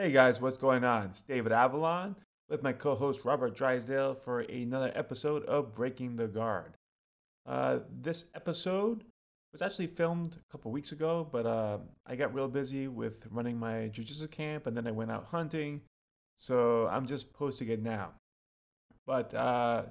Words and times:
Hey 0.00 0.12
guys, 0.12 0.40
what's 0.40 0.58
going 0.58 0.84
on? 0.84 1.06
It's 1.06 1.22
David 1.22 1.50
Avalon 1.50 2.14
with 2.48 2.62
my 2.62 2.72
co 2.72 2.94
host 2.94 3.24
Robert 3.24 3.56
Drysdale 3.56 4.14
for 4.14 4.42
another 4.42 4.92
episode 4.94 5.44
of 5.46 5.74
Breaking 5.74 6.14
the 6.14 6.28
Guard. 6.28 6.76
Uh, 7.44 7.80
this 7.90 8.26
episode 8.32 9.02
was 9.52 9.60
actually 9.60 9.88
filmed 9.88 10.36
a 10.36 10.52
couple 10.52 10.70
weeks 10.70 10.92
ago, 10.92 11.28
but 11.32 11.46
uh, 11.46 11.78
I 12.06 12.14
got 12.14 12.32
real 12.32 12.46
busy 12.46 12.86
with 12.86 13.26
running 13.32 13.58
my 13.58 13.88
jiu 13.88 14.04
jitsu 14.04 14.28
camp 14.28 14.68
and 14.68 14.76
then 14.76 14.86
I 14.86 14.92
went 14.92 15.10
out 15.10 15.24
hunting. 15.32 15.80
So 16.36 16.86
I'm 16.86 17.08
just 17.08 17.32
posting 17.32 17.66
it 17.66 17.82
now. 17.82 18.12
But 19.04 19.34
uh, 19.34 19.82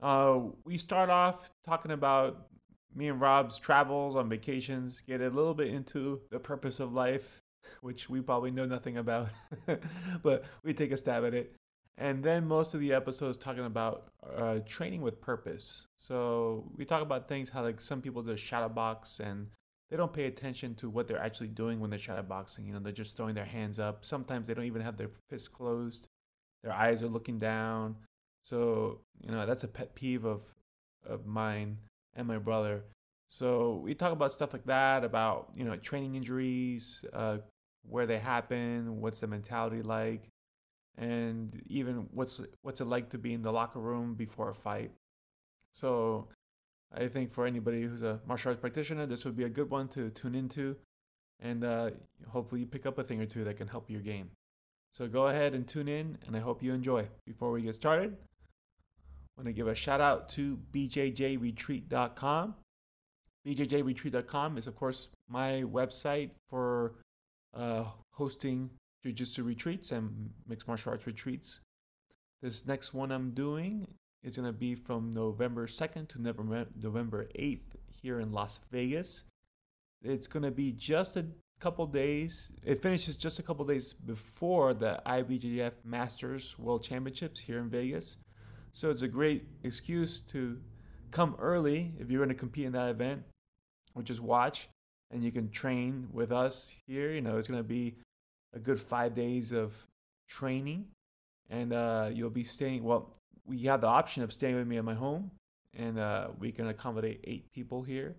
uh, 0.00 0.42
we 0.64 0.78
start 0.78 1.10
off 1.10 1.50
talking 1.66 1.90
about 1.90 2.46
me 2.94 3.08
and 3.08 3.20
Rob's 3.20 3.58
travels 3.58 4.14
on 4.14 4.28
vacations, 4.28 5.00
get 5.00 5.20
a 5.20 5.28
little 5.28 5.54
bit 5.54 5.74
into 5.74 6.20
the 6.30 6.38
purpose 6.38 6.78
of 6.78 6.92
life 6.92 7.40
which 7.80 8.08
we 8.08 8.20
probably 8.20 8.50
know 8.50 8.66
nothing 8.66 8.98
about, 8.98 9.28
but 10.22 10.44
we 10.62 10.74
take 10.74 10.92
a 10.92 10.96
stab 10.96 11.24
at 11.24 11.34
it. 11.34 11.54
And 11.96 12.24
then 12.24 12.46
most 12.46 12.74
of 12.74 12.80
the 12.80 12.92
episodes 12.92 13.36
talking 13.36 13.64
about 13.64 14.08
uh, 14.36 14.58
training 14.66 15.00
with 15.00 15.20
purpose. 15.20 15.86
So 15.96 16.70
we 16.76 16.84
talk 16.84 17.02
about 17.02 17.28
things 17.28 17.50
how 17.50 17.62
like 17.62 17.80
some 17.80 18.02
people 18.02 18.22
do 18.22 18.36
shadow 18.36 18.68
box 18.68 19.20
and 19.20 19.48
they 19.90 19.96
don't 19.96 20.12
pay 20.12 20.26
attention 20.26 20.74
to 20.76 20.90
what 20.90 21.06
they're 21.06 21.22
actually 21.22 21.48
doing 21.48 21.78
when 21.78 21.90
they're 21.90 21.98
shadow 21.98 22.22
boxing. 22.22 22.66
You 22.66 22.72
know, 22.72 22.80
they're 22.80 22.92
just 22.92 23.16
throwing 23.16 23.36
their 23.36 23.44
hands 23.44 23.78
up. 23.78 24.04
Sometimes 24.04 24.48
they 24.48 24.54
don't 24.54 24.64
even 24.64 24.82
have 24.82 24.96
their 24.96 25.10
fists 25.30 25.46
closed. 25.46 26.08
Their 26.64 26.72
eyes 26.72 27.02
are 27.02 27.08
looking 27.08 27.38
down. 27.38 27.96
So 28.44 29.00
you 29.20 29.32
know 29.32 29.46
that's 29.46 29.64
a 29.64 29.68
pet 29.68 29.94
peeve 29.94 30.24
of 30.24 30.44
of 31.06 31.26
mine 31.26 31.78
and 32.14 32.28
my 32.28 32.38
brother. 32.38 32.84
So 33.28 33.80
we 33.82 33.94
talk 33.94 34.12
about 34.12 34.32
stuff 34.32 34.52
like 34.52 34.66
that, 34.66 35.02
about 35.02 35.50
you 35.56 35.64
know 35.64 35.76
training 35.76 36.14
injuries, 36.14 37.04
uh, 37.12 37.38
where 37.88 38.06
they 38.06 38.18
happen, 38.18 39.00
what's 39.00 39.20
the 39.20 39.26
mentality 39.26 39.82
like, 39.82 40.28
and 40.96 41.62
even 41.66 42.08
what's 42.12 42.40
what's 42.62 42.80
it 42.80 42.86
like 42.86 43.10
to 43.10 43.18
be 43.18 43.32
in 43.32 43.42
the 43.42 43.52
locker 43.52 43.80
room 43.80 44.14
before 44.14 44.50
a 44.50 44.54
fight. 44.54 44.92
So 45.72 46.28
I 46.96 47.08
think 47.08 47.30
for 47.30 47.46
anybody 47.46 47.82
who's 47.82 48.02
a 48.02 48.20
martial 48.26 48.50
arts 48.50 48.60
practitioner, 48.60 49.06
this 49.06 49.24
would 49.24 49.36
be 49.36 49.44
a 49.44 49.48
good 49.48 49.70
one 49.70 49.88
to 49.88 50.10
tune 50.10 50.34
into, 50.34 50.76
and 51.40 51.64
uh, 51.64 51.90
hopefully 52.28 52.60
you 52.60 52.66
pick 52.66 52.86
up 52.86 52.98
a 52.98 53.04
thing 53.04 53.20
or 53.20 53.26
two 53.26 53.44
that 53.44 53.56
can 53.56 53.68
help 53.68 53.90
your 53.90 54.00
game. 54.00 54.30
So 54.92 55.08
go 55.08 55.26
ahead 55.26 55.54
and 55.54 55.66
tune 55.66 55.88
in, 55.88 56.18
and 56.24 56.36
I 56.36 56.40
hope 56.40 56.62
you 56.62 56.72
enjoy. 56.72 57.08
Before 57.26 57.50
we 57.50 57.62
get 57.62 57.74
started, 57.74 58.16
I 59.36 59.40
want 59.40 59.46
to 59.48 59.52
give 59.52 59.66
a 59.66 59.74
shout 59.74 60.00
out 60.00 60.28
to 60.30 60.56
bjjretreat.com. 60.72 62.54
BJJretreat.com 63.44 64.58
is, 64.58 64.68
of 64.68 64.76
course, 64.76 65.08
my 65.28 65.64
website 65.66 66.30
for 66.48 66.94
uh, 67.54 67.84
hosting 68.12 68.70
jiu-jitsu 69.02 69.42
retreats 69.42 69.92
and 69.92 70.30
mixed 70.46 70.66
martial 70.66 70.92
arts 70.92 71.06
retreats. 71.06 71.60
This 72.42 72.66
next 72.66 72.94
one 72.94 73.10
I'm 73.10 73.30
doing 73.30 73.86
is 74.22 74.36
going 74.36 74.46
to 74.46 74.52
be 74.52 74.74
from 74.74 75.12
November 75.12 75.66
2nd 75.66 76.08
to 76.08 76.20
November 76.20 77.26
8th 77.38 77.60
here 78.00 78.20
in 78.20 78.32
Las 78.32 78.60
Vegas. 78.70 79.24
It's 80.02 80.26
going 80.26 80.42
to 80.42 80.50
be 80.50 80.72
just 80.72 81.16
a 81.16 81.26
couple 81.60 81.86
days. 81.86 82.52
It 82.64 82.82
finishes 82.82 83.16
just 83.16 83.38
a 83.38 83.42
couple 83.42 83.64
days 83.64 83.92
before 83.92 84.74
the 84.74 85.00
IBJJF 85.06 85.72
Masters 85.84 86.58
World 86.58 86.82
Championships 86.82 87.40
here 87.40 87.58
in 87.58 87.70
Vegas. 87.70 88.18
So 88.72 88.90
it's 88.90 89.02
a 89.02 89.08
great 89.08 89.46
excuse 89.62 90.20
to 90.22 90.58
come 91.10 91.36
early 91.38 91.94
if 91.98 92.10
you're 92.10 92.18
going 92.18 92.28
to 92.28 92.34
compete 92.34 92.66
in 92.66 92.72
that 92.72 92.90
event, 92.90 93.22
or 93.94 94.02
just 94.02 94.20
watch 94.20 94.68
and 95.10 95.22
you 95.22 95.30
can 95.30 95.50
train 95.50 96.08
with 96.12 96.32
us 96.32 96.74
here. 96.86 97.12
You 97.12 97.20
know, 97.20 97.38
it's 97.38 97.48
going 97.48 97.60
to 97.60 97.68
be 97.68 97.96
a 98.54 98.58
good 98.58 98.78
five 98.78 99.14
days 99.14 99.52
of 99.52 99.86
training, 100.28 100.86
and 101.50 101.72
uh, 101.72 102.10
you'll 102.12 102.30
be 102.30 102.44
staying. 102.44 102.84
Well, 102.84 103.12
we 103.46 103.62
have 103.64 103.80
the 103.80 103.86
option 103.86 104.22
of 104.22 104.32
staying 104.32 104.56
with 104.56 104.66
me 104.66 104.78
at 104.78 104.84
my 104.84 104.94
home, 104.94 105.30
and 105.76 105.98
uh, 105.98 106.28
we 106.38 106.52
can 106.52 106.68
accommodate 106.68 107.20
eight 107.24 107.52
people 107.52 107.82
here. 107.82 108.16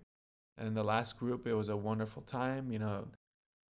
And 0.58 0.76
the 0.76 0.84
last 0.84 1.18
group, 1.18 1.46
it 1.46 1.54
was 1.54 1.68
a 1.68 1.76
wonderful 1.76 2.22
time. 2.22 2.70
You 2.72 2.78
know, 2.78 3.08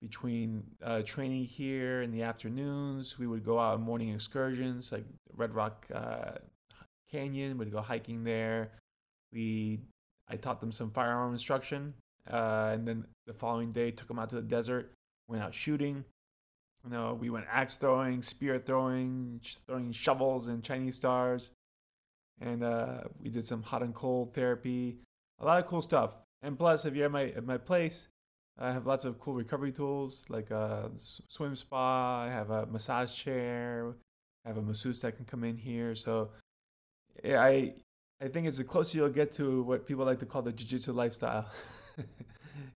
between 0.01 0.63
uh, 0.83 1.01
training 1.03 1.45
here 1.45 2.01
in 2.01 2.11
the 2.11 2.23
afternoons, 2.23 3.19
we 3.19 3.27
would 3.27 3.45
go 3.45 3.59
out 3.59 3.75
on 3.75 3.81
morning 3.81 4.09
excursions 4.09 4.91
like 4.91 5.05
Red 5.35 5.53
Rock 5.53 5.85
uh, 5.93 6.31
Canyon. 7.11 7.57
We'd 7.57 7.71
go 7.71 7.81
hiking 7.81 8.23
there. 8.23 8.71
We 9.31 9.79
I 10.27 10.37
taught 10.37 10.61
them 10.61 10.71
some 10.71 10.91
firearm 10.91 11.33
instruction 11.33 11.93
uh, 12.29 12.71
and 12.73 12.87
then 12.87 13.05
the 13.27 13.33
following 13.33 13.71
day, 13.71 13.91
took 13.91 14.07
them 14.07 14.19
out 14.19 14.29
to 14.29 14.35
the 14.35 14.41
desert, 14.41 14.93
went 15.27 15.43
out 15.43 15.55
shooting. 15.55 16.05
You 16.83 16.89
know, 16.89 17.17
we 17.19 17.29
went 17.29 17.45
axe 17.49 17.75
throwing, 17.77 18.21
spear 18.21 18.59
throwing, 18.59 19.41
throwing 19.67 19.91
shovels 19.91 20.47
and 20.47 20.63
Chinese 20.63 20.95
stars. 20.95 21.51
And 22.39 22.63
uh, 22.63 23.01
we 23.21 23.29
did 23.29 23.45
some 23.45 23.61
hot 23.61 23.83
and 23.83 23.93
cold 23.93 24.33
therapy, 24.33 24.97
a 25.39 25.45
lot 25.45 25.59
of 25.59 25.67
cool 25.67 25.81
stuff. 25.81 26.21
And 26.41 26.57
plus, 26.57 26.85
if 26.85 26.95
you're 26.95 27.05
at 27.05 27.11
my 27.11 27.25
at 27.25 27.45
my 27.45 27.57
place, 27.57 28.07
I 28.57 28.71
have 28.71 28.87
lots 28.87 29.05
of 29.05 29.19
cool 29.19 29.35
recovery 29.35 29.71
tools 29.71 30.25
like 30.27 30.49
a 30.49 30.89
swim 30.95 31.55
spa. 31.55 32.23
I 32.23 32.29
have 32.29 32.49
a 32.49 32.65
massage 32.65 33.13
chair. 33.13 33.95
I 34.43 34.49
have 34.49 34.57
a 34.57 34.61
masseuse 34.61 35.01
that 35.01 35.17
can 35.17 35.25
come 35.25 35.43
in 35.43 35.55
here. 35.55 35.93
So, 35.93 36.31
I 37.23 37.75
I 38.19 38.27
think 38.27 38.47
it's 38.47 38.57
the 38.57 38.63
closer 38.63 38.97
you'll 38.97 39.09
get 39.09 39.31
to 39.33 39.61
what 39.61 39.85
people 39.85 40.05
like 40.05 40.19
to 40.19 40.25
call 40.25 40.41
the 40.41 40.51
jiu-jitsu 40.51 40.93
lifestyle. 40.93 41.47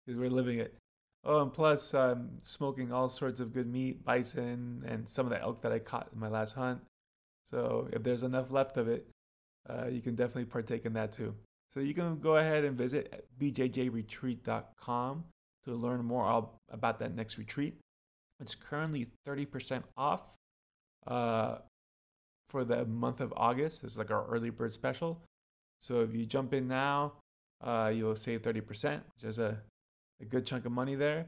because 0.05 0.19
we're 0.19 0.29
living 0.29 0.59
it. 0.59 0.75
Oh, 1.23 1.41
and 1.41 1.51
plus, 1.51 1.93
I'm 1.93 2.37
smoking 2.39 2.91
all 2.91 3.09
sorts 3.09 3.39
of 3.39 3.51
good 3.51 3.67
meat, 3.67 4.05
bison, 4.05 4.83
and 4.87 5.09
some 5.09 5.25
of 5.25 5.31
the 5.31 5.41
elk 5.41 5.63
that 5.63 5.71
I 5.71 5.79
caught 5.79 6.09
in 6.13 6.19
my 6.19 6.27
last 6.27 6.53
hunt. 6.53 6.81
So 7.49 7.87
if 7.91 8.03
there's 8.03 8.23
enough 8.23 8.51
left 8.51 8.77
of 8.77 8.87
it, 8.87 9.07
uh, 9.67 9.87
you 9.89 10.01
can 10.01 10.15
definitely 10.15 10.45
partake 10.45 10.85
in 10.85 10.93
that 10.93 11.11
too. 11.11 11.35
So 11.69 11.79
you 11.79 11.93
can 11.93 12.19
go 12.19 12.37
ahead 12.37 12.63
and 12.63 12.77
visit 12.77 13.25
bjjretreat.com 13.39 15.23
to 15.65 15.73
learn 15.73 16.05
more 16.05 16.47
about 16.69 16.99
that 16.99 17.15
next 17.15 17.37
retreat. 17.37 17.75
It's 18.39 18.55
currently 18.55 19.07
30% 19.27 19.83
off 19.97 20.35
uh, 21.07 21.57
for 22.47 22.63
the 22.63 22.85
month 22.85 23.19
of 23.19 23.33
August. 23.35 23.81
This 23.81 23.93
is 23.93 23.97
like 23.97 24.11
our 24.11 24.25
early 24.27 24.51
bird 24.51 24.73
special. 24.73 25.21
So 25.81 26.01
if 26.01 26.13
you 26.15 26.25
jump 26.25 26.53
in 26.53 26.67
now, 26.67 27.13
uh, 27.61 27.91
you'll 27.93 28.15
save 28.15 28.41
30%, 28.41 29.01
which 29.15 29.23
is 29.23 29.39
a, 29.39 29.57
a 30.21 30.25
good 30.25 30.45
chunk 30.45 30.65
of 30.65 30.71
money 30.71 30.95
there 30.95 31.27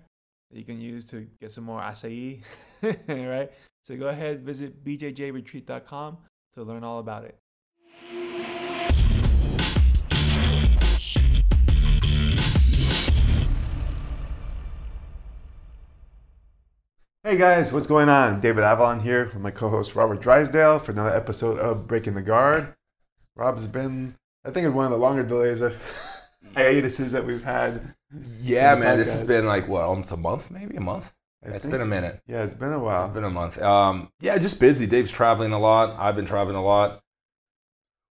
that 0.51 0.57
you 0.57 0.65
can 0.65 0.79
use 0.79 1.05
to 1.05 1.27
get 1.39 1.51
some 1.51 1.63
more 1.63 1.81
acai, 1.81 2.43
right? 3.07 3.51
So 3.83 3.95
go 3.97 4.07
ahead, 4.09 4.45
visit 4.45 4.83
bjjretreat.com 4.83 6.17
to 6.55 6.63
learn 6.63 6.83
all 6.83 6.99
about 6.99 7.23
it. 7.25 7.37
Hey 17.27 17.35
guys, 17.35 17.73
what's 17.73 17.87
going 17.87 18.07
on? 18.07 18.39
David 18.39 18.63
Avalon 18.63 19.01
here 19.01 19.25
with 19.25 19.41
my 19.41 19.51
co-host 19.51 19.95
Robert 19.95 20.21
Drysdale 20.21 20.79
for 20.79 20.93
another 20.93 21.13
episode 21.13 21.59
of 21.59 21.85
Breaking 21.85 22.13
the 22.13 22.21
Guard. 22.21 22.73
Rob's 23.35 23.67
been, 23.67 24.15
I 24.45 24.51
think, 24.51 24.65
it's 24.65 24.73
one 24.73 24.85
of 24.85 24.91
the 24.91 24.97
longer 24.97 25.23
delays 25.23 25.61
hiatuses 26.57 27.11
that 27.11 27.25
we've 27.25 27.43
had. 27.43 27.95
Yeah, 28.41 28.75
man, 28.75 28.97
this 28.97 29.11
has 29.11 29.23
been 29.23 29.45
like 29.45 29.67
what, 29.67 29.83
almost 29.83 30.11
a 30.11 30.17
month, 30.17 30.49
maybe 30.51 30.75
a 30.75 30.81
month. 30.81 31.11
I 31.45 31.49
it's 31.49 31.63
think, 31.63 31.71
been 31.71 31.81
a 31.81 31.85
minute. 31.85 32.21
Yeah, 32.27 32.43
it's 32.43 32.55
been 32.55 32.73
a 32.73 32.79
while. 32.79 33.05
It's 33.05 33.13
been 33.13 33.23
a 33.23 33.29
month. 33.29 33.61
Um, 33.61 34.09
yeah, 34.19 34.37
just 34.37 34.59
busy. 34.59 34.87
Dave's 34.87 35.11
traveling 35.11 35.53
a 35.53 35.59
lot. 35.59 35.95
I've 35.99 36.15
been 36.15 36.25
traveling 36.25 36.55
a 36.55 36.63
lot. 36.63 37.01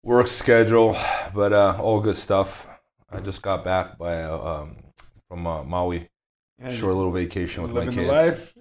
Work 0.02 0.28
schedule, 0.28 0.96
but 1.34 1.52
uh, 1.52 1.78
all 1.80 2.00
good 2.00 2.16
stuff. 2.16 2.66
I 3.10 3.20
just 3.20 3.42
got 3.42 3.64
back 3.64 3.96
by 3.96 4.22
uh, 4.22 4.62
um, 4.62 4.76
from 5.28 5.46
uh, 5.46 5.64
Maui. 5.64 6.08
Yeah, 6.60 6.70
Short 6.70 6.94
little 6.94 7.12
vacation 7.12 7.62
with 7.62 7.72
my 7.72 7.84
kids. 7.84 7.96
Living 7.96 8.08
life. 8.08 8.54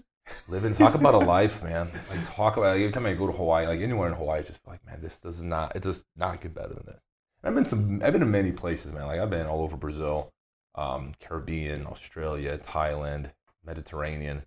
Living, 0.48 0.74
talk 0.74 0.96
about 0.96 1.14
a 1.14 1.18
life, 1.36 1.62
man. 1.62 1.88
Like 2.10 2.34
talk 2.34 2.56
about 2.58 2.78
every 2.78 2.92
time 2.92 3.06
I 3.06 3.14
go 3.14 3.28
to 3.28 3.34
Hawaii, 3.34 3.68
like 3.68 3.82
anywhere 3.82 4.08
in 4.08 4.14
Hawaii, 4.14 4.44
just 4.44 4.66
like 4.66 4.86
man, 4.86 5.02
this 5.02 5.20
does 5.20 5.44
not. 5.44 5.76
It 5.76 5.84
does 5.84 6.06
not 6.16 6.40
get 6.40 6.56
better 6.56 6.74
than 6.74 6.86
this. 6.86 7.02
I've 7.44 7.56
been 7.56 7.66
some. 7.66 8.02
I've 8.04 8.14
been 8.14 8.22
to 8.22 8.28
many 8.28 8.52
places, 8.52 8.94
man. 8.94 9.08
Like 9.08 9.20
I've 9.20 9.30
been 9.30 9.46
all 9.46 9.62
over 9.62 9.76
Brazil, 9.76 10.32
um, 10.76 11.14
Caribbean, 11.20 11.86
Australia, 11.86 12.58
Thailand, 12.58 13.32
Mediterranean. 13.66 14.44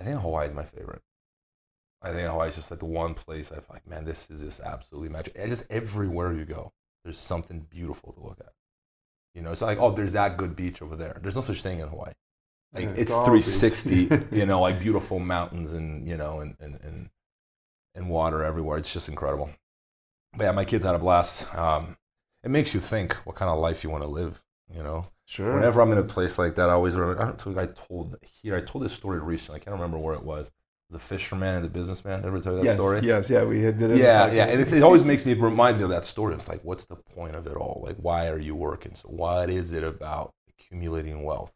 I 0.00 0.04
think 0.04 0.20
Hawaii 0.20 0.46
is 0.46 0.54
my 0.54 0.64
favorite. 0.64 1.02
I 2.02 2.12
think 2.12 2.28
Hawaii 2.28 2.50
is 2.50 2.56
just 2.56 2.70
like 2.70 2.80
the 2.80 2.86
one 2.86 3.14
place 3.14 3.50
I've 3.50 3.68
like, 3.70 3.86
man, 3.86 4.04
this 4.04 4.28
is 4.30 4.42
just 4.42 4.60
absolutely 4.60 5.08
magic. 5.08 5.34
And 5.36 5.48
just 5.48 5.70
everywhere 5.70 6.32
you 6.34 6.44
go, 6.44 6.72
there's 7.02 7.18
something 7.18 7.66
beautiful 7.70 8.12
to 8.12 8.20
look 8.20 8.38
at. 8.40 8.52
You 9.34 9.42
know, 9.42 9.50
it's 9.50 9.62
like, 9.62 9.78
oh, 9.78 9.90
there's 9.90 10.12
that 10.12 10.36
good 10.36 10.54
beach 10.54 10.82
over 10.82 10.96
there. 10.96 11.18
There's 11.20 11.34
no 11.34 11.42
such 11.42 11.62
thing 11.62 11.80
in 11.80 11.88
Hawaii. 11.88 12.12
Like 12.74 12.84
yeah, 12.84 12.90
it's, 12.90 13.10
it's 13.10 13.16
360, 13.18 14.08
you 14.36 14.46
know, 14.46 14.60
like 14.60 14.78
beautiful 14.78 15.18
mountains 15.18 15.72
and 15.72 16.06
you 16.06 16.16
know, 16.16 16.40
and 16.40 16.56
and 16.60 16.78
and, 16.82 17.10
and 17.94 18.08
water 18.10 18.44
everywhere. 18.44 18.78
It's 18.78 18.92
just 18.92 19.08
incredible. 19.08 19.50
But 20.36 20.44
yeah, 20.44 20.52
my 20.52 20.64
kids 20.64 20.84
had 20.84 20.94
a 20.94 20.98
blast. 20.98 21.52
Um, 21.54 21.96
it 22.44 22.50
makes 22.50 22.74
you 22.74 22.80
think 22.80 23.14
what 23.26 23.36
kind 23.36 23.50
of 23.50 23.58
life 23.58 23.84
you 23.84 23.90
want 23.90 24.04
to 24.04 24.08
live. 24.08 24.42
You 24.74 24.82
know, 24.82 25.06
sure. 25.26 25.54
Whenever 25.54 25.80
I'm 25.82 25.92
in 25.92 25.98
a 25.98 26.02
place 26.04 26.38
like 26.38 26.54
that, 26.56 26.70
I 26.70 26.72
always 26.72 26.94
remember. 26.96 27.22
I 27.22 27.26
don't 27.26 27.40
think 27.40 27.58
I 27.58 27.66
told 27.66 28.16
here. 28.22 28.56
I 28.56 28.60
told 28.60 28.84
this 28.84 28.92
story 28.94 29.20
recently. 29.20 29.60
I 29.60 29.64
can't 29.64 29.74
remember 29.74 29.98
where 29.98 30.14
it 30.14 30.24
was. 30.24 30.50
the 30.90 30.98
fisherman 30.98 31.56
and 31.56 31.64
the 31.64 31.68
businessman. 31.68 32.24
Ever 32.24 32.40
tell 32.40 32.52
you 32.54 32.60
that 32.60 32.64
yes, 32.64 32.76
story? 32.76 33.00
yes, 33.00 33.30
yeah, 33.30 33.44
we 33.44 33.60
did 33.60 33.82
it. 33.82 34.00
Yeah, 34.00 34.30
yeah, 34.30 34.46
and 34.46 34.60
it's, 34.60 34.72
it 34.72 34.82
always 34.82 35.04
makes 35.04 35.26
me 35.26 35.34
remind 35.34 35.78
me 35.78 35.84
of 35.84 35.90
that 35.90 36.04
story. 36.04 36.34
It's 36.34 36.48
like, 36.48 36.62
what's 36.64 36.84
the 36.86 36.96
point 36.96 37.34
of 37.36 37.46
it 37.46 37.56
all? 37.56 37.82
Like, 37.86 37.96
why 37.96 38.28
are 38.28 38.38
you 38.38 38.54
working? 38.54 38.94
So, 38.94 39.08
what 39.08 39.50
is 39.50 39.72
it 39.72 39.82
about 39.84 40.34
accumulating 40.48 41.22
wealth 41.24 41.52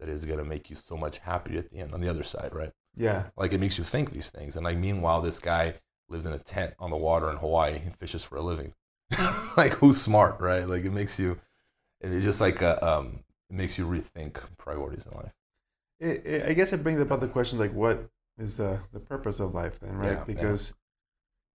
that 0.00 0.08
is 0.08 0.24
going 0.24 0.38
to 0.38 0.44
make 0.44 0.70
you 0.70 0.76
so 0.76 0.96
much 0.96 1.18
happier 1.18 1.58
at 1.60 1.70
the 1.70 1.78
end 1.78 1.94
on 1.94 2.00
the 2.00 2.08
other 2.10 2.24
side, 2.24 2.54
right? 2.54 2.72
yeah, 2.96 3.30
Like, 3.36 3.52
it 3.52 3.60
makes 3.60 3.78
you 3.78 3.84
think 3.84 4.12
these 4.12 4.30
things. 4.30 4.56
And 4.56 4.64
like, 4.64 4.76
meanwhile, 4.78 5.20
this 5.22 5.38
guy 5.40 5.74
lives 6.08 6.26
in 6.26 6.32
a 6.32 6.38
tent 6.38 6.74
on 6.78 6.90
the 6.90 6.96
water 6.96 7.30
in 7.30 7.36
Hawaii 7.38 7.76
and 7.76 7.96
fishes 7.96 8.24
for 8.24 8.36
a 8.36 8.42
living. 8.42 8.74
like, 9.56 9.72
who's 9.74 10.00
smart, 10.00 10.40
right? 10.40 10.68
Like, 10.68 10.84
it 10.84 10.90
makes 10.92 11.18
you, 11.18 11.38
it 12.00 12.20
just 12.20 12.40
like 12.40 12.62
a, 12.62 12.84
um, 12.86 13.24
it 13.50 13.56
makes 13.56 13.78
you 13.78 13.86
rethink 13.86 14.38
priorities 14.58 15.06
in 15.06 15.12
life. 15.12 15.32
it, 16.00 16.26
it, 16.26 16.48
I 16.48 16.52
guess 16.54 16.72
it 16.72 16.82
brings 16.82 17.00
about 17.00 17.20
the 17.20 17.28
question 17.28 17.58
like, 17.58 17.72
what 17.74 18.08
is 18.38 18.56
the 18.56 18.80
the 18.92 18.98
purpose 19.00 19.40
of 19.40 19.54
life 19.54 19.78
then, 19.80 19.96
right? 19.96 20.12
Yeah, 20.12 20.18
yeah. 20.18 20.24
because 20.24 20.74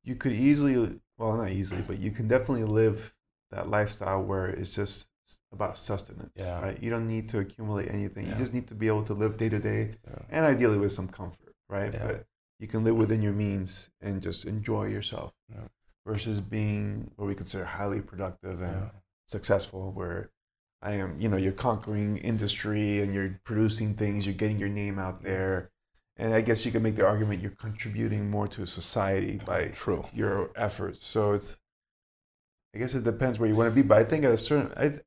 you 0.04 0.16
could 0.16 0.32
easily, 0.32 1.02
well, 1.18 1.36
not 1.36 1.50
easily, 1.50 1.82
but 1.82 2.00
you 2.00 2.12
can 2.12 2.28
definitely 2.28 2.64
live 2.66 3.14
that 3.52 3.70
lifestyle 3.70 4.22
where 4.24 4.48
it's 4.48 4.76
just 4.76 5.08
about 5.52 5.78
sustenance, 5.78 6.36
Yeah. 6.38 6.62
right? 6.62 6.82
You 6.82 6.90
don't 6.90 7.08
need 7.08 7.28
to 7.30 7.40
accumulate 7.40 7.90
anything. 7.90 8.28
You 8.28 8.36
just 8.36 8.54
need 8.54 8.68
to 8.68 8.76
be 8.76 8.88
able 8.88 9.04
to 9.06 9.14
live 9.14 9.36
day 9.38 9.50
to 9.50 9.60
day, 9.60 9.96
and 10.30 10.46
ideally 10.46 10.78
with 10.78 10.92
some 10.94 11.08
comfort, 11.10 11.56
right? 11.70 11.92
But 11.92 12.26
you 12.60 12.68
can 12.68 12.84
live 12.86 12.96
within 12.96 13.22
your 13.22 13.34
means 13.34 13.90
and 14.02 14.22
just 14.22 14.46
enjoy 14.46 14.86
yourself, 14.86 15.34
Yeah. 15.54 15.68
Versus 16.08 16.40
being 16.40 17.12
what 17.18 17.28
we 17.28 17.36
consider 17.36 17.66
highly 17.66 18.02
productive 18.02 18.62
and 18.62 18.82
Yeah. 18.84 18.90
successful 19.28 19.92
where 19.92 20.32
I 20.82 20.92
am, 20.94 21.20
you 21.20 21.28
know, 21.28 21.38
you're 21.38 21.52
conquering 21.70 22.18
industry 22.18 23.02
and 23.02 23.14
you're 23.14 23.40
producing 23.44 23.94
things, 23.96 24.26
you're 24.26 24.36
getting 24.44 24.60
your 24.60 24.70
name 24.70 24.98
out 25.00 25.22
there. 25.22 25.72
And 26.16 26.34
I 26.34 26.42
guess 26.42 26.66
you 26.66 26.72
can 26.72 26.82
make 26.82 26.96
the 26.96 27.06
argument 27.06 27.42
you're 27.42 27.52
contributing 27.68 28.30
more 28.32 28.48
to 28.50 28.66
society 28.66 29.38
oh, 29.42 29.46
by 29.46 29.68
True. 29.70 30.06
your 30.14 30.52
efforts. 30.56 31.06
So 31.06 31.34
it's, 31.34 31.58
I 32.74 32.80
guess 32.80 32.96
it 32.96 33.04
depends 33.04 33.38
where 33.40 33.50
you 33.50 33.56
want 33.56 33.70
to 33.70 33.76
be. 33.76 33.82
But 33.82 33.98
I 33.98 34.04
think 34.04 34.24
at 34.24 34.32
a 34.32 34.38
certain, 34.38 34.72
I, 34.78 34.98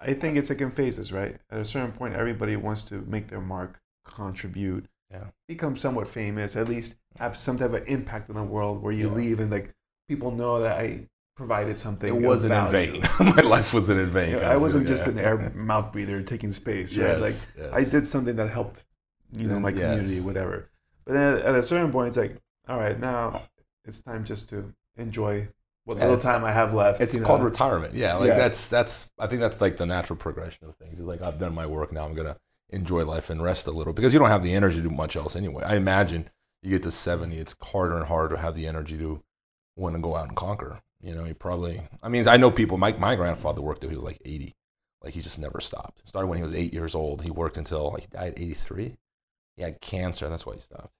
I 0.00 0.14
think 0.14 0.36
it's 0.38 0.48
like 0.50 0.60
in 0.60 0.70
phases, 0.70 1.12
right? 1.12 1.38
At 1.50 1.60
a 1.60 1.64
certain 1.64 1.92
point, 1.92 2.14
everybody 2.14 2.56
wants 2.56 2.82
to 2.84 3.02
make 3.02 3.28
their 3.28 3.40
mark, 3.40 3.80
contribute, 4.04 4.86
Yeah. 5.10 5.28
become 5.48 5.76
somewhat 5.76 6.08
famous, 6.08 6.56
at 6.56 6.68
least 6.68 6.96
have 7.18 7.36
some 7.36 7.58
type 7.58 7.72
of 7.74 7.86
impact 7.86 8.28
in 8.28 8.36
the 8.36 8.44
world 8.44 8.82
where 8.82 8.92
you 8.92 9.08
Yeah. 9.08 9.14
leave 9.14 9.40
and 9.40 9.50
like 9.50 9.74
people 10.10 10.32
know 10.32 10.60
that 10.60 10.76
I 10.76 11.06
provided 11.36 11.78
something. 11.78 12.12
It 12.12 12.20
wasn't 12.20 12.52
in 12.52 12.66
vain. 12.66 13.02
My 13.20 13.42
life 13.42 13.72
wasn't 13.72 14.00
in 14.00 14.10
vain. 14.10 14.32
Yeah, 14.32 14.40
kind 14.40 14.50
I 14.52 14.56
wasn't 14.56 14.88
just 14.88 15.06
an 15.06 15.18
air 15.18 15.38
mouth 15.54 15.92
breather 15.92 16.20
taking 16.20 16.50
space, 16.50 16.96
right? 16.96 17.10
Yes, 17.10 17.20
Like 17.20 17.34
yes. 17.56 17.70
I 17.72 17.84
did 17.88 18.04
something 18.04 18.34
that 18.36 18.50
helped, 18.50 18.84
you 19.32 19.46
know, 19.46 19.60
my 19.60 19.70
Yes. 19.70 19.78
community, 19.80 20.20
whatever. 20.20 20.68
But 21.06 21.12
then 21.12 21.36
at 21.36 21.54
a 21.54 21.62
certain 21.62 21.92
point, 21.92 22.08
it's 22.08 22.16
like, 22.16 22.36
all 22.68 22.76
right, 22.78 22.98
now 22.98 23.42
it's 23.84 24.00
time 24.00 24.24
just 24.24 24.48
to 24.50 24.74
enjoy 24.96 25.46
what 25.84 25.96
little 25.98 26.18
time 26.18 26.44
I 26.44 26.50
have 26.52 26.74
left. 26.74 27.00
It's 27.00 27.14
you 27.14 27.20
know? 27.20 27.26
called 27.28 27.42
retirement. 27.44 27.94
Yeah, 27.94 28.14
like 28.16 28.28
Yeah. 28.28 28.36
that's 28.38 28.68
that's. 28.68 29.10
I 29.18 29.28
think 29.28 29.40
that's 29.40 29.60
like 29.60 29.76
the 29.76 29.86
natural 29.86 30.16
progression 30.16 30.66
of 30.68 30.74
things. 30.74 30.92
It's 30.94 31.00
like 31.12 31.24
I've 31.24 31.38
done 31.38 31.54
my 31.54 31.66
work 31.66 31.92
now. 31.92 32.04
I'm 32.04 32.14
gonna 32.14 32.36
enjoy 32.70 33.04
life 33.04 33.30
and 33.30 33.40
rest 33.42 33.66
a 33.68 33.70
little 33.70 33.92
because 33.92 34.12
you 34.12 34.18
don't 34.18 34.28
have 34.28 34.42
the 34.42 34.52
energy 34.54 34.76
to 34.82 34.88
do 34.88 34.94
much 34.94 35.14
else 35.16 35.36
anyway. 35.36 35.62
I 35.64 35.76
imagine 35.76 36.28
you 36.62 36.70
get 36.70 36.82
to 36.82 36.90
70, 36.90 37.38
it's 37.38 37.54
harder 37.62 37.96
and 37.96 38.06
harder 38.06 38.34
to 38.36 38.40
have 38.42 38.54
the 38.54 38.66
energy 38.66 38.98
to 38.98 39.22
want 39.80 39.96
to 39.96 40.02
go 40.02 40.16
out 40.16 40.28
and 40.28 40.36
conquer. 40.36 40.80
You 41.02 41.14
know, 41.14 41.24
he 41.24 41.32
probably. 41.32 41.82
I 42.02 42.08
mean, 42.08 42.28
I 42.28 42.36
know 42.36 42.50
people. 42.50 42.78
My 42.78 42.92
my 42.92 43.14
grandfather 43.16 43.62
worked 43.62 43.80
till 43.80 43.90
he 43.90 43.96
was 43.96 44.04
like 44.04 44.20
80. 44.24 44.54
Like 45.02 45.14
he 45.14 45.22
just 45.22 45.38
never 45.38 45.60
stopped. 45.60 46.06
Started 46.06 46.28
when 46.28 46.36
he 46.36 46.44
was 46.44 46.54
eight 46.54 46.74
years 46.74 46.94
old. 46.94 47.22
He 47.22 47.30
worked 47.30 47.56
until 47.56 47.90
like 47.90 48.02
he 48.02 48.08
died 48.08 48.34
at 48.34 48.40
83. 48.40 48.96
He 49.56 49.62
had 49.62 49.80
cancer. 49.80 50.28
That's 50.28 50.44
why 50.44 50.54
he 50.54 50.60
stopped. 50.60 50.92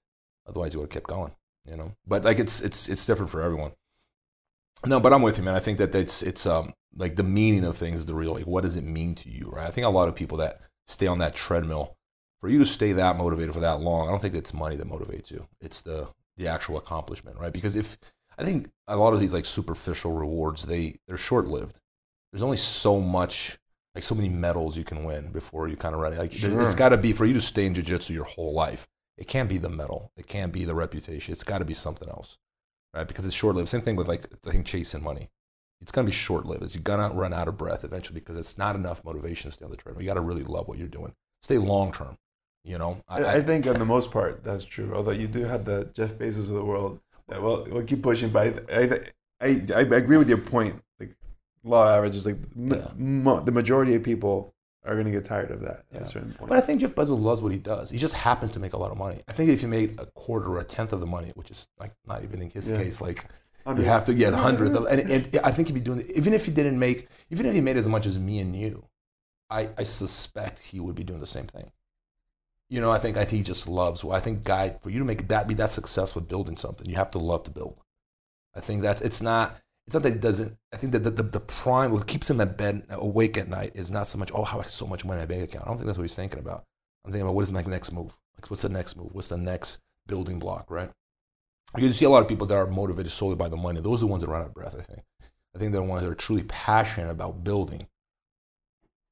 Otherwise, 0.47 0.73
he 0.73 0.77
would 0.77 0.85
have 0.85 0.89
kept 0.89 1.07
going. 1.07 1.33
You 1.69 1.77
know, 1.77 1.95
but 2.07 2.23
like 2.23 2.39
it's 2.39 2.61
it's 2.61 2.89
it's 2.89 3.05
different 3.05 3.31
for 3.31 3.41
everyone. 3.41 3.73
No, 4.85 4.99
but 4.99 5.13
I'm 5.13 5.21
with 5.21 5.37
you, 5.37 5.43
man. 5.43 5.53
I 5.53 5.59
think 5.59 5.77
that 5.77 5.93
it's 5.93 6.23
it's 6.23 6.47
um 6.47 6.73
like 6.95 7.15
the 7.15 7.23
meaning 7.23 7.63
of 7.63 7.77
things 7.77 8.01
is 8.01 8.05
the 8.07 8.15
real 8.15 8.33
like 8.33 8.47
what 8.47 8.63
does 8.63 8.75
it 8.75 8.83
mean 8.83 9.13
to 9.15 9.29
you, 9.29 9.51
right? 9.53 9.67
I 9.67 9.71
think 9.71 9.85
a 9.85 9.89
lot 9.91 10.07
of 10.07 10.15
people 10.15 10.39
that 10.39 10.61
stay 10.87 11.05
on 11.05 11.19
that 11.19 11.35
treadmill, 11.35 11.95
for 12.39 12.49
you 12.49 12.57
to 12.59 12.65
stay 12.65 12.93
that 12.93 13.17
motivated 13.17 13.53
for 13.53 13.59
that 13.59 13.79
long, 13.79 14.07
I 14.07 14.11
don't 14.11 14.21
think 14.21 14.33
it's 14.33 14.53
money 14.53 14.75
that 14.75 14.89
motivates 14.89 15.29
you. 15.29 15.47
It's 15.59 15.81
the 15.81 16.09
the 16.37 16.47
actual 16.47 16.77
accomplishment, 16.77 17.37
right? 17.37 17.53
Because 17.53 17.75
if 17.75 17.97
I 18.37 18.43
think 18.43 18.69
a 18.87 18.97
lot 18.97 19.13
of 19.13 19.19
these 19.19 19.33
like 19.33 19.45
superficial 19.45 20.11
rewards, 20.13 20.63
they 20.63 20.99
they're 21.07 21.17
short 21.17 21.47
lived. 21.47 21.79
There's 22.31 22.43
only 22.43 22.57
so 22.57 22.99
much 23.01 23.57
like 23.95 24.03
so 24.03 24.15
many 24.15 24.29
medals 24.29 24.77
you 24.77 24.83
can 24.85 25.03
win 25.03 25.31
before 25.31 25.67
you 25.67 25.77
kind 25.77 25.95
of 25.95 26.01
run 26.01 26.13
it. 26.13 26.19
Like 26.19 26.31
there- 26.31 26.61
it's 26.61 26.71
Sure. 26.71 26.77
got 26.77 26.89
to 26.89 26.97
be 26.97 27.13
for 27.13 27.25
you 27.25 27.33
to 27.33 27.41
stay 27.41 27.65
in 27.65 27.73
jiu-jitsu 27.73 28.13
your 28.13 28.25
whole 28.25 28.53
life. 28.53 28.87
It 29.17 29.27
can't 29.27 29.49
be 29.49 29.57
the 29.57 29.69
medal. 29.69 30.11
It 30.17 30.27
can't 30.27 30.53
be 30.53 30.65
the 30.65 30.75
reputation. 30.75 31.33
It's 31.33 31.43
got 31.43 31.59
to 31.59 31.65
be 31.65 31.73
something 31.73 32.09
else 32.09 32.37
right? 32.93 33.07
Because 33.07 33.25
it's 33.25 33.35
short 33.35 33.55
lived. 33.55 33.69
Same 33.69 33.81
thing 33.81 33.95
with 33.95 34.07
like 34.07 34.25
I 34.47 34.51
think 34.51 34.65
chasing 34.65 35.03
money. 35.03 35.29
It's 35.81 35.91
gonna 35.91 36.05
be 36.05 36.11
short 36.11 36.45
lived. 36.45 36.75
You're 36.75 36.83
gonna 36.83 37.13
run 37.13 37.33
out 37.33 37.47
of 37.47 37.57
breath 37.57 37.83
eventually 37.83 38.19
because 38.19 38.37
it's 38.37 38.57
not 38.57 38.75
enough 38.75 39.03
motivation 39.05 39.49
to 39.49 39.55
stay 39.55 39.65
on 39.65 39.71
the 39.71 39.77
treadmill. 39.77 40.03
You 40.03 40.07
got 40.09 40.15
to 40.15 40.21
really 40.21 40.43
love 40.43 40.67
what 40.67 40.77
you're 40.77 40.87
doing. 40.87 41.13
Stay 41.41 41.57
long 41.57 41.91
term. 41.91 42.17
You 42.63 42.77
know, 42.77 43.01
I, 43.07 43.25
I 43.37 43.41
think 43.41 43.67
on 43.67 43.79
the 43.79 43.85
most 43.85 44.11
part 44.11 44.43
that's 44.43 44.63
true. 44.63 44.93
Although 44.95 45.11
you 45.11 45.27
do 45.27 45.45
have 45.45 45.65
the 45.65 45.85
Jeff 45.93 46.13
Bezos 46.15 46.49
of 46.49 46.55
the 46.55 46.65
world 46.65 46.99
that 47.31 47.41
we'll 47.41 47.83
keep 47.83 48.01
pushing. 48.03 48.29
But 48.29 48.71
I 48.71 48.83
I, 49.41 49.47
I, 49.47 49.47
I 49.75 49.97
agree 49.97 50.17
with 50.17 50.29
your 50.29 50.37
point. 50.37 50.81
Like 50.99 51.15
law 51.63 51.87
averages, 51.87 52.25
like 52.25 52.37
m- 52.55 52.73
Yeah. 52.73 52.87
mo- 52.95 53.39
the 53.39 53.51
majority 53.51 53.95
of 53.95 54.03
people 54.03 54.53
are 54.85 54.93
going 54.93 55.05
to 55.05 55.11
get 55.11 55.25
tired 55.25 55.51
of 55.51 55.61
that 55.61 55.85
at 55.91 55.95
Yeah. 55.95 55.99
a 56.01 56.05
certain 56.05 56.33
point. 56.33 56.49
But 56.49 56.57
I 56.57 56.61
think 56.61 56.81
Jeff 56.81 56.93
Bezos 56.95 57.21
loves 57.21 57.41
what 57.41 57.51
he 57.51 57.57
does. 57.57 57.89
He 57.91 57.97
just 57.97 58.13
happens 58.15 58.51
to 58.51 58.59
make 58.59 58.73
a 58.73 58.77
lot 58.77 58.91
of 58.91 58.97
money. 58.97 59.21
I 59.27 59.33
think 59.33 59.49
if 59.49 59.61
you 59.61 59.67
made 59.67 59.99
a 59.99 60.05
quarter 60.07 60.47
or 60.47 60.59
a 60.59 60.63
tenth 60.63 60.91
of 60.93 60.99
the 60.99 61.05
money, 61.05 61.31
which 61.35 61.51
is 61.51 61.67
like 61.79 61.91
not 62.07 62.23
even 62.23 62.41
in 62.41 62.49
his 62.49 62.69
Yeah. 62.69 62.77
case, 62.77 62.99
like 63.01 63.25
you 63.67 63.83
have 63.83 64.05
to 64.05 64.13
get 64.15 64.33
a 64.33 64.37
hundred. 64.37 64.75
of- 64.75 64.85
And, 64.85 64.99
and 65.11 65.39
I 65.43 65.51
think 65.51 65.67
he'd 65.67 65.75
be 65.75 65.79
doing 65.81 66.01
even 66.15 66.33
if 66.33 66.45
he 66.45 66.51
didn't 66.51 66.79
make, 66.79 67.07
even 67.29 67.45
if 67.45 67.53
he 67.53 67.61
made 67.61 67.77
as 67.77 67.87
much 67.87 68.05
as 68.07 68.17
me 68.17 68.39
and 68.39 68.55
you, 68.55 68.85
I, 69.49 69.69
I 69.77 69.83
suspect 69.83 70.59
he 70.59 70.79
would 70.79 70.95
be 70.95 71.03
doing 71.03 71.19
the 71.19 71.27
same 71.27 71.45
thing. 71.47 71.71
You 72.71 72.79
know, 72.79 72.89
I 72.89 72.99
think 72.99 73.17
he 73.17 73.43
just 73.43 73.67
loves. 73.67 74.01
Well, 74.01 74.15
I 74.15 74.21
think 74.21 74.45
guy 74.45 74.77
for 74.81 74.89
you 74.89 74.99
to 74.99 75.05
make 75.05 75.27
that 75.27 75.45
be 75.45 75.53
that 75.55 75.71
successful 75.71 76.21
building 76.21 76.55
something, 76.55 76.89
you 76.89 76.95
have 76.95 77.11
to 77.11 77.19
love 77.19 77.43
to 77.43 77.51
build. 77.51 77.77
I 78.55 78.61
think 78.61 78.81
that's 78.81 79.01
it's 79.01 79.21
not. 79.21 79.57
It's 79.85 79.93
not 79.93 80.03
that 80.03 80.13
it 80.13 80.21
doesn't. 80.21 80.55
I 80.71 80.77
think 80.77 80.93
that 80.93 80.99
the, 80.99 81.11
the, 81.11 81.23
the 81.23 81.39
prime 81.41 81.91
what 81.91 82.07
keeps 82.07 82.29
him 82.29 82.39
at 82.39 82.55
bed 82.55 82.83
awake 82.89 83.37
at 83.37 83.49
night 83.49 83.73
is 83.75 83.91
not 83.91 84.07
so 84.07 84.17
much. 84.17 84.31
Oh, 84.33 84.45
how 84.45 84.59
I 84.59 84.61
have 84.61 84.71
so 84.71 84.87
much 84.87 85.03
money 85.03 85.19
in 85.19 85.27
my 85.27 85.35
bank 85.35 85.43
account. 85.43 85.65
I 85.65 85.67
don't 85.67 85.79
think 85.79 85.87
that's 85.87 85.97
what 85.97 86.05
he's 86.05 86.15
thinking 86.15 86.39
about. 86.39 86.63
I'm 87.03 87.11
thinking 87.11 87.23
about 87.23 87.35
what 87.35 87.41
is 87.41 87.51
my 87.51 87.61
next 87.61 87.91
move. 87.91 88.15
Like, 88.37 88.49
what's 88.49 88.61
the 88.61 88.69
next 88.69 88.95
move? 88.95 89.09
What's 89.11 89.27
the 89.27 89.37
next 89.37 89.79
building 90.07 90.39
block? 90.39 90.71
Right. 90.71 90.91
You 91.77 91.91
see 91.91 92.05
a 92.05 92.09
lot 92.09 92.21
of 92.21 92.29
people 92.29 92.47
that 92.47 92.55
are 92.55 92.67
motivated 92.67 93.11
solely 93.11 93.35
by 93.35 93.49
the 93.49 93.57
money. 93.57 93.81
Those 93.81 93.99
are 93.99 94.05
the 94.05 94.07
ones 94.07 94.23
that 94.23 94.29
run 94.29 94.43
out 94.43 94.47
of 94.47 94.53
breath. 94.53 94.75
I 94.79 94.83
think. 94.83 95.01
I 95.53 95.59
think 95.59 95.73
they're 95.73 95.81
the 95.81 95.87
ones 95.87 96.03
that 96.03 96.09
are 96.09 96.15
truly 96.15 96.43
passionate 96.43 97.11
about 97.11 97.43
building. 97.43 97.81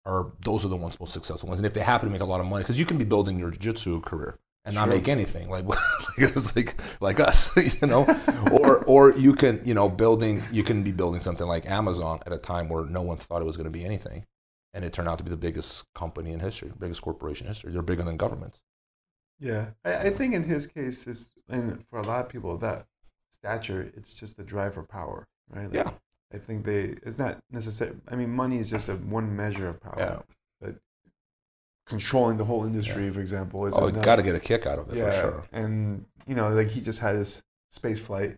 Are 0.06 0.32
those 0.42 0.66
are 0.66 0.70
the 0.70 0.78
ones 0.78 1.00
most 1.00 1.14
successful 1.14 1.50
ones, 1.50 1.60
and 1.60 1.66
if 1.68 1.74
they 1.74 1.82
happen 1.82 2.08
to 2.08 2.12
make 2.12 2.22
a 2.22 2.26
lot 2.26 2.40
of 2.40 2.46
money, 2.48 2.64
because 2.64 2.80
you 2.80 2.86
can 2.86 2.98
be 2.98 3.06
building 3.06 3.38
your 3.38 3.52
jiu-jitsu 3.52 4.02
career 4.02 4.40
and 4.66 4.74
not 4.76 4.86
Sure. 4.86 4.90
make 4.90 5.08
anything, 5.08 5.50
like 5.50 5.66
it's 6.18 6.56
like 6.56 6.76
like 7.02 7.20
us, 7.20 7.56
you 7.82 7.88
know, 7.88 8.06
or 8.52 8.78
or 8.86 9.12
you 9.18 9.34
can 9.34 9.62
you 9.66 9.74
know 9.74 9.90
building 9.90 10.42
you 10.52 10.64
can 10.64 10.84
be 10.84 10.92
building 10.92 11.22
something 11.22 11.48
like 11.48 11.66
Amazon 11.70 12.20
at 12.26 12.34
a 12.34 12.38
time 12.38 12.70
where 12.70 12.86
no 12.86 13.02
one 13.02 13.18
thought 13.18 13.42
it 13.42 13.46
was 13.46 13.58
going 13.58 13.66
to 13.66 13.72
be 13.72 13.84
anything, 13.86 14.26
and 14.74 14.86
it 14.86 14.94
turned 14.94 15.10
out 15.10 15.18
to 15.20 15.24
be 15.24 15.30
the 15.30 15.38
biggest 15.38 15.88
company 15.94 16.32
in 16.32 16.40
history, 16.40 16.72
biggest 16.80 17.02
corporation 17.02 17.46
in 17.46 17.52
history. 17.54 17.72
They're 17.72 17.82
bigger 17.82 18.04
than 18.04 18.18
governments. 18.18 18.62
Yeah, 19.40 19.72
I, 19.86 20.08
I 20.08 20.10
think 20.12 20.34
in 20.34 20.44
his 20.44 20.68
case, 20.68 21.08
it's 21.08 21.32
and 21.48 21.86
for 21.90 22.00
a 22.00 22.04
lot 22.06 22.26
of 22.26 22.30
people 22.30 22.58
that 22.58 22.88
stature, 23.32 23.92
it's 23.96 24.14
just 24.14 24.40
a 24.40 24.44
drive 24.44 24.74
for 24.74 24.84
power, 24.84 25.28
right? 25.50 25.72
Like, 25.74 25.86
Yeah. 25.86 25.92
I 26.34 26.38
think 26.38 26.64
they 26.66 26.96
it's 27.04 27.18
not 27.18 27.40
necessary. 27.52 27.96
I 28.08 28.16
mean, 28.16 28.30
money 28.30 28.60
is 28.60 28.70
just 28.70 28.90
a 28.90 28.96
one 28.96 29.36
measure 29.36 29.68
of 29.70 29.82
power. 29.82 29.96
Yeah. 29.98 30.20
But 30.62 30.76
controlling 31.86 32.38
the 32.38 32.46
whole 32.46 32.66
industry, 32.66 33.10
for 33.10 33.20
example, 33.20 33.66
is 33.66 33.76
Oh, 33.78 33.90
got 33.90 34.18
to 34.18 34.24
get 34.24 34.36
a 34.36 34.40
kick 34.40 34.66
out 34.66 34.80
of 34.80 34.90
it 34.92 34.98
yeah, 34.98 35.12
for 35.12 35.18
sure. 35.20 35.44
and 35.52 36.06
you 36.28 36.36
know, 36.36 36.50
like 36.50 36.68
he 36.68 36.82
just 36.82 37.00
had 37.00 37.16
his 37.16 37.42
space 37.70 38.00
flight. 38.00 38.38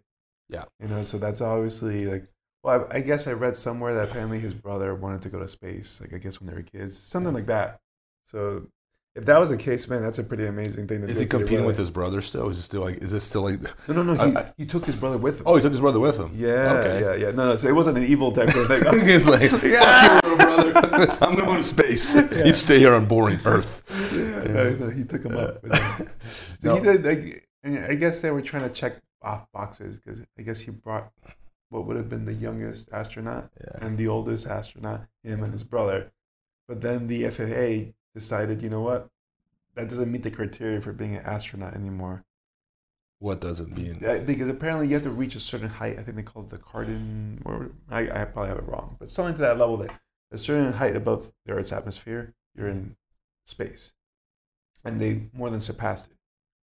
Yeah. 0.49 0.65
You 0.81 0.87
know, 0.87 1.01
so 1.01 1.17
that's 1.17 1.41
obviously 1.41 2.05
like. 2.05 2.25
Well, 2.63 2.87
I, 2.91 2.97
I 2.97 3.01
guess 3.01 3.25
I 3.27 3.31
read 3.33 3.57
somewhere 3.57 3.93
that 3.95 4.09
apparently 4.09 4.39
his 4.39 4.53
brother 4.53 4.93
wanted 4.93 5.23
to 5.23 5.29
go 5.29 5.39
to 5.39 5.47
space. 5.47 5.99
Like 5.99 6.13
I 6.13 6.17
guess 6.17 6.39
when 6.39 6.47
they 6.47 6.53
were 6.53 6.61
kids, 6.61 6.97
something 6.97 7.33
like 7.33 7.47
that. 7.47 7.79
So. 8.25 8.67
If 9.13 9.25
that 9.25 9.39
was 9.39 9.49
the 9.49 9.57
case, 9.57 9.89
man, 9.89 10.01
that's 10.01 10.19
a 10.19 10.23
pretty 10.23 10.45
amazing 10.45 10.87
thing 10.87 11.01
to 11.01 11.09
Is 11.09 11.17
do 11.17 11.23
he 11.23 11.29
competing 11.29 11.65
with 11.65 11.77
his 11.77 11.91
brother 11.91 12.21
still? 12.21 12.49
Is 12.49 12.57
it 12.57 12.61
still 12.61 12.79
like? 12.81 12.99
Is 12.99 13.11
this 13.11 13.25
still 13.25 13.41
like? 13.41 13.59
No, 13.89 13.95
no, 13.95 14.03
no. 14.03 14.13
He, 14.13 14.37
I- 14.37 14.53
he 14.57 14.65
took 14.65 14.85
his 14.85 14.95
brother 14.95 15.17
with 15.17 15.39
him. 15.41 15.43
Oh, 15.47 15.57
he 15.57 15.61
took 15.61 15.71
his 15.73 15.81
brother 15.81 15.99
with 15.99 16.17
him. 16.17 16.31
yeah, 16.33 16.71
Okay. 16.79 17.01
yeah, 17.01 17.15
yeah. 17.27 17.31
No, 17.31 17.49
no. 17.49 17.55
So 17.57 17.67
it 17.67 17.75
wasn't 17.75 17.97
an 17.97 18.05
evil 18.05 18.31
type 18.31 18.55
of 18.55 18.67
thing. 18.67 18.83
He's 19.05 19.27
like, 19.27 19.51
Yeah. 19.63 20.13
You, 20.23 20.29
little 20.31 20.37
brother. 20.37 21.17
I'm 21.21 21.35
going 21.35 21.57
to 21.57 21.63
space. 21.63 22.15
You 22.15 22.53
stay 22.53 22.79
here 22.79 22.93
on 22.93 23.05
boring 23.05 23.39
Earth." 23.43 23.81
yeah, 24.13 24.43
no, 24.53 24.75
no, 24.77 24.89
he 24.89 25.03
took 25.03 25.25
him 25.25 25.35
up. 25.35 25.61
him. 25.65 26.09
So 26.59 26.69
No. 26.69 26.75
he 26.75 26.81
did. 26.81 27.05
Like, 27.05 27.47
I 27.89 27.95
guess 27.95 28.21
they 28.21 28.31
were 28.31 28.41
trying 28.41 28.63
to 28.63 28.69
check 28.69 28.95
off 29.21 29.45
boxes 29.51 29.99
because 29.99 30.25
I 30.39 30.41
guess 30.43 30.61
he 30.61 30.71
brought 30.71 31.11
what 31.69 31.85
would 31.85 31.97
have 31.97 32.09
been 32.09 32.23
the 32.25 32.33
youngest 32.33 32.89
astronaut 32.93 33.49
Yeah. 33.59 33.85
and 33.85 33.97
the 33.97 34.07
oldest 34.07 34.47
astronaut, 34.47 35.01
him 35.23 35.43
and 35.43 35.51
his 35.51 35.63
brother. 35.63 36.11
But 36.67 36.79
then 36.81 37.07
the 37.07 37.27
FAA 37.29 37.91
decided, 38.13 38.61
you 38.61 38.69
know 38.69 38.81
what? 38.81 39.07
That 39.75 39.89
doesn't 39.89 40.11
meet 40.11 40.23
the 40.23 40.31
criteria 40.31 40.81
for 40.81 40.91
being 40.91 41.15
an 41.15 41.25
astronaut 41.25 41.75
anymore. 41.75 42.23
What 43.19 43.39
does 43.39 43.59
it 43.59 43.69
mean? 43.69 43.99
Because 44.25 44.49
apparently 44.49 44.87
you 44.87 44.95
have 44.95 45.03
to 45.03 45.11
reach 45.11 45.35
a 45.35 45.39
certain 45.39 45.69
height. 45.69 45.99
I 45.99 46.03
think 46.03 46.17
they 46.17 46.23
call 46.23 46.43
it 46.43 46.49
the 46.49 46.57
Cardin, 46.57 47.39
or 47.45 47.71
I, 47.89 48.09
I 48.09 48.25
probably 48.25 48.49
have 48.49 48.57
it 48.57 48.67
wrong, 48.67 48.97
but 48.99 49.11
something 49.11 49.35
to 49.35 49.41
that 49.41 49.59
level 49.59 49.77
that 49.77 49.91
a 50.31 50.37
certain 50.37 50.73
height 50.73 50.95
above 50.95 51.31
the 51.45 51.53
Earth's 51.53 51.71
atmosphere, 51.71 52.33
you're 52.55 52.67
in 52.67 52.95
space. 53.45 53.93
And 54.83 54.99
they 54.99 55.29
more 55.33 55.49
than 55.51 55.61
surpassed 55.61 56.09
it. 56.09 56.17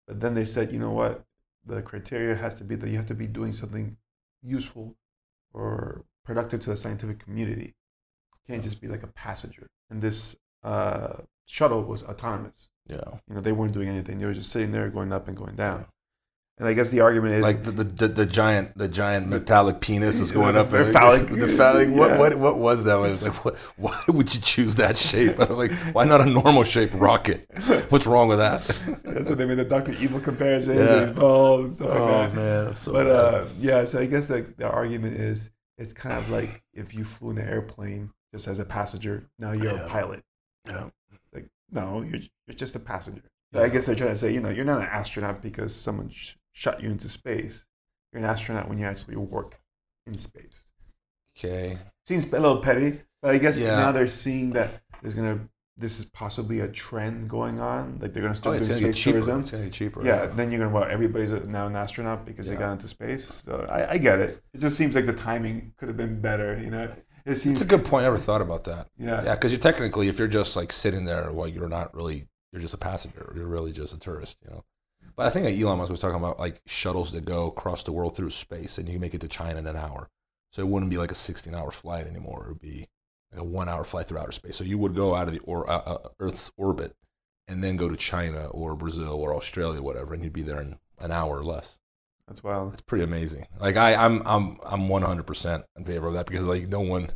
But 0.07 0.21
then 0.21 0.35
they 0.35 0.45
said, 0.45 0.73
you 0.73 0.79
know 0.79 0.93
what? 0.93 1.25
The 1.65 1.83
criteria 1.83 2.37
has 2.37 2.55
to 2.57 2.65
be 2.65 2.75
that 2.77 2.89
you 2.89 2.97
have 2.97 3.07
to 3.07 3.15
be 3.15 3.27
doing 3.27 3.53
something 3.53 3.99
useful 4.43 4.97
or 5.53 6.05
productive 6.25 6.61
to 6.61 6.71
the 6.71 6.77
scientific 6.77 7.19
community. 7.19 7.75
You 8.49 8.55
can't 8.55 8.63
just 8.63 8.81
be 8.81 8.89
like 8.89 9.03
a 9.03 9.09
passenger. 9.09 9.67
And 9.91 10.01
this 10.01 10.37
uh, 10.63 11.19
shuttle 11.47 11.83
was 11.83 12.03
autonomous. 12.03 12.71
Yeah. 12.89 13.01
You 13.29 13.35
know, 13.37 13.41
they 13.41 13.53
weren't 13.53 13.73
doing 13.73 13.89
anything. 13.89 14.19
They 14.19 14.27
were 14.27 14.35
just 14.35 14.51
sitting 14.51 14.71
there, 14.73 14.89
going 14.91 15.13
up 15.13 15.27
and 15.29 15.37
going 15.37 15.57
down. 15.57 15.87
And 16.59 16.67
I 16.67 16.73
guess 16.73 16.89
the 16.89 17.01
argument 17.01 17.35
is 17.35 17.43
Like 17.43 17.65
the, 17.65 17.71
the, 17.71 17.85
the, 17.85 18.09
the 18.09 18.25
giant 18.27 18.79
the 18.79 18.89
giant 18.89 19.29
metallic 19.29 19.81
penis 19.81 20.19
is 20.21 20.33
going 20.39 20.55
the- 20.55 20.63
up. 20.63 20.71
the 20.71 20.85
and- 20.85 20.93
phallic- 20.95 21.27
the 21.41 21.49
phallic. 21.49 21.91
What, 21.91 22.11
yeah. 22.13 22.19
what 22.19 22.39
what 22.39 22.59
was 22.59 22.85
that? 22.85 22.97
I 22.97 23.01
was 23.01 23.23
like, 23.23 23.45
what, 23.45 23.57
why 23.77 24.03
would 24.09 24.35
you 24.35 24.41
choose 24.41 24.77
that 24.77 24.97
shape? 24.97 25.39
I'm 25.39 25.55
like, 25.57 25.73
why 25.93 26.05
not 26.07 26.23
a 26.23 26.27
normal 26.27 26.65
shape 26.65 26.93
rocket? 26.95 27.47
What's 27.91 28.07
wrong 28.07 28.29
with 28.29 28.39
that? 28.39 28.63
that's 29.05 29.29
what 29.29 29.37
they 29.37 29.45
made 29.45 29.59
the 29.59 29.65
Doctor 29.65 29.93
Evil 30.01 30.19
comparison. 30.21 30.79
Yeah. 30.79 31.01
He's 31.03 31.11
bald 31.11 31.65
and 31.67 31.75
stuff 31.75 31.89
like 31.91 31.99
oh 32.01 32.09
that. 32.09 32.35
man, 32.35 32.73
so 32.73 32.93
but 32.93 33.07
uh, 33.07 33.45
yeah, 33.61 33.85
so 33.85 33.99
I 34.01 34.07
guess 34.07 34.31
like 34.31 34.57
the 34.57 34.67
argument 34.71 35.15
is 35.17 35.51
it's 35.77 35.93
kind 35.93 36.17
of 36.17 36.31
like 36.31 36.63
if 36.73 36.95
you 36.95 37.05
flew 37.05 37.33
in 37.33 37.39
an 37.39 37.49
airplane 37.49 38.13
just 38.33 38.49
as 38.49 38.59
a 38.61 38.65
passenger, 38.65 39.29
now 39.39 39.53
you're 39.53 39.75
Yeah. 39.75 39.85
a 39.85 39.89
pilot. 39.89 40.23
yeah. 40.67 40.89
Like 41.73 41.85
no, 41.85 42.03
you're 42.03 42.21
you're 42.47 42.55
just 42.57 42.77
a 42.77 42.81
passenger. 42.81 43.23
So 43.53 43.63
I 43.63 43.69
guess 43.69 43.87
they're 43.87 43.95
trying 43.95 44.11
to 44.11 44.17
say, 44.17 44.33
you 44.35 44.41
know, 44.41 44.51
you're 44.51 44.65
not 44.65 44.81
an 44.83 44.89
astronaut 44.89 45.41
because 45.41 45.75
someone 45.75 46.11
sh- 46.11 46.33
shot 46.53 46.83
you 46.83 46.91
into 46.91 47.09
space. 47.09 47.65
You're 48.13 48.23
an 48.23 48.29
astronaut 48.29 48.69
when 48.69 48.79
you 48.79 48.87
actually 48.87 49.17
work 49.17 49.61
in 50.07 50.17
space. 50.17 50.65
Okay. 51.39 51.79
Seems 52.07 52.27
a 52.33 52.39
little 52.39 52.59
petty, 52.61 53.01
but 53.23 53.35
I 53.35 53.39
guess 53.39 53.61
Yeah. 53.61 53.77
now 53.77 53.93
they're 53.93 54.09
seeing 54.09 54.51
that 54.51 54.83
there's 55.03 55.15
gonna 55.15 55.49
this 55.79 55.99
is 55.99 56.07
possibly 56.07 56.61
a 56.61 56.69
trend 56.69 57.29
going 57.29 57.61
on. 57.61 57.99
Like 58.01 58.15
they're 58.15 58.23
gonna 58.23 58.31
Oh, 58.31 58.35
start 58.35 58.57
it's 58.57 58.67
doing 58.67 58.81
gonna 58.81 58.95
space 58.95 59.03
cheaper. 59.05 59.13
tourism. 59.21 59.41
It's 59.43 59.51
gonna 59.51 59.65
get 59.65 59.73
cheaper. 59.75 60.03
Yeah, 60.05 60.27
then 60.27 60.51
you're 60.51 60.61
gonna 60.61 60.75
well, 60.75 60.85
everybody's 60.91 61.33
now 61.33 61.67
an 61.67 61.77
astronaut 61.77 62.25
because 62.25 62.49
they 62.49 62.57
got 62.57 62.73
into 62.73 62.89
space. 62.89 63.27
So 63.27 63.67
I, 63.69 63.93
I 63.93 63.99
get 63.99 64.19
it. 64.21 64.43
It 64.55 64.61
just 64.61 64.77
seems 64.79 64.95
like 64.95 65.05
the 65.07 65.13
timing 65.13 65.75
could 65.77 65.89
have 65.89 65.97
been 65.97 66.21
better. 66.21 66.59
You 66.59 66.71
know, 66.71 66.95
it 67.27 67.37
seems. 67.37 67.61
It's 67.61 67.65
a 67.65 67.69
good 67.69 67.85
point. 67.85 68.05
I 68.05 68.07
never 68.07 68.19
thought 68.19 68.41
about 68.41 68.65
that. 68.65 68.89
yeah, 68.97 69.23
Yeah, 69.25 69.35
because 69.35 69.53
you're 69.53 69.61
technically, 69.61 70.09
if 70.09 70.19
you're 70.19 70.29
just 70.29 70.57
like 70.57 70.73
sitting 70.73 71.05
there, 71.05 71.31
well, 71.33 71.49
you're 71.49 71.69
not 71.69 71.95
really, 71.95 72.27
you're 72.53 72.63
just 72.63 72.75
a 72.75 72.79
passenger. 72.79 73.33
You're 73.37 73.49
really 73.49 73.73
just 73.73 73.93
a 73.93 73.99
tourist, 73.99 74.39
you 74.45 74.51
know. 74.51 74.65
But 75.17 75.27
I 75.27 75.31
think 75.31 75.47
Elon 75.47 75.79
Musk 75.79 75.91
was 75.91 76.01
talking 76.01 76.17
about 76.19 76.39
like 76.39 76.61
shuttles 76.67 77.13
that 77.13 77.25
go 77.25 77.47
across 77.47 77.83
the 77.83 77.93
world 77.93 78.17
through 78.17 78.31
space, 78.31 78.79
and 78.79 78.87
you 78.87 78.95
can 78.95 79.01
make 79.01 79.15
it 79.15 79.21
to 79.23 79.29
China 79.29 79.59
in 79.59 79.67
an 79.67 79.77
hour. 79.77 80.09
So 80.53 80.63
it 80.63 80.69
wouldn't 80.69 80.91
be 80.91 80.99
like 80.99 81.11
a 81.11 81.15
16-hour 81.15 81.71
flight 81.71 82.07
anymore. 82.07 82.45
It 82.45 82.49
would 82.49 82.61
be 82.61 82.89
like 83.33 83.41
a 83.41 83.45
one-hour 83.45 83.85
flight 83.85 84.09
through 84.09 84.19
outer 84.19 84.33
space. 84.33 84.57
So 84.57 84.65
you 84.65 84.79
would 84.79 84.95
go 84.95 85.15
out 85.15 85.27
of 85.27 85.35
the 85.35 85.41
or, 85.41 85.69
uh, 85.69 85.83
uh, 85.85 86.09
Earth's 86.21 86.51
orbit, 86.57 86.95
and 87.49 87.63
then 87.63 87.77
go 87.77 87.89
to 87.89 87.97
China 87.97 88.47
or 88.49 88.77
Brazil 88.77 89.15
or 89.15 89.35
Australia, 89.35 89.83
whatever, 89.83 90.15
and 90.15 90.23
you'd 90.23 90.33
be 90.33 90.43
there 90.43 90.61
in 90.61 90.79
an 90.99 91.11
hour 91.11 91.39
or 91.39 91.45
less. 91.45 91.79
That's 92.27 92.43
wild. 92.43 92.73
It's 92.73 92.83
pretty 92.83 93.05
amazing. 93.05 93.47
Like 93.61 93.77
I, 93.77 93.95
I'm, 93.95 94.23
I'm, 94.27 94.59
I'm 94.65 94.89
100% 94.89 95.65
in 95.77 95.85
favor 95.85 96.09
of 96.09 96.15
that 96.15 96.27
because 96.27 96.47
like 96.47 96.69
no 96.69 96.81
one, 96.81 97.11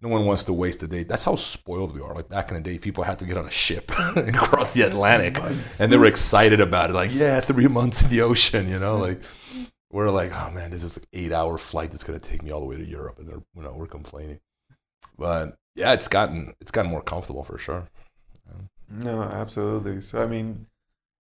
no 0.00 0.08
one 0.08 0.26
wants 0.26 0.44
to 0.44 0.52
waste 0.52 0.82
a 0.82 0.88
day. 0.88 1.04
That's 1.04 1.24
how 1.24 1.36
spoiled 1.36 1.94
we 1.94 2.00
are. 2.00 2.14
Like 2.14 2.28
back 2.28 2.50
in 2.50 2.56
the 2.56 2.60
day, 2.60 2.78
people 2.78 3.04
had 3.04 3.18
to 3.20 3.24
get 3.24 3.36
on 3.36 3.46
a 3.46 3.50
ship 3.50 3.90
and 4.16 4.36
cross 4.36 4.72
the 4.72 4.82
Atlantic, 4.82 5.38
and 5.80 5.92
they 5.92 5.96
were 5.96 6.06
excited 6.06 6.60
about 6.60 6.90
it. 6.90 6.94
Like, 6.94 7.12
yeah, 7.14 7.40
three 7.40 7.68
months 7.68 8.02
in 8.02 8.08
the 8.10 8.22
ocean. 8.22 8.68
You 8.68 8.78
know, 8.78 8.96
like 8.98 9.22
we're 9.90 10.10
like, 10.10 10.32
oh 10.34 10.50
man, 10.50 10.70
this 10.70 10.84
is 10.84 10.98
like 10.98 11.08
eight 11.12 11.32
hour 11.32 11.58
flight 11.58 11.90
that's 11.90 12.04
gonna 12.04 12.18
take 12.18 12.42
me 12.42 12.50
all 12.50 12.60
the 12.60 12.66
way 12.66 12.76
to 12.76 12.84
Europe, 12.84 13.18
and 13.18 13.28
they're, 13.28 13.42
you 13.56 13.62
know, 13.62 13.72
we're 13.72 13.86
complaining. 13.86 14.40
But 15.16 15.56
yeah, 15.74 15.92
it's 15.92 16.08
gotten, 16.08 16.54
it's 16.60 16.70
gotten 16.70 16.90
more 16.90 17.02
comfortable 17.02 17.44
for 17.44 17.58
sure. 17.58 17.88
No, 18.90 19.22
absolutely. 19.22 20.00
So 20.00 20.22
I 20.22 20.26
mean, 20.26 20.66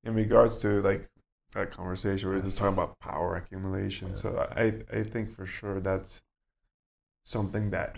in 0.04 0.14
regards 0.14 0.58
to 0.60 0.82
like 0.82 1.10
that 1.56 1.72
conversation, 1.72 2.30
we 2.30 2.36
we're 2.36 2.42
just 2.42 2.58
talking 2.58 2.74
about 2.74 3.00
power 3.00 3.36
accumulation. 3.38 4.16
So 4.16 4.48
I 4.56 4.82
I 4.96 5.04
think 5.04 5.32
for 5.32 5.46
sure 5.46 5.80
that's 5.80 6.22
something 7.24 7.72
that 7.72 7.98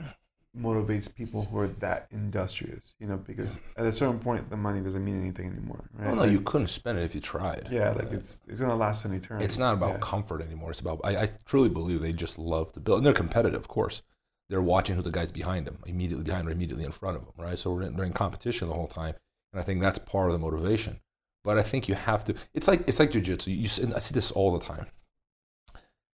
motivates 0.57 1.13
people 1.13 1.45
who 1.45 1.59
are 1.59 1.67
that 1.67 2.07
industrious. 2.11 2.95
You 2.99 3.07
know, 3.07 3.17
because 3.17 3.59
at 3.75 3.85
a 3.85 3.91
certain 3.91 4.19
point, 4.19 4.49
the 4.49 4.57
money 4.57 4.81
doesn't 4.81 5.03
mean 5.03 5.19
anything 5.21 5.47
anymore. 5.51 5.89
Right? 5.93 6.07
Well, 6.07 6.15
no, 6.15 6.21
Like, 6.23 6.31
you 6.31 6.41
couldn't 6.41 6.67
spend 6.67 6.97
it 6.97 7.03
if 7.03 7.13
you 7.13 7.21
tried. 7.21 7.67
Yeah, 7.71 7.91
like 7.91 8.11
it's 8.11 8.41
it's 8.47 8.59
gonna 8.61 8.75
last 8.75 9.05
an 9.05 9.13
eternity. 9.13 9.45
It's 9.45 9.57
not 9.57 9.73
about 9.73 9.93
Yeah. 9.93 9.99
comfort 9.99 10.41
anymore. 10.41 10.71
It's 10.71 10.79
about 10.79 11.01
I, 11.03 11.23
I 11.23 11.25
truly 11.45 11.69
believe 11.69 12.01
they 12.01 12.13
just 12.13 12.39
love 12.39 12.73
to 12.73 12.79
build, 12.79 12.99
and 12.99 13.05
they're 13.05 13.13
competitive, 13.13 13.59
of 13.59 13.67
course. 13.67 14.01
They're 14.49 14.61
watching 14.61 14.95
who 14.95 15.01
the 15.01 15.11
guys 15.11 15.31
behind 15.31 15.67
them, 15.67 15.77
immediately 15.85 16.23
behind 16.23 16.47
or 16.47 16.51
immediately 16.51 16.85
in 16.85 16.91
front 16.93 17.17
of 17.17 17.25
them, 17.25 17.33
right? 17.37 17.59
So 17.59 17.73
we're 17.73 17.81
in, 17.81 17.97
they're 17.97 18.05
in 18.05 18.13
competition 18.13 18.69
the 18.69 18.73
whole 18.73 18.87
time, 18.87 19.13
and 19.51 19.59
I 19.59 19.63
think 19.63 19.81
that's 19.81 19.99
part 19.99 20.27
of 20.27 20.33
the 20.33 20.39
motivation. 20.39 21.01
But 21.47 21.57
I 21.57 21.63
think 21.63 21.87
you 21.87 21.95
have 21.95 22.25
to. 22.25 22.35
It's 22.53 22.67
like 22.67 22.81
it's 22.87 22.99
like 22.99 23.09
jujitsu. 23.11 23.47
You 23.47 23.93
I 23.95 23.99
see 23.99 24.13
this 24.13 24.31
all 24.31 24.51
the 24.57 24.65
time. 24.65 24.87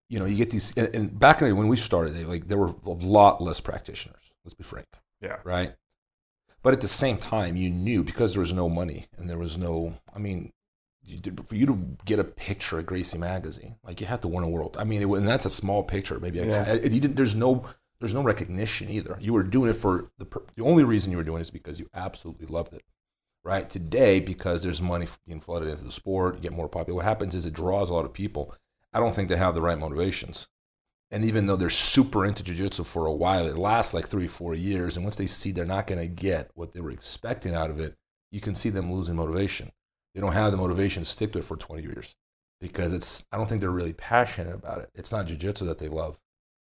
You 0.09 0.19
know, 0.19 0.25
you 0.25 0.37
get 0.37 0.51
these, 0.51 0.77
and, 0.77 0.93
and 0.93 1.19
back 1.19 1.41
in 1.41 1.49
the, 1.49 1.55
when 1.55 1.69
we 1.69 1.77
started, 1.77 2.17
they, 2.17 2.25
like 2.25 2.49
there 2.49 2.59
were 2.59 2.75
a 2.85 2.91
lot 2.91 3.41
less 3.41 3.61
practitioners. 3.61 4.33
Let's 4.45 4.55
be 4.55 4.65
frank 4.65 4.89
Yeah. 5.21 5.37
right? 5.45 5.77
But 6.65 6.73
at 6.73 6.81
the 6.81 6.89
same 6.89 7.17
time, 7.17 7.55
you 7.55 7.71
knew 7.71 8.03
because 8.03 8.33
there 8.33 8.41
was 8.41 8.53
no 8.53 8.69
money 8.69 9.07
and 9.17 9.31
there 9.31 9.39
was 9.39 9.57
no, 9.57 9.95
I 10.13 10.19
mean, 10.19 10.53
you 11.05 11.17
did, 11.19 11.41
for 11.47 11.55
you 11.55 11.65
to 11.67 11.79
get 12.05 12.19
a 12.19 12.25
picture 12.25 12.81
at 12.81 12.87
Gracie 12.87 13.19
magazine, 13.19 13.77
like 13.85 14.01
you 14.01 14.09
had 14.09 14.21
to 14.23 14.29
win 14.29 14.43
a 14.43 14.49
world. 14.49 14.77
I 14.81 14.83
mean, 14.85 15.01
it, 15.01 15.09
and 15.09 15.29
that's 15.29 15.47
a 15.47 15.51
small 15.51 15.85
picture, 15.85 16.19
maybe. 16.19 16.41
I- 16.41 16.45
Yeah. 16.45 16.65
I- 16.67 16.73
you 16.95 17.01
didn't, 17.01 17.15
there's 17.15 17.37
no, 17.37 17.65
there's 18.01 18.15
no 18.15 18.23
recognition 18.25 18.91
either. 18.91 19.17
You 19.21 19.33
were 19.33 19.45
doing 19.45 19.71
it 19.71 19.75
for 19.77 20.11
the 20.19 20.27
the 20.57 20.65
only 20.65 20.83
reason 20.83 21.13
you 21.13 21.19
were 21.19 21.23
doing 21.31 21.39
it 21.39 21.43
is 21.43 21.51
because 21.53 21.79
you 21.79 21.89
absolutely 21.95 22.47
loved 22.49 22.73
it, 22.75 22.83
right? 23.45 23.69
Today, 23.69 24.21
because 24.21 24.63
there's 24.63 24.83
money 24.83 25.07
being 25.27 25.41
flooded 25.41 25.69
into 25.69 25.85
the 25.85 25.91
sport, 25.91 26.43
get 26.43 26.53
more 26.53 26.69
popular. 26.69 26.97
What 26.97 27.05
happens 27.05 27.35
is 27.35 27.47
it 27.47 27.55
draws 27.55 27.91
a 27.91 27.95
lot 27.95 28.05
of 28.05 28.13
people. 28.13 28.55
I 28.93 29.01
don't 29.01 29.15
think 29.15 29.29
they 29.29 29.37
have 29.37 29.55
the 29.55 29.63
right 29.63 29.79
motivations. 29.79 30.49
And 31.11 31.25
even 31.25 31.47
though 31.47 31.57
they're 31.57 31.71
super 31.71 32.25
into 32.25 32.45
jujitsu 32.45 32.87
for 32.87 33.07
a 33.07 33.13
while, 33.13 33.47
it 33.47 33.59
lasts 33.59 33.95
like 33.95 34.07
three, 34.07 34.29
four 34.29 34.55
years. 34.55 34.97
And 34.97 35.05
once 35.05 35.17
they 35.17 35.27
see 35.27 35.51
they're 35.51 35.65
not 35.65 35.87
going 35.87 36.01
to 36.01 36.07
get 36.07 36.51
what 36.55 36.73
they 36.73 36.81
were 36.81 36.93
expecting 36.93 37.55
out 37.55 37.71
of 37.71 37.81
it, 37.81 37.97
you 38.31 38.41
can 38.41 38.55
see 38.55 38.71
them 38.71 38.93
losing 38.93 39.17
motivation. 39.17 39.73
They 40.15 40.21
don't 40.21 40.33
have 40.33 40.53
the 40.53 40.57
motivation 40.57 41.03
to 41.03 41.09
stick 41.09 41.33
to 41.33 41.39
it 41.39 41.45
for 41.45 41.57
20 41.57 41.83
years 41.83 42.15
because 42.61 42.93
it's, 42.93 43.27
I 43.33 43.37
don't 43.37 43.49
think 43.49 43.61
they're 43.61 43.71
really 43.71 43.93
passionate 43.93 44.55
about 44.55 44.79
it. 44.79 44.91
It's 44.95 45.11
not 45.11 45.27
jujitsu 45.27 45.67
that 45.67 45.79
they 45.79 45.89
love, 45.89 46.19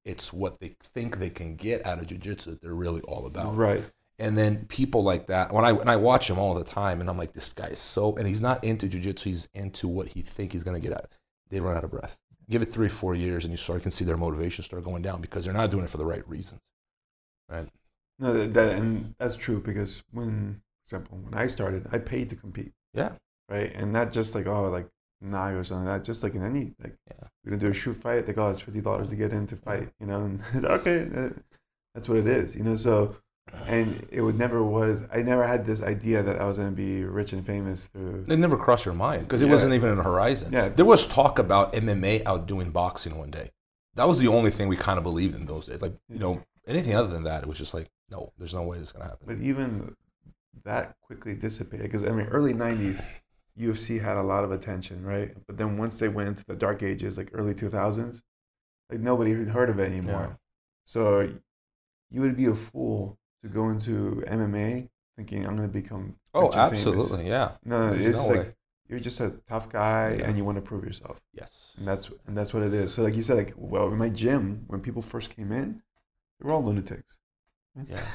it's 0.05 0.31
what 0.31 0.59
they 0.59 0.75
think 0.81 1.17
they 1.17 1.29
can 1.29 1.55
get 1.55 1.85
out 1.85 1.99
of 1.99 2.07
jujitsu 2.07 2.45
that 2.45 2.61
they're 2.61 2.73
really 2.73 3.01
all 3.01 3.25
about. 3.25 3.55
Right. 3.55 3.83
And 4.19 4.35
then 4.37 4.65
people 4.65 5.03
like 5.03 5.27
that, 5.27 5.53
when 5.53 5.63
I 5.63 5.71
when 5.71 5.87
I 5.87 5.95
watch 5.95 6.29
him 6.29 6.39
all 6.39 6.55
the 6.55 6.63
time, 6.63 7.01
and 7.01 7.09
I'm 7.09 7.17
like, 7.17 7.33
this 7.33 7.49
guy 7.49 7.67
is 7.67 7.79
so, 7.79 8.15
and 8.15 8.27
he's 8.27 8.41
not 8.41 8.63
into 8.63 8.87
jujitsu, 8.87 9.23
he's 9.23 9.47
into 9.53 9.87
what 9.87 10.07
he 10.07 10.21
think 10.23 10.53
he's 10.53 10.63
gonna 10.63 10.79
get 10.79 10.93
out. 10.93 11.11
They 11.49 11.59
run 11.59 11.77
out 11.77 11.83
of 11.83 11.91
breath. 11.91 12.17
Give 12.49 12.61
it 12.61 12.71
three, 12.71 12.89
four 12.89 13.13
years, 13.13 13.43
and 13.43 13.51
you 13.51 13.57
start 13.57 13.83
can 13.83 13.91
see 13.91 14.05
their 14.05 14.17
motivation 14.17 14.63
start 14.63 14.83
going 14.83 15.03
down 15.03 15.21
because 15.21 15.45
they're 15.45 15.53
not 15.53 15.69
doing 15.69 15.83
it 15.83 15.89
for 15.89 15.97
the 15.97 16.05
right 16.05 16.27
reasons. 16.27 16.61
Right? 17.47 17.67
No, 18.19 18.33
that, 18.33 18.53
that 18.55 18.75
and 18.79 19.13
that's 19.19 19.35
true 19.35 19.59
because 19.59 20.03
when, 20.11 20.61
example, 20.83 21.19
when 21.21 21.35
I 21.35 21.45
started, 21.47 21.85
I 21.91 21.99
paid 21.99 22.29
to 22.29 22.35
compete. 22.35 22.73
Yeah. 22.93 23.11
Right, 23.49 23.71
and 23.75 23.93
not 23.93 24.11
just 24.11 24.33
like 24.35 24.47
oh 24.47 24.69
like 24.69 24.87
Nag 25.21 25.55
or 25.55 25.63
something 25.63 25.85
like 25.85 25.99
that. 26.01 26.05
Just 26.05 26.23
like 26.23 26.33
in 26.35 26.43
any 26.43 26.73
like 26.83 26.95
Yeah. 27.07 27.27
we're 27.43 27.51
gonna 27.51 27.59
do 27.61 27.69
a 27.69 27.73
shoot 27.73 27.93
fight. 27.93 28.25
They 28.25 28.33
go, 28.33 28.47
oh, 28.47 28.49
it's 28.49 28.61
fifty 28.61 28.81
dollars 28.81 29.09
to 29.09 29.15
get 29.15 29.31
in 29.31 29.45
to 29.47 29.55
fight. 29.55 29.89
You 29.99 30.07
know, 30.07 30.21
and 30.21 30.41
it's 30.53 30.65
okay, 30.65 31.31
that's 31.93 32.09
what 32.09 32.17
it 32.17 32.27
is. 32.27 32.55
You 32.55 32.63
know, 32.63 32.75
so 32.75 33.15
and 33.65 34.05
it 34.11 34.21
would 34.21 34.37
never 34.37 34.63
was. 34.63 35.07
I 35.11 35.21
never 35.21 35.45
had 35.45 35.65
this 35.65 35.81
idea 35.81 36.23
that 36.23 36.39
I 36.39 36.45
was 36.45 36.57
gonna 36.57 36.71
be 36.71 37.03
rich 37.03 37.33
and 37.33 37.45
famous 37.45 37.87
through. 37.87 38.25
It 38.27 38.37
never 38.37 38.57
crossed 38.57 38.85
your 38.85 38.93
mind 38.93 39.23
because 39.23 39.41
it 39.41 39.45
Yeah. 39.47 39.53
wasn't 39.53 39.73
even 39.73 39.89
in 39.91 39.97
the 39.97 40.03
horizon. 40.03 40.51
Yeah. 40.51 40.69
There 40.69 40.85
was 40.85 41.07
talk 41.07 41.39
about 41.39 41.73
MMA 41.73 42.23
outdoing 42.25 42.71
boxing 42.71 43.17
one 43.17 43.31
day. 43.31 43.49
That 43.95 44.07
was 44.07 44.19
the 44.19 44.27
only 44.27 44.51
thing 44.51 44.67
we 44.67 44.77
kind 44.77 44.97
of 44.97 45.03
believed 45.03 45.35
in 45.35 45.45
those 45.45 45.67
days. 45.67 45.81
Like, 45.81 45.93
you 46.07 46.19
know, 46.19 46.43
anything 46.67 46.93
other 46.95 47.07
than 47.09 47.23
that, 47.23 47.43
it 47.43 47.49
was 47.49 47.57
just 47.57 47.73
like, 47.73 47.89
no, 48.09 48.31
there's 48.37 48.53
no 48.53 48.61
way 48.63 48.77
this 48.77 48.89
is 48.89 48.91
going 48.91 49.03
to 49.05 49.09
happen. 49.09 49.25
But 49.27 49.43
even 49.43 49.95
that 50.63 50.95
quickly 51.01 51.33
dissipated 51.35 51.85
because 51.85 52.03
I 52.03 52.11
mean, 52.11 52.27
early 52.27 52.53
'90s, 52.53 53.05
UFC 53.59 53.99
had 54.01 54.17
a 54.17 54.21
lot 54.23 54.43
of 54.43 54.51
attention, 54.51 55.03
right? 55.03 55.35
But 55.47 55.57
then 55.57 55.77
once 55.77 55.97
they 55.99 56.09
went 56.09 56.29
into 56.29 56.45
the 56.45 56.55
dark 56.55 56.83
ages, 56.83 57.17
like 57.17 57.29
early 57.33 57.53
2000s, 57.55 58.21
like 58.91 58.99
nobody 58.99 59.33
had 59.33 59.49
heard 59.49 59.69
of 59.69 59.79
it 59.79 59.85
anymore. 59.85 60.27
Yeah. 60.29 60.35
So 60.83 61.33
you 62.09 62.21
would 62.21 62.37
be 62.37 62.45
a 62.45 62.55
fool 62.55 63.16
to 63.43 63.49
go 63.49 63.69
into 63.69 64.23
MMA 64.27 64.89
thinking 65.15 65.45
I'm 65.45 65.55
going 65.55 65.67
to 65.67 65.73
become. 65.73 66.15
Oh, 66.33 66.45
and 66.45 66.53
famous." 66.53 66.71
absolutely. 66.85 67.27
Yeah. 67.27 67.51
No, 67.65 67.89
no, 67.89 67.93
it's 67.93 68.19
no 68.23 68.27
like 68.27 68.39
way. 68.39 68.53
you're 68.89 68.99
just 68.99 69.19
a 69.19 69.31
tough 69.49 69.69
guy 69.69 70.15
Yeah. 70.19 70.25
and 70.27 70.37
you 70.37 70.45
want 70.45 70.57
to 70.57 70.61
prove 70.61 70.83
yourself, 70.83 71.21
Yes. 71.33 71.73
and 71.77 71.87
that's 71.87 72.09
and 72.27 72.37
that's 72.37 72.53
what 72.53 72.63
it 72.63 72.73
is. 72.73 72.93
So 72.93 73.03
like 73.03 73.15
you 73.15 73.23
said, 73.23 73.37
like 73.37 73.53
well, 73.57 73.87
in 73.91 73.97
my 73.97 74.09
gym 74.09 74.63
when 74.67 74.81
people 74.81 75.01
first 75.01 75.35
came 75.35 75.51
in, 75.51 75.81
they 76.39 76.47
were 76.47 76.53
all 76.53 76.63
lunatics. 76.63 77.17
Yeah. 77.87 77.99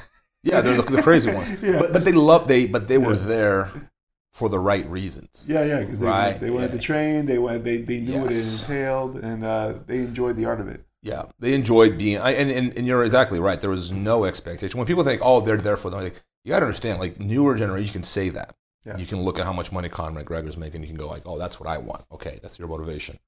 Yeah, 0.45 0.59
they're 0.59 0.75
the, 0.75 0.81
the 0.97 1.01
crazy 1.01 1.31
ones. 1.31 1.57
Yeah. 1.61 1.79
But, 1.79 1.93
but 1.93 2.03
they 2.03 2.11
love 2.11 2.49
they 2.49 2.65
but 2.65 2.89
they 2.89 2.97
were 2.97 3.13
Yeah. 3.15 3.27
there 3.35 3.71
for 4.33 4.49
the 4.49 4.59
right 4.59 4.85
reasons. 4.89 5.45
Yeah, 5.47 5.63
yeah, 5.63 5.79
because 5.79 6.01
they, 6.01 6.07
Right, 6.07 6.37
they 6.37 6.49
wanted 6.49 6.71
yeah. 6.71 6.77
to 6.79 6.83
train. 6.83 7.25
They 7.27 7.37
went. 7.39 7.63
They, 7.63 7.77
they 7.77 8.01
knew 8.01 8.19
what 8.23 8.31
it 8.33 8.43
entailed, 8.43 9.15
and 9.23 9.45
uh, 9.45 9.75
they 9.87 9.99
enjoyed 9.99 10.35
the 10.35 10.43
art 10.45 10.59
of 10.59 10.67
it. 10.67 10.83
Yeah, 11.03 11.25
they 11.37 11.53
enjoyed 11.53 11.97
being. 11.97 12.17
I, 12.19 12.31
and, 12.31 12.49
and 12.49 12.77
and 12.77 12.87
you're 12.87 13.03
exactly 13.03 13.37
right. 13.37 13.59
There 13.59 13.69
was 13.69 13.91
no 13.91 14.23
expectation. 14.23 14.77
When 14.77 14.87
people 14.87 15.03
think, 15.03 15.21
"Oh, 15.23 15.41
they're 15.41 15.57
there 15.57 15.75
for 15.75 15.89
them," 15.89 16.01
like, 16.01 16.23
you 16.45 16.49
got 16.49 16.61
to 16.61 16.65
understand. 16.65 16.99
Like 16.99 17.19
newer 17.19 17.55
generation 17.55 17.87
you 17.87 17.91
can 17.91 18.03
say 18.03 18.29
that. 18.29 18.55
Yeah. 18.85 18.97
You 18.97 19.05
can 19.05 19.21
look 19.21 19.37
at 19.37 19.45
how 19.45 19.51
much 19.51 19.71
money 19.71 19.89
Conor 19.89 20.23
McGregor's 20.23 20.55
making. 20.55 20.81
You 20.81 20.87
can 20.87 20.95
go 20.95 21.07
like, 21.07 21.23
"Oh, 21.25 21.37
that's 21.37 21.59
what 21.59 21.67
I 21.67 21.77
want." 21.77 22.05
Okay, 22.13 22.39
that's 22.41 22.57
your 22.57 22.69
motivation. 22.69 23.19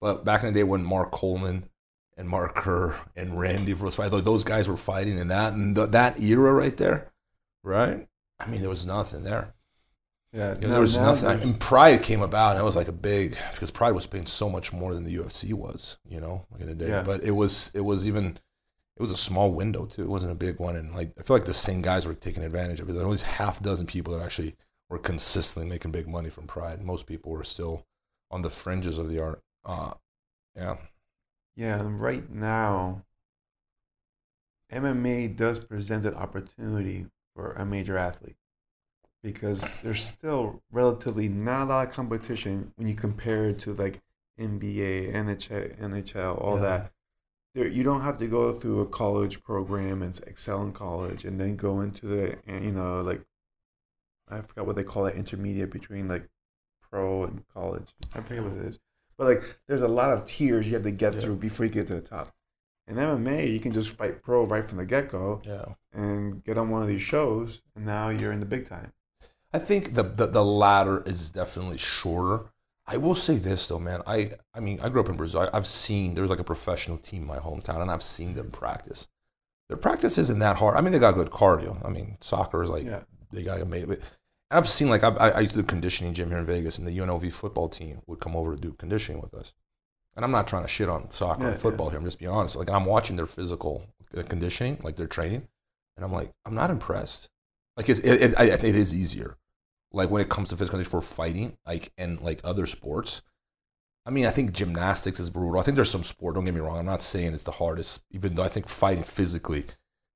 But 0.00 0.24
back 0.24 0.42
in 0.42 0.52
the 0.52 0.58
day 0.58 0.64
when 0.64 0.82
Mark 0.82 1.12
Coleman 1.12 1.68
and 2.16 2.28
Mark 2.30 2.54
Kerr 2.54 2.96
and 3.14 3.38
Randy 3.38 3.74
was 3.74 3.96
fighting, 3.96 4.22
those 4.22 4.44
guys 4.44 4.66
were 4.66 4.76
fighting 4.78 5.18
in 5.18 5.28
that 5.28 5.52
and 5.52 5.74
th- 5.74 5.90
that 5.90 6.18
era 6.18 6.52
right 6.54 6.76
there, 6.78 7.12
right? 7.62 8.08
I 8.40 8.46
mean, 8.46 8.60
there 8.60 8.70
was 8.70 8.86
nothing 8.86 9.22
there. 9.22 9.52
Yeah, 10.32 10.54
You 10.54 10.60
know, 10.62 10.66
now- 10.68 10.72
there 10.74 10.80
was 10.80 10.96
now 10.96 11.04
nothing. 11.06 11.24
there's- 11.28 11.44
And 11.44 11.60
Pride 11.60 12.02
came 12.02 12.20
about, 12.20 12.52
and 12.52 12.60
it 12.60 12.64
was 12.64 12.76
like 12.76 12.88
a 12.88 12.92
big 12.92 13.36
because 13.52 13.70
Pride 13.70 13.92
was 13.92 14.06
paying 14.06 14.26
so 14.26 14.48
much 14.50 14.72
more 14.72 14.92
than 14.94 15.04
the 15.04 15.14
UFC 15.16 15.52
was, 15.54 15.96
you 16.08 16.20
know, 16.20 16.46
like 16.50 16.60
in 16.60 16.66
the 16.68 16.74
day. 16.74 16.88
Yeah. 16.88 17.02
But 17.02 17.24
it 17.24 17.30
was 17.32 17.70
it 17.74 17.80
was 17.80 18.06
even 18.06 18.38
it 18.96 19.00
was 19.00 19.10
a 19.10 19.16
small 19.16 19.52
window 19.52 19.86
too. 19.86 20.02
It 20.02 20.08
wasn't 20.08 20.32
a 20.32 20.36
big 20.36 20.58
one, 20.60 20.76
and 20.76 20.94
like 20.94 21.12
I 21.18 21.22
feel 21.22 21.36
like 21.36 21.46
the 21.46 21.54
same 21.54 21.80
guys 21.82 22.04
were 22.06 22.14
taking 22.14 22.42
advantage 22.42 22.80
of 22.80 22.88
it. 22.90 22.92
There 22.92 23.06
was 23.08 23.22
half 23.22 23.60
a 23.60 23.64
dozen 23.64 23.86
people 23.86 24.12
that 24.16 24.22
actually 24.24 24.56
were 24.90 24.98
consistently 24.98 25.68
making 25.68 25.92
big 25.92 26.08
money 26.08 26.28
from 26.30 26.46
Pride. 26.46 26.82
Most 26.82 27.06
people 27.06 27.32
were 27.32 27.44
still 27.44 27.86
on 28.30 28.42
the 28.42 28.50
fringes 28.50 28.98
of 28.98 29.08
the 29.08 29.18
art. 29.20 29.42
Uh, 29.64 29.94
yeah, 30.56 30.76
Yeah, 31.56 31.80
and 31.80 31.98
right 32.00 32.28
now, 32.30 33.04
MMA 34.70 35.28
does 35.28 35.58
present 35.64 36.04
an 36.04 36.14
opportunity 36.14 37.06
for 37.34 37.52
a 37.52 37.64
major 37.64 37.96
athlete 37.96 38.36
because 39.22 39.76
there's 39.82 40.02
still 40.02 40.62
relatively 40.70 41.28
not 41.28 41.62
a 41.62 41.64
lot 41.64 41.88
of 41.88 41.92
competition 41.94 42.72
when 42.76 42.86
you 42.88 42.94
compare 42.94 43.50
it 43.50 43.58
to 43.60 43.72
like 43.74 44.00
NBA, 44.38 45.12
NHL, 45.14 45.78
NHL 45.80 46.40
all 46.42 46.56
Yeah. 46.56 46.62
that. 46.62 46.92
There, 47.54 47.66
you 47.66 47.82
don't 47.82 48.02
have 48.02 48.18
to 48.18 48.28
go 48.28 48.52
through 48.52 48.80
a 48.80 48.86
college 48.86 49.42
program 49.42 50.02
and 50.02 50.18
excel 50.26 50.62
in 50.62 50.72
college 50.72 51.24
and 51.24 51.40
then 51.40 51.56
go 51.56 51.80
into 51.80 52.06
the 52.06 52.38
eh, 52.46 52.58
you 52.60 52.70
know 52.72 53.00
like 53.00 53.22
I 54.28 54.42
forgot 54.42 54.66
what 54.66 54.76
they 54.76 54.84
call 54.84 55.06
it 55.06 55.16
intermediate 55.16 55.70
between 55.70 56.06
like 56.08 56.28
pro 56.90 57.24
and 57.24 57.42
college. 57.48 57.94
I 58.14 58.20
forget 58.20 58.44
what 58.44 58.52
it 58.52 58.66
is. 58.66 58.78
But 59.16 59.26
like, 59.26 59.58
there's 59.66 59.82
a 59.82 59.88
lot 59.88 60.10
of 60.12 60.26
tiers 60.26 60.68
you 60.68 60.74
have 60.74 60.82
to 60.84 60.90
get 60.90 61.14
Yeah. 61.14 61.20
through 61.20 61.36
before 61.36 61.66
you 61.66 61.72
get 61.72 61.86
to 61.88 61.94
the 61.94 62.00
top. 62.00 62.32
In 62.86 62.96
MMA, 62.96 63.50
you 63.52 63.58
can 63.60 63.72
just 63.72 63.96
fight 63.96 64.22
pro 64.22 64.44
right 64.46 64.64
from 64.64 64.78
the 64.78 64.86
get 64.86 65.08
go 65.08 65.42
yeah. 65.44 65.74
and 65.92 66.42
get 66.44 66.56
on 66.56 66.70
one 66.70 66.82
of 66.82 66.88
these 66.88 67.02
shows, 67.02 67.60
and 67.74 67.84
now 67.84 68.08
you're 68.10 68.32
in 68.32 68.40
the 68.40 68.46
big 68.46 68.64
time. 68.66 68.92
I 69.52 69.58
think 69.58 69.94
the, 69.94 70.02
the 70.02 70.26
the 70.26 70.44
ladder 70.44 71.02
is 71.06 71.30
definitely 71.30 71.78
shorter. 71.78 72.46
I 72.86 72.96
will 72.96 73.14
say 73.14 73.36
this 73.36 73.66
though, 73.68 73.78
man. 73.78 74.02
I 74.06 74.32
I 74.54 74.60
mean, 74.60 74.80
I 74.82 74.88
grew 74.88 75.00
up 75.00 75.08
in 75.08 75.16
Brazil. 75.16 75.40
I, 75.40 75.56
I've 75.56 75.66
seen 75.66 76.14
there's 76.14 76.30
like 76.30 76.38
a 76.38 76.44
professional 76.44 76.98
team 76.98 77.22
in 77.22 77.28
my 77.28 77.38
hometown, 77.38 77.80
and 77.80 77.90
I've 77.90 78.02
seen 78.02 78.34
them 78.34 78.50
practice. 78.50 79.08
Their 79.68 79.76
practice 79.78 80.16
isn't 80.18 80.38
that 80.38 80.56
hard. 80.56 80.76
I 80.76 80.80
mean, 80.80 80.92
they 80.92 80.98
got 80.98 81.14
good 81.14 81.30
cardio. 81.30 81.84
I 81.84 81.90
mean, 81.90 82.16
soccer 82.20 82.62
is 82.62 82.70
like 82.70 82.84
Yeah. 82.84 83.00
they 83.32 83.42
got 83.42 83.66
make 83.68 83.88
it. 83.88 84.02
I've 84.50 84.68
seen 84.68 84.88
like 84.88 85.04
I, 85.04 85.10
I 85.10 85.40
used 85.40 85.54
to 85.54 85.60
do 85.62 85.66
conditioning 85.66 86.14
gym 86.14 86.28
here 86.30 86.38
in 86.38 86.46
Vegas, 86.46 86.78
and 86.78 86.86
the 86.86 86.96
UNLV 86.96 87.32
football 87.32 87.68
team 87.68 88.00
would 88.06 88.20
come 88.20 88.34
over 88.36 88.54
to 88.54 88.60
do 88.60 88.72
conditioning 88.72 89.20
with 89.20 89.34
us. 89.34 89.52
And 90.16 90.24
I'm 90.24 90.30
not 90.32 90.48
trying 90.48 90.62
to 90.62 90.68
shit 90.68 90.88
on 90.88 91.10
soccer 91.10 91.44
Yeah, 91.44 91.50
and 91.50 91.60
football 91.60 91.90
here. 91.90 91.98
I'm 91.98 92.04
just 92.04 92.18
being 92.18 92.30
honest. 92.30 92.56
Like 92.56 92.70
I'm 92.70 92.86
watching 92.86 93.16
their 93.16 93.26
physical 93.26 93.84
conditioning, 94.28 94.78
like 94.82 94.96
their 94.96 95.06
training, 95.06 95.46
and 95.96 96.04
I'm 96.04 96.12
like, 96.12 96.32
I'm 96.44 96.54
not 96.54 96.70
impressed. 96.70 97.28
Like 97.78 97.88
it's, 97.88 98.00
it, 98.00 98.22
it, 98.22 98.34
I, 98.38 98.44
it 98.44 98.62
is 98.64 98.94
easier. 98.94 99.38
Like 99.92 100.10
when 100.10 100.20
it 100.20 100.28
comes 100.28 100.50
to 100.50 100.56
physical 100.56 100.76
condition 100.76 100.90
for 100.90 101.00
fighting, 101.00 101.56
like 101.66 101.92
and 101.96 102.20
like 102.20 102.40
other 102.44 102.66
sports. 102.66 103.22
I 104.04 104.10
mean, 104.10 104.26
I 104.26 104.30
think 104.30 104.52
gymnastics 104.52 105.20
is 105.20 105.30
brutal. 105.30 105.58
I 105.60 105.62
think 105.62 105.74
there's 105.76 105.90
some 105.90 106.02
sport. 106.04 106.34
Don't 106.34 106.44
get 106.44 106.54
me 106.54 106.60
wrong. 106.60 106.78
I'm 106.78 106.86
not 106.86 107.02
saying 107.02 107.32
it's 107.34 107.44
the 107.44 107.52
hardest, 107.52 108.02
even 108.10 108.34
though 108.34 108.42
I 108.42 108.48
think 108.48 108.68
fighting 108.68 109.04
physically 109.04 109.64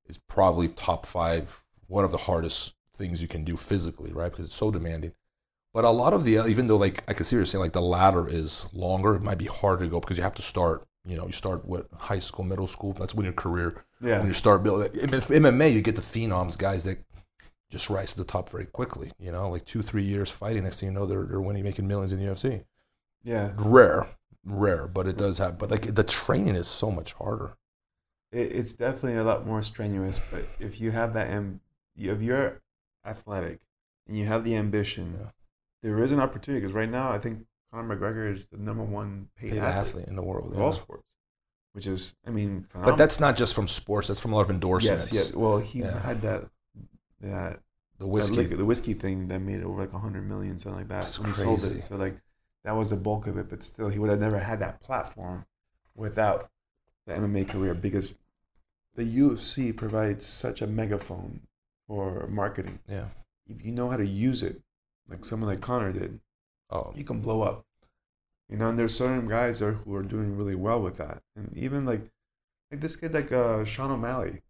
is 0.07 0.17
probably 0.17 0.67
top 0.67 1.05
five, 1.05 1.63
one 1.87 2.03
of 2.03 2.11
the 2.11 2.17
hardest 2.17 2.75
things 2.97 3.21
you 3.21 3.27
can 3.27 3.43
do 3.43 3.55
physically, 3.55 4.11
right? 4.11 4.31
Because 4.31 4.47
it's 4.47 4.55
so 4.55 4.71
demanding. 4.71 5.13
But 5.73 5.85
a 5.85 5.89
lot 5.89 6.13
of 6.13 6.23
the, 6.23 6.45
even 6.47 6.67
though 6.67 6.77
like 6.77 7.03
I 7.07 7.13
can 7.13 7.23
see 7.23 7.35
you're 7.35 7.45
saying 7.45 7.61
like 7.63 7.73
the 7.73 7.81
ladder 7.81 8.27
is 8.27 8.67
longer, 8.73 9.15
it 9.15 9.21
might 9.23 9.37
be 9.37 9.45
harder 9.45 9.85
to 9.85 9.89
go 9.89 9.99
because 9.99 10.17
you 10.17 10.23
have 10.23 10.35
to 10.35 10.41
start. 10.41 10.85
You 11.05 11.17
know, 11.17 11.25
you 11.25 11.31
start 11.31 11.65
with 11.65 11.85
high 11.93 12.19
school, 12.19 12.45
middle 12.45 12.67
school. 12.67 12.93
That's 12.93 13.13
when 13.15 13.25
your 13.25 13.33
career 13.33 13.83
Yeah. 14.01 14.19
when 14.19 14.27
you 14.27 14.33
start 14.33 14.63
building 14.63 14.91
in 14.99 15.09
MMA, 15.09 15.71
you 15.73 15.81
get 15.81 15.95
the 15.95 16.01
phenoms, 16.01 16.57
guys 16.57 16.83
that 16.85 16.97
just 17.73 17.89
rise 17.89 18.11
to 18.13 18.17
the 18.19 18.23
top 18.23 18.49
very 18.49 18.65
quickly. 18.67 19.11
You 19.19 19.31
know, 19.31 19.49
like 19.49 19.65
two, 19.65 19.81
three 19.81 20.03
years 20.03 20.29
fighting. 20.29 20.63
Next 20.63 20.79
thing 20.79 20.89
you 20.89 20.93
know, 20.97 21.05
they're 21.05 21.23
they're 21.25 21.41
winning, 21.41 21.63
making 21.63 21.87
millions 21.87 22.11
in 22.13 22.19
the 22.19 22.25
UFC. 22.31 22.63
Yeah. 23.23 23.51
Rare, 23.57 24.07
rare, 24.45 24.87
but 24.87 25.07
it 25.07 25.17
does 25.17 25.39
have. 25.39 25.57
But 25.57 25.71
like 25.71 25.95
the 25.95 26.03
training 26.03 26.55
is 26.55 26.67
so 26.67 26.91
much 26.91 27.13
harder. 27.13 27.57
It, 28.31 28.51
it's 28.53 28.73
definitely 28.75 29.17
a 29.17 29.23
lot 29.23 29.45
more 29.45 29.61
strenuous, 29.61 30.21
but 30.31 30.47
if 30.59 30.79
you 30.79 30.91
have 30.91 31.13
that, 31.15 31.29
amb- 31.29 31.59
if 31.97 32.21
you're 32.21 32.61
athletic 33.05 33.59
and 34.07 34.17
you 34.17 34.25
have 34.25 34.43
the 34.43 34.55
ambition, 34.55 35.17
Yeah. 35.19 35.29
there 35.81 35.99
is 36.03 36.11
an 36.11 36.19
opportunity. 36.19 36.61
Because 36.61 36.73
right 36.75 36.89
now, 36.89 37.11
I 37.11 37.17
think 37.19 37.45
Conor 37.71 37.95
McGregor 37.95 38.31
is 38.31 38.47
the 38.47 38.57
number 38.57 38.83
one 38.83 39.29
paid, 39.35 39.51
Paid 39.53 39.59
athlete, 39.63 39.87
athlete 39.87 40.07
in 40.07 40.15
the 40.15 40.23
world. 40.23 40.53
of 40.53 40.59
all 40.61 40.73
sports, 40.73 41.03
which 41.73 41.87
is, 41.87 42.13
I 42.27 42.29
mean, 42.29 42.65
But 42.73 42.97
that's 42.97 43.19
not 43.19 43.35
just 43.35 43.53
from 43.55 43.67
sports. 43.67 44.07
That's 44.09 44.19
from 44.19 44.33
a 44.33 44.35
lot 44.35 44.41
of 44.43 44.49
endorsements. 44.51 45.11
yes, 45.13 45.27
yes. 45.27 45.33
Well, 45.35 45.57
he 45.59 45.79
Yeah. 45.79 45.99
had 45.99 46.21
that 46.23 46.49
that 47.23 47.59
The 47.97 48.05
that 48.05 48.07
whiskey. 48.07 48.35
liquor- 48.35 48.55
the 48.57 48.65
whiskey 48.65 48.93
thing 48.93 49.27
that 49.29 49.39
made 49.39 49.63
over 49.63 49.81
like 49.81 49.93
a 49.93 49.99
hundred 49.99 50.27
million, 50.27 50.57
something 50.59 50.79
like 50.79 50.87
that. 50.89 51.03
That's 51.03 51.19
when 51.19 51.29
he 51.29 51.35
sold 51.35 51.63
it, 51.63 51.81
so 51.83 51.95
like 51.95 52.17
that 52.63 52.73
was 52.75 52.89
the 52.91 52.95
bulk 52.95 53.27
of 53.27 53.37
it. 53.37 53.49
But 53.49 53.63
still, 53.63 53.89
he 53.89 53.99
would 53.99 54.09
have 54.09 54.19
never 54.19 54.39
had 54.39 54.59
that 54.59 54.79
platform 54.81 55.45
without 55.95 56.49
the 57.05 57.13
MMA 57.15 57.47
career 57.49 57.73
because 57.73 58.13
the 58.95 59.03
UFC 59.03 59.75
provides 59.75 60.25
such 60.25 60.61
a 60.61 60.67
megaphone 60.67 61.41
for 61.87 62.27
marketing. 62.27 62.79
Yeah. 62.87 63.05
If 63.47 63.65
you 63.65 63.71
know 63.71 63.89
how 63.89 63.97
to 63.97 64.05
use 64.05 64.43
it, 64.43 64.61
like 65.09 65.25
someone 65.25 65.49
like 65.49 65.61
Conor 65.61 65.91
did, 65.91 66.19
Oh, 66.69 66.91
you 66.95 67.03
can 67.03 67.19
blow 67.19 67.41
up. 67.41 67.65
You 68.49 68.57
know, 68.57 68.69
and 68.69 68.77
there's 68.79 68.95
certain 68.95 69.27
guys 69.27 69.59
there 69.59 69.73
who 69.73 69.95
are 69.95 70.03
doing 70.03 70.35
really 70.37 70.55
well 70.55 70.81
with 70.81 70.95
that, 70.97 71.21
and 71.35 71.51
even 71.57 71.85
like 71.85 72.01
like 72.71 72.81
this 72.81 72.95
kid 72.95 73.13
like 73.13 73.31
uh, 73.31 73.65
Sean 73.65 73.91
O'Malley, 73.91 74.41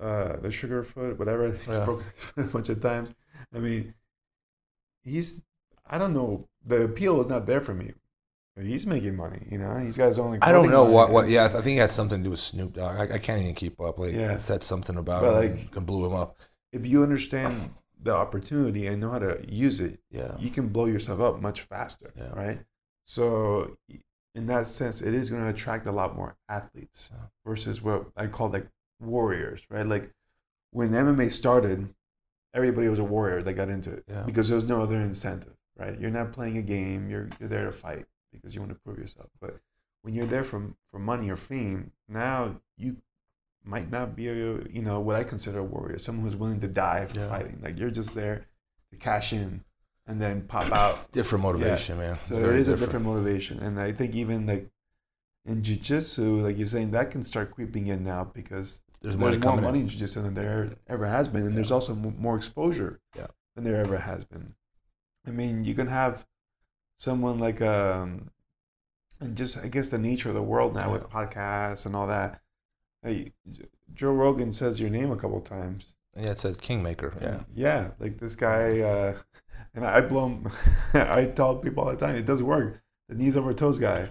uh, 0.00 0.36
the 0.36 0.48
Sugarfoot, 0.48 1.18
whatever. 1.18 1.50
He's 1.52 1.66
Yeah. 1.66 1.84
broken 1.84 2.06
a 2.36 2.42
bunch 2.44 2.68
of 2.68 2.80
times. 2.80 3.14
I 3.54 3.58
mean, 3.58 3.94
he's 5.02 5.42
I 5.88 5.98
don't 5.98 6.14
know. 6.14 6.48
The 6.64 6.84
appeal 6.84 7.20
is 7.20 7.28
not 7.28 7.46
there 7.46 7.60
for 7.60 7.74
me. 7.74 7.92
He's 8.56 8.86
making 8.86 9.16
money. 9.16 9.46
You 9.50 9.58
know, 9.58 9.76
he's 9.78 9.96
got 9.96 10.08
his 10.08 10.18
own. 10.18 10.38
I 10.40 10.52
don't 10.52 10.70
know 10.70 10.84
what. 10.84 11.10
What? 11.10 11.28
Yeah, 11.28 11.44
I 11.46 11.60
think 11.60 11.76
it 11.76 11.80
has 11.80 11.92
something 11.92 12.18
to 12.20 12.24
do 12.24 12.30
with 12.30 12.38
Snoop 12.40 12.72
Dogg. 12.74 12.96
I, 13.10 13.14
I 13.14 13.18
can't 13.18 13.42
even 13.42 13.54
keep 13.54 13.80
up. 13.80 13.98
Like, 13.98 14.14
Yeah. 14.14 14.36
said 14.36 14.62
something 14.62 14.96
about 14.96 15.22
But, 15.22 15.44
him 15.44 15.56
like- 15.56 15.76
and 15.76 15.84
blew 15.86 16.06
him 16.06 16.14
up. 16.14 16.38
If 16.72 16.86
you 16.86 17.02
understand 17.02 17.74
the 18.00 18.14
opportunity 18.14 18.86
and 18.86 19.00
know 19.00 19.10
how 19.10 19.18
to 19.18 19.44
use 19.48 19.80
it, 19.80 19.98
Yeah. 20.10 20.36
you 20.38 20.50
can 20.50 20.68
blow 20.68 20.86
yourself 20.86 21.20
up 21.20 21.40
much 21.40 21.62
faster, 21.62 22.12
Yeah. 22.16 22.30
right? 22.32 22.60
So, 23.06 23.76
in 24.36 24.46
that 24.46 24.68
sense, 24.68 25.02
it 25.02 25.14
is 25.14 25.30
going 25.30 25.42
to 25.42 25.48
attract 25.48 25.86
a 25.86 25.92
lot 25.92 26.14
more 26.16 26.36
athletes 26.48 27.10
versus 27.44 27.82
what 27.82 28.06
I 28.16 28.28
call 28.28 28.50
like 28.50 28.68
warriors, 29.00 29.62
right? 29.70 29.86
Like 29.86 30.10
when 30.70 30.90
MMA 30.90 31.32
started, 31.32 31.92
everybody 32.52 32.88
was 32.88 32.98
a 32.98 33.04
warrior 33.04 33.42
that 33.42 33.52
got 33.54 33.68
into 33.68 33.90
it 33.92 34.04
Yeah. 34.08 34.22
because 34.22 34.48
there 34.48 34.56
was 34.56 34.64
no 34.64 34.82
other 34.82 34.96
incentive, 34.96 35.54
right? 35.76 35.98
You're 36.00 36.10
not 36.10 36.32
playing 36.32 36.56
a 36.58 36.62
game; 36.62 37.08
you're 37.08 37.28
you're 37.40 37.48
there 37.48 37.64
to 37.64 37.72
fight 37.72 38.06
because 38.32 38.54
you 38.54 38.60
want 38.60 38.72
to 38.72 38.78
prove 38.78 38.98
yourself. 38.98 39.30
But 39.40 39.58
when 40.02 40.14
you're 40.14 40.26
there 40.26 40.44
for 40.44 40.74
for 40.90 40.98
money 40.98 41.30
or 41.30 41.36
fame, 41.36 41.92
now 42.08 42.60
you 42.76 42.96
might 43.64 43.90
not 43.90 44.14
be 44.14 44.28
a 44.28 44.34
you 44.34 44.82
know 44.82 45.00
what 45.00 45.16
I 45.16 45.24
consider 45.24 45.58
a 45.60 45.64
warrior, 45.64 45.98
someone 45.98 46.24
who's 46.24 46.36
willing 46.36 46.60
to 46.60 46.68
die 46.68 47.06
for 47.06 47.18
Yeah. 47.20 47.28
fighting. 47.28 47.60
Like 47.62 47.78
you're 47.78 47.90
just 47.90 48.14
there 48.14 48.46
to 48.90 48.96
cash 48.96 49.32
in 49.32 49.64
and 50.06 50.20
then 50.20 50.42
pop 50.42 50.70
out. 50.82 51.10
Different 51.12 51.42
motivation, 51.42 51.98
man. 51.98 52.16
So 52.26 52.34
Very 52.36 52.48
there 52.48 52.56
is 52.56 52.68
a 52.68 52.76
different 52.76 53.06
motivation, 53.06 53.60
and 53.62 53.80
I 53.80 53.92
think 53.92 54.14
even 54.14 54.46
like 54.46 54.68
in 55.46 55.62
jujitsu, 55.62 56.42
like 56.42 56.56
you're 56.56 56.66
saying, 56.66 56.90
that 56.92 57.10
can 57.10 57.22
start 57.22 57.50
creeping 57.50 57.86
in 57.88 58.02
now 58.04 58.24
because 58.24 58.82
There's 59.02 59.16
there's, 59.16 59.38
more 59.38 59.56
money 59.60 59.78
in. 59.80 59.84
in 59.84 59.88
jiu-jitsu 59.90 60.22
than 60.22 60.34
there 60.34 60.70
ever 60.88 61.06
has 61.06 61.28
been, 61.28 61.46
and 61.46 61.56
there's 61.56 61.70
also 61.70 61.92
m- 61.92 62.16
more 62.18 62.36
exposure 62.36 63.00
Yeah. 63.16 63.26
than 63.54 63.64
there 63.64 63.76
ever 63.80 63.98
has 63.98 64.24
been. 64.24 64.54
I 65.26 65.30
mean, 65.30 65.64
you 65.64 65.74
can 65.74 65.86
have 65.88 66.26
someone 66.98 67.38
like 67.38 67.60
um, 67.60 68.30
and 69.20 69.36
just 69.36 69.62
I 69.62 69.68
guess 69.68 69.90
the 69.90 69.98
nature 69.98 70.28
of 70.30 70.34
the 70.34 70.42
world 70.42 70.74
now 70.74 70.92
with 70.92 71.08
podcasts 71.10 71.84
and 71.86 71.94
all 71.94 72.06
that. 72.06 72.40
Hey, 73.02 73.32
Joe 73.94 74.12
Rogan 74.12 74.52
says 74.52 74.80
your 74.80 74.90
name 74.90 75.10
a 75.10 75.16
couple 75.16 75.40
times. 75.42 75.94
Yeah, 76.16 76.30
it 76.30 76.38
says 76.38 76.56
Kingmaker. 76.56 77.12
Yeah. 77.20 77.40
Yeah, 77.54 77.90
like 77.98 78.18
this 78.18 78.34
guy, 78.36 78.80
uh, 78.80 79.14
and 79.74 79.84
I 79.84 80.00
blow 80.00 80.28
him. 80.28 80.48
I 80.94 81.26
tell 81.26 81.56
people 81.56 81.84
all 81.84 81.90
the 81.90 81.96
time, 81.96 82.14
it 82.14 82.24
doesn't 82.24 82.46
work. 82.46 82.80
The 83.08 83.14
knees 83.16 83.36
over 83.36 83.52
toes 83.52 83.78
guy. 83.78 84.08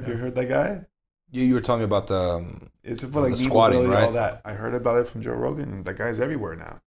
Have 0.00 0.08
you 0.08 0.16
heard 0.16 0.34
that 0.34 0.48
guy? 0.48 0.84
You, 1.30 1.42
you 1.44 1.54
were 1.54 1.60
telling 1.60 1.80
me 1.80 1.84
about 1.84 2.06
the. 2.06 2.16
Um, 2.18 2.70
It's 2.82 3.02
for 3.02 3.08
The 3.08 3.20
like 3.20 3.32
knee 3.32 3.44
squatting, 3.44 3.78
mobility, 3.80 3.96
all 4.06 4.12
right? 4.12 4.14
that. 4.14 4.40
I 4.44 4.52
heard 4.54 4.74
about 4.74 4.98
it 4.98 5.06
from 5.06 5.22
Joe 5.22 5.32
Rogan, 5.32 5.72
and 5.72 5.84
that 5.84 5.96
guy's 5.98 6.18
everywhere 6.20 6.56
now. 6.56 6.80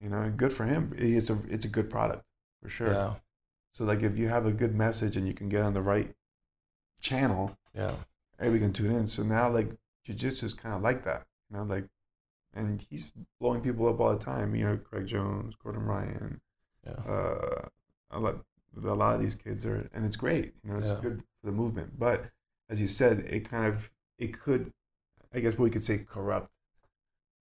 You 0.00 0.08
know, 0.08 0.32
good 0.36 0.52
for 0.52 0.64
him. 0.64 0.92
It's 0.96 1.30
a 1.30 1.38
it's 1.48 1.64
a 1.64 1.68
good 1.68 1.88
product. 1.90 2.24
for 2.62 2.68
sure. 2.68 2.88
Yeah. 2.92 3.14
So 3.72 3.84
like 3.84 4.02
if 4.02 4.18
you 4.18 4.28
have 4.28 4.44
a 4.46 4.52
good 4.52 4.74
message 4.74 5.16
and 5.16 5.26
you 5.26 5.34
can 5.34 5.48
get 5.48 5.62
on 5.62 5.72
the 5.74 5.82
right 5.82 6.14
channel, 7.00 7.56
Yeah. 7.74 7.92
everybody 8.38 8.60
can 8.64 8.72
tune 8.72 8.94
in. 8.96 9.06
So 9.06 9.22
now 9.22 9.48
like 9.50 9.70
jujitsu 10.06 10.44
is 10.44 10.54
kind 10.54 10.74
of 10.74 10.82
like 10.82 11.04
that, 11.04 11.26
you 11.48 11.56
know, 11.56 11.62
like, 11.64 11.84
and 12.52 12.84
he's 12.90 13.12
blowing 13.40 13.60
people 13.62 13.86
up 13.88 14.00
all 14.00 14.12
the 14.12 14.18
time. 14.24 14.54
You 14.54 14.64
know, 14.66 14.76
Craig 14.76 15.06
Jones, 15.06 15.54
Gordon 15.62 15.84
Ryan, 15.84 16.40
Yeah. 16.84 16.92
uh, 17.06 17.68
a 18.76 18.94
lot, 18.94 19.16
of 19.16 19.20
these 19.22 19.34
kids 19.34 19.66
are, 19.66 19.88
and 19.94 20.04
it's 20.04 20.16
great. 20.16 20.54
You 20.64 20.72
know, 20.72 20.78
it's 20.78 20.90
Yeah. 20.90 20.98
good 21.00 21.18
for 21.20 21.46
the 21.46 21.52
movement. 21.52 21.98
But 21.98 22.30
as 22.68 22.80
you 22.80 22.86
said, 22.86 23.20
it 23.20 23.48
kind 23.48 23.66
of 23.66 23.90
it 24.18 24.38
could, 24.38 24.72
I 25.34 25.40
guess, 25.40 25.58
we 25.58 25.70
could 25.70 25.84
say 25.84 25.98
corrupt 25.98 26.50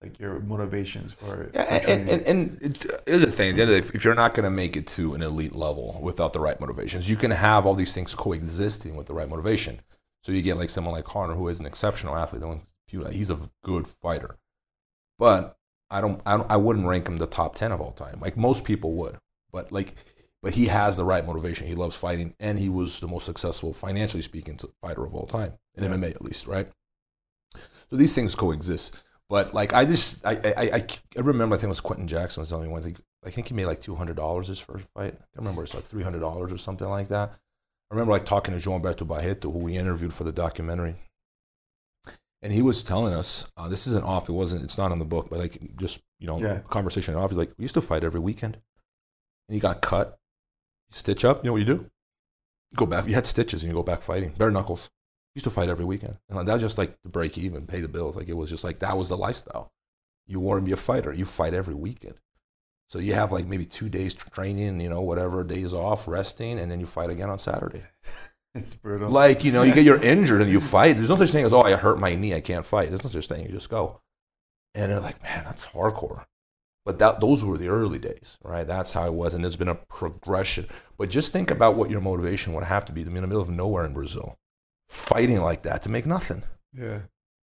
like 0.03 0.19
your 0.21 0.39
motivations 0.41 1.13
for, 1.13 1.51
Yeah, 1.53 1.65
for 1.65 1.71
and, 1.75 1.83
training. 1.83 2.09
and, 2.09 2.23
and 2.27 2.63
it, 2.63 3.03
here's 3.07 3.21
the 3.21 3.33
thing: 3.33 3.57
the 3.57 3.63
end 3.63 3.71
of 3.73 3.95
if 3.95 4.05
you're 4.05 4.15
not 4.15 4.35
going 4.35 4.45
to 4.45 4.51
make 4.51 4.77
it 4.77 4.87
to 4.89 5.15
an 5.15 5.23
elite 5.23 5.55
level 5.55 5.99
without 6.01 6.33
the 6.33 6.41
right 6.41 6.59
motivations, 6.61 7.09
you 7.09 7.17
can 7.17 7.31
have 7.33 7.67
all 7.67 7.75
these 7.75 7.93
things 7.95 8.15
coexisting 8.15 8.95
with 8.97 9.07
the 9.07 9.15
right 9.15 9.29
motivation. 9.29 9.81
So 10.25 10.33
you 10.33 10.43
get 10.43 10.57
like 10.57 10.71
someone 10.71 10.95
like 10.95 11.05
Conor, 11.05 11.35
who 11.35 11.49
is 11.49 11.61
an 11.61 11.67
exceptional 11.67 12.17
athlete. 12.17 12.43
Don't 12.43 12.63
dispute 12.87 13.05
that. 13.05 13.13
He's 13.15 13.31
a 13.31 13.39
good 13.65 13.87
fighter, 13.89 14.37
but 15.19 15.57
I 15.91 16.01
don't, 16.01 16.21
I 16.27 16.37
don't, 16.37 16.51
I 16.51 16.57
wouldn't 16.57 16.87
rank 16.87 17.09
him 17.09 17.19
the 17.19 17.27
top 17.27 17.55
ten 17.57 17.73
of 17.73 17.81
all 17.81 17.93
time. 17.93 18.21
Like 18.21 18.37
most 18.37 18.65
people 18.65 18.93
would, 18.95 19.19
but 19.53 19.73
like, 19.73 19.95
but 20.43 20.55
he 20.55 20.67
has 20.67 20.97
the 20.97 21.05
right 21.05 21.27
motivation. 21.27 21.67
He 21.67 21.75
loves 21.75 21.97
fighting, 21.97 22.35
and 22.39 22.59
he 22.59 22.69
was 22.69 23.01
the 23.01 23.09
most 23.09 23.27
successful, 23.27 23.73
financially 23.73 24.23
speaking, 24.23 24.59
fighter 24.83 25.05
of 25.05 25.15
all 25.15 25.27
time 25.27 25.55
in 25.75 25.85
Yeah. 25.85 25.91
MMA, 25.91 26.11
at 26.15 26.23
least, 26.23 26.47
right? 26.47 26.69
So 27.91 27.97
these 27.97 28.15
things 28.15 28.35
coexist. 28.35 28.95
But 29.29 29.53
like 29.53 29.75
I 29.75 29.85
just 29.85 30.25
I 30.25 30.33
I, 30.33 30.63
I, 30.77 30.87
I 31.17 31.21
remember 31.21 31.55
I 31.55 31.59
think 31.59 31.67
it 31.67 31.69
was 31.69 31.81
Quinton 31.81 32.09
Jackson 32.09 32.41
was 32.41 32.49
telling 32.49 32.67
me 32.67 32.73
one 32.73 32.83
thing. 32.83 32.97
I 33.27 33.31
think 33.31 33.49
he 33.49 33.55
made 33.55 33.67
like 33.67 33.81
two 33.81 33.95
hundred 33.95 34.17
dollars 34.17 34.49
his 34.49 34.59
first 34.59 34.85
fight. 34.95 35.15
I 35.15 35.39
remember 35.39 35.63
it's 35.65 35.75
like 35.75 35.85
three 35.85 36.03
hundred 36.03 36.21
dollars 36.21 36.51
or 36.53 36.57
something 36.59 36.89
like 36.89 37.09
that. 37.09 37.31
I 37.91 37.95
remember 37.95 38.13
like 38.13 38.25
talking 38.25 38.59
to 38.59 38.61
João 38.61 38.75
Alberto 38.75 39.05
Barreto, 39.05 39.51
who 39.51 39.59
we 39.59 39.77
interviewed 39.77 40.13
for 40.15 40.25
the 40.25 40.33
documentary, 40.33 40.97
and 42.41 42.53
he 42.53 42.63
was 42.63 42.83
telling 42.83 43.13
us 43.13 43.51
uh, 43.57 43.69
this 43.69 43.87
isn't 43.87 44.05
off. 44.05 44.29
It 44.29 44.33
wasn't. 44.33 44.63
It's 44.65 44.79
not 44.79 44.93
in 44.93 44.99
the 44.99 45.05
book, 45.05 45.29
but 45.29 45.39
like 45.39 45.77
just 45.77 46.01
you 46.19 46.27
know 46.27 46.39
Yeah. 46.41 46.61
conversation 46.71 47.15
off. 47.15 47.31
He's 47.31 47.39
like 47.39 47.53
we 47.59 47.63
used 47.65 47.75
to 47.75 47.81
fight 47.83 48.05
every 48.05 48.21
weekend, 48.21 48.55
and 49.49 49.55
he 49.55 49.61
got 49.61 49.83
cut. 49.83 50.19
You 50.91 50.97
stitch 50.97 51.25
up. 51.25 51.45
You 51.45 51.49
know 51.49 51.53
what 51.53 51.61
you 51.61 51.65
do? 51.65 51.91
You 52.71 52.77
go 52.77 52.87
back. 52.87 53.07
You 53.07 53.15
had 53.15 53.27
stitches, 53.27 53.63
and 53.63 53.71
you 53.71 53.75
go 53.75 53.83
back 53.83 54.03
fighting 54.03 54.35
bare 54.37 54.51
knuckles 54.51 54.91
used 55.39 55.45
to 55.45 55.51
fight 55.51 55.69
every 55.69 55.85
weekend. 55.85 56.17
And 56.29 56.49
that 56.49 56.53
was 56.53 56.63
just 56.63 56.79
like 56.79 57.01
to 57.03 57.09
break 57.09 57.39
even, 57.39 57.67
pay 57.67 57.81
the 57.81 57.89
bills. 57.89 58.17
Like 58.17 58.29
it 58.29 58.37
was 58.37 58.51
just 58.51 58.65
like 58.65 58.81
that 58.81 58.99
was 58.99 59.09
the 59.09 59.17
lifestyle. 59.17 59.73
You 60.27 60.41
want 60.41 60.61
to 60.61 60.65
be 60.65 60.73
a 60.73 60.77
fighter, 60.77 61.13
you 61.13 61.25
fight 61.25 61.55
every 61.55 61.75
weekend. 61.75 62.17
So 62.89 62.99
you 62.99 63.15
have 63.15 63.33
like 63.33 63.47
maybe 63.47 63.65
two 63.65 63.89
days 63.89 64.15
training, 64.15 64.81
you 64.81 64.89
know, 64.89 65.01
whatever 65.01 65.45
days 65.45 65.73
off, 65.73 66.09
resting, 66.09 66.59
and 66.59 66.71
then 66.71 66.81
you 66.81 66.87
fight 66.87 67.11
again 67.11 67.31
on 67.31 67.39
Saturday. 67.39 67.83
it's 68.55 68.75
brutal. 68.75 69.11
Like 69.11 69.45
you 69.45 69.53
know, 69.53 69.63
you 69.63 69.75
get 69.75 69.85
you're 69.85 70.03
injured 70.15 70.43
and 70.43 70.51
you 70.51 70.61
fight. 70.61 70.97
There's 70.97 71.11
no 71.11 71.17
such 71.17 71.31
thing 71.31 71.45
as 71.45 71.53
oh 71.53 71.63
I 71.63 71.77
hurt 71.77 72.01
my 72.01 72.15
knee, 72.15 72.35
I 72.35 72.41
can't 72.41 72.67
fight. 72.67 72.89
There's 72.89 73.05
no 73.05 73.11
such 73.11 73.29
thing. 73.29 73.47
You 73.47 73.53
just 73.53 73.71
go. 73.71 74.01
And 74.75 74.91
they're 74.91 75.01
like, 75.01 75.23
man, 75.23 75.45
that's 75.45 75.67
hardcore. 75.67 76.25
But 76.89 77.01
that 77.01 77.21
those 77.21 77.45
were 77.45 77.59
the 77.59 77.69
early 77.69 77.99
days, 77.99 78.39
right? 78.43 78.67
That's 78.67 78.93
how 78.93 79.05
it 79.05 79.13
was, 79.13 79.35
and 79.35 79.45
there's 79.45 79.57
been 79.57 79.69
a 79.69 79.75
progression. 79.75 80.67
But 80.97 81.11
just 81.11 81.35
think 81.35 81.51
about 81.51 81.77
what 81.77 81.91
your 81.91 82.01
motivation 82.01 82.55
would 82.55 82.65
have 82.65 82.87
to 82.87 82.93
be 82.93 83.05
to 83.05 83.11
be 83.11 83.17
in 83.17 83.21
the 83.21 83.29
middle 83.29 83.43
of 83.43 83.51
nowhere 83.51 83.85
in 83.85 83.93
Brazil, 83.93 84.39
fighting 84.89 85.43
like 85.43 85.65
that 85.65 85.83
to 85.83 85.91
make 85.91 86.07
nothing. 86.07 86.45
yeah. 86.73 87.01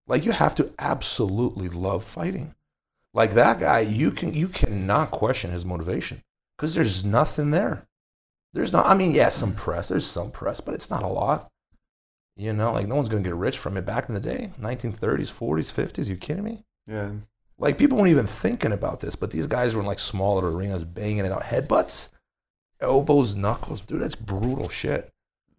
Like 0.08 0.26
you 0.26 0.34
have 0.34 0.56
to 0.56 0.74
absolutely 0.78 1.70
love 1.70 2.04
fighting. 2.04 2.54
Like 3.14 3.34
that 3.36 3.62
guy, 3.62 3.80
you 3.80 4.12
can 4.12 4.34
you 4.34 4.50
cannot 4.50 5.12
question 5.12 5.52
his 5.52 5.64
motivation 5.64 6.22
because 6.58 6.76
there's 6.76 7.06
nothing 7.06 7.52
there. 7.52 7.88
There's 8.52 8.74
not. 8.74 8.88
I 8.88 8.94
mean, 8.94 9.12
yeah, 9.12 9.30
some 9.30 9.54
press. 9.56 9.88
There's 9.88 10.06
some 10.06 10.32
press, 10.32 10.60
but 10.60 10.74
it's 10.74 10.90
not 10.90 11.04
a 11.04 11.08
lot. 11.08 11.48
You 12.36 12.52
know, 12.52 12.74
like 12.74 12.90
no 12.90 12.96
one's 12.96 13.08
gonna 13.08 13.24
get 13.24 13.36
rich 13.36 13.58
from 13.58 13.78
it. 13.78 13.86
Back 13.86 14.10
in 14.10 14.16
the 14.16 14.20
day, 14.20 14.52
1930s, 14.60 15.32
40s, 15.32 15.72
50s. 15.72 16.10
You 16.10 16.18
kidding 16.18 16.44
me? 16.44 16.66
Yeah. 16.86 17.14
Like 17.60 17.78
people 17.78 17.98
weren't 17.98 18.10
even 18.10 18.26
thinking 18.28 18.72
about 18.72 19.02
this, 19.02 19.16
but 19.16 19.32
these 19.32 19.46
guys 19.46 19.76
were 19.76 19.82
in 19.82 19.88
like 19.88 20.00
smaller 20.00 20.50
arenas, 20.50 20.84
banging 20.84 21.26
it 21.26 21.32
out, 21.32 21.44
headbutts, 21.44 22.10
elbows, 22.80 23.36
knuckles. 23.36 23.82
Dude, 23.82 24.02
that's 24.02 24.16
brutal 24.16 24.70
shit. 24.70 25.12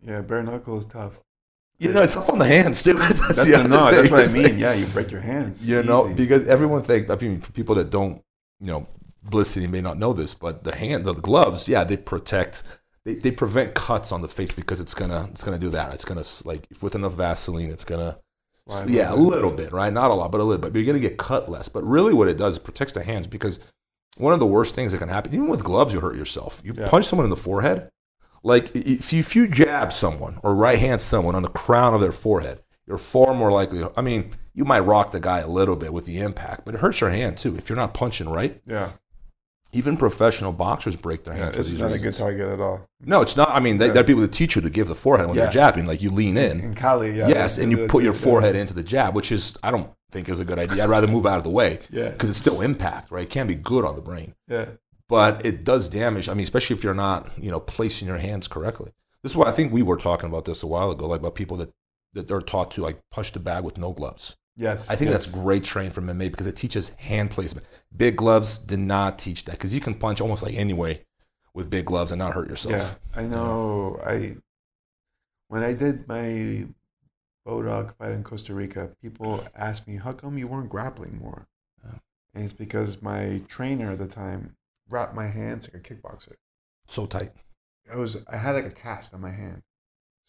Yeah. 0.02 0.22
Bare 0.22 0.42
knuckle 0.42 0.78
is 0.78 0.86
tough. 0.86 1.20
You 1.78 1.92
know, 1.92 2.02
it's 2.02 2.16
up 2.16 2.28
on 2.28 2.38
the 2.38 2.46
hands 2.46 2.82
too. 2.82 2.94
That's, 2.94 3.20
That's, 3.26 3.46
the 3.46 3.66
no, 3.66 3.90
that's 3.90 4.10
what 4.10 4.28
I 4.28 4.32
mean. 4.32 4.58
yeah, 4.58 4.74
you 4.74 4.84
break 4.86 5.10
your 5.10 5.22
hands. 5.22 5.68
you 5.68 5.82
know, 5.82 6.06
Easy. 6.06 6.14
because 6.14 6.46
everyone 6.46 6.82
think. 6.82 7.08
I 7.08 7.14
mean, 7.16 7.40
for 7.40 7.52
people 7.52 7.74
that 7.76 7.88
don't, 7.88 8.22
you 8.60 8.66
know, 8.66 8.86
Bliss 9.22 9.50
City 9.50 9.66
may 9.66 9.80
not 9.80 9.98
know 9.98 10.12
this, 10.12 10.34
but 10.34 10.62
the 10.62 10.74
hand, 10.74 11.04
the 11.06 11.14
gloves, 11.14 11.68
yeah, 11.68 11.84
they 11.84 11.96
protect. 11.96 12.62
They, 13.06 13.14
they 13.14 13.30
prevent 13.30 13.74
cuts 13.74 14.12
on 14.12 14.20
the 14.20 14.28
face 14.28 14.52
because 14.52 14.78
it's 14.78 14.92
gonna 14.92 15.28
it's 15.30 15.42
gonna 15.42 15.58
do 15.58 15.70
that. 15.70 15.94
It's 15.94 16.04
gonna 16.04 16.24
like 16.44 16.66
with 16.82 16.94
enough 16.94 17.14
Vaseline, 17.14 17.70
it's 17.70 17.84
gonna 17.84 18.18
Yeah 18.88 19.12
a 19.12 19.16
little 19.16 19.50
bit, 19.50 19.72
right? 19.72 19.92
Not 19.92 20.10
a 20.10 20.14
lot, 20.14 20.30
but 20.32 20.40
a 20.40 20.44
little 20.44 20.60
bit. 20.60 20.72
But 20.72 20.78
you're 20.78 20.86
gonna 20.86 20.98
get 20.98 21.18
cut 21.18 21.50
less. 21.50 21.68
But 21.68 21.84
really, 21.84 22.14
what 22.14 22.28
it 22.28 22.36
does 22.36 22.54
is 22.54 22.58
protects 22.58 22.92
the 22.94 23.02
hands 23.02 23.26
because 23.26 23.58
one 24.16 24.32
of 24.32 24.40
the 24.40 24.46
worst 24.46 24.74
things 24.74 24.92
that 24.92 24.98
can 24.98 25.08
happen, 25.08 25.32
even 25.34 25.48
with 25.48 25.64
gloves, 25.64 25.92
you 25.94 26.00
hurt 26.00 26.16
yourself. 26.16 26.60
You 26.64 26.74
Yeah. 26.76 26.88
punch 26.88 27.06
someone 27.06 27.24
in 27.24 27.30
the 27.30 27.36
forehead, 27.36 27.88
like 28.42 28.74
if 28.74 29.12
you, 29.12 29.20
if 29.20 29.36
you 29.36 29.46
jab 29.46 29.92
someone 29.92 30.38
or 30.42 30.54
right 30.54 30.78
hand 30.78 31.00
someone 31.02 31.34
on 31.34 31.42
the 31.42 31.48
crown 31.48 31.94
of 31.94 32.00
their 32.00 32.12
forehead, 32.12 32.60
you're 32.86 32.98
far 32.98 33.34
more 33.34 33.52
likely. 33.52 33.84
I 33.96 34.00
mean, 34.02 34.32
you 34.54 34.64
might 34.64 34.80
rock 34.80 35.10
the 35.12 35.20
guy 35.20 35.38
a 35.38 35.46
little 35.48 35.76
bit 35.76 35.92
with 35.92 36.06
the 36.06 36.18
impact, 36.18 36.64
but 36.64 36.74
it 36.74 36.80
hurts 36.80 37.00
your 37.00 37.10
hand 37.10 37.38
too 37.38 37.56
if 37.56 37.68
you're 37.68 37.76
not 37.76 37.94
punching 37.94 38.28
right. 38.28 38.60
Yeah. 38.66 38.90
Even 39.72 39.96
professional 39.96 40.52
boxers 40.52 40.96
break 40.96 41.24
their 41.24 41.34
Yeah. 41.34 41.42
hand 41.44 41.54
for 41.54 41.60
It's 41.60 41.78
not 41.78 41.92
a 41.92 41.98
good 41.98 42.14
target 42.14 42.48
at 42.48 42.60
all. 42.60 42.86
No, 43.04 43.22
it's 43.22 43.36
not. 43.36 43.50
I 43.50 43.60
mean, 43.60 43.78
they, 43.78 43.86
Yeah. 43.86 43.92
there 43.92 44.00
are 44.02 44.06
people 44.06 44.22
that 44.22 44.32
teach 44.32 44.56
you 44.56 44.62
to 44.62 44.70
give 44.70 44.88
the 44.88 44.94
forehead 44.96 45.28
when 45.28 45.36
Yeah. 45.36 45.44
they're 45.44 45.52
jabbing. 45.52 45.86
Like 45.86 46.02
you 46.02 46.10
lean 46.10 46.36
in, 46.36 46.60
In 46.60 46.74
Cali, 46.74 47.16
yeah. 47.16 47.28
yes, 47.28 47.56
and 47.58 47.70
you 47.70 47.86
put 47.86 48.02
your 48.02 48.12
Yeah. 48.14 48.18
forehead 48.20 48.56
into 48.56 48.74
the 48.74 48.82
jab, 48.82 49.14
which 49.14 49.30
is 49.30 49.56
I 49.62 49.70
don't 49.70 49.88
think 50.10 50.28
is 50.28 50.40
a 50.40 50.44
good 50.44 50.58
idea. 50.58 50.82
I'd 50.82 50.90
rather 50.90 51.06
move 51.06 51.24
out 51.24 51.38
of 51.38 51.44
the 51.44 51.50
way 51.50 51.78
Yeah. 51.90 52.08
because 52.10 52.30
it's 52.30 52.38
still 52.38 52.60
impact, 52.60 53.12
right? 53.12 53.22
It 53.22 53.30
can 53.30 53.46
be 53.46 53.54
good 53.54 53.84
on 53.84 53.94
the 53.94 54.00
brain, 54.02 54.34
Yeah. 54.48 54.66
but 55.08 55.46
it 55.46 55.62
does 55.62 55.88
damage. 55.88 56.28
I 56.28 56.34
mean, 56.34 56.42
especially 56.42 56.74
if 56.74 56.82
you're 56.82 56.94
not, 56.94 57.30
you 57.38 57.50
know, 57.52 57.60
placing 57.60 58.08
your 58.08 58.18
hands 58.18 58.48
correctly. 58.48 58.90
This 59.22 59.32
is 59.32 59.36
why 59.36 59.46
I 59.46 59.52
think 59.52 59.72
we 59.72 59.82
were 59.82 59.96
talking 59.96 60.28
about 60.28 60.46
this 60.46 60.62
a 60.64 60.66
while 60.66 60.90
ago, 60.90 61.06
like 61.06 61.20
about 61.20 61.34
people 61.36 61.56
that 61.58 61.70
that 62.12 62.26
they're 62.26 62.40
taught 62.40 62.72
to 62.72 62.82
like 62.82 62.98
punch 63.12 63.30
the 63.30 63.38
bag 63.38 63.62
with 63.62 63.78
no 63.78 63.92
gloves. 63.92 64.34
Yes. 64.56 64.90
I 64.90 64.96
think 64.96 65.12
yes. 65.12 65.26
that's 65.26 65.34
great 65.36 65.62
training 65.62 65.92
from 65.92 66.06
MMA 66.08 66.28
because 66.28 66.48
it 66.48 66.56
teaches 66.56 66.88
hand 66.96 67.30
placement. 67.30 67.64
Big 67.96 68.16
gloves 68.16 68.58
did 68.58 68.78
not 68.78 69.18
teach 69.18 69.44
that 69.44 69.52
because 69.52 69.74
you 69.74 69.80
can 69.80 69.94
punch 69.94 70.20
almost 70.20 70.42
like 70.42 70.54
anyway 70.54 71.04
with 71.54 71.70
big 71.70 71.84
gloves 71.86 72.12
and 72.12 72.18
not 72.18 72.34
hurt 72.34 72.48
yourself. 72.48 72.98
Yeah, 73.14 73.20
I 73.20 73.26
know. 73.26 74.00
I 74.04 74.36
when 75.48 75.62
I 75.62 75.72
did 75.72 76.06
my 76.06 76.66
Bodog 77.46 77.96
fight 77.96 78.12
in 78.12 78.22
Costa 78.22 78.54
Rica, 78.54 78.90
people 79.02 79.44
asked 79.54 79.88
me, 79.88 79.96
"How 79.96 80.12
come 80.12 80.38
you 80.38 80.46
weren't 80.46 80.70
grappling 80.70 81.18
more?" 81.18 81.48
Yeah. 81.84 81.98
And 82.34 82.44
it's 82.44 82.52
because 82.52 83.02
my 83.02 83.42
trainer 83.48 83.90
at 83.90 83.98
the 83.98 84.06
time 84.06 84.56
wrapped 84.88 85.14
my 85.14 85.26
hands 85.26 85.68
like 85.72 85.86
a 85.86 85.94
kickboxer. 85.94 86.34
So 86.86 87.06
tight. 87.06 87.32
I 87.92 87.96
was 87.96 88.24
I 88.28 88.36
had 88.36 88.54
like 88.54 88.66
a 88.66 88.70
cast 88.70 89.12
on 89.12 89.20
my 89.20 89.30
hand, 89.30 89.62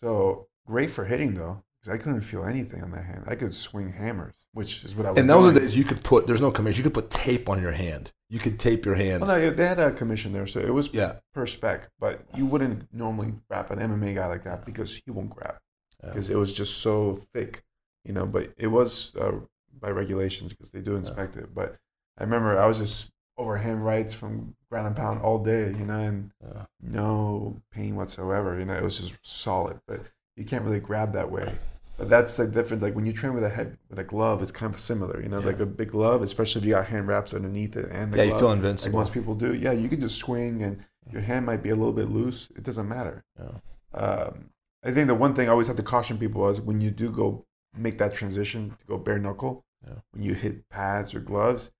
so 0.01 0.47
great 0.65 0.89
for 0.89 1.05
hitting 1.05 1.35
though, 1.35 1.63
I 1.89 1.97
couldn't 1.97 2.21
feel 2.21 2.43
anything 2.45 2.83
on 2.83 2.91
my 2.91 3.01
hand. 3.01 3.23
I 3.27 3.35
could 3.35 3.53
swing 3.53 3.91
hammers, 3.91 4.35
which 4.53 4.83
is 4.83 4.95
what 4.95 5.05
I 5.05 5.09
was. 5.11 5.15
Doing. 5.15 5.23
And 5.23 5.29
those 5.29 5.49
are 5.49 5.53
doing. 5.53 5.65
days 5.65 5.77
you 5.77 5.83
could 5.83 6.03
put. 6.03 6.27
There's 6.27 6.41
no 6.41 6.51
commission. 6.51 6.77
You 6.79 6.83
could 6.89 6.93
put 6.93 7.09
tape 7.09 7.49
on 7.49 7.61
your 7.61 7.71
hand. 7.71 8.11
You 8.29 8.39
could 8.39 8.59
tape 8.59 8.85
your 8.85 8.95
hand. 8.95 9.21
Well, 9.23 9.37
no, 9.39 9.49
they 9.49 9.65
had 9.67 9.79
a 9.79 9.91
commission 9.91 10.31
there, 10.31 10.45
so 10.47 10.59
it 10.59 10.73
was 10.73 10.89
Yeah. 10.93 11.15
per 11.33 11.45
spec. 11.45 11.89
But 11.99 12.21
you 12.35 12.45
wouldn't 12.45 12.93
normally 12.93 13.33
wrap 13.49 13.71
an 13.71 13.79
MMA 13.79 14.13
guy 14.15 14.27
like 14.27 14.43
that 14.43 14.65
because 14.65 15.01
he 15.03 15.11
won't 15.11 15.29
grab. 15.31 15.55
Yeah. 16.03 16.09
because 16.09 16.29
it 16.29 16.35
was 16.35 16.51
just 16.53 16.79
so 16.79 17.19
thick, 17.33 17.63
you 18.03 18.13
know. 18.13 18.25
But 18.25 18.53
it 18.57 18.67
was 18.67 19.15
uh, 19.15 19.33
by 19.79 19.89
regulations 19.91 20.51
because 20.53 20.71
they 20.71 20.81
do 20.81 20.95
inspect 20.95 21.35
it. 21.35 21.53
But 21.53 21.77
I 22.17 22.23
remember 22.23 22.59
I 22.59 22.65
was 22.67 22.77
just 22.79 23.11
overhand 23.37 23.83
rights 23.83 24.13
from 24.13 24.55
ground 24.69 24.87
and 24.87 24.95
pound 24.95 25.21
all 25.21 25.39
day, 25.43 25.69
you 25.77 25.85
know, 25.85 25.99
and 25.99 26.31
Yeah. 26.43 26.65
no 26.81 27.61
pain 27.71 27.95
whatsoever. 27.95 28.57
You 28.59 28.65
know, 28.65 28.75
it 28.75 28.83
was 28.83 28.97
just 28.99 29.15
solid. 29.25 29.79
But 29.87 30.01
you 30.41 30.47
can't 30.47 30.63
really 30.63 30.79
grab 30.79 31.13
that 31.13 31.29
way. 31.31 31.57
But 31.97 32.09
that's 32.09 32.39
like 32.39 32.51
different. 32.51 32.81
Like 32.81 32.95
when 32.95 33.05
you 33.05 33.13
train 33.13 33.33
with 33.35 33.43
a 33.43 33.49
head 33.49 33.77
with 33.89 33.99
a 33.99 34.03
glove, 34.03 34.41
it's 34.41 34.51
kind 34.51 34.73
of 34.73 34.79
similar. 34.79 35.21
You 35.21 35.29
know, 35.29 35.39
like 35.39 35.59
a 35.59 35.65
big 35.67 35.91
glove, 35.91 36.23
especially 36.23 36.61
if 36.61 36.65
you 36.65 36.73
got 36.73 36.87
hand 36.87 37.07
wraps 37.07 37.33
underneath 37.33 37.77
it 37.77 37.89
and 37.91 38.11
the 38.11 38.17
Yeah, 38.17 38.23
you 38.23 38.29
glove, 38.31 38.41
feel 38.41 38.49
like 38.49 38.57
invincible. 38.57 38.99
most 38.99 39.13
people 39.13 39.35
do. 39.35 39.53
Yeah, 39.53 39.71
you 39.73 39.87
can 39.87 39.99
just 40.01 40.17
swing 40.17 40.63
and 40.63 40.83
your 41.11 41.21
hand 41.21 41.45
might 41.45 41.61
be 41.61 41.69
a 41.69 41.75
little 41.75 41.93
bit 41.93 42.09
loose. 42.09 42.49
It 42.55 42.63
doesn't 42.63 42.87
matter. 42.89 43.23
Yeah. 43.39 43.99
Um, 43.99 44.49
I 44.83 44.91
think 44.91 45.07
the 45.07 45.15
one 45.15 45.35
thing 45.35 45.47
I 45.47 45.51
always 45.51 45.67
have 45.67 45.75
to 45.75 45.83
caution 45.83 46.17
people 46.17 46.49
is 46.49 46.59
when 46.59 46.81
you 46.81 46.89
do 46.89 47.11
go 47.11 47.45
make 47.77 47.99
that 47.99 48.13
transition 48.15 48.71
to 48.79 48.85
go 48.87 48.97
bare 48.97 49.19
knuckle, 49.19 49.63
Yeah. 49.85 49.99
when 50.11 50.23
you 50.23 50.33
hit 50.33 50.67
pads 50.69 51.13
or 51.13 51.19
gloves, 51.19 51.71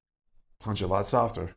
punch 0.59 0.81
a 0.81 0.87
lot 0.87 1.07
softer. 1.07 1.55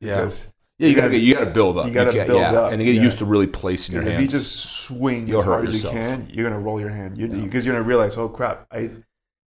Yeah. 0.00 0.16
Because 0.16 0.54
Yeah, 0.78 0.86
you 0.86 0.90
you 0.90 0.96
gotta 0.96 1.08
gotta- 1.08 1.18
you 1.20 1.34
gotta 1.34 1.50
build 1.50 1.78
up. 1.78 1.86
you 1.86 1.92
gotta 1.92 2.12
can't- 2.12 2.28
build 2.28 2.40
yeah. 2.40 2.52
up, 2.52 2.72
and 2.72 2.80
you 2.80 2.86
get 2.92 2.96
yeah. 2.98 3.02
used 3.04 3.18
to 3.18 3.24
really 3.24 3.46
placing 3.48 3.94
your 3.94 4.02
if 4.02 4.08
hands. 4.08 4.22
you 4.22 4.28
just 4.28 4.54
swing 4.84 5.30
as 5.32 5.42
hard 5.42 5.68
as 5.68 5.82
you 5.82 5.90
can, 5.90 6.28
you're 6.30 6.48
gonna 6.48 6.60
roll 6.62 6.78
your 6.80 6.90
hand. 6.90 7.18
You're, 7.18 7.28
Yeah. 7.28 7.42
Because 7.44 7.66
you're 7.66 7.74
gonna 7.74 7.86
realize, 7.86 8.16
oh 8.16 8.28
crap, 8.28 8.66
I 8.70 8.90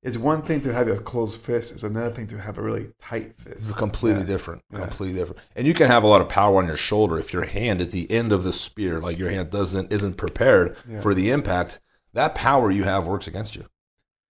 it's 0.03 0.17
one 0.17 0.41
thing 0.41 0.61
to 0.61 0.73
have 0.73 0.87
a 0.87 0.97
closed 0.97 1.39
fist. 1.39 1.71
It's 1.71 1.83
another 1.83 2.09
thing 2.09 2.25
to 2.27 2.39
have 2.41 2.57
a 2.57 2.61
really 2.63 2.87
tight 2.99 3.37
fist. 3.37 3.69
It's 3.69 3.77
completely 3.77 4.21
Yeah. 4.21 4.25
different. 4.27 4.63
Yeah. 4.73 4.79
Completely 4.79 5.19
different. 5.19 5.39
And 5.55 5.67
you 5.67 5.75
can 5.75 5.87
have 5.87 6.01
a 6.03 6.07
lot 6.07 6.21
of 6.21 6.27
power 6.27 6.57
on 6.57 6.65
your 6.65 6.75
shoulder 6.75 7.19
if 7.19 7.31
your 7.31 7.43
hand 7.45 7.81
at 7.81 7.91
the 7.91 8.09
end 8.09 8.31
of 8.31 8.43
the 8.43 8.51
spear, 8.51 8.99
like 8.99 9.19
your 9.19 9.29
hand 9.29 9.51
doesn't 9.51 9.91
isn't 9.93 10.17
prepared 10.17 10.75
Yeah. 10.89 11.01
for 11.01 11.13
the 11.13 11.29
impact. 11.29 11.79
That 12.13 12.33
power 12.35 12.71
you 12.71 12.83
have 12.83 13.05
works 13.07 13.27
against 13.27 13.55
you. 13.55 13.65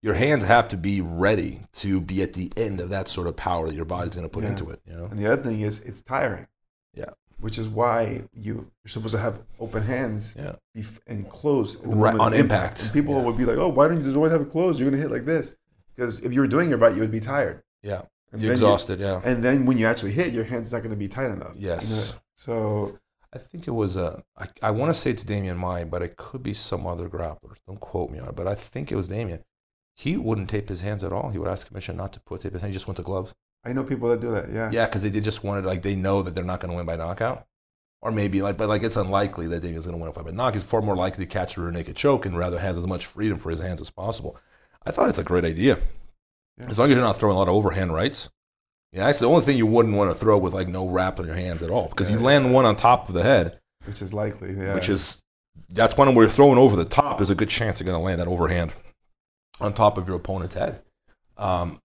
Your 0.02 0.14
hands 0.14 0.44
have 0.44 0.68
to 0.68 0.76
be 0.76 1.00
ready 1.00 1.66
to 1.74 2.00
be 2.00 2.22
at 2.22 2.32
the 2.32 2.50
end 2.56 2.80
of 2.80 2.88
that 2.90 3.06
sort 3.08 3.26
of 3.26 3.36
power 3.36 3.66
that 3.66 3.74
your 3.74 3.84
body's 3.84 4.14
going 4.14 4.24
to 4.26 4.32
put 4.32 4.44
Yeah. 4.44 4.50
into 4.50 4.70
it. 4.70 4.80
You 4.86 4.94
know. 4.96 5.04
And 5.04 5.18
the 5.18 5.30
other 5.30 5.42
thing 5.42 5.60
is, 5.60 5.80
it's 5.82 6.00
tiring. 6.00 6.46
Yeah. 6.98 7.10
Which 7.40 7.56
is 7.58 7.68
why 7.68 8.22
you, 8.34 8.54
you're 8.82 8.88
supposed 8.88 9.14
to 9.14 9.20
have 9.20 9.40
open 9.60 9.82
hands 9.84 10.34
Yeah. 10.36 10.56
bef- 10.76 10.98
and 11.06 11.28
close 11.30 11.76
Right, 11.84 12.18
on 12.18 12.32
of 12.34 12.38
impact. 12.40 12.92
People 12.92 13.14
Yeah. 13.16 13.22
would 13.26 13.36
be 13.36 13.44
like, 13.44 13.56
"Oh, 13.58 13.68
why 13.68 13.86
don't 13.86 13.98
you 13.98 14.04
just 14.04 14.16
always 14.16 14.32
have 14.32 14.40
it 14.42 14.50
closed? 14.50 14.80
You're 14.80 14.90
gonna 14.90 15.00
hit 15.00 15.10
like 15.12 15.24
this." 15.24 15.54
Because 15.94 16.18
if 16.20 16.32
you 16.34 16.40
were 16.40 16.46
doing 16.56 16.70
it 16.70 16.76
right, 16.76 16.94
you 16.94 17.00
would 17.00 17.10
be 17.12 17.20
tired. 17.20 17.62
Yeah. 17.82 18.02
And 18.32 18.42
You're 18.42 18.50
then 18.52 18.58
you- 18.60 18.66
exhausted. 18.66 18.98
yeah. 19.00 19.20
and 19.24 19.42
then 19.42 19.64
when 19.66 19.78
you 19.78 19.86
actually 19.86 20.12
hit, 20.12 20.32
your 20.32 20.44
hand's 20.44 20.72
not 20.72 20.78
going 20.80 20.90
to 20.90 20.96
be 20.96 21.08
tight 21.08 21.30
enough. 21.30 21.52
you 21.56 21.68
Yes. 21.68 21.90
know? 22.12 22.18
So 22.34 22.98
I 23.32 23.38
think 23.38 23.66
it 23.68 23.70
was 23.72 23.96
a. 23.96 24.22
I, 24.36 24.48
I 24.62 24.70
want 24.70 24.92
to 24.94 25.00
say 25.00 25.10
it's 25.10 25.24
Demian 25.24 25.56
Maia, 25.56 25.86
but 25.86 26.02
it 26.02 26.16
could 26.16 26.42
be 26.42 26.54
some 26.54 26.86
other 26.86 27.08
grappler. 27.08 27.54
Don't 27.66 27.80
quote 27.80 28.10
me 28.10 28.18
on 28.18 28.28
it, 28.30 28.36
but 28.36 28.46
I 28.48 28.54
think 28.54 28.90
it 28.92 28.96
was 28.96 29.08
Damien. 29.08 29.44
He 29.94 30.16
wouldn't 30.16 30.48
tape 30.50 30.68
his 30.68 30.80
hands 30.82 31.02
at 31.04 31.12
all. 31.12 31.30
He 31.30 31.38
would 31.38 31.48
ask 31.48 31.66
commission 31.66 31.96
not 31.96 32.12
to 32.14 32.20
put 32.20 32.40
tape 32.42 32.52
his 32.52 32.62
hands. 32.62 32.70
He 32.70 32.74
just 32.74 32.86
went 32.88 32.96
to 32.98 33.02
gloves. 33.02 33.32
I 33.64 33.72
know 33.72 33.84
people 33.84 34.08
that 34.10 34.20
do 34.20 34.30
that. 34.32 34.50
Yeah. 34.52 34.70
Yeah, 34.72 34.86
because 34.86 35.02
they 35.02 35.10
did 35.10 35.24
just 35.24 35.44
wanted 35.44 35.64
like 35.64 35.82
they 35.82 35.96
know 35.96 36.22
that 36.22 36.34
they're 36.34 36.44
not 36.44 36.60
going 36.60 36.70
to 36.70 36.76
win 36.76 36.86
by 36.86 36.96
knockout, 36.96 37.46
or 38.00 38.10
maybe 38.10 38.40
like, 38.42 38.56
but 38.56 38.68
like 38.68 38.82
it's 38.82 38.96
unlikely 38.96 39.46
that 39.48 39.62
Demian's 39.62 39.86
going 39.86 39.96
to 39.98 40.00
win 40.00 40.08
a 40.08 40.12
fight 40.12 40.24
by 40.24 40.30
knockout. 40.30 40.54
He's 40.54 40.62
far 40.62 40.80
more 40.80 40.96
likely 40.96 41.24
to 41.26 41.30
catch 41.30 41.56
a 41.56 41.60
rear 41.60 41.70
naked 41.70 41.96
choke 41.96 42.24
and 42.26 42.36
rather 42.38 42.58
has 42.58 42.76
as 42.78 42.86
much 42.86 43.06
freedom 43.06 43.38
for 43.38 43.50
his 43.50 43.60
hands 43.60 43.80
as 43.80 43.90
possible. 43.90 44.36
I 44.86 44.90
thought 44.90 45.08
it's 45.08 45.18
a 45.18 45.24
great 45.24 45.44
idea, 45.44 45.78
Yeah. 46.58 46.66
as 46.68 46.78
long 46.78 46.90
as 46.90 46.96
you're 46.96 47.04
not 47.04 47.16
throwing 47.18 47.34
a 47.36 47.38
lot 47.38 47.48
of 47.48 47.54
overhand 47.54 47.92
rights. 47.92 48.28
Yeah, 48.92 49.04
that's 49.06 49.18
the 49.18 49.28
only 49.28 49.42
thing 49.42 49.58
you 49.58 49.66
wouldn't 49.66 49.96
want 49.96 50.10
to 50.10 50.16
throw 50.16 50.38
with 50.38 50.54
like 50.54 50.68
no 50.68 50.88
wrap 50.88 51.18
on 51.20 51.26
your 51.26 51.34
hands 51.34 51.62
at 51.62 51.70
all, 51.70 51.88
because 51.88 52.08
you 52.08 52.16
Yeah. 52.16 52.22
land 52.24 52.54
one 52.54 52.64
on 52.64 52.76
top 52.76 53.08
of 53.08 53.14
the 53.14 53.22
head, 53.22 53.58
Which 53.84 54.00
is 54.00 54.14
likely. 54.14 54.54
Yeah. 54.56 54.74
which 54.74 54.88
is 54.88 55.20
that's 55.68 55.96
one 55.96 56.14
where 56.14 56.24
you're 56.24 56.32
throwing 56.32 56.56
over 56.56 56.76
the 56.76 56.84
top. 56.86 57.18
There's 57.18 57.28
a 57.30 57.34
good 57.34 57.48
chance 57.50 57.80
you're 57.80 57.86
going 57.86 57.98
to 58.00 58.04
land 58.04 58.20
that 58.20 58.28
overhand 58.28 58.72
on 59.60 59.74
top 59.74 59.98
of 59.98 60.06
your 60.06 60.16
opponent's 60.16 60.54
head. 60.54 60.80
Um, 61.36 61.80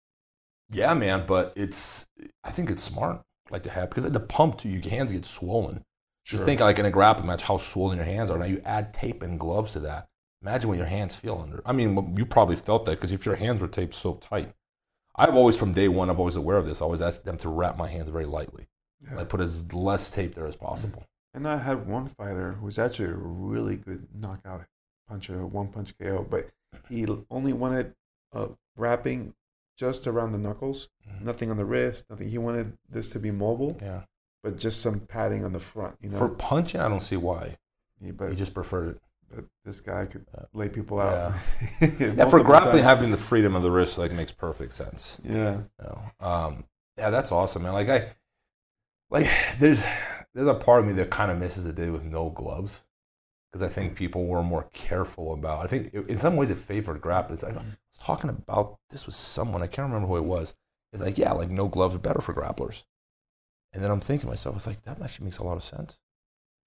yeah, 0.73 0.93
man, 0.93 1.25
but 1.27 1.53
it's 1.55 2.07
I 2.43 2.51
think 2.51 2.69
it's 2.69 2.83
smart 2.83 3.21
like 3.49 3.63
to 3.63 3.69
have 3.69 3.89
because 3.89 4.09
the 4.09 4.19
pump 4.19 4.57
to 4.59 4.69
your 4.69 4.81
hands 4.89 5.11
get 5.11 5.25
swollen. 5.25 5.83
Just 6.25 6.39
Sure. 6.41 6.45
think 6.45 6.61
like 6.61 6.79
in 6.79 6.85
a 6.85 6.91
grappling 6.91 7.27
match 7.27 7.43
how 7.43 7.57
swollen 7.57 7.97
your 7.97 8.05
hands 8.05 8.29
are. 8.29 8.37
Now 8.37 8.45
you 8.45 8.61
add 8.65 8.93
tape 8.93 9.21
and 9.21 9.39
gloves 9.39 9.73
to 9.73 9.79
that. 9.81 10.07
Imagine 10.41 10.69
what 10.69 10.77
your 10.77 10.87
hands 10.87 11.15
feel 11.15 11.39
under. 11.41 11.61
I 11.65 11.71
mean, 11.73 12.15
you 12.17 12.25
probably 12.25 12.55
felt 12.55 12.85
that 12.85 12.91
because 12.91 13.11
if 13.11 13.25
your 13.25 13.35
hands 13.35 13.61
were 13.61 13.67
taped 13.67 13.93
so 13.93 14.15
tight. 14.15 14.53
I've 15.15 15.35
always, 15.35 15.55
from 15.55 15.73
day 15.73 15.87
one, 15.87 16.09
I've 16.09 16.19
always 16.19 16.35
aware 16.35 16.57
of 16.57 16.65
this. 16.65 16.81
I 16.81 16.85
always 16.85 17.01
asked 17.01 17.23
them 17.23 17.37
to 17.37 17.49
wrap 17.49 17.77
my 17.77 17.87
hands 17.87 18.09
very 18.09 18.25
lightly. 18.25 18.67
Yeah. 19.05 19.15
Like 19.17 19.29
put 19.29 19.41
as 19.41 19.71
less 19.73 20.09
tape 20.11 20.33
there 20.33 20.47
as 20.47 20.55
possible. 20.55 21.05
And 21.33 21.47
I 21.47 21.57
had 21.57 21.87
one 21.87 22.07
fighter 22.07 22.53
who 22.53 22.65
was 22.65 22.79
actually 22.79 23.09
a 23.09 23.15
really 23.15 23.77
good 23.77 24.07
knockout 24.13 24.65
puncher, 25.07 25.45
one 25.45 25.67
punch 25.67 25.97
KO, 25.97 26.25
but 26.29 26.49
he 26.89 27.05
only 27.29 27.53
wanted 27.53 27.93
uh, 28.33 28.47
wrapping 28.75 29.33
just 29.77 30.05
around 30.07 30.31
the 30.31 30.37
knuckles, 30.37 30.89
Mhm. 31.07 31.21
nothing 31.21 31.49
on 31.51 31.57
the 31.57 31.65
wrist, 31.65 32.09
nothing. 32.09 32.29
He 32.29 32.37
wanted 32.37 32.77
this 32.89 33.09
to 33.09 33.19
be 33.19 33.31
mobile, 33.31 33.77
Yeah. 33.81 34.03
but 34.43 34.57
just 34.57 34.81
some 34.81 34.99
padding 35.01 35.43
on 35.43 35.53
the 35.53 35.59
front, 35.59 35.97
you 36.01 36.09
know. 36.09 36.17
For 36.17 36.29
punching, 36.29 36.79
I 36.79 36.87
don't 36.89 36.99
see 37.01 37.17
why. 37.17 37.57
Yeah, 37.99 38.11
but, 38.11 38.29
he 38.29 38.35
just 38.35 38.53
preferred 38.53 38.89
it. 38.95 39.01
but 39.35 39.45
this 39.65 39.81
guy 39.81 40.05
could 40.05 40.27
Yeah. 40.33 40.43
lay 40.53 40.69
people 40.69 40.99
out. 40.99 41.33
Yeah, 41.81 42.29
for 42.29 42.43
grappling, 42.43 42.73
times. 42.73 42.83
having 42.83 43.09
the 43.11 43.17
freedom 43.17 43.55
of 43.55 43.63
the 43.63 43.71
wrist 43.71 43.97
like 43.97 44.11
makes 44.11 44.31
perfect 44.31 44.73
sense. 44.73 45.17
yeah, 45.23 45.53
You 45.53 45.69
know? 45.79 46.01
um, 46.19 46.65
yeah, 46.97 47.09
that's 47.09 47.31
awesome, 47.31 47.63
man. 47.63 47.73
Like 47.73 47.89
I, 47.89 48.13
like 49.09 49.27
there's 49.59 49.83
there's 50.35 50.47
a 50.47 50.53
part 50.53 50.81
of 50.81 50.85
me 50.87 50.93
that 50.93 51.09
kind 51.09 51.31
of 51.31 51.37
misses 51.39 51.63
the 51.63 51.73
day 51.73 51.89
with 51.89 52.03
no 52.03 52.29
gloves 52.29 52.83
because 53.53 53.61
I 53.69 53.71
think 53.71 53.95
people 53.95 54.25
were 54.25 54.41
more 54.43 54.67
careful 54.73 55.31
about. 55.33 55.63
I 55.63 55.67
think 55.67 55.93
it- 55.93 56.09
in 56.09 56.17
some 56.17 56.35
ways 56.35 56.49
it 56.49 56.57
favored 56.57 56.99
grappling. 57.01 57.35
It's 57.35 57.43
like, 57.43 57.55
I 57.55 57.59
was 57.59 57.99
talking 57.99 58.31
about 58.31 58.79
this 58.89 59.05
with 59.05 59.13
someone 59.15 59.61
I 59.61 59.67
can't 59.67 59.87
remember 59.87 60.07
who 60.07 60.17
it 60.17 60.25
was. 60.25 60.55
It's 60.91 61.01
like 61.03 61.17
yeah, 61.19 61.31
like 61.33 61.49
no 61.51 61.67
gloves 61.67 61.95
are 61.95 61.99
better 61.99 62.19
for 62.21 62.33
grapplers. 62.33 62.83
And 63.71 63.83
then 63.83 63.91
I'm 63.91 63.99
thinking 63.99 64.27
to 64.27 64.31
myself, 64.31 64.55
it's 64.55 64.67
like 64.67 64.83
that 64.83 65.01
actually 65.01 65.25
makes 65.25 65.37
a 65.37 65.43
lot 65.43 65.57
of 65.57 65.63
sense 65.63 65.97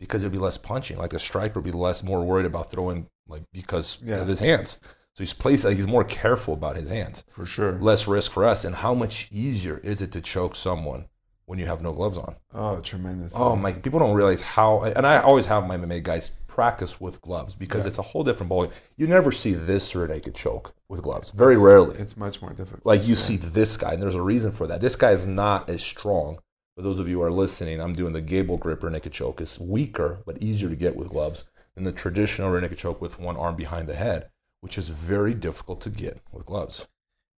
because 0.00 0.22
it'd 0.22 0.32
be 0.32 0.38
less 0.38 0.58
punching. 0.58 0.96
Like 0.98 1.10
the 1.10 1.18
striker 1.18 1.60
would 1.60 1.64
be 1.64 1.76
less 1.76 2.02
more 2.02 2.24
worried 2.24 2.46
about 2.46 2.70
throwing 2.70 3.08
like 3.28 3.42
because 3.52 3.98
Yeah. 4.04 4.16
of 4.16 4.28
his 4.28 4.38
hands. 4.40 4.80
So 5.14 5.22
he's 5.24 5.32
placed 5.34 5.64
like 5.64 5.76
he's 5.76 5.86
more 5.86 6.04
careful 6.04 6.54
about 6.54 6.76
his 6.76 6.90
hands 6.90 7.24
for 7.30 7.46
sure. 7.46 7.78
less 7.80 8.06
risk 8.06 8.30
for 8.30 8.44
us. 8.44 8.64
And 8.64 8.76
how 8.76 8.94
much 8.94 9.28
easier 9.32 9.78
is 9.78 10.02
it 10.02 10.12
to 10.12 10.20
choke 10.20 10.54
someone 10.54 11.06
when 11.46 11.58
you 11.58 11.66
have 11.66 11.80
no 11.82 11.92
gloves 11.92 12.18
on? 12.18 12.36
Oh, 12.52 12.80
tremendous. 12.80 13.34
Oh 13.36 13.56
my! 13.56 13.72
People 13.72 14.00
don't 14.00 14.14
realize 14.14 14.42
how. 14.42 14.82
And 14.82 15.06
I 15.06 15.18
always 15.20 15.46
have 15.46 15.66
my 15.66 15.76
MMA 15.76 16.02
guys 16.02 16.30
practice 16.56 16.98
with 17.00 17.20
gloves 17.20 17.54
because 17.54 17.84
Yeah. 17.84 17.88
it's 17.90 17.98
a 17.98 18.02
whole 18.10 18.24
different 18.24 18.48
ball. 18.48 18.72
You 18.96 19.06
never 19.06 19.30
see 19.30 19.52
this 19.52 19.94
rear 19.94 20.08
naked 20.08 20.34
choke 20.34 20.74
with 20.88 21.02
gloves. 21.02 21.30
Very 21.30 21.56
rarely. 21.58 21.98
It's 21.98 22.16
much 22.16 22.40
more 22.40 22.52
difficult. 22.54 22.84
Like 22.86 23.02
you 23.02 23.14
Yeah. 23.14 23.20
see 23.28 23.36
this 23.36 23.76
guy, 23.76 23.92
and 23.92 24.02
there's 24.02 24.14
a 24.14 24.22
reason 24.22 24.50
for 24.52 24.66
that. 24.66 24.80
This 24.80 24.96
guy 24.96 25.10
is 25.12 25.26
not 25.26 25.68
as 25.68 25.82
strong. 25.82 26.38
For 26.74 26.82
those 26.82 26.98
of 26.98 27.08
you 27.08 27.16
who 27.18 27.22
are 27.22 27.30
listening, 27.30 27.78
I'm 27.80 27.92
doing 27.92 28.14
the 28.14 28.20
Gable 28.22 28.56
grip 28.56 28.82
rear 28.82 28.90
naked 28.90 29.12
choke. 29.12 29.40
It's 29.40 29.58
weaker 29.60 30.18
but 30.24 30.42
easier 30.42 30.68
to 30.70 30.76
get 30.76 30.96
with 30.96 31.10
gloves 31.10 31.44
than 31.74 31.84
the 31.84 31.92
traditional 31.92 32.50
rear 32.50 32.62
naked 32.62 32.78
choke 32.78 33.00
with 33.02 33.18
one 33.20 33.36
arm 33.36 33.54
behind 33.54 33.86
the 33.86 33.94
head, 33.94 34.30
which 34.62 34.78
is 34.78 34.88
very 34.88 35.34
difficult 35.34 35.80
to 35.82 35.90
get 35.90 36.22
with 36.32 36.46
gloves. 36.46 36.86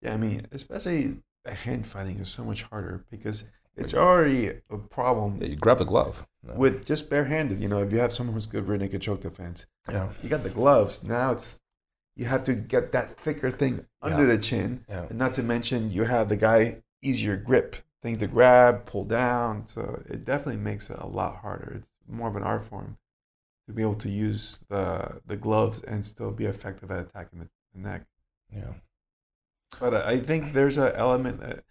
Yeah, 0.02 0.12
I 0.12 0.18
mean, 0.18 0.46
especially 0.52 1.22
hand 1.46 1.87
fighting 1.87 2.18
is 2.18 2.29
so 2.29 2.44
much 2.44 2.62
harder 2.64 3.07
because 3.11 3.44
it's 3.77 3.95
already 3.95 4.49
a 4.71 4.79
problem 4.79 5.39
Yeah, 5.41 5.49
you 5.49 5.57
grab 5.57 5.79
the 5.79 5.85
glove. 5.85 6.27
No. 6.43 6.55
with 6.55 6.85
just 6.85 7.11
barehanded. 7.11 7.61
You 7.61 7.69
know, 7.69 7.81
if 7.81 7.91
you 7.93 7.99
have 7.99 8.12
someone 8.12 8.35
who's 8.35 8.47
good 8.47 8.69
rear 8.69 8.79
naked 8.79 9.03
choke 9.03 9.21
defense, 9.21 9.67
Yeah. 9.91 10.12
you 10.23 10.29
got 10.29 10.45
the 10.45 10.51
gloves. 10.51 11.03
Now 11.05 11.33
it's 11.33 11.61
you 12.15 12.25
have 12.27 12.45
to 12.45 12.55
get 12.55 12.93
that 12.93 13.19
thicker 13.21 13.51
thing 13.51 13.85
under 14.01 14.23
Yeah. 14.27 14.37
the 14.37 14.39
chin, 14.39 14.85
Yeah. 14.89 15.07
and 15.11 15.19
not 15.19 15.35
to 15.35 15.43
mention 15.43 15.91
you 15.91 16.05
have 16.05 16.29
the 16.29 16.37
guy 16.37 16.83
easier 17.03 17.37
grip 17.37 17.77
thing 18.03 18.17
to 18.19 18.27
grab, 18.27 18.87
pull 18.87 19.05
down. 19.05 19.67
So 19.67 20.03
it 20.07 20.25
definitely 20.25 20.62
makes 20.62 20.89
it 20.89 20.99
a 20.99 21.07
lot 21.07 21.37
harder. 21.39 21.73
It's 21.75 21.89
more 22.09 22.29
of 22.29 22.37
an 22.37 22.43
art 22.45 22.62
form 22.62 22.97
to 23.67 23.73
be 23.75 23.83
able 23.83 23.97
to 23.97 24.09
use 24.09 24.61
the 24.69 25.21
the 25.27 25.37
gloves 25.37 25.81
and 25.83 26.07
still 26.07 26.31
be 26.31 26.47
effective 26.47 26.91
at 26.93 27.01
attacking 27.01 27.41
the, 27.41 27.49
the 27.75 27.81
neck. 27.81 28.03
Yeah. 28.55 28.75
But 29.81 29.95
I 29.95 30.12
I 30.12 30.17
think 30.21 30.55
there's 30.55 30.79
an 30.79 30.93
element 30.95 31.41
that 31.41 31.65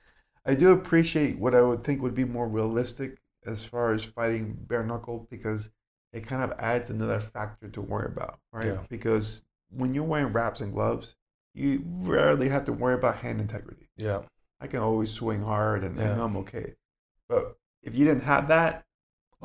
I 0.46 0.56
do 0.56 0.72
appreciate 0.72 1.40
what 1.40 1.56
I 1.56 1.62
would 1.62 1.84
think 1.84 2.02
would 2.02 2.16
be 2.16 2.26
more 2.26 2.48
realistic 2.48 3.18
as 3.46 3.64
far 3.66 3.94
as 3.94 4.04
fighting 4.04 4.58
bare 4.68 4.84
knuckle 4.86 5.28
because 5.30 5.70
it 6.14 6.26
kind 6.26 6.44
of 6.44 6.54
adds 6.60 6.90
another 6.90 7.20
factor 7.20 7.68
to 7.68 7.82
worry 7.82 8.08
about, 8.08 8.40
right? 8.52 8.68
Yeah. 8.68 8.80
Because 8.90 9.44
when 9.70 9.94
you're 9.94 10.04
wearing 10.04 10.34
wraps 10.34 10.62
and 10.62 10.72
gloves, 10.72 11.16
you 11.54 11.84
rarely 11.86 12.50
have 12.50 12.66
to 12.66 12.74
worry 12.74 12.96
about 12.96 13.18
hand 13.18 13.42
integrity. 13.42 13.90
Yeah. 13.98 14.22
I 14.60 14.68
can 14.68 14.80
always 14.80 15.12
swing 15.12 15.42
hard 15.42 15.84
and, 15.84 16.00
and 16.00 16.22
I'm 16.22 16.38
okay. 16.38 16.76
But 17.28 17.58
if 17.84 17.96
you 17.96 18.06
didn't 18.06 18.24
have 18.24 18.48
that, 18.48 18.86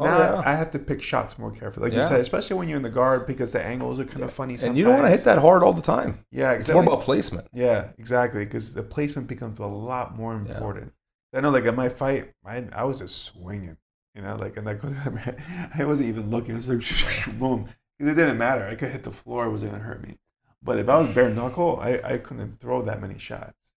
Oh, 0.01 0.05
now 0.05 0.19
yeah. 0.19 0.43
I 0.45 0.55
have 0.55 0.71
to 0.73 0.79
pick 0.79 1.03
shots 1.03 1.39
more 1.39 1.51
carefully. 1.51 1.91
Like 1.91 1.97
you 1.97 2.03
said, 2.03 2.21
especially 2.21 2.57
when 2.57 2.69
you're 2.69 2.77
in 2.77 2.83
the 2.83 2.91
guard 2.91 3.27
because 3.27 3.53
the 3.53 3.63
angles 3.65 4.01
are 4.01 4.05
kind 4.05 4.23
of 4.25 4.33
funny 4.33 4.57
sometimes. 4.57 4.71
And 4.71 4.79
you 4.79 4.85
don't 4.85 4.95
want 4.95 5.07
to 5.07 5.11
hit 5.11 5.25
that 5.25 5.39
hard 5.39 5.63
all 5.63 5.73
the 5.73 5.83
time. 5.83 6.25
Yeah, 6.31 6.53
It's 6.53 6.71
more 6.71 6.83
about 6.83 7.03
placement. 7.03 7.47
Yeah, 7.53 7.89
exactly. 7.99 8.45
Because 8.45 8.75
the 8.75 8.83
placement 8.83 9.29
becomes 9.29 9.59
a 9.59 9.67
lot 9.67 10.17
more 10.17 10.33
Yeah. 10.35 10.53
important. 10.55 10.93
I 11.33 11.41
know, 11.41 11.51
like 11.51 11.65
at 11.67 11.77
my 11.77 11.89
fight, 11.89 12.33
I, 12.45 12.67
I 12.73 12.85
was 12.85 12.99
just 12.99 13.23
swinging, 13.25 13.77
you 14.17 14.23
know, 14.23 14.35
like 14.37 14.57
and 14.57 14.67
like 14.67 14.81
I 15.79 15.85
wasn't 15.85 16.09
even 16.09 16.31
looking. 16.31 16.53
It 16.57 16.67
was 16.67 16.69
like 16.69 17.39
boom, 17.39 17.69
it 18.01 18.05
didn't 18.05 18.39
matter. 18.39 18.65
I 18.67 18.75
could 18.75 18.91
hit 18.91 19.05
the 19.05 19.13
floor; 19.13 19.47
it 19.47 19.51
wasn't 19.51 19.71
gonna 19.73 19.85
hurt 19.85 20.03
me. 20.03 20.17
But 20.63 20.79
if 20.79 20.89
I 20.89 20.99
was 20.99 21.09
bare 21.15 21.31
knuckle, 21.31 21.79
I, 21.81 22.01
I 22.05 22.19
couldn't 22.19 22.53
throw 22.55 22.83
that 22.83 23.01
many 23.01 23.19
shots. 23.19 23.73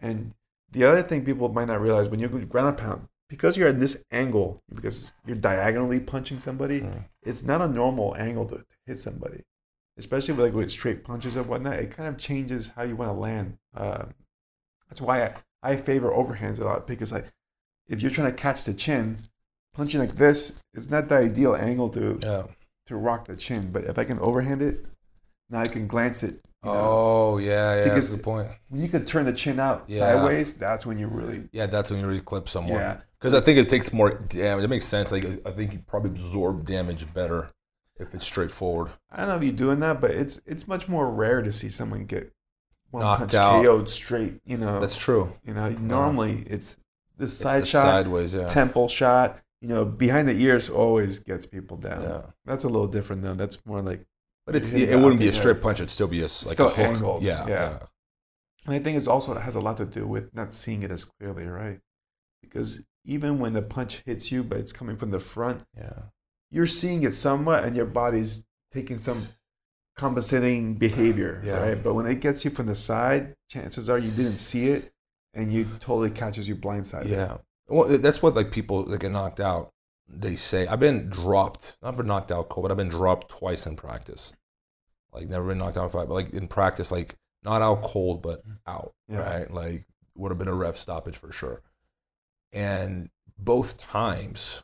And 0.00 0.32
the 0.70 0.84
other 0.84 1.02
thing 1.02 1.24
people 1.24 1.48
might 1.48 1.66
not 1.68 1.80
realize 1.80 2.08
when 2.08 2.20
you 2.20 2.28
go 2.28 2.38
ground 2.38 2.76
pound, 2.78 3.08
because 3.28 3.56
you're 3.56 3.68
at 3.68 3.80
this 3.80 4.04
angle, 4.10 4.62
because 4.74 5.12
you're 5.26 5.36
diagonally 5.36 6.00
punching 6.00 6.38
somebody, 6.38 6.80
Mm. 6.82 7.04
it's 7.22 7.42
not 7.42 7.60
a 7.62 7.68
normal 7.68 8.16
angle 8.16 8.46
to 8.46 8.64
hit 8.86 8.98
somebody, 8.98 9.42
especially 9.98 10.34
with 10.34 10.44
like 10.46 10.54
with 10.54 10.70
straight 10.70 11.04
punches 11.04 11.36
and 11.36 11.46
whatnot. 11.46 11.74
It 11.74 11.90
kind 11.90 12.08
of 12.08 12.16
changes 12.18 12.68
how 12.76 12.82
you 12.84 12.96
want 12.96 13.10
to 13.12 13.18
land. 13.18 13.58
Um, 13.74 14.14
that's 14.88 15.00
why 15.00 15.24
I, 15.24 15.34
I 15.62 15.76
favor 15.76 16.10
overhands 16.10 16.58
a 16.58 16.64
lot 16.64 16.86
because 16.86 17.12
like 17.12 17.26
if 17.88 18.00
you're 18.02 18.10
trying 18.10 18.30
to 18.30 18.36
catch 18.36 18.64
the 18.64 18.74
chin, 18.74 19.18
punching 19.74 20.00
like 20.00 20.16
this 20.16 20.60
is 20.74 20.88
not 20.90 21.08
the 21.08 21.16
ideal 21.16 21.54
angle 21.54 21.88
to 21.90 22.18
Yeah. 22.22 22.42
to 22.86 22.96
rock 22.96 23.26
the 23.26 23.36
chin. 23.36 23.70
But 23.70 23.84
if 23.84 23.98
I 23.98 24.04
can 24.04 24.18
overhand 24.20 24.62
it, 24.62 24.88
now 25.50 25.60
I 25.60 25.66
can 25.66 25.86
glance 25.86 26.22
it. 26.22 26.40
You 26.64 26.70
know? 26.72 26.74
Oh 26.74 27.38
yeah, 27.38 27.76
yeah. 27.76 27.84
Because- 27.84 28.08
that's 28.10 28.12
a 28.14 28.16
good 28.16 28.24
point. 28.24 28.48
When 28.68 28.80
you 28.80 28.88
can 28.88 29.04
turn 29.04 29.26
the 29.26 29.32
chin 29.32 29.60
out 29.60 29.84
Yeah. 29.86 29.98
sideways, 29.98 30.56
that's 30.58 30.86
when 30.86 30.98
you 30.98 31.06
really 31.08 31.48
Yeah, 31.52 31.66
that's 31.66 31.90
when 31.90 32.00
you 32.00 32.06
really 32.06 32.20
clip 32.22 32.48
someone. 32.48 32.72
yeah. 32.80 33.00
Because 33.20 33.34
I 33.34 33.40
think 33.40 33.58
it 33.58 33.68
takes 33.68 33.92
more 33.92 34.10
damage. 34.14 34.64
It 34.64 34.68
makes 34.68 34.86
sense. 34.86 35.10
Like 35.10 35.24
I 35.46 35.50
think 35.50 35.72
you 35.72 35.80
probably 35.86 36.10
absorb 36.10 36.64
damage 36.66 37.12
better 37.12 37.50
if 37.98 38.14
it's 38.14 38.24
straightforward. 38.24 38.90
I 39.10 39.18
don't 39.18 39.28
know 39.28 39.36
if 39.36 39.42
you're 39.44 39.52
doing 39.52 39.80
that, 39.80 40.00
but 40.00 40.12
it's 40.12 40.40
it's 40.46 40.68
much 40.68 40.88
more 40.88 41.10
rare 41.10 41.42
to 41.42 41.52
see 41.52 41.68
someone 41.68 42.04
get 42.04 42.32
one 42.90 43.02
Knocked 43.02 43.20
punch 43.20 43.34
out. 43.34 43.64
KO'd 43.64 43.90
straight. 43.90 44.40
You 44.44 44.56
know, 44.58 44.80
That's 44.80 44.98
true. 44.98 45.32
you 45.44 45.52
know, 45.54 45.68
normally 45.70 46.44
it's 46.46 46.76
the 47.16 47.24
It's 47.24 47.34
side 47.34 47.62
the 47.62 47.66
shot, 47.66 47.82
sideways, 47.82 48.34
yeah. 48.34 48.46
temple 48.46 48.88
shot. 48.88 49.38
You 49.60 49.68
know, 49.68 49.84
behind 49.84 50.28
the 50.28 50.40
ears 50.40 50.70
always 50.70 51.18
gets 51.18 51.44
people 51.44 51.76
down. 51.76 52.02
yeah. 52.02 52.20
That's 52.44 52.62
a 52.62 52.68
little 52.68 52.86
different 52.86 53.22
though. 53.22 53.34
That's 53.34 53.58
more 53.66 53.82
like, 53.82 54.06
But 54.46 54.54
it's 54.54 54.72
it, 54.72 54.90
it 54.90 54.96
wouldn't 54.96 55.18
be 55.18 55.26
a 55.26 55.32
straight 55.34 55.60
punch. 55.60 55.80
It'd 55.80 55.90
still 55.90 56.06
be 56.06 56.20
a 56.20 56.26
s- 56.26 56.46
like 56.46 56.54
Still 56.54 56.68
a 56.68 56.70
hook. 56.70 56.78
angled, 56.78 57.22
Yeah, 57.24 57.44
yeah. 57.48 57.78
and 58.66 58.74
I 58.76 58.78
think 58.78 58.96
it's 58.96 59.08
also 59.08 59.34
has 59.34 59.56
a 59.56 59.60
lot 59.60 59.76
to 59.78 59.84
do 59.84 60.06
with 60.06 60.32
not 60.32 60.54
seeing 60.54 60.84
it 60.84 60.92
as 60.92 61.04
clearly, 61.04 61.46
right? 61.46 61.80
Because 62.40 62.84
even 63.08 63.38
when 63.38 63.54
the 63.54 63.62
punch 63.62 64.02
hits 64.04 64.30
you, 64.30 64.44
but 64.44 64.58
it's 64.58 64.72
coming 64.72 64.96
from 64.96 65.10
the 65.10 65.18
front, 65.18 65.62
yeah. 65.76 66.02
you're 66.50 66.66
seeing 66.66 67.02
it 67.02 67.14
somewhat, 67.14 67.64
and 67.64 67.74
your 67.74 67.86
body's 67.86 68.44
taking 68.72 68.98
some 68.98 69.28
compensating 69.96 70.74
behavior, 70.74 71.42
Yeah. 71.44 71.60
right? 71.60 71.82
But 71.82 71.94
when 71.94 72.06
it 72.06 72.20
gets 72.20 72.44
you 72.44 72.50
from 72.50 72.66
the 72.66 72.76
side, 72.76 73.34
chances 73.50 73.90
are 73.90 73.98
you 73.98 74.10
didn't 74.10 74.38
see 74.38 74.68
it, 74.68 74.92
and 75.34 75.52
you 75.52 75.64
totally 75.80 76.10
catches 76.10 76.48
you 76.48 76.56
blindsided. 76.56 77.08
Yeah. 77.08 77.38
Well, 77.68 77.98
that's 77.98 78.22
what 78.22 78.34
like 78.34 78.50
people 78.50 78.84
that 78.84 79.00
get 79.00 79.12
knocked 79.12 79.40
out. 79.40 79.72
They 80.08 80.36
say 80.36 80.66
I've 80.66 80.80
been 80.80 81.10
dropped, 81.10 81.76
not 81.82 81.96
been 81.96 82.06
knocked 82.06 82.32
out 82.32 82.48
cold, 82.48 82.64
but 82.64 82.70
I've 82.70 82.78
been 82.78 82.88
dropped 82.88 83.28
twice 83.28 83.66
in 83.66 83.76
practice. 83.76 84.32
Like 85.12 85.28
never 85.28 85.48
been 85.48 85.58
knocked 85.58 85.76
out 85.76 85.84
in 85.84 85.90
fight, 85.90 86.08
but 86.08 86.14
like 86.14 86.30
in 86.30 86.46
practice, 86.46 86.90
like 86.90 87.14
not 87.42 87.60
out 87.60 87.82
cold, 87.82 88.22
but 88.22 88.46
mm. 88.46 88.56
out. 88.66 88.94
Yeah. 89.08 89.18
Right. 89.18 89.50
Like 89.52 89.86
would 90.14 90.30
have 90.30 90.38
been 90.38 90.48
a 90.48 90.54
ref 90.54 90.76
stoppage 90.76 91.16
for 91.16 91.30
sure. 91.30 91.62
And 92.52 93.10
both 93.38 93.78
times, 93.78 94.62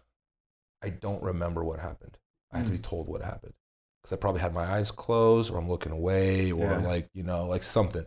I 0.83 0.91
don't 0.91 1.23
remember 1.23 1.63
what 1.65 1.81
happened. 1.81 2.19
I 2.53 2.59
have 2.59 2.67
to 2.67 2.73
be 2.73 2.79
hmm. 2.79 2.83
told 2.85 3.09
what 3.09 3.23
happened 3.23 3.55
because 4.03 4.17
I 4.17 4.21
probably 4.21 4.41
had 4.41 4.55
my 4.55 4.65
eyes 4.65 4.91
closed, 4.91 5.51
or 5.53 5.59
I'm 5.59 5.69
looking 5.69 5.93
away, 5.93 6.53
or 6.53 6.65
Yeah. 6.65 6.79
like 6.79 7.09
you 7.15 7.23
know, 7.23 7.47
like 7.47 7.63
something 7.63 8.07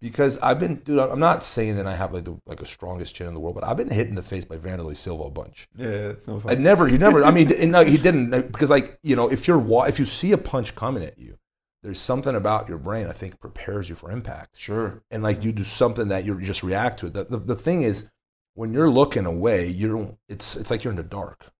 because 0.00 0.38
I've 0.38 0.58
been, 0.58 0.76
dude. 0.76 0.98
I'm 0.98 1.20
not 1.20 1.42
saying 1.42 1.76
that 1.76 1.86
I 1.86 1.94
have 1.94 2.12
like 2.12 2.24
the 2.24 2.40
like 2.46 2.60
a 2.60 2.66
strongest 2.66 3.14
chin 3.14 3.26
in 3.26 3.34
the 3.34 3.40
world, 3.40 3.54
but 3.54 3.64
I've 3.64 3.76
been 3.76 3.90
hit 3.90 4.08
in 4.08 4.14
the 4.14 4.22
face 4.22 4.44
by 4.44 4.56
Wanderlei 4.56 4.96
Silva 4.96 5.24
a 5.24 5.30
bunch. 5.30 5.68
yeah, 5.76 5.88
it's 5.88 6.26
no 6.26 6.40
fun. 6.40 6.52
I 6.52 6.54
never, 6.54 6.88
you 6.88 6.98
never. 6.98 7.22
I 7.24 7.30
mean, 7.30 7.52
and, 7.58 7.72
no, 7.72 7.84
he 7.84 7.96
didn't 7.96 8.30
because 8.52 8.70
like 8.70 8.98
you 9.02 9.14
know, 9.14 9.30
if 9.30 9.46
you're 9.46 9.62
if 9.86 9.98
you 9.98 10.06
see 10.06 10.32
a 10.32 10.38
punch 10.38 10.74
coming 10.74 11.04
at 11.04 11.18
you, 11.18 11.36
there's 11.82 12.00
something 12.00 12.34
about 12.34 12.68
your 12.68 12.78
brain 12.78 13.06
I 13.06 13.12
think 13.12 13.40
prepares 13.40 13.88
you 13.88 13.94
for 13.94 14.10
impact, 14.10 14.58
Sure. 14.58 15.02
and 15.10 15.22
like 15.22 15.44
you 15.44 15.52
do 15.52 15.64
something 15.64 16.08
that 16.08 16.24
you 16.24 16.40
just 16.40 16.62
react 16.62 17.00
to 17.00 17.06
it. 17.06 17.12
The, 17.12 17.24
the 17.24 17.38
the 17.38 17.56
thing 17.56 17.82
is, 17.82 18.10
when 18.54 18.72
you're 18.72 18.90
looking 18.90 19.26
away, 19.26 19.68
you 19.68 19.88
don't. 19.88 20.16
It's 20.28 20.56
it's 20.56 20.70
like 20.70 20.84
you're 20.84 20.90
in 20.92 20.96
the 20.96 21.02
dark. 21.02 21.50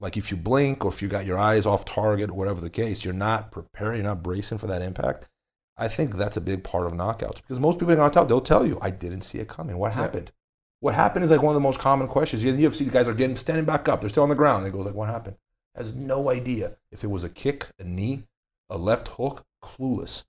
Like 0.00 0.16
if 0.16 0.30
you 0.30 0.36
blink 0.36 0.84
or 0.84 0.88
if 0.90 1.00
you 1.00 1.08
got 1.08 1.26
your 1.26 1.38
eyes 1.38 1.64
off 1.64 1.84
target 1.84 2.30
or 2.30 2.34
whatever 2.34 2.60
the 2.60 2.70
case, 2.70 3.04
you're 3.04 3.14
not 3.14 3.52
preparing, 3.52 3.98
you're 4.00 4.08
not 4.08 4.22
bracing 4.22 4.58
for 4.58 4.66
that 4.66 4.82
impact. 4.82 5.28
I 5.76 5.88
think 5.88 6.16
that's 6.16 6.36
a 6.36 6.40
big 6.40 6.64
part 6.64 6.86
of 6.86 6.92
knockouts 6.92 7.36
because 7.36 7.60
most 7.60 7.78
people 7.78 7.94
get 7.94 7.98
knocked 8.00 8.16
out, 8.16 8.28
they'll 8.28 8.40
tell 8.40 8.66
you, 8.66 8.78
I 8.82 8.90
didn't 8.90 9.22
see 9.22 9.38
it 9.38 9.48
coming. 9.48 9.78
What 9.78 9.92
Yeah. 9.92 9.98
happened? 10.02 10.32
What 10.80 10.94
happened 10.94 11.22
is 11.24 11.30
like 11.30 11.40
one 11.42 11.52
of 11.52 11.54
the 11.54 11.60
most 11.68 11.78
common 11.78 12.08
questions. 12.08 12.42
You 12.42 12.50
have. 12.50 12.58
UFC 12.58 12.90
guys 12.90 13.06
are 13.06 13.14
getting 13.14 13.36
standing 13.36 13.64
back 13.64 13.88
up, 13.88 14.00
they're 14.00 14.10
still 14.10 14.24
on 14.24 14.28
the 14.28 14.34
ground. 14.34 14.66
They 14.66 14.70
go 14.70 14.78
like, 14.80 14.94
what 14.94 15.08
happened? 15.08 15.36
Has 15.76 15.94
no 15.94 16.28
idea 16.28 16.76
if 16.90 17.04
it 17.04 17.06
was 17.10 17.22
a 17.24 17.28
kick, 17.28 17.68
a 17.78 17.84
knee, 17.84 18.24
a 18.68 18.76
left 18.76 19.08
hook, 19.08 19.44
clueless, 19.62 20.24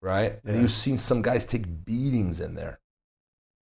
right? 0.00 0.38
And 0.44 0.60
you've 0.60 0.70
seen 0.70 0.98
some 0.98 1.20
guys 1.22 1.44
take 1.46 1.84
beatings 1.84 2.40
in 2.40 2.54
there, 2.54 2.78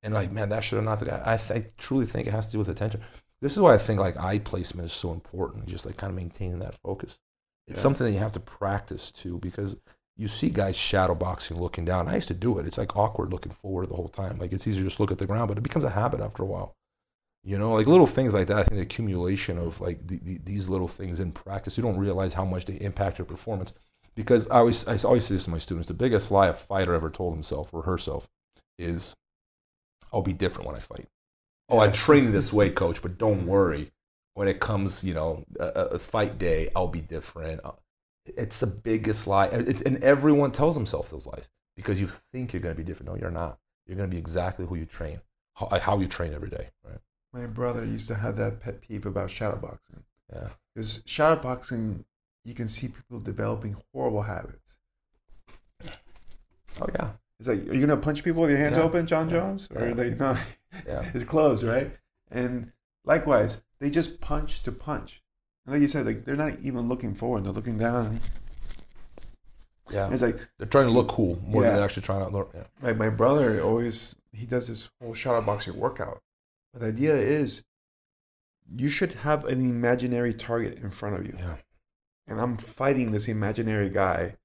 and 0.08 0.14
like, 0.16 0.32
man, 0.32 0.48
that 0.50 0.64
should 0.64 0.78
have 0.78 0.86
not 0.86 1.00
the 1.02 1.06
guy. 1.08 1.22
I, 1.26 1.54
I 1.54 1.66
truly 1.78 2.06
think 2.06 2.28
it 2.28 2.32
has 2.32 2.46
to 2.48 2.54
do 2.54 2.60
with 2.60 2.70
attention. 2.70 3.02
This 3.42 3.52
is 3.52 3.60
why 3.60 3.74
I 3.74 3.78
think 3.78 4.00
like 4.00 4.16
eye 4.18 4.40
placement 4.40 4.86
is 4.88 4.94
so 4.94 5.12
important. 5.12 5.68
Just 5.68 5.86
like 5.86 5.98
kind 5.98 6.10
of 6.12 6.16
maintaining 6.16 6.60
that 6.60 6.80
focus. 6.82 7.20
It's 7.68 7.78
Yeah. 7.80 7.84
something 7.84 8.06
that 8.08 8.14
you 8.14 8.20
have 8.20 8.32
to 8.32 8.40
practice 8.40 9.12
too, 9.12 9.38
because 9.40 9.76
you 10.16 10.30
see 10.30 10.50
guys 10.50 10.78
shadow 10.78 11.14
boxing 11.14 11.60
looking 11.62 11.84
down. 11.84 12.08
I 12.08 12.16
used 12.16 12.30
to 12.30 12.34
do 12.34 12.58
it. 12.58 12.66
It's 12.66 12.78
like 12.78 12.96
awkward 12.96 13.32
looking 13.34 13.52
forward 13.52 13.90
the 13.90 13.96
whole 13.96 14.08
time. 14.08 14.40
Like 14.40 14.54
it's 14.54 14.66
easier 14.66 14.84
to 14.84 14.88
just 14.90 15.00
look 15.02 15.12
at 15.12 15.18
the 15.18 15.28
ground, 15.28 15.50
but 15.50 15.58
it 15.58 15.62
becomes 15.70 15.84
a 15.86 15.90
habit 15.90 16.22
after 16.22 16.42
a 16.42 16.48
while. 16.48 16.76
You 17.44 17.58
know, 17.60 17.74
like 17.74 17.88
little 17.88 18.08
things 18.08 18.34
like 18.34 18.48
that. 18.48 18.58
I 18.58 18.64
think 18.64 18.78
the 18.78 18.82
accumulation 18.82 19.58
of 19.58 19.80
like 19.82 20.08
the, 20.08 20.18
the, 20.20 20.38
these 20.44 20.70
little 20.70 20.88
things 20.88 21.20
in 21.20 21.32
practice, 21.34 21.78
you 21.78 21.84
don't 21.84 21.98
realize 21.98 22.34
how 22.34 22.46
much 22.46 22.66
they 22.66 22.76
impact 22.76 23.20
your 23.20 23.26
performance. 23.26 23.74
Because 24.16 24.50
I 24.50 24.58
always, 24.60 24.88
I 24.88 24.98
always 25.08 25.26
say 25.26 25.36
this 25.36 25.44
to 25.46 25.52
my 25.52 25.58
students: 25.60 25.88
the 25.88 25.94
biggest 25.94 26.32
lie 26.32 26.48
a 26.48 26.54
fighter 26.54 26.94
ever 26.96 27.10
told 27.10 27.34
himself 27.34 27.74
or 27.74 27.84
herself 27.84 28.28
is, 28.80 29.16
"I'll 30.14 30.22
be 30.22 30.34
different 30.34 30.68
when 30.68 30.76
I 30.76 30.80
fight." 30.80 31.08
Oh, 31.70 31.80
I 31.80 31.90
trained 31.90 32.34
this 32.34 32.54
way, 32.54 32.70
coach, 32.70 33.02
but 33.02 33.18
don't 33.18 33.46
worry. 33.46 33.92
When 34.36 34.48
it 34.48 34.60
comes, 34.60 35.04
you 35.04 35.14
know, 35.14 35.44
a, 35.60 35.66
a- 35.96 36.00
fight 36.00 36.38
day, 36.38 36.70
I'll 36.76 36.88
be 36.88 37.02
different. 37.02 37.60
Uh, 37.66 37.74
It's 38.26 38.60
the 38.60 38.68
biggest 38.68 39.26
lie, 39.28 39.48
and 39.48 39.68
it's, 39.68 39.82
and 39.82 40.02
everyone 40.04 40.52
tells 40.52 40.76
themselves 40.76 41.10
those 41.10 41.26
lies 41.26 41.50
because 41.76 42.00
you 42.00 42.10
think 42.32 42.54
you're 42.54 42.62
going 42.62 42.76
to 42.76 42.78
be 42.78 42.84
different. 42.86 43.12
No, 43.12 43.18
you're 43.18 43.32
not. 43.32 43.58
You're 43.86 43.98
going 43.98 44.10
to 44.10 44.14
be 44.14 44.20
exactly 44.20 44.66
who 44.66 44.76
you 44.76 44.86
train, 44.86 45.22
how, 45.56 45.68
how 45.80 46.00
you 46.00 46.08
train 46.08 46.34
every 46.34 46.50
day. 46.50 46.70
Right? 46.86 47.00
My 47.34 47.48
brother 47.48 47.84
used 47.84 48.08
to 48.10 48.16
have 48.16 48.36
that 48.38 48.60
pet 48.60 48.82
peeve 48.82 49.06
about 49.06 49.30
shadowboxing. 49.30 50.04
Yeah. 50.34 50.50
Because 50.76 51.00
shadowboxing, 51.04 52.06
you 52.46 52.54
can 52.54 52.68
see 52.68 52.88
people 52.90 53.20
developing 53.20 53.76
horrible 53.94 54.22
habits. 54.24 54.78
Oh 56.80 56.88
yeah. 56.94 57.12
It's 57.40 57.48
like, 57.48 57.60
are 57.68 57.74
you 57.74 57.82
gonna 57.86 57.98
punch 58.02 58.24
people 58.24 58.42
with 58.42 58.50
your 58.52 58.60
hands 58.60 58.78
Yeah. 58.78 58.84
open, 58.84 59.06
John 59.06 59.30
Yeah. 59.30 59.40
Jones, 59.40 59.68
or 59.74 59.82
Yeah. 59.82 59.92
are 59.92 59.94
they 59.94 60.16
not? 60.16 60.38
Yeah. 60.86 61.12
it's 61.14 61.24
closed, 61.24 61.64
right? 61.64 61.92
And 62.32 62.72
likewise, 63.06 63.62
they 63.80 63.90
just 63.90 64.20
punch 64.22 64.64
to 64.64 64.72
punch. 64.72 65.22
And 65.66 65.74
like 65.74 65.82
you 65.82 65.88
said, 65.88 66.06
like 66.06 66.26
they're 66.26 66.36
not 66.36 66.60
even 66.60 66.88
looking 66.88 67.14
forward; 67.14 67.44
they're 67.46 67.52
looking 67.54 67.78
down. 67.78 68.20
Yeah. 69.90 70.10
It's 70.12 70.22
like 70.22 70.38
They're 70.58 70.68
trying 70.68 70.88
to 70.88 70.92
look 70.92 71.08
cool 71.08 71.40
more 71.46 71.64
than 71.64 71.76
they're 71.76 71.84
actually 71.86 72.04
trying 72.04 72.26
to 72.26 72.32
look. 72.32 72.52
Yeah. 72.54 72.66
like 72.82 72.98
my 72.98 73.10
brother 73.10 73.62
always 73.62 74.16
he 74.34 74.46
does 74.46 74.68
this 74.68 74.90
whole 75.02 75.14
shadowboxing 75.14 75.76
workout. 75.76 76.22
But 76.74 76.82
the 76.82 76.88
idea 76.90 77.16
is, 77.16 77.64
you 78.76 78.90
should 78.90 79.14
have 79.14 79.46
an 79.46 79.62
imaginary 79.62 80.34
target 80.34 80.80
in 80.80 80.90
front 80.92 81.16
of 81.16 81.26
you. 81.26 81.36
Yeah. 81.38 81.58
and 82.30 82.42
I'm 82.42 82.58
fighting 82.58 83.12
this 83.12 83.30
imaginary 83.30 83.90
guy. 83.90 84.36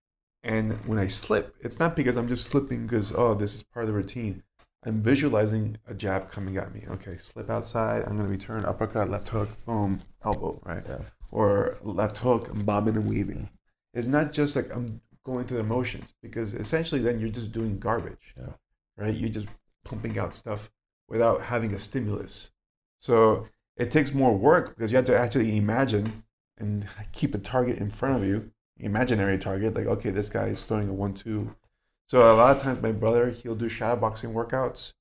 And 0.45 0.73
when 0.87 0.99
I 0.99 1.07
slip, 1.07 1.55
it's 1.61 1.79
not 1.79 1.95
because 1.95 2.17
I'm 2.17 2.29
just 2.29 2.49
slipping 2.49 2.83
because, 2.87 3.13
oh, 3.13 3.35
this 3.35 3.55
is 3.55 3.63
part 3.63 3.85
of 3.85 3.89
the 3.89 3.95
routine. 3.95 4.43
I'm 4.85 5.01
visualizing 5.03 5.79
a 5.87 5.95
jab 5.95 6.33
coming 6.33 6.57
at 6.57 6.75
me. 6.75 6.85
Okay, 6.89 7.17
slip 7.17 7.49
outside. 7.49 8.03
I'm 8.03 8.17
going 8.17 8.25
to 8.27 8.33
return 8.33 8.65
uppercut, 8.65 9.09
left 9.09 9.29
hook, 9.29 9.49
boom, 9.65 10.01
elbow, 10.25 10.61
right? 10.65 10.83
Yeah. 10.89 10.99
Or 11.31 11.79
left 11.83 12.19
hook, 12.19 12.49
I'm 12.49 12.65
bobbing 12.65 12.97
and 12.97 13.09
weaving. 13.09 13.49
It's 13.95 14.09
not 14.09 14.33
just 14.33 14.57
like 14.57 14.75
I'm 14.75 15.01
going 15.25 15.47
through 15.47 15.59
the 15.59 15.63
motions 15.65 16.13
because 16.21 16.55
essentially 16.55 17.01
then 17.01 17.21
you're 17.21 17.29
just 17.29 17.53
doing 17.53 17.79
garbage, 17.79 18.35
Yeah. 18.37 18.55
right? 18.97 19.15
You're 19.15 19.29
just 19.31 19.47
pumping 19.85 20.19
out 20.19 20.35
stuff 20.35 20.71
without 21.09 21.43
having 21.43 21.73
a 21.75 21.79
stimulus. 21.79 22.51
So 22.99 23.47
it 23.77 23.93
takes 23.93 24.13
more 24.13 24.37
work 24.37 24.77
because 24.77 24.91
you 24.91 24.97
have 24.97 25.05
to 25.07 25.17
actually 25.17 25.57
imagine 25.57 26.25
and 26.59 26.89
keep 27.13 27.35
a 27.35 27.39
target 27.39 27.79
in 27.79 27.91
front 27.91 28.17
of 28.21 28.29
you, 28.29 28.51
imaginary 28.79 29.39
target. 29.39 29.75
Like, 29.75 29.87
okay, 29.87 30.11
this 30.11 30.31
guy 30.31 30.47
is 30.47 30.65
throwing 30.65 30.89
a 30.89 30.93
one-two. 30.93 31.55
So 32.09 32.21
a 32.21 32.37
lot 32.37 32.57
of 32.57 32.63
times, 32.63 32.81
my 32.83 32.93
brother 32.93 33.31
he'll 33.31 33.55
do 33.55 33.67
shadowboxing 33.67 34.33
workouts, 34.33 34.93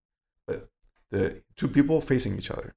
but 0.47 0.69
the 1.09 1.41
two 1.55 1.67
people 1.67 1.99
facing 1.99 2.37
each 2.37 2.49
other, 2.51 2.73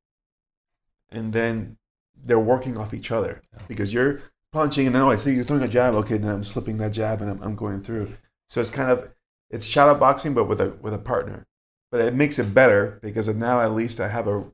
and 1.11 1.33
then 1.33 1.77
they're 2.17 2.39
working 2.39 2.77
off 2.77 2.95
each 2.95 3.11
other 3.11 3.43
Yeah. 3.53 3.61
because 3.69 3.93
you're 3.93 4.23
punching, 4.53 4.87
and 4.87 4.95
then 4.95 5.03
oh, 5.03 5.11
I 5.11 5.17
see 5.17 5.35
you're 5.35 5.45
throwing 5.45 5.63
a 5.63 5.69
jab. 5.69 5.95
Okay, 5.95 6.17
then 6.17 6.31
I'm 6.31 6.45
slipping 6.45 6.79
that 6.79 6.93
jab, 6.93 7.21
and 7.21 7.31
I'm, 7.31 7.43
I'm 7.43 7.55
going 7.57 7.81
through. 7.81 8.15
So 8.49 8.61
it's 8.61 8.71
kind 8.71 8.91
of 8.91 9.13
it's 9.51 9.71
shadowboxing, 9.71 10.35
but 10.35 10.45
with 10.45 10.61
a 10.61 10.71
with 10.81 10.95
a 10.95 10.99
partner. 10.99 11.47
But 11.93 12.01
it 12.01 12.15
makes 12.15 12.41
it 12.41 12.53
better 12.55 12.99
because 13.03 13.29
now 13.29 13.61
at 13.61 13.73
least 13.73 14.01
I 14.01 14.09
have 14.09 14.27
a 14.27 14.51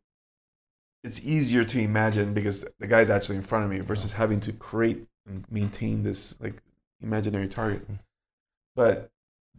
it's 1.02 1.24
easier 1.24 1.64
to 1.64 1.80
imagine 1.80 2.34
because 2.34 2.66
the 2.78 2.86
guy's 2.86 3.08
actually 3.08 3.36
in 3.36 3.42
front 3.42 3.64
of 3.64 3.70
me 3.70 3.78
versus 3.80 4.12
having 4.12 4.40
to 4.40 4.52
create 4.52 5.06
and 5.26 5.44
maintain 5.50 6.02
this 6.02 6.40
like 6.40 6.62
imaginary 7.02 7.48
target. 7.48 7.86
But 8.76 9.10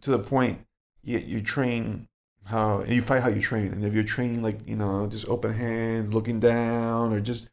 to 0.02 0.10
the 0.10 0.18
point, 0.18 0.66
you, 1.02 1.18
you 1.18 1.40
train 1.40 2.08
how 2.44 2.82
you 2.84 3.00
fight 3.02 3.22
how 3.22 3.28
you 3.28 3.40
train, 3.40 3.72
and 3.72 3.84
if 3.84 3.94
you're 3.94 4.02
training 4.04 4.42
like 4.42 4.66
you 4.66 4.76
know 4.76 5.06
just 5.06 5.28
open 5.28 5.52
hands, 5.52 6.12
looking 6.12 6.40
down, 6.40 7.12
or 7.12 7.20
just 7.20 7.48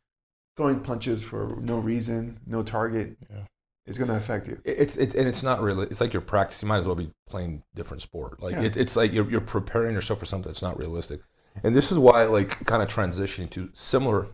throwing 0.57 0.79
punches 0.79 1.23
for 1.23 1.57
no 1.61 1.77
reason, 1.79 2.39
no 2.45 2.63
target, 2.63 3.15
Yeah. 3.29 3.43
it's 3.85 3.97
gonna 3.97 4.15
affect 4.15 4.47
you. 4.47 4.59
It- 4.65 4.77
It's 4.79 4.97
it, 4.97 5.15
and 5.15 5.27
it's 5.27 5.43
not 5.43 5.61
really. 5.61 5.85
It's 5.87 6.01
like 6.01 6.11
you're 6.13 6.21
practicing. 6.21 6.67
You 6.67 6.69
might 6.69 6.77
as 6.79 6.87
well 6.87 6.95
be 6.95 7.11
playing 7.29 7.63
different 7.75 8.01
sport. 8.01 8.41
Like 8.41 8.53
Yeah. 8.53 8.63
it, 8.63 8.77
it's 8.77 8.95
like 8.95 9.13
you're 9.13 9.29
you're 9.29 9.41
preparing 9.41 9.93
yourself 9.93 10.19
for 10.19 10.25
something 10.25 10.49
that's 10.49 10.61
not 10.61 10.77
realistic. 10.77 11.21
And 11.63 11.75
this 11.75 11.91
is 11.91 11.97
why, 11.99 12.23
like, 12.23 12.63
kind 12.65 12.81
of 12.81 12.87
transitioning 12.87 13.49
to 13.51 13.69
similar. 13.73 14.27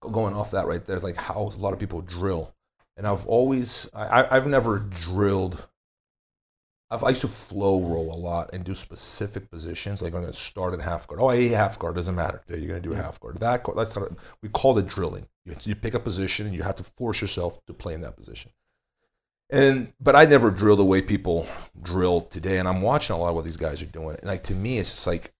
Going 0.00 0.34
off 0.34 0.52
that 0.52 0.66
right 0.66 0.84
there 0.84 0.96
is 0.96 1.04
like 1.04 1.16
how 1.16 1.52
a 1.54 1.60
lot 1.60 1.72
of 1.72 1.78
people 1.78 2.00
drill, 2.00 2.54
and 2.96 3.06
I've 3.06 3.26
always 3.26 3.88
I, 3.94 4.26
I've 4.30 4.46
never 4.46 4.78
drilled. 4.78 5.68
I've, 6.90 7.04
I 7.04 7.10
used 7.10 7.20
to 7.20 7.28
flow 7.28 7.80
roll 7.80 8.12
a 8.12 8.16
lot 8.16 8.50
and 8.52 8.64
do 8.64 8.74
specific 8.74 9.50
positions. 9.50 10.00
Like 10.00 10.14
I'm 10.14 10.22
going 10.22 10.32
to 10.32 10.38
start 10.38 10.72
in 10.72 10.80
half 10.80 11.06
guard. 11.06 11.20
Oh, 11.20 11.28
I 11.28 11.36
hate 11.36 11.52
half 11.52 11.78
guard. 11.78 11.96
Doesn't 11.96 12.14
matter. 12.14 12.42
You're 12.48 12.60
going 12.60 12.82
to 12.82 12.88
do 12.88 12.94
a 12.94 12.96
half 12.96 13.20
guard. 13.20 13.38
That 13.40 13.64
that's 13.76 13.94
not. 13.94 14.08
We 14.42 14.48
call 14.48 14.78
it 14.78 14.88
drilling. 14.88 15.28
You, 15.44 15.54
you 15.64 15.74
pick 15.74 15.94
a 15.94 16.00
position 16.00 16.46
and 16.46 16.54
you 16.54 16.62
have 16.62 16.76
to 16.76 16.84
force 16.84 17.20
yourself 17.20 17.64
to 17.66 17.74
play 17.74 17.92
in 17.92 18.00
that 18.00 18.16
position. 18.16 18.52
And 19.50 19.92
but 20.00 20.16
I 20.16 20.24
never 20.24 20.50
drill 20.50 20.76
the 20.76 20.84
way 20.84 21.02
people 21.02 21.46
drill 21.80 22.22
today, 22.22 22.58
and 22.58 22.68
I'm 22.68 22.82
watching 22.82 23.14
a 23.14 23.18
lot 23.18 23.30
of 23.30 23.34
what 23.34 23.44
these 23.44 23.56
guys 23.56 23.82
are 23.82 23.86
doing. 23.86 24.16
And 24.16 24.26
like 24.26 24.44
to 24.44 24.54
me, 24.54 24.78
it's 24.78 24.90
just 24.90 25.06
like 25.06 25.34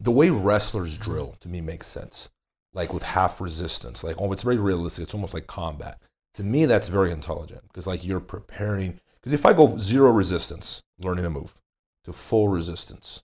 the 0.00 0.10
way 0.10 0.30
wrestlers 0.30 0.98
drill 0.98 1.36
to 1.40 1.48
me 1.48 1.60
makes 1.60 1.86
sense. 1.86 2.28
Like 2.76 2.92
with 2.92 3.02
half 3.02 3.40
resistance, 3.40 4.04
like 4.04 4.16
oh, 4.20 4.30
it's 4.32 4.42
very 4.42 4.58
realistic. 4.58 5.02
It's 5.02 5.14
almost 5.14 5.34
like 5.34 5.48
combat. 5.48 5.98
To 6.34 6.44
me, 6.44 6.66
that's 6.66 6.88
very 6.88 7.10
intelligent 7.10 7.62
because 7.68 7.86
like 7.86 8.04
you're 8.04 8.20
preparing. 8.20 9.00
Because 9.20 9.32
if 9.32 9.44
I 9.44 9.52
go 9.52 9.76
zero 9.76 10.12
resistance, 10.12 10.82
learning 11.02 11.24
to 11.24 11.30
move, 11.30 11.56
to 12.04 12.12
full 12.12 12.48
resistance, 12.48 13.22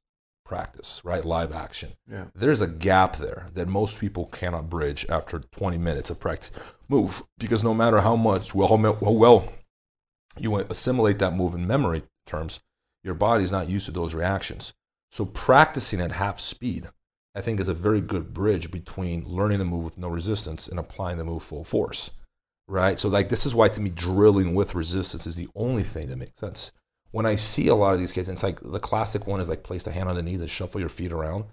practice, 0.52 1.00
right? 1.04 1.24
Live 1.24 1.52
action. 1.52 1.92
Yeah. 2.10 2.26
There's 2.34 2.60
a 2.60 2.66
gap 2.66 3.16
there 3.16 3.46
that 3.54 3.68
most 3.68 3.98
people 3.98 4.26
cannot 4.26 4.68
bridge 4.68 5.06
after 5.08 5.38
20 5.38 5.78
minutes 5.78 6.10
of 6.10 6.20
practice. 6.20 6.50
Move 6.88 7.22
because 7.38 7.64
no 7.64 7.72
matter 7.72 8.00
how 8.00 8.16
much 8.16 8.54
well 8.54 8.68
how 8.68 9.10
well 9.12 9.52
you 10.38 10.56
assimilate 10.56 11.18
that 11.20 11.34
move 11.34 11.54
in 11.54 11.66
memory 11.66 12.02
terms, 12.26 12.60
your 13.02 13.14
body's 13.14 13.52
not 13.52 13.68
used 13.68 13.86
to 13.86 13.92
those 13.92 14.14
reactions. 14.14 14.72
So 15.10 15.24
practicing 15.24 16.00
at 16.00 16.12
half 16.12 16.40
speed, 16.40 16.88
I 17.34 17.40
think, 17.40 17.60
is 17.60 17.68
a 17.68 17.74
very 17.74 18.00
good 18.00 18.34
bridge 18.34 18.70
between 18.70 19.24
learning 19.24 19.58
the 19.58 19.64
move 19.64 19.84
with 19.84 19.98
no 19.98 20.08
resistance 20.08 20.68
and 20.68 20.78
applying 20.78 21.18
the 21.18 21.24
move 21.24 21.42
full 21.42 21.64
force. 21.64 22.10
Right? 22.68 22.98
So 22.98 23.08
like 23.08 23.28
this 23.28 23.44
is 23.44 23.54
why 23.54 23.68
to 23.68 23.80
me 23.80 23.90
drilling 23.90 24.54
with 24.54 24.74
resistance 24.74 25.26
is 25.26 25.36
the 25.36 25.48
only 25.54 25.82
thing 25.82 26.08
that 26.08 26.16
makes 26.16 26.38
sense 26.38 26.72
when 27.12 27.26
I 27.26 27.36
see 27.36 27.68
a 27.68 27.74
lot 27.74 27.94
of 27.94 28.00
these 28.00 28.10
kids, 28.10 28.28
it's 28.28 28.42
like 28.42 28.58
the 28.60 28.80
classic 28.80 29.26
one 29.26 29.40
is 29.40 29.48
like 29.48 29.62
place 29.62 29.84
the 29.84 29.92
hand 29.92 30.08
on 30.08 30.16
the 30.16 30.22
knees 30.22 30.40
and 30.40 30.50
shuffle 30.50 30.80
your 30.80 30.88
feet 30.88 31.12
around. 31.12 31.44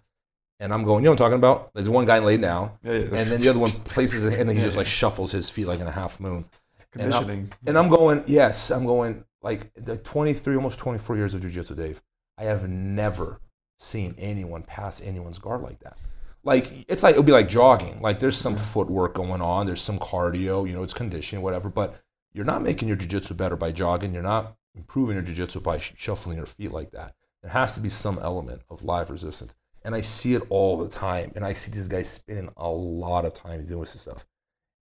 And 0.61 0.73
I'm 0.73 0.84
going, 0.84 1.03
you 1.03 1.05
know 1.05 1.11
what 1.11 1.21
I'm 1.21 1.25
talking 1.25 1.38
about? 1.38 1.71
There's 1.73 1.88
one 1.88 2.05
guy 2.05 2.19
laid 2.19 2.41
down, 2.41 2.71
yeah, 2.84 2.93
yeah. 2.93 2.99
and 2.99 3.32
then 3.32 3.39
the 3.39 3.47
other 3.47 3.59
one 3.59 3.71
places 3.71 4.25
it, 4.25 4.39
and 4.39 4.49
then 4.49 4.57
he 4.57 4.61
just 4.61 4.75
like 4.75 4.88
shuffles 4.88 5.32
his 5.32 5.49
feet 5.49 5.67
like 5.67 5.80
in 5.80 5.88
a 5.88 5.91
half 5.91 6.19
moon. 6.19 6.45
Conditioning. 6.91 7.30
And 7.30 7.49
I'm, 7.51 7.67
and 7.67 7.77
I'm, 7.77 7.89
going, 7.89 8.23
yes, 8.25 8.71
I'm 8.71 8.86
going 8.86 9.23
like 9.41 9.71
the 9.75 9.97
23, 9.97 10.55
almost 10.55 10.80
24 10.80 11.17
years 11.17 11.34
of 11.34 11.41
jujitsu, 11.41 11.75
Dave. 11.75 12.01
I 12.38 12.45
have 12.45 12.67
never 12.67 13.39
seen 13.80 14.13
anyone 14.17 14.61
pass 14.61 15.01
anyone's 15.01 15.39
guard 15.39 15.61
like 15.61 15.80
that. 15.80 15.97
Like 16.43 16.86
it's 16.88 17.01
like 17.01 17.15
it 17.15 17.17
would 17.17 17.25
be 17.25 17.32
like 17.32 17.49
jogging. 17.49 18.01
Like 18.01 18.19
there's 18.19 18.38
some 18.38 18.55
footwork 18.55 19.15
going 19.15 19.41
on, 19.41 19.65
there's 19.65 19.82
some 19.82 19.99
cardio, 19.99 20.67
you 20.67 20.73
know, 20.73 20.84
it's 20.84 20.93
conditioning, 20.93 21.43
whatever. 21.43 21.69
But 21.69 21.95
you're 22.34 22.45
not 22.45 22.61
making 22.61 22.88
your 22.88 22.97
jujitsu 22.97 23.36
better 23.36 23.55
by 23.55 23.71
jogging. 23.71 24.13
You're 24.13 24.21
not 24.21 24.55
improving 24.75 25.15
your 25.15 25.23
jiu-jitsu 25.23 25.59
by 25.61 25.80
shuffling 25.80 26.38
your 26.38 26.45
feet 26.45 26.71
like 26.71 26.91
that. 26.91 27.15
There 27.41 27.51
has 27.51 27.73
to 27.75 27.80
be 27.80 27.89
some 27.89 28.19
element 28.19 28.61
of 28.69 28.84
live 28.84 29.09
resistance. 29.09 29.55
And 29.84 29.95
I 29.95 30.01
see 30.01 30.36
it 30.36 30.43
all 30.49 30.77
the 30.77 30.89
time. 30.89 31.32
And 31.36 31.45
I 31.45 31.53
see 31.53 31.71
these 31.71 31.88
guys 31.88 32.09
spending 32.09 32.49
a 32.57 32.69
lot 32.69 33.25
of 33.25 33.34
time 33.34 33.65
doing 33.65 33.82
this 33.82 33.99
stuff. 33.99 34.25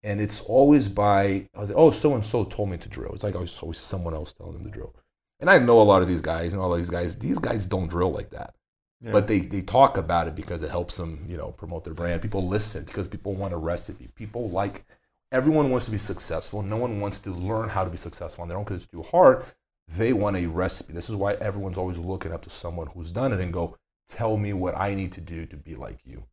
And 0.03 0.20
it's 0.20 0.40
always 0.40 0.88
by, 0.88 1.49
I 1.55 1.61
was 1.61 1.70
like, 1.70 1.78
oh, 1.78 1.90
so 1.90 2.14
and 2.14 2.24
so 2.24 2.44
told 2.44 2.70
me 2.70 2.78
to 2.78 2.88
drill. 2.88 3.12
It's 3.12 3.24
like 3.24 3.34
oh, 3.34 3.38
always, 3.38 3.59
always 3.61 3.78
someone 3.78 4.14
else 4.14 4.32
telling 4.32 4.55
them 4.55 4.64
to 4.64 4.70
drill. 4.70 4.94
And 5.40 5.51
I 5.51 5.59
know 5.59 5.80
a 5.80 5.82
lot 5.82 6.03
of 6.03 6.09
these 6.09 6.22
guys 6.22 6.53
and 6.53 6.62
all 6.62 6.72
of 6.72 6.78
these 6.78 6.90
guys, 6.90 7.18
these 7.18 7.38
guys 7.38 7.66
don't 7.66 7.88
drill 7.88 8.12
like 8.12 8.30
that. 8.30 8.55
Yeah. 9.01 9.12
But 9.12 9.26
they, 9.26 9.40
they 9.40 9.61
talk 9.61 9.99
about 9.99 10.26
it 10.26 10.34
because 10.34 10.62
it 10.62 10.70
helps 10.70 10.97
them, 10.97 11.26
you 11.28 11.36
know, 11.36 11.53
promote 11.53 11.84
their 11.84 11.94
brand. 11.94 12.22
People 12.22 12.49
listen 12.49 12.84
because 12.84 13.07
people 13.07 13.34
want 13.34 13.53
a 13.53 13.59
recipe. 13.59 14.09
People 14.14 14.49
like, 14.49 14.84
everyone 15.32 15.70
wants 15.70 15.84
to 15.86 15.92
be 15.92 15.99
successful. 15.99 16.62
No 16.62 16.76
one 16.76 17.01
wants 17.01 17.18
to 17.20 17.30
learn 17.30 17.68
how 17.68 17.84
to 17.84 17.90
be 17.90 17.99
successful 17.99 18.42
on 18.42 18.49
their 18.49 18.57
own 18.57 18.64
because 18.64 18.82
it's 18.82 18.90
too 18.90 19.03
hard. 19.03 19.44
They 19.88 20.12
want 20.12 20.36
a 20.36 20.47
recipe. 20.47 20.92
This 20.92 21.11
is 21.11 21.14
why 21.14 21.34
everyone's 21.34 21.78
always 21.78 21.99
looking 21.99 22.32
up 22.32 22.42
to 22.42 22.51
someone 22.51 22.88
who's 22.88 23.12
done 23.12 23.32
it 23.32 23.40
and 23.40 23.53
go, 23.53 23.76
tell 24.09 24.36
me 24.36 24.53
what 24.53 24.76
I 24.76 24.94
need 24.94 25.12
to 25.12 25.20
do 25.20 25.47
to 25.47 25.57
be 25.57 25.74
like 25.74 25.99
you. 26.05 26.24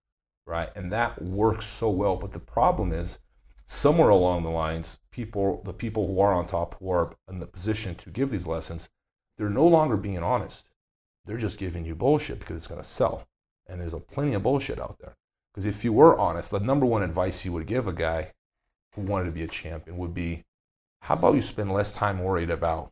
Right. 0.46 0.70
And 0.76 0.92
that 0.92 1.22
works 1.22 1.66
so 1.66 1.90
well. 1.90 2.16
But 2.16 2.32
the 2.32 2.40
problem 2.40 2.94
is, 2.94 3.20
somewhere 3.66 4.10
along 4.10 4.44
the 4.44 4.50
lines, 4.50 5.00
people, 5.12 5.62
the 5.66 5.74
people 5.74 6.08
who 6.08 6.20
are 6.20 6.34
on 6.34 6.46
top, 6.46 6.78
who 6.80 6.90
are 6.92 7.16
in 7.30 7.40
the 7.40 7.46
position 7.46 7.96
to 7.96 8.10
give 8.10 8.30
these 8.30 8.48
lessons, 8.48 8.90
they're 9.38 9.50
no 9.50 9.68
longer 9.68 9.98
being 9.98 10.24
honest. 10.24 10.68
They're 11.26 11.38
just 11.38 11.58
giving 11.58 11.86
you 11.86 11.96
bullshit 11.96 12.40
because 12.40 12.58
it's 12.58 12.68
going 12.68 12.82
to 12.82 12.88
sell. 12.88 13.28
And 13.68 13.80
there's 13.80 13.94
a 13.94 14.00
plenty 14.00 14.34
of 14.34 14.44
bullshit 14.44 14.80
out 14.80 14.98
there. 15.00 15.16
Because 15.54 15.66
if 15.66 15.84
you 15.84 15.94
were 15.94 16.18
honest, 16.18 16.52
the 16.52 16.60
number 16.60 16.86
one 16.86 17.04
advice 17.04 17.46
you 17.46 17.54
would 17.54 17.68
give 17.68 17.88
a 17.88 17.94
guy 17.94 18.32
who 18.96 19.02
wanted 19.02 19.26
to 19.26 19.32
be 19.32 19.44
a 19.44 19.48
champion 19.48 19.98
would 19.98 20.14
be, 20.14 20.44
how 21.02 21.16
about 21.16 21.36
you 21.36 21.42
spend 21.42 21.72
less 21.72 21.94
time 21.94 22.24
worried 22.24 22.50
about 22.50 22.92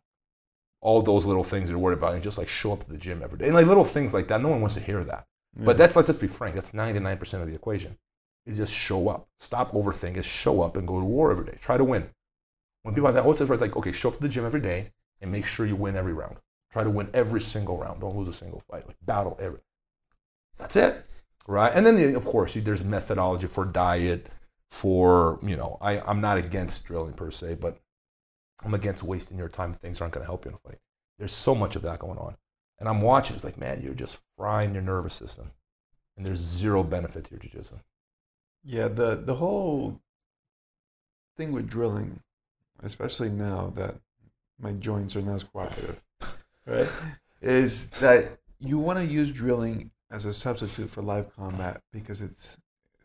all 0.81 1.01
those 1.01 1.25
little 1.25 1.43
things 1.43 1.69
you're 1.69 1.79
worried 1.79 1.97
about 1.97 2.13
and 2.13 2.23
just 2.23 2.37
like 2.37 2.47
show 2.49 2.73
up 2.73 2.83
to 2.83 2.89
the 2.89 2.97
gym 2.97 3.21
every 3.23 3.37
day. 3.37 3.45
And 3.45 3.55
like 3.55 3.67
little 3.67 3.83
things 3.83 4.13
like 4.13 4.27
that, 4.27 4.41
no 4.41 4.49
one 4.49 4.61
wants 4.61 4.75
to 4.75 4.81
hear 4.81 5.03
that. 5.03 5.25
Yeah. 5.57 5.65
But 5.65 5.77
that's 5.77 5.95
let's 5.95 6.07
just 6.07 6.21
be 6.21 6.27
frank, 6.27 6.55
that's 6.55 6.71
99% 6.71 7.41
of 7.41 7.47
the 7.47 7.55
equation. 7.55 7.97
Is 8.45 8.57
just 8.57 8.73
show 8.73 9.07
up. 9.07 9.27
Stop 9.39 9.71
overthinking, 9.71 10.15
just 10.15 10.29
show 10.29 10.61
up 10.61 10.75
and 10.75 10.87
go 10.87 10.99
to 10.99 11.05
war 11.05 11.31
every 11.31 11.45
day. 11.45 11.57
Try 11.61 11.77
to 11.77 11.83
win. 11.83 12.09
When 12.81 12.95
people 12.95 13.05
have 13.05 13.13
that, 13.13 13.23
oh, 13.23 13.31
it's 13.31 13.61
like, 13.61 13.77
okay, 13.77 13.91
show 13.91 14.09
up 14.09 14.15
to 14.15 14.21
the 14.21 14.29
gym 14.29 14.45
every 14.45 14.61
day 14.61 14.91
and 15.21 15.31
make 15.31 15.45
sure 15.45 15.67
you 15.67 15.75
win 15.75 15.95
every 15.95 16.13
round. 16.13 16.37
Try 16.71 16.83
to 16.83 16.89
win 16.89 17.09
every 17.13 17.41
single 17.41 17.77
round. 17.77 18.01
Don't 18.01 18.15
lose 18.15 18.27
a 18.27 18.33
single 18.33 18.63
fight. 18.69 18.87
Like 18.87 18.97
battle 19.05 19.37
every. 19.41 19.59
That's 20.57 20.75
it. 20.75 21.05
Right. 21.47 21.71
And 21.73 21.85
then, 21.85 21.95
the, 21.95 22.15
of 22.15 22.25
course, 22.25 22.53
there's 22.53 22.83
methodology 22.83 23.47
for 23.47 23.65
diet, 23.65 24.27
for, 24.69 25.39
you 25.43 25.57
know, 25.57 25.77
I, 25.81 25.99
I'm 25.99 26.21
not 26.21 26.37
against 26.37 26.85
drilling 26.85 27.13
per 27.13 27.31
se, 27.31 27.55
but 27.55 27.79
I'm 28.63 28.73
against 28.73 29.03
wasting 29.03 29.37
your 29.37 29.49
time. 29.49 29.73
Things 29.73 29.99
aren't 29.99 30.13
going 30.13 30.23
to 30.23 30.27
help 30.27 30.45
you 30.45 30.49
in 30.49 30.55
a 30.55 30.59
fight. 30.59 30.79
There's 31.17 31.33
so 31.33 31.55
much 31.55 31.75
of 31.75 31.81
that 31.81 31.99
going 31.99 32.17
on. 32.19 32.37
And 32.79 32.87
I'm 32.87 33.01
watching, 33.01 33.35
it's 33.35 33.43
like, 33.43 33.57
man, 33.57 33.81
you're 33.81 33.93
just 33.93 34.19
frying 34.37 34.73
your 34.73 34.83
nervous 34.83 35.13
system. 35.13 35.51
And 36.15 36.25
there's 36.25 36.39
zero 36.39 36.83
benefit 36.83 37.25
to 37.25 37.31
your 37.31 37.39
jiu-jitsu. 37.39 37.75
Yeah, 38.63 38.87
the, 38.87 39.15
the 39.15 39.35
whole 39.35 39.99
thing 41.37 41.51
with 41.51 41.69
drilling, 41.69 42.21
especially 42.83 43.29
now 43.29 43.73
that 43.75 43.95
my 44.59 44.73
joints 44.73 45.15
are 45.15 45.21
not 45.21 45.35
as 45.35 45.43
cooperative, 45.43 46.01
right, 46.65 46.89
is 47.41 47.89
that 47.91 48.37
you 48.59 48.77
want 48.77 48.99
to 48.99 49.05
use 49.05 49.31
drilling 49.31 49.91
as 50.09 50.25
a 50.25 50.33
substitute 50.33 50.89
for 50.89 51.01
live 51.01 51.35
combat 51.35 51.81
because 51.91 52.21
it's 52.21 52.57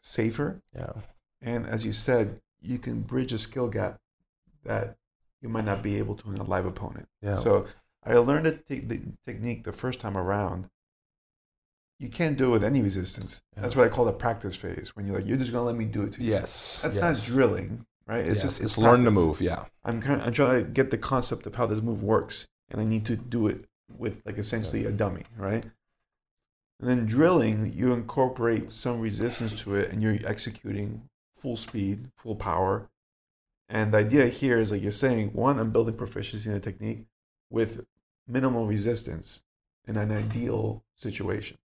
safer. 0.02 0.60
Yeah. 0.74 0.92
And 1.40 1.66
as 1.66 1.84
you 1.84 1.92
said, 1.92 2.40
you 2.60 2.78
can 2.78 3.02
bridge 3.02 3.32
a 3.32 3.38
skill 3.38 3.68
gap 3.68 4.00
that 4.64 4.96
you 5.40 5.48
might 5.48 5.64
not 5.64 5.82
be 5.82 5.96
able 5.98 6.14
to 6.16 6.30
in 6.30 6.38
a 6.38 6.42
live 6.42 6.66
opponent. 6.66 7.08
Yeah. 7.22 7.36
So 7.36 7.66
I 8.04 8.14
learned 8.14 8.60
the, 8.68 8.80
the 8.80 9.00
technique 9.24 9.64
the 9.64 9.72
first 9.72 10.00
time 10.00 10.16
around. 10.16 10.68
You 11.98 12.08
can't 12.08 12.36
do 12.36 12.46
it 12.46 12.50
with 12.50 12.64
any 12.64 12.82
resistance. 12.82 13.42
Yeah. 13.54 13.62
That's 13.62 13.76
what 13.76 13.86
I 13.86 13.88
call 13.88 14.04
the 14.04 14.12
practice 14.12 14.56
phase. 14.56 14.92
When 14.94 15.06
you're 15.06 15.16
like, 15.16 15.26
you're 15.26 15.38
just 15.38 15.52
gonna 15.52 15.64
let 15.64 15.76
me 15.76 15.84
do 15.84 16.02
it 16.02 16.12
to 16.14 16.22
you. 16.22 16.30
Yes. 16.30 16.80
That's 16.82 16.96
yes. 16.96 17.02
not 17.02 17.24
drilling, 17.24 17.86
right? 18.06 18.20
It's 18.20 18.28
yes. 18.28 18.42
just 18.42 18.60
it's, 18.60 18.72
it's 18.72 18.78
learn 18.78 19.04
to 19.04 19.10
move. 19.10 19.40
Yeah. 19.40 19.64
I'm 19.84 20.02
kind 20.02 20.20
of, 20.20 20.26
I'm 20.26 20.32
trying 20.32 20.64
to 20.64 20.70
get 20.70 20.90
the 20.90 20.98
concept 20.98 21.46
of 21.46 21.54
how 21.54 21.66
this 21.66 21.80
move 21.80 22.02
works, 22.02 22.48
and 22.70 22.80
I 22.80 22.84
need 22.84 23.06
to 23.06 23.16
do 23.16 23.46
it 23.46 23.64
with 23.96 24.22
like 24.24 24.38
essentially 24.38 24.84
a 24.84 24.92
dummy, 24.92 25.24
right? 25.36 25.64
And 26.80 26.88
then 26.90 27.06
drilling, 27.06 27.72
you 27.74 27.92
incorporate 27.92 28.70
some 28.70 29.00
resistance 29.00 29.60
to 29.62 29.74
it, 29.76 29.90
and 29.90 30.02
you're 30.02 30.18
executing 30.26 31.08
full 31.34 31.56
speed, 31.56 32.10
full 32.14 32.36
power, 32.36 32.90
and 33.68 33.92
the 33.92 33.98
idea 33.98 34.26
here 34.26 34.58
is 34.58 34.70
like 34.70 34.82
you're 34.82 34.92
saying, 34.92 35.32
one, 35.32 35.58
I'm 35.58 35.70
building 35.70 35.96
proficiency 35.96 36.48
in 36.48 36.56
a 36.56 36.60
technique 36.60 37.06
with 37.50 37.84
minimal 38.28 38.66
resistance 38.66 39.42
in 39.86 39.96
an 39.96 40.12
ideal 40.12 40.84
situation. 40.94 41.58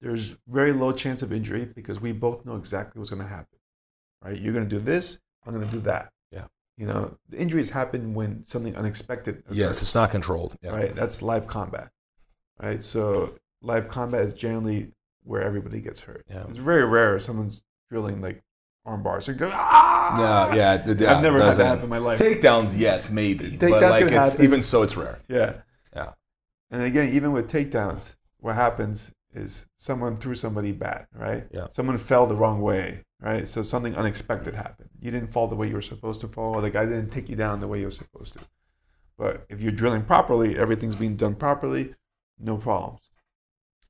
There's 0.00 0.36
very 0.48 0.72
low 0.72 0.92
chance 0.92 1.22
of 1.22 1.32
injury 1.32 1.66
because 1.66 2.00
we 2.00 2.12
both 2.12 2.44
know 2.46 2.56
exactly 2.56 2.98
what's 2.98 3.10
going 3.10 3.22
to 3.22 3.28
happen. 3.28 3.58
Right? 4.22 4.38
You're 4.38 4.52
going 4.52 4.68
to 4.68 4.76
do 4.78 4.82
this, 4.82 5.20
I'm 5.46 5.54
going 5.54 5.66
to 5.66 5.72
do 5.72 5.80
that. 5.82 6.12
You 6.80 6.86
know, 6.86 7.18
the 7.28 7.36
injuries 7.36 7.68
happen 7.68 8.14
when 8.14 8.42
something 8.46 8.74
unexpected 8.74 9.40
occurs, 9.40 9.54
Yes, 9.54 9.82
it's 9.82 9.94
not 9.94 10.10
controlled. 10.10 10.56
Yeah. 10.62 10.70
Right? 10.70 10.94
That's 10.94 11.20
live 11.20 11.46
combat. 11.46 11.90
Right? 12.58 12.82
So 12.82 13.34
live 13.60 13.86
combat 13.88 14.22
is 14.22 14.32
generally 14.32 14.92
where 15.22 15.42
everybody 15.42 15.82
gets 15.82 16.00
hurt. 16.00 16.24
Yeah. 16.30 16.46
It's 16.48 16.56
very 16.56 16.86
rare 16.86 17.18
someone's 17.18 17.60
drilling 17.90 18.22
like 18.22 18.42
arm 18.86 19.02
bars 19.02 19.28
and 19.28 19.38
go 19.38 19.50
ah. 19.52 20.54
Yeah, 20.54 20.56
yeah. 20.86 20.94
yeah 20.98 21.16
I've 21.16 21.22
never 21.22 21.42
had 21.42 21.58
that 21.58 21.66
happen 21.66 21.84
in 21.84 21.90
my 21.90 21.98
life. 21.98 22.18
Takedowns, 22.18 22.78
yes, 22.78 23.10
maybe. 23.10 23.44
Takedowns 23.44 23.70
but 23.70 23.82
like 23.82 24.00
it's, 24.00 24.12
happen. 24.12 24.42
even 24.42 24.62
so, 24.62 24.82
it's 24.82 24.96
rare. 24.96 25.18
Yeah, 25.28 25.56
yeah. 25.94 26.12
And 26.70 26.82
again, 26.84 27.10
even 27.10 27.32
with 27.32 27.52
takedowns, 27.52 28.16
what 28.38 28.54
happens 28.54 29.14
is 29.34 29.66
someone 29.76 30.16
threw 30.16 30.34
somebody 30.34 30.72
bad, 30.72 31.08
right? 31.14 31.46
Yeah. 31.52 31.66
Someone 31.72 31.98
fell 31.98 32.26
the 32.26 32.36
wrong 32.36 32.62
way, 32.62 33.04
right? 33.20 33.46
So 33.46 33.62
something 33.62 33.94
unexpected 33.96 34.54
happened. 34.54 34.90
You 35.00 35.10
didn't 35.10 35.32
fall 35.32 35.46
the 35.46 35.56
way 35.56 35.68
you 35.68 35.74
were 35.74 35.82
supposed 35.82 36.20
to 36.22 36.28
fall. 36.28 36.56
Or 36.56 36.62
the 36.62 36.70
guy 36.70 36.84
didn't 36.84 37.10
take 37.10 37.28
you 37.28 37.36
down 37.36 37.60
the 37.60 37.68
way 37.68 37.80
you 37.80 37.86
were 37.86 37.90
supposed 37.90 38.34
to. 38.34 38.40
But 39.18 39.44
if 39.48 39.60
you're 39.60 39.72
drilling 39.72 40.02
properly, 40.02 40.58
everything's 40.58 40.96
being 40.96 41.16
done 41.16 41.34
properly, 41.34 41.94
no 42.38 42.56
problems. 42.56 43.00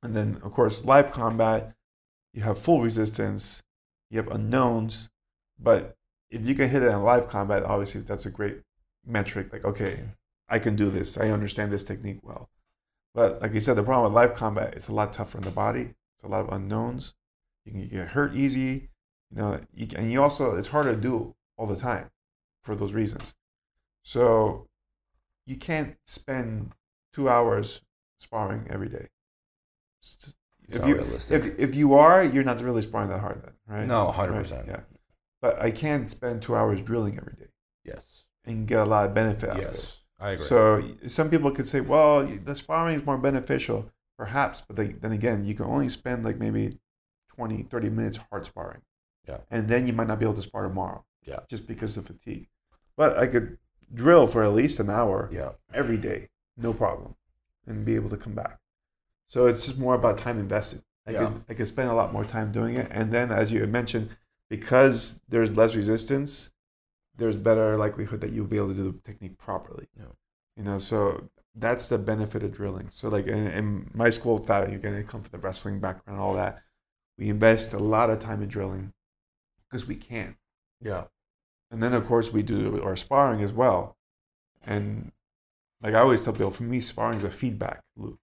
And 0.03 0.15
then, 0.15 0.41
of 0.43 0.51
course, 0.51 0.83
live 0.83 1.11
combat, 1.11 1.73
you 2.33 2.43
have 2.43 2.57
full 2.57 2.81
resistance 2.81 3.63
you 4.11 4.17
have 4.17 4.27
unknowns, 4.27 5.09
but 5.57 5.95
if 6.29 6.45
you 6.45 6.53
can 6.53 6.69
hit 6.69 6.83
it 6.83 6.87
in 6.87 7.01
live 7.01 7.29
combat, 7.29 7.63
obviously 7.63 8.01
that's 8.01 8.25
a 8.25 8.31
great 8.31 8.59
metric. 9.05 9.51
Like, 9.51 9.63
okay, 9.63 10.01
I 10.49 10.59
can 10.59 10.75
do 10.75 10.89
this. 10.89 11.17
I 11.17 11.29
understand 11.29 11.71
this 11.71 11.83
technique 11.83 12.19
well. 12.21 12.49
But 13.15 13.41
like 13.41 13.53
you 13.53 13.61
said, 13.61 13.75
the 13.75 13.83
problem 13.83 14.11
with 14.11 14.15
live 14.15 14.35
combat, 14.35 14.73
it's 14.75 14.89
a 14.89 14.93
lot 14.93 15.13
tougher 15.13 15.37
in 15.37 15.43
the 15.43 15.51
body. 15.51 15.93
It's 16.15 16.23
a 16.23 16.27
lot 16.27 16.41
of 16.41 16.49
unknowns. 16.51 17.13
You 17.65 17.71
can 17.71 17.87
get 17.87 18.09
hurt 18.09 18.35
easy. 18.35 18.89
You 19.33 19.41
know, 19.41 19.59
you 19.73 19.87
and 19.95 20.11
you 20.11 20.21
also 20.21 20.55
it's 20.55 20.67
hard 20.67 20.85
to 20.85 20.95
do 20.95 21.35
all 21.57 21.67
the 21.67 21.75
time 21.75 22.09
for 22.61 22.75
those 22.75 22.93
reasons. 22.93 23.35
So 24.03 24.67
you 25.45 25.55
can't 25.55 25.95
spend 26.05 26.71
two 27.13 27.29
hours 27.29 27.81
sparring 28.19 28.67
every 28.69 28.89
day. 28.89 29.07
It's 29.99 30.15
just- 30.15 30.37
if 30.67 30.85
you 30.85 30.95
realistic. 30.95 31.43
if 31.43 31.59
if 31.59 31.75
you 31.75 31.95
are, 31.95 32.23
you're 32.23 32.45
not 32.45 32.61
really 32.61 32.81
sparring 32.81 33.09
that 33.09 33.19
hard 33.19 33.43
then, 33.43 33.53
right? 33.67 33.87
No, 33.87 34.09
100%. 34.09 34.67
Yeah, 34.67 34.79
but 35.41 35.61
I 35.61 35.69
can't 35.71 36.09
spend 36.09 36.41
two 36.41 36.55
hours 36.55 36.81
drilling 36.81 37.17
every 37.17 37.33
day 37.33 37.51
yes. 37.83 38.25
and 38.45 38.67
get 38.67 38.79
a 38.79 38.85
lot 38.85 39.09
of 39.09 39.13
benefit 39.13 39.49
out 39.49 39.57
of 39.57 39.63
it. 39.63 39.65
Yes. 39.65 40.01
I 40.19 40.31
agree. 40.31 40.45
So 40.45 40.83
some 41.07 41.29
people 41.29 41.51
could 41.51 41.67
say, 41.67 41.81
well, 41.81 42.25
the 42.25 42.55
sparring 42.55 42.95
is 42.95 43.05
more 43.05 43.17
beneficial, 43.17 43.91
perhaps, 44.17 44.61
but 44.61 44.75
they, 44.75 44.89
then 44.89 45.11
again, 45.11 45.45
you 45.45 45.55
can 45.55 45.65
only 45.65 45.89
spend 45.89 46.23
like 46.23 46.37
maybe 46.37 46.77
20, 47.35 47.63
30 47.63 47.89
minutes 47.89 48.19
hard 48.29 48.45
sparring. 48.45 48.81
Yeah. 49.27 49.37
And 49.49 49.67
then 49.67 49.87
you 49.87 49.93
might 49.93 50.07
not 50.07 50.19
be 50.19 50.25
able 50.25 50.35
to 50.35 50.41
spar 50.41 50.63
tomorrow. 50.63 51.05
Yeah. 51.23 51.39
Just 51.49 51.67
because 51.67 51.97
of 51.97 52.07
fatigue. 52.07 52.47
But 52.97 53.17
I 53.17 53.27
could 53.27 53.57
drill 53.93 54.27
for 54.27 54.43
at 54.43 54.53
least 54.53 54.79
an 54.79 54.89
hour 54.89 55.29
yeah. 55.31 55.51
every 55.73 55.97
day, 55.97 56.27
no 56.57 56.73
problem, 56.73 57.15
and 57.67 57.85
be 57.85 57.95
able 57.95 58.09
to 58.09 58.17
come 58.17 58.33
back. 58.33 58.59
So 59.27 59.45
it's 59.45 59.65
just 59.65 59.77
more 59.77 59.95
about 59.95 60.17
time 60.17 60.39
invested. 60.39 60.83
I 61.05 61.11
Yeah. 61.11 61.27
could 61.27 61.45
I 61.49 61.53
could 61.53 61.67
spend 61.67 61.89
a 61.89 61.93
lot 61.93 62.13
more 62.13 62.23
time 62.23 62.51
doing 62.51 62.75
it, 62.75 62.87
and 62.91 63.11
then 63.11 63.31
as 63.31 63.51
you 63.51 63.61
had 63.61 63.71
mentioned, 63.71 64.09
because 64.49 65.21
there's 65.27 65.57
less 65.57 65.75
resistance, 65.75 66.51
there's 67.15 67.37
better 67.37 67.77
likelihood 67.77 68.21
that 68.21 68.31
you'll 68.31 68.47
be 68.47 68.57
able 68.57 68.69
to 68.69 68.73
do 68.73 68.91
the 68.91 68.99
technique 68.99 69.37
properly. 69.37 69.87
Yeah. 69.97 70.13
You 70.57 70.63
know, 70.63 70.77
so 70.77 71.29
that's 71.55 71.89
the 71.89 71.97
benefit 71.97 72.43
of 72.43 72.53
drilling. 72.53 72.89
So 72.91 73.09
like 73.09 73.27
in, 73.27 73.47
in 73.47 73.91
my 73.93 74.09
school 74.09 74.37
of 74.37 74.45
thought, 74.45 74.67
going 74.67 74.95
to 74.95 75.03
come 75.03 75.21
from 75.21 75.31
the 75.31 75.45
wrestling 75.45 75.79
background 75.79 76.17
and 76.17 76.19
all 76.19 76.33
that. 76.35 76.61
We 77.17 77.29
invest 77.29 77.73
a 77.73 77.79
lot 77.79 78.09
of 78.09 78.19
time 78.19 78.41
in 78.41 78.49
drilling 78.49 78.93
because 79.71 79.87
we 79.87 79.95
can. 79.95 80.35
Yeah. 80.81 81.05
And 81.69 81.81
then, 81.81 81.93
of 81.93 82.05
course, 82.05 82.33
we 82.33 82.43
do 82.43 82.81
our 82.83 82.95
sparring 82.97 83.41
as 83.41 83.53
well. 83.53 83.95
And 84.65 85.11
like 85.81 85.93
I 85.93 85.99
always 85.99 86.23
tell 86.23 86.33
people, 86.33 86.51
for 86.51 86.63
me, 86.63 86.81
sparring 86.81 87.17
is 87.17 87.23
a 87.23 87.29
feedback 87.29 87.81
loop 87.95 88.19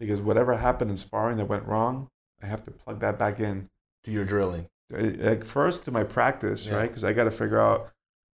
because 0.00 0.20
whatever 0.20 0.56
happened 0.56 0.90
in 0.90 0.96
sparring 0.96 1.36
that 1.38 1.44
went 1.46 1.64
wrong, 1.66 2.10
I 2.42 2.46
have 2.46 2.64
to 2.64 2.70
plug 2.70 3.00
that 3.00 3.18
back 3.18 3.38
in. 3.40 3.70
To 4.04 4.10
your 4.10 4.26
drilling. 4.26 4.68
Uh, 4.92 5.12
like 5.18 5.44
first 5.44 5.86
to 5.86 5.90
my 5.90 6.04
practice, 6.04 6.66
Yeah. 6.66 6.74
right? 6.74 6.88
Because 6.88 7.04
I 7.04 7.14
got 7.14 7.24
to 7.24 7.30
figure 7.30 7.58
out 7.58 7.90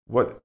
what 0.07 0.43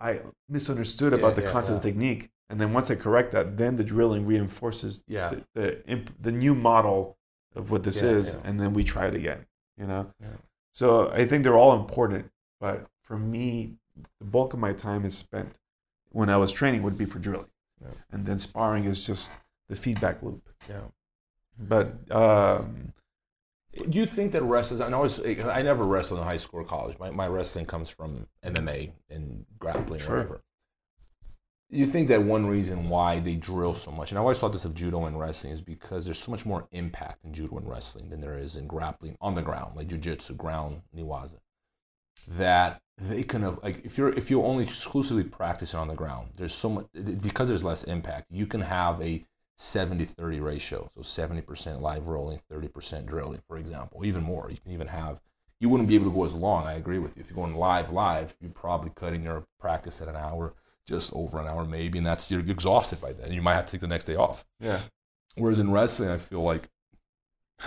I 0.00 0.22
misunderstood 0.48 1.12
Yeah, 1.12 1.18
about 1.20 1.36
the 1.36 1.42
yeah, 1.42 1.50
concept 1.52 1.76
of 1.76 1.82
technique, 1.84 2.30
and 2.50 2.60
then 2.60 2.72
once 2.72 2.90
I 2.90 2.96
correct 2.96 3.30
that, 3.32 3.56
then 3.56 3.76
the 3.76 3.84
drilling 3.84 4.26
reinforces 4.26 5.04
Yeah. 5.06 5.28
the 5.30 5.44
the, 5.54 5.86
imp- 5.86 6.20
the 6.20 6.32
new 6.32 6.56
model 6.56 7.18
of 7.54 7.70
what 7.70 7.84
this 7.84 8.02
is, 8.02 8.34
and 8.34 8.58
then 8.58 8.72
we 8.74 8.82
try 8.82 9.06
it 9.06 9.14
again. 9.14 9.46
You 9.76 9.86
know. 9.86 10.12
So 10.78 11.10
I 11.10 11.26
think 11.26 11.42
they're 11.42 11.56
all 11.58 11.74
important, 11.76 12.30
but 12.60 12.86
for 13.02 13.18
me, 13.18 13.72
the 14.20 14.24
bulk 14.24 14.52
of 14.54 14.60
my 14.60 14.72
time 14.72 15.04
is 15.04 15.16
spent 15.16 15.56
when 16.10 16.28
I 16.30 16.36
was 16.36 16.52
training 16.52 16.84
would 16.84 16.96
be 16.96 17.04
for 17.04 17.18
drilling, 17.18 17.50
Yeah. 17.82 17.94
and 18.12 18.24
then 18.26 18.38
sparring 18.38 18.84
is 18.84 19.04
just 19.04 19.32
the 19.68 19.74
feedback 19.74 20.22
loop. 20.22 20.48
Yeah. 20.68 20.86
But 21.58 21.86
um, 22.12 22.92
Do 23.90 23.98
you 23.98 24.06
think 24.06 24.30
that 24.32 24.42
wrestlers? 24.44 24.80
I 24.80 24.92
always, 24.92 25.18
I 25.58 25.62
never 25.62 25.82
wrestled 25.82 26.20
in 26.20 26.26
high 26.26 26.36
school 26.36 26.60
or 26.60 26.64
college. 26.64 26.96
My, 27.00 27.10
my 27.10 27.26
wrestling 27.26 27.66
comes 27.66 27.90
from 27.90 28.28
MMA 28.44 28.92
and 29.10 29.46
grappling, 29.58 29.98
Sure. 30.00 30.14
or 30.14 30.18
whatever. 30.18 30.40
You 31.70 31.86
think 31.86 32.08
that 32.08 32.22
one 32.22 32.46
reason 32.46 32.88
why 32.88 33.20
they 33.20 33.34
drill 33.34 33.74
so 33.74 33.90
much, 33.90 34.10
and 34.10 34.18
I 34.18 34.22
always 34.22 34.38
thought 34.38 34.52
this 34.52 34.64
of 34.64 34.74
judo 34.74 35.04
and 35.04 35.20
wrestling, 35.20 35.52
is 35.52 35.60
because 35.60 36.04
there's 36.04 36.18
so 36.18 36.30
much 36.30 36.46
more 36.46 36.66
impact 36.72 37.24
in 37.24 37.34
judo 37.34 37.58
and 37.58 37.68
wrestling 37.68 38.08
than 38.08 38.20
there 38.20 38.38
is 38.38 38.56
in 38.56 38.66
grappling 38.66 39.16
on 39.20 39.34
the 39.34 39.42
ground, 39.42 39.76
like 39.76 39.88
jujitsu, 39.88 40.36
ground, 40.36 40.82
niwaza. 40.96 41.38
That 42.26 42.80
they 42.96 43.22
can 43.22 43.42
have, 43.42 43.62
like, 43.62 43.84
if 43.84 43.98
you're 43.98 44.12
if 44.12 44.30
you 44.30 44.42
only 44.42 44.64
exclusively 44.64 45.24
practice 45.24 45.74
it 45.74 45.76
on 45.76 45.88
the 45.88 45.94
ground, 45.94 46.30
there's 46.36 46.54
so 46.54 46.68
much 46.68 46.86
because 47.20 47.48
there's 47.48 47.64
less 47.64 47.84
impact. 47.84 48.26
You 48.30 48.46
can 48.46 48.62
have 48.62 49.00
a 49.02 49.24
70-30 49.58 50.42
ratio, 50.42 50.90
so 50.94 51.00
70% 51.00 51.80
live 51.80 52.06
rolling, 52.06 52.40
30% 52.50 53.06
drilling, 53.06 53.42
for 53.46 53.58
example, 53.58 54.04
even 54.04 54.22
more. 54.22 54.50
You 54.50 54.58
can 54.58 54.72
even 54.72 54.86
have 54.86 55.20
you 55.60 55.68
wouldn't 55.68 55.88
be 55.88 55.94
able 55.96 56.06
to 56.06 56.14
go 56.14 56.24
as 56.24 56.34
long. 56.34 56.66
I 56.66 56.74
agree 56.74 56.98
with 56.98 57.16
you. 57.16 57.20
If 57.20 57.30
you're 57.30 57.44
going 57.44 57.56
live, 57.56 57.92
live, 57.92 58.36
you're 58.40 58.50
probably 58.50 58.92
cutting 58.94 59.24
your 59.24 59.44
practice 59.58 60.00
at 60.00 60.08
an 60.08 60.16
hour, 60.16 60.54
just 60.88 61.12
over 61.14 61.38
an 61.40 61.46
hour 61.46 61.64
maybe, 61.64 61.98
and 61.98 62.06
that's 62.06 62.30
you're 62.30 62.40
exhausted 62.40 63.00
by 63.00 63.12
then. 63.12 63.30
You 63.32 63.42
might 63.42 63.54
have 63.54 63.66
to 63.66 63.72
take 63.72 63.80
the 63.82 63.86
next 63.86 64.06
day 64.06 64.16
off. 64.16 64.44
yeah, 64.60 64.80
Whereas 65.36 65.58
in 65.60 65.70
wrestling, 65.70 66.08
I 66.08 66.16
feel 66.18 66.40
like 66.42 66.68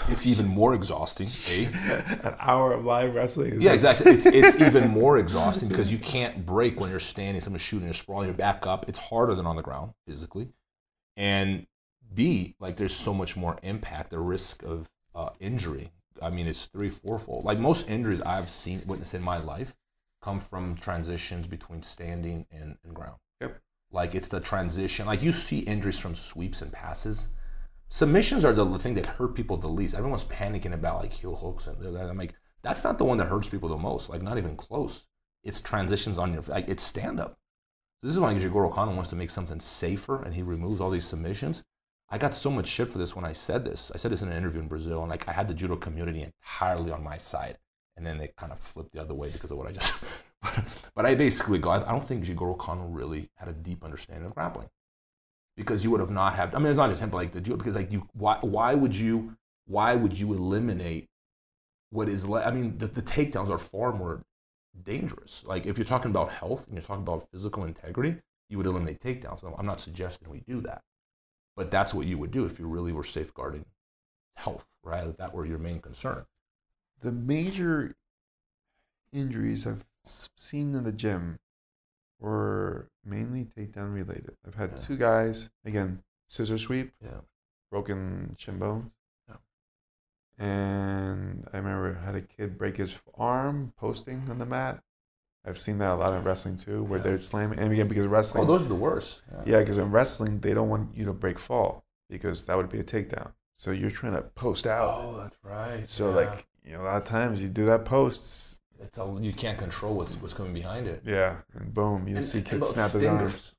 it's 0.09 0.25
even 0.25 0.47
more 0.47 0.73
exhausting. 0.73 1.27
A, 1.69 2.27
an 2.27 2.35
hour 2.39 2.71
of 2.73 2.85
live 2.85 3.13
wrestling. 3.13 3.53
Is 3.53 3.63
yeah, 3.63 3.69
like- 3.71 3.75
exactly. 3.75 4.11
It's 4.13 4.25
it's 4.25 4.61
even 4.67 4.89
more 4.89 5.17
exhausting 5.17 5.69
because 5.69 5.91
you 5.91 5.99
can't 5.99 6.45
break 6.45 6.79
when 6.79 6.89
you're 6.89 6.99
standing. 6.99 7.39
Someone's 7.41 7.61
shooting, 7.61 7.85
you're 7.87 7.93
sprawling, 7.93 8.27
you're 8.27 8.35
back 8.37 8.65
up. 8.65 8.87
It's 8.89 8.97
harder 8.99 9.35
than 9.35 9.45
on 9.45 9.55
the 9.55 9.61
ground 9.61 9.93
physically, 10.07 10.49
and 11.17 11.67
B, 12.13 12.55
like 12.59 12.75
there's 12.77 12.95
so 12.95 13.13
much 13.13 13.37
more 13.37 13.57
impact. 13.63 14.09
The 14.09 14.19
risk 14.19 14.63
of 14.63 14.89
uh, 15.13 15.29
injury. 15.39 15.91
I 16.21 16.29
mean, 16.29 16.47
it's 16.47 16.65
three, 16.65 16.89
fourfold. 16.89 17.45
Like 17.45 17.57
most 17.59 17.89
injuries 17.89 18.21
I've 18.21 18.49
seen, 18.49 18.81
witnessed 18.85 19.13
in 19.15 19.21
my 19.23 19.37
life, 19.39 19.75
come 20.21 20.39
from 20.39 20.75
transitions 20.75 21.47
between 21.47 21.81
standing 21.81 22.45
and, 22.51 22.75
and 22.83 22.93
ground. 22.93 23.17
Yep. 23.41 23.59
Like 23.91 24.15
it's 24.15 24.29
the 24.29 24.39
transition. 24.39 25.05
Like 25.05 25.21
you 25.21 25.31
see 25.31 25.59
injuries 25.59 25.99
from 25.99 26.15
sweeps 26.15 26.61
and 26.61 26.71
passes. 26.71 27.27
Submissions 27.89 28.45
are 28.45 28.53
the 28.53 28.79
thing 28.79 28.93
that 28.93 29.05
hurt 29.05 29.35
people 29.35 29.57
the 29.57 29.67
least. 29.67 29.95
Everyone's 29.95 30.23
panicking 30.23 30.73
about 30.73 31.01
like 31.01 31.11
heel 31.11 31.35
hooks 31.35 31.67
and 31.67 31.79
that. 31.81 32.09
I'm 32.09 32.17
like, 32.17 32.35
that's 32.61 32.83
not 32.83 32.97
the 32.97 33.05
one 33.05 33.17
that 33.17 33.27
hurts 33.27 33.49
people 33.49 33.69
the 33.69 33.77
most. 33.77 34.09
Like 34.09 34.21
not 34.21 34.37
even 34.37 34.55
close. 34.55 35.07
It's 35.43 35.59
transitions 35.59 36.17
on 36.17 36.33
your 36.33 36.43
like 36.43 36.69
it's 36.69 36.83
stand 36.83 37.19
up. 37.19 37.35
This 38.01 38.13
is 38.13 38.19
why 38.19 38.33
Jigoro 38.33 38.73
Kano 38.73 38.93
wants 38.93 39.09
to 39.11 39.15
make 39.15 39.29
something 39.29 39.59
safer 39.59 40.23
and 40.23 40.33
he 40.33 40.41
removes 40.41 40.79
all 40.79 40.89
these 40.89 41.05
submissions. 41.05 41.63
I 42.13 42.17
got 42.17 42.33
so 42.33 42.51
much 42.51 42.67
shit 42.67 42.89
for 42.89 42.97
this 42.97 43.15
when 43.15 43.23
I 43.23 43.31
said 43.31 43.63
this. 43.63 43.89
I 43.95 43.97
said 43.97 44.11
this 44.11 44.21
in 44.21 44.29
an 44.29 44.37
interview 44.37 44.59
in 44.59 44.67
Brazil, 44.67 45.01
and 45.01 45.09
like 45.09 45.29
I 45.29 45.31
had 45.31 45.47
the 45.47 45.53
judo 45.53 45.77
community 45.77 46.23
entirely 46.23 46.91
on 46.91 47.01
my 47.01 47.17
side, 47.17 47.57
and 48.01 48.07
then 48.07 48.17
they 48.17 48.31
kind 48.35 48.51
of 48.51 48.57
flipped 48.57 48.93
the 48.93 48.99
other 48.99 49.13
way 49.13 49.29
because 49.29 49.51
of 49.51 49.59
what 49.59 49.67
I 49.67 49.71
just. 49.71 50.03
but 50.95 51.05
I 51.05 51.13
basically 51.13 51.59
go. 51.59 51.69
I 51.69 51.79
don't 51.79 52.03
think 52.03 52.25
Jigoro 52.25 52.57
Kano 52.57 52.87
really 52.87 53.29
had 53.35 53.47
a 53.47 53.53
deep 53.53 53.83
understanding 53.83 54.25
of 54.25 54.33
grappling, 54.33 54.69
because 55.55 55.83
you 55.83 55.91
would 55.91 55.99
have 55.99 56.09
not 56.09 56.33
had. 56.33 56.55
I 56.55 56.57
mean, 56.57 56.69
it's 56.69 56.77
not 56.77 56.89
just 56.89 56.99
him, 56.99 57.11
but 57.11 57.17
like 57.17 57.31
the 57.31 57.41
judo. 57.41 57.57
Because 57.57 57.75
like 57.75 57.91
you, 57.91 58.07
why 58.13 58.39
why 58.41 58.73
would 58.73 58.95
you 58.95 59.35
why 59.67 59.93
would 59.93 60.17
you 60.17 60.33
eliminate 60.33 61.09
what 61.91 62.09
is? 62.09 62.27
Le- 62.27 62.43
I 62.43 62.49
mean, 62.49 62.75
the, 62.79 62.87
the 62.87 63.03
takedowns 63.03 63.51
are 63.51 63.59
far 63.59 63.93
more 63.93 64.23
dangerous. 64.83 65.43
Like 65.45 65.67
if 65.67 65.77
you're 65.77 65.85
talking 65.85 66.09
about 66.09 66.29
health 66.29 66.65
and 66.65 66.75
you're 66.75 66.83
talking 66.83 67.03
about 67.03 67.29
physical 67.31 67.65
integrity, 67.65 68.15
you 68.49 68.57
would 68.57 68.65
eliminate 68.65 68.99
takedowns. 68.99 69.43
I'm 69.59 69.65
not 69.67 69.79
suggesting 69.79 70.27
we 70.27 70.39
do 70.39 70.59
that. 70.61 70.81
But 71.55 71.69
that's 71.69 71.93
what 71.93 72.07
you 72.07 72.17
would 72.17 72.31
do 72.31 72.45
if 72.45 72.57
you 72.57 72.67
really 72.67 72.93
were 72.93 73.03
safeguarding 73.03 73.65
health, 74.37 74.65
right? 74.83 75.05
If 75.05 75.17
that 75.17 75.35
were 75.35 75.45
your 75.45 75.59
main 75.59 75.81
concern. 75.81 76.25
The 77.01 77.11
major 77.11 77.95
injuries 79.11 79.67
I've 79.67 79.85
seen 80.05 80.73
in 80.75 80.83
the 80.83 80.91
gym 80.91 81.39
were 82.19 82.89
mainly 83.03 83.45
takedown 83.45 83.93
related. 83.93 84.37
I've 84.45 84.55
had 84.55 84.71
Yeah. 84.71 84.77
two 84.79 84.97
guys 84.97 85.49
again 85.65 86.03
scissor 86.27 86.57
sweep, 86.57 86.93
Yeah. 87.03 87.21
broken 87.69 88.35
shin 88.37 88.57
bones. 88.59 88.91
Yeah. 89.27 89.37
And 90.37 91.47
I 91.53 91.57
remember 91.57 91.97
I 91.99 92.05
had 92.05 92.15
a 92.15 92.21
kid 92.21 92.57
break 92.57 92.77
his 92.77 92.99
arm 93.15 93.73
posting 93.77 94.29
on 94.29 94.37
the 94.39 94.45
mat. 94.45 94.83
I've 95.43 95.57
seen 95.57 95.79
that 95.79 95.91
a 95.91 95.95
lot 95.95 96.13
in 96.13 96.23
wrestling 96.23 96.55
too, 96.57 96.83
where 96.83 96.99
they're 96.99 97.17
slamming. 97.17 97.57
And 97.59 97.73
again, 97.73 97.87
because 97.87 98.05
oh, 98.05 98.09
wrestling, 98.09 98.43
Oh, 98.43 98.47
those 98.47 98.65
are 98.65 98.69
the 98.69 98.75
worst. 98.75 99.23
yeah, 99.45 99.59
because 99.59 99.77
in 99.79 99.89
wrestling 99.91 100.39
they 100.39 100.53
don't 100.53 100.69
want 100.69 100.95
you 100.95 101.05
to 101.05 101.13
break 101.13 101.39
fall 101.39 101.83
because 102.09 102.45
that 102.45 102.55
would 102.57 102.69
be 102.69 102.79
a 102.79 102.83
takedown. 102.83 103.33
So 103.57 103.71
you're 103.71 103.91
trying 103.91 104.13
to 104.13 104.21
post 104.21 104.65
out. 104.67 105.01
Oh, 105.03 105.17
that's 105.17 105.37
right. 105.43 105.87
so 105.89 106.11
like 106.11 106.45
you 106.65 106.73
know, 106.73 106.81
a 106.81 106.83
lot 106.83 106.97
of 106.97 107.03
times 107.03 107.41
you 107.43 107.49
do 107.49 107.65
that 107.65 107.85
posts, 107.85 108.59
it's 108.79 108.97
a, 108.97 109.17
you 109.19 109.33
can't 109.33 109.57
control 109.57 109.95
what's 109.95 110.15
what's 110.15 110.33
coming 110.33 110.53
behind 110.53 110.87
it. 110.87 111.01
yeah, 111.05 111.37
and 111.53 111.73
boom, 111.73 112.07
you 112.07 112.15
And- 112.17 112.25
see 112.25 112.41
kids 112.41 112.69
snap 112.69 112.91
his 112.91 113.05
arm. 113.05 113.29
stingers. 113.29 113.55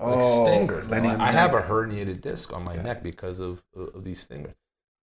Like 0.00 0.22
stingers. 0.22 0.88
landing 0.88 1.10
I, 1.12 1.28
I 1.28 1.32
have 1.32 1.54
a 1.54 1.60
herniated 1.60 2.20
disc 2.20 2.52
on 2.52 2.62
my 2.62 2.74
Yeah. 2.74 2.82
neck 2.82 3.02
because 3.02 3.40
of, 3.40 3.60
of 3.74 4.04
these 4.04 4.20
stingers. 4.20 4.54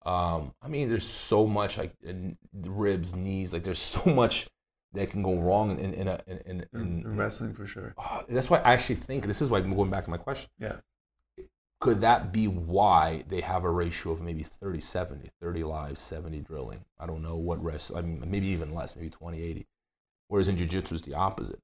Um, 0.07 0.55
I 0.63 0.69
mean, 0.69 0.89
there's 0.89 1.07
so 1.07 1.47
much 1.47 1.79
like 1.79 1.93
in 2.03 2.37
ribs, 2.53 3.17
knees. 3.17 3.53
Like 3.53 3.65
there's 3.65 3.79
so 3.81 4.05
much 4.11 4.47
that 4.93 5.11
can 5.11 5.23
go 5.25 5.37
wrong 5.41 5.77
in 5.81 5.95
in 5.95 6.07
a, 6.07 6.21
in, 6.29 6.39
in, 6.47 6.67
in 7.05 7.17
wrestling 7.17 7.55
for 7.55 7.67
sure. 7.67 7.95
Oh, 7.99 8.23
that's 8.29 8.49
why 8.49 8.59
I 8.59 8.75
actually 8.75 8.95
think 8.97 9.27
this 9.27 9.43
is 9.43 9.49
why 9.51 9.59
I'm 9.59 9.75
going 9.75 9.91
back 9.91 10.05
to 10.05 10.11
my 10.11 10.17
question. 10.19 10.49
Yeah. 10.61 10.77
Could 11.85 12.01
that 12.01 12.33
be 12.33 12.49
why 12.49 13.25
they 13.29 13.43
have 13.43 13.63
a 13.63 13.71
ratio 13.71 14.13
of 14.13 14.23
maybe 14.23 14.43
30 14.43 14.81
70, 14.81 15.29
30 15.39 15.65
live, 15.65 15.99
70 15.99 16.41
drilling? 16.41 16.83
I 16.99 17.05
don't 17.05 17.23
know 17.23 17.37
what 17.37 17.63
rest, 17.63 17.93
I 17.95 18.01
mean, 18.01 18.25
maybe 18.27 18.47
even 18.47 18.75
less, 18.75 18.97
maybe 18.97 19.11
20 19.11 19.43
80. 19.43 19.67
Whereas 20.29 20.49
in 20.49 20.57
jiu 20.57 20.67
jitsu, 20.67 20.95
it's 20.95 21.05
the 21.05 21.13
opposite. 21.13 21.61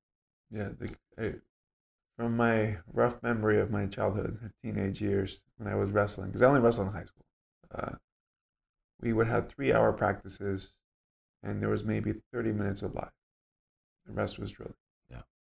Yeah, 0.51 0.69
the, 0.79 0.91
I, 1.19 1.37
from 2.19 2.37
my 2.37 2.77
rough 2.93 3.23
memory 3.23 3.59
of 3.63 3.71
my 3.71 3.87
childhood, 3.87 4.53
teenage 4.63 5.01
years 5.01 5.43
when 5.57 5.73
I 5.73 5.75
was 5.75 5.91
wrestling, 5.91 6.27
because 6.27 6.43
I 6.43 6.49
only 6.49 6.61
wrestled 6.61 6.89
in 6.89 6.93
high 6.93 7.05
school, 7.05 7.25
uh, 7.75 7.97
we 9.01 9.15
would 9.15 9.27
have 9.27 9.49
three-hour 9.49 9.95
practices, 9.95 10.77
and 11.43 11.63
there 11.63 11.71
was 11.71 11.83
maybe 11.83 12.13
thirty 12.31 12.53
minutes 12.53 12.83
of 12.83 12.95
live. 12.95 13.09
The 14.05 14.13
rest 14.13 14.39
was 14.39 14.51
drilling. 14.51 14.75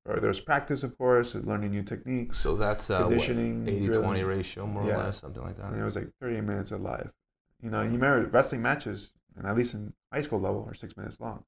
Yeah. 0.07 0.13
Or 0.13 0.21
there's 0.21 0.41
practice, 0.41 0.83
of 0.83 0.97
course, 0.99 1.35
and 1.35 1.47
learning 1.47 1.71
new 1.71 1.83
techniques, 1.83 2.39
So 2.39 2.57
that's 2.57 2.91
uh, 2.91 2.99
what, 3.01 3.09
conditioning, 3.11 3.67
80 3.69 3.87
drilling. 3.87 4.03
20 4.05 4.23
ratio, 4.25 4.67
more 4.67 4.87
Yeah. 4.87 4.95
or 4.95 5.05
less, 5.05 5.21
something 5.21 5.43
like 5.43 5.57
that. 5.57 5.67
and 5.73 5.81
it 5.81 5.85
was 5.85 5.97
like 5.97 6.11
30 6.21 6.41
minutes 6.43 6.71
of 6.73 6.83
live. 6.83 7.13
You 7.63 7.71
know, 7.71 7.81
you 7.83 7.91
remember 7.93 8.27
wrestling 8.29 8.61
matches, 8.63 9.15
and 9.37 9.47
at 9.47 9.57
least 9.57 9.73
in 9.75 9.95
high 10.13 10.21
school 10.23 10.41
level, 10.41 10.65
are 10.69 10.75
six 10.75 10.97
minutes 10.97 11.19
long. 11.21 11.45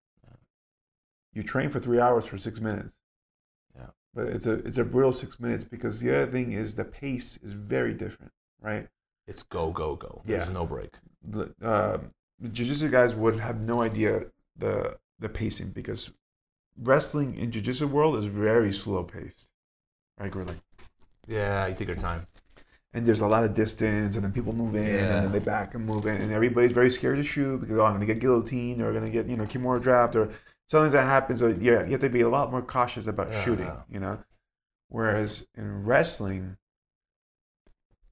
You 1.33 1.43
train 1.43 1.69
for 1.69 1.79
three 1.81 2.01
hours 2.01 2.25
for 2.25 2.39
six 2.39 2.61
minutes. 2.61 2.97
Yeah. 3.75 3.89
But 4.15 4.29
it's 4.29 4.47
a 4.47 4.53
it's 4.53 4.79
a 4.79 4.85
brutal 4.85 5.13
six 5.13 5.39
minutes 5.39 5.65
because 5.65 6.01
the 6.01 6.09
other 6.23 6.33
thing 6.33 6.53
is 6.53 6.77
the 6.77 6.85
pace 6.85 7.39
is 7.43 7.53
very 7.53 7.93
different, 7.93 8.33
right? 8.63 8.89
It's 9.27 9.43
go, 9.43 9.71
go, 9.71 9.97
go. 9.97 10.23
There's 10.25 10.49
no 10.49 10.65
break. 10.65 10.95
The 11.23 11.53
um, 11.61 12.13
jiu-jitsu 12.53 12.89
guys 12.89 13.15
would 13.15 13.39
have 13.39 13.61
no 13.61 13.83
idea 13.83 14.27
the 14.57 14.97
the 15.19 15.29
pacing 15.29 15.73
because 15.73 16.11
wrestling 16.83 17.35
in 17.37 17.51
jiu-jitsu 17.51 17.87
world 17.87 18.17
is 18.17 18.27
very 18.27 18.73
slow 18.73 19.03
paced, 19.05 19.49
right? 20.19 20.35
We're 20.35 20.45
like, 20.45 20.59
Yeah, 21.27 21.67
you 21.67 21.75
take 21.75 21.89
your 21.89 21.97
time. 21.97 22.27
and 22.93 23.05
there's 23.07 23.21
a 23.21 23.27
lot 23.27 23.45
of 23.45 23.55
distance, 23.55 24.17
and 24.17 24.25
then 24.25 24.33
people 24.33 24.53
move 24.55 24.75
in, 24.75 24.85
Yeah. 24.87 25.01
and 25.17 25.25
then 25.27 25.33
they 25.33 25.39
back 25.39 25.75
and 25.75 25.85
move 25.85 26.07
in, 26.07 26.21
and 26.21 26.33
everybody's 26.33 26.73
very 26.73 26.91
scared 26.91 27.19
to 27.19 27.25
shoot 27.25 27.61
because 27.61 27.79
oh, 27.79 27.85
I'm 27.85 27.93
gonna 27.95 28.07
get 28.07 28.21
guillotined 28.21 28.81
or 28.81 28.89
I'm 28.89 28.95
gonna 28.95 29.11
get 29.11 29.27
you 29.27 29.37
know 29.37 29.45
kimura 29.45 29.81
dropped 29.83 30.17
or 30.17 30.31
something 30.67 30.93
that 30.93 31.03
happens. 31.05 31.41
So 31.41 31.49
yeah, 31.49 31.85
you 31.85 31.93
have 31.93 32.01
to 32.01 32.09
be 32.09 32.23
a 32.23 32.29
lot 32.29 32.51
more 32.51 32.63
cautious 32.63 33.07
about 33.07 33.31
Yeah. 33.33 33.45
shooting, 33.45 33.73
you 33.91 34.01
know. 34.01 34.19
Whereas 34.89 35.47
in 35.55 35.85
wrestling, 35.85 36.57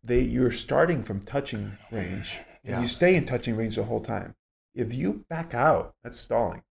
they 0.02 0.20
you're 0.20 0.50
starting 0.50 1.02
from 1.02 1.20
touching 1.20 1.78
range, 1.90 2.40
and 2.62 2.72
Yeah. 2.72 2.80
you 2.80 2.86
stay 2.86 3.14
in 3.16 3.24
touching 3.26 3.56
range 3.56 3.76
the 3.76 3.84
whole 3.84 4.02
time. 4.02 4.34
If 4.74 4.92
you 4.92 5.24
back 5.30 5.54
out, 5.54 5.94
that's 6.02 6.18
stalling. 6.18 6.62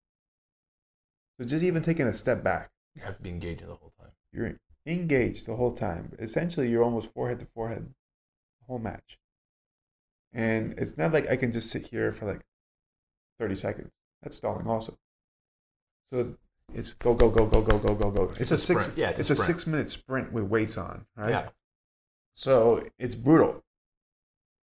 So 1.39 1.47
just 1.47 1.65
even 1.65 1.83
taking 1.83 2.07
a 2.07 2.15
step 2.15 2.43
back, 2.43 2.71
You 2.95 3.03
have 3.03 3.17
to 3.17 3.23
be 3.23 3.31
engaged 3.31 3.63
the 3.63 3.75
whole 3.75 3.93
time. 3.99 4.13
you're 4.33 4.59
engaged 4.87 5.47
the 5.47 5.57
whole 5.57 5.73
time. 5.73 6.13
Essentially, 6.19 6.69
you're 6.71 6.83
almost 6.85 7.13
forehead 7.13 7.41
to 7.41 7.47
forehead 7.47 7.87
the 8.61 8.67
whole 8.67 8.79
match. 8.79 9.19
And 10.33 10.75
it's 10.79 10.97
not 10.97 11.13
like 11.13 11.29
I 11.29 11.37
can 11.37 11.53
just 11.53 11.71
sit 11.71 11.89
here 11.89 12.11
for 12.13 12.27
like 12.27 12.41
30 13.39 13.57
seconds. 13.57 13.91
That's 14.23 14.37
stalling 14.37 14.67
also. 14.67 14.99
So 16.13 16.35
it's 16.75 16.93
go, 16.93 17.15
go, 17.15 17.31
go, 17.31 17.47
go, 17.47 17.61
go, 17.63 17.79
go, 17.79 17.95
go, 17.95 18.11
go. 18.11 18.33
It's, 18.39 18.51
a 18.51 18.55
a 18.55 18.59
six 18.59 18.85
sprint. 18.85 18.99
Yeah, 18.99 19.11
it's 19.11 19.21
it's, 19.21 19.31
a 19.31 19.35
a, 19.35 19.37
six 19.37 19.67
minute 19.67 19.91
sprint 19.91 20.33
with 20.33 20.45
weights 20.45 20.79
on, 20.79 21.07
right? 21.17 21.31
Yeah. 21.31 21.49
So 22.35 22.87
it's 22.99 23.15
brutal. 23.15 23.63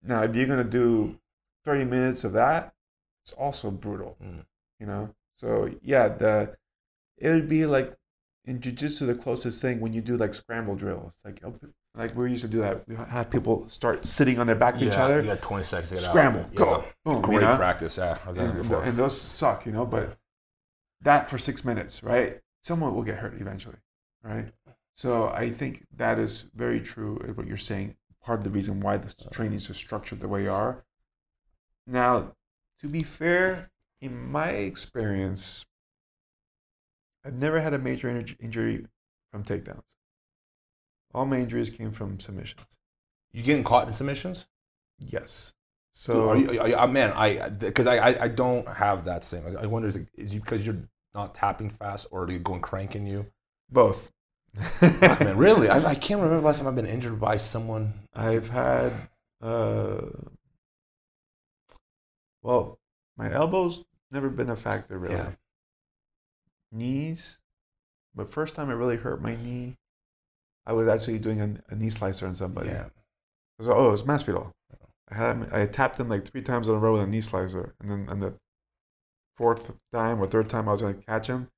Now, 0.02 0.22
if 0.22 0.34
you're 0.34 0.46
gonna 0.46 0.64
do 0.64 1.18
30 1.64 1.84
minutes 1.84 2.24
of 2.24 2.32
that, 2.32 2.74
it's 3.24 3.32
also 3.32 3.70
brutal 3.70 4.16
Mm. 4.22 4.44
you 4.80 4.86
know 4.86 5.14
so 5.38 5.70
yeah 5.82 6.08
the 6.08 6.54
it 7.16 7.30
would 7.30 7.48
be 7.48 7.64
like 7.66 7.94
in 8.44 8.60
jiu-jitsu 8.60 9.06
the 9.06 9.14
closest 9.14 9.60
thing 9.62 9.80
when 9.80 9.92
you 9.92 10.00
do 10.00 10.16
like 10.16 10.34
scramble 10.34 10.74
drills 10.74 11.12
like 11.24 11.42
like 11.94 12.14
we 12.16 12.30
used 12.30 12.42
to 12.42 12.48
do 12.48 12.58
that 12.60 12.86
we 12.88 12.94
have 12.96 13.30
people 13.30 13.68
start 13.68 14.04
sitting 14.06 14.38
on 14.38 14.46
their 14.46 14.54
back 14.56 14.76
to 14.78 14.86
each 14.86 14.94
other 14.96 15.20
You 15.20 15.28
got 15.28 15.42
20 15.42 15.64
seconds 15.64 15.88
to 15.90 15.94
get 15.96 16.04
scramble 16.04 16.40
out. 16.42 16.54
go 16.54 16.84
boom 17.04 17.22
Great 17.22 17.36
you 17.36 17.40
know? 17.42 17.56
practice. 17.56 17.96
Yeah, 17.98 18.18
I've 18.26 18.34
done 18.36 18.46
it 18.46 18.50
and, 18.50 18.62
before. 18.62 18.82
and 18.84 18.96
those 18.98 19.20
suck 19.20 19.66
you 19.66 19.72
know 19.72 19.86
but 19.86 20.16
that 21.02 21.28
for 21.30 21.38
six 21.38 21.64
minutes 21.64 22.02
right 22.02 22.40
someone 22.62 22.94
will 22.94 23.02
get 23.04 23.18
hurt 23.18 23.34
eventually 23.40 23.76
right 24.22 24.48
so 24.96 25.28
i 25.28 25.48
think 25.50 25.84
that 25.96 26.18
is 26.18 26.46
very 26.54 26.80
true 26.80 27.16
what 27.34 27.46
you're 27.46 27.56
saying 27.56 27.94
part 28.24 28.38
of 28.40 28.44
the 28.44 28.50
reason 28.50 28.80
why 28.80 28.96
the 28.96 29.12
trainings 29.32 29.68
are 29.70 29.74
structured 29.74 30.20
the 30.20 30.28
way 30.28 30.42
they 30.42 30.48
are 30.48 30.84
now 31.86 32.32
to 32.80 32.88
be 32.88 33.02
fair 33.02 33.70
in 34.00 34.30
my 34.30 34.50
experience 34.50 35.64
i've 37.24 37.34
never 37.34 37.60
had 37.60 37.74
a 37.74 37.78
major 37.78 38.08
inj- 38.08 38.36
injury 38.40 38.84
from 39.30 39.44
takedowns 39.44 39.94
all 41.14 41.26
my 41.26 41.38
injuries 41.38 41.70
came 41.70 41.90
from 41.92 42.18
submissions 42.20 42.78
you 43.32 43.42
getting 43.42 43.64
caught 43.64 43.86
in 43.88 43.94
submissions? 43.94 44.46
yes 44.98 45.54
So 45.92 46.28
are 46.28 46.36
you, 46.36 46.60
are 46.60 46.68
you, 46.68 46.76
uh, 46.76 46.86
man, 46.86 47.12
I 47.12 47.48
because 47.48 47.86
I, 47.86 47.96
I 47.96 48.24
I 48.24 48.28
don't 48.28 48.68
have 48.68 49.04
that 49.06 49.24
same. 49.24 49.42
I 49.58 49.66
wonder 49.66 49.88
is 49.88 50.32
you 50.34 50.40
because 50.40 50.64
you're 50.64 50.82
not 51.14 51.34
tapping 51.34 51.70
fast 51.70 52.06
or 52.10 52.24
are 52.24 52.30
you 52.30 52.38
going 52.38 52.60
cranking 52.60 53.06
you? 53.06 53.26
both 53.70 54.10
man, 54.80 55.36
really, 55.36 55.68
I, 55.68 55.90
I 55.90 55.94
can't 55.94 56.20
remember 56.20 56.40
the 56.40 56.46
last 56.46 56.58
time 56.58 56.66
I've 56.66 56.76
been 56.76 56.86
injured 56.86 57.20
by 57.20 57.36
someone. 57.36 57.94
I've 58.14 58.48
had, 58.48 58.92
uh, 59.40 60.00
well, 62.42 62.78
my 63.16 63.32
elbows 63.32 63.84
never 64.10 64.28
been 64.28 64.50
a 64.50 64.56
factor 64.56 64.98
really. 64.98 65.14
Yeah. 65.14 65.30
Knees, 66.70 67.40
but 68.14 68.28
first 68.28 68.54
time 68.54 68.70
it 68.70 68.74
really 68.74 68.96
hurt 68.96 69.22
my 69.22 69.36
knee, 69.36 69.76
I 70.66 70.72
was 70.72 70.86
actually 70.86 71.18
doing 71.18 71.40
a, 71.40 71.72
a 71.72 71.74
knee 71.74 71.88
slicer 71.88 72.26
on 72.26 72.34
somebody. 72.34 72.68
Yeah, 72.68 72.84
I 72.84 73.56
was 73.58 73.68
like, 73.68 73.76
oh, 73.76 73.88
it 73.88 73.92
was 73.92 74.02
Masvidal. 74.02 74.52
I 75.10 75.14
had 75.14 75.30
him, 75.30 75.48
I 75.50 75.66
tapped 75.66 75.98
him 75.98 76.10
like 76.10 76.26
three 76.26 76.42
times 76.42 76.68
in 76.68 76.74
a 76.74 76.78
row 76.78 76.92
with 76.92 77.02
a 77.02 77.06
knee 77.06 77.22
slicer, 77.22 77.74
and 77.80 77.90
then 77.90 78.06
on 78.10 78.20
the 78.20 78.34
fourth 79.36 79.72
time 79.92 80.20
or 80.20 80.26
third 80.26 80.50
time 80.50 80.68
I 80.68 80.72
was 80.72 80.82
gonna 80.82 80.94
catch 80.94 81.28
him, 81.28 81.48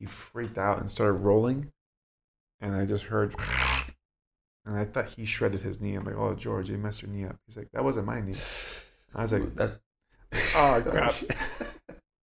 he 0.00 0.06
freaked 0.06 0.58
out 0.58 0.78
and 0.78 0.90
started 0.90 1.18
rolling, 1.18 1.70
and 2.60 2.74
I 2.74 2.86
just 2.86 3.04
heard, 3.04 3.34
and 4.66 4.76
I 4.76 4.84
thought 4.84 5.10
he 5.10 5.24
shredded 5.24 5.60
his 5.60 5.80
knee. 5.80 5.94
I'm 5.94 6.04
like, 6.04 6.16
oh 6.16 6.34
George, 6.34 6.68
you 6.68 6.76
messed 6.76 7.02
your 7.02 7.10
knee 7.10 7.26
up. 7.26 7.36
He's 7.46 7.56
like, 7.56 7.70
that 7.72 7.84
wasn't 7.84 8.06
my 8.06 8.20
knee. 8.20 8.34
I 9.14 9.22
was 9.22 9.32
like, 9.32 9.54
that. 9.56 9.80
oh 10.56 10.82
crap. 10.90 11.14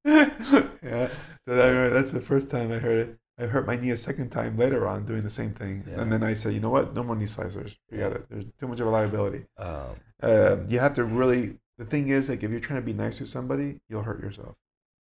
yeah, 0.84 1.10
so 1.47 1.55
that, 1.55 1.89
that's 1.93 2.12
the 2.12 2.22
first 2.22 2.49
time 2.49 2.72
I 2.72 2.78
heard 2.80 3.10
it. 3.10 3.18
I 3.39 3.43
hurt 3.45 3.68
my 3.68 3.76
knee 3.76 3.91
a 3.91 3.97
second 3.97 4.30
time 4.32 4.58
later 4.58 4.88
on 4.88 5.05
doing 5.05 5.24
the 5.24 5.30
same 5.30 5.51
thing, 5.51 5.84
Yeah. 5.88 6.01
and 6.01 6.12
then 6.12 6.24
I 6.24 6.34
said, 6.34 6.53
you 6.53 6.60
know 6.60 6.70
what? 6.72 6.95
No 6.95 7.03
more 7.03 7.16
knee 7.16 7.26
slicers. 7.26 7.78
Forget 7.89 8.12
it. 8.14 8.26
There's 8.30 8.51
too 8.60 8.68
much 8.68 8.80
of 8.80 8.88
a 8.88 8.89
liability 8.89 9.45
Um, 9.58 9.95
uh, 10.24 10.58
you 10.68 10.80
have 10.80 10.93
to 10.95 11.03
really 11.03 11.60
the 11.78 11.86
thing 11.86 12.10
is 12.10 12.30
like 12.30 12.41
if 12.41 12.49
you're 12.49 12.60
trying 12.60 12.80
to 12.82 12.86
be 12.86 12.93
nice 12.93 13.20
to 13.20 13.26
somebody 13.28 13.80
you'll 13.88 14.01
hurt 14.01 14.20
yourself 14.20 14.55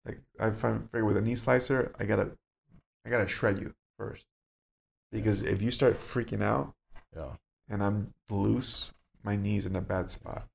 like 0.04 0.18
i 0.40 0.50
find 0.50 0.90
figure 0.90 1.04
with 1.04 1.16
a 1.16 1.20
knee 1.20 1.36
slicer 1.36 1.92
i 2.00 2.04
gotta 2.04 2.32
i 3.04 3.10
gotta 3.10 3.28
shred 3.28 3.60
you 3.60 3.72
first 3.96 4.26
because 5.12 5.42
if 5.42 5.62
you 5.62 5.70
start 5.70 5.94
freaking 5.94 6.42
out 6.42 6.74
yeah, 7.16 7.34
and 7.68 7.84
i'm 7.84 8.12
loose 8.28 8.92
my 9.22 9.36
knee's 9.36 9.64
in 9.64 9.76
a 9.76 9.80
bad 9.80 10.10
spot 10.10 10.48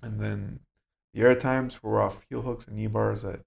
and 0.00 0.20
then 0.20 0.60
the 1.12 1.24
other 1.24 1.34
times 1.40 1.82
where 1.82 1.94
we're 1.94 2.00
off 2.02 2.24
heel 2.30 2.42
hooks 2.42 2.68
and 2.68 2.76
knee 2.76 2.86
bars 2.86 3.22
that 3.22 3.40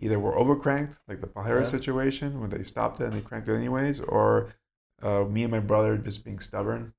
either 0.00 0.18
we're 0.18 0.34
overcranked 0.34 0.98
like 1.08 1.20
the 1.20 1.26
Palhares 1.26 1.60
Yeah. 1.60 1.78
situation 1.78 2.40
when 2.40 2.50
they 2.50 2.62
stopped 2.62 3.00
it 3.00 3.04
and 3.04 3.12
they 3.12 3.20
cranked 3.20 3.48
it 3.48 3.54
anyways 3.54 4.00
or 4.00 4.54
uh, 5.02 5.24
me 5.24 5.42
and 5.44 5.50
my 5.50 5.60
brother 5.60 5.96
just 5.96 6.24
being 6.24 6.40
stubborn 6.40 6.92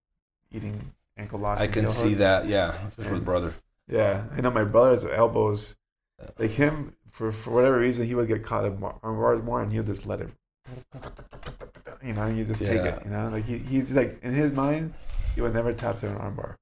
eating 0.51 0.93
ankle 1.17 1.39
locks 1.39 1.61
I 1.61 1.65
and 1.65 1.73
can 1.73 1.87
see 1.87 2.09
hooks. 2.09 2.19
that. 2.19 2.45
Yeah, 2.47 2.73
especially 2.85 3.13
with 3.13 3.25
brother. 3.25 3.53
Yeah, 3.87 4.25
I 4.35 4.41
know 4.41 4.51
my 4.51 4.63
brother's 4.63 5.05
elbows, 5.05 5.75
like 6.39 6.51
him, 6.51 6.95
for, 7.09 7.31
for 7.31 7.51
whatever 7.51 7.77
reason, 7.77 8.05
he 8.05 8.15
would 8.15 8.27
get 8.27 8.41
caught 8.43 8.63
in 8.65 8.75
bars 8.77 9.43
more, 9.43 9.61
and 9.61 9.71
he'll 9.71 9.83
just 9.83 10.05
let 10.05 10.21
it, 10.21 10.29
you 12.03 12.13
know, 12.13 12.27
you 12.27 12.43
just 12.45 12.61
take 12.63 12.81
it, 12.81 12.99
you 13.05 13.11
know, 13.11 13.29
like 13.29 13.45
he, 13.45 13.57
he's 13.57 13.91
like 13.91 14.19
in 14.23 14.33
his 14.33 14.51
mind, 14.51 14.93
he 15.35 15.41
would 15.41 15.53
never 15.53 15.73
tap 15.73 15.99
to 15.99 16.07
an 16.09 16.15
armbar, 16.17 16.55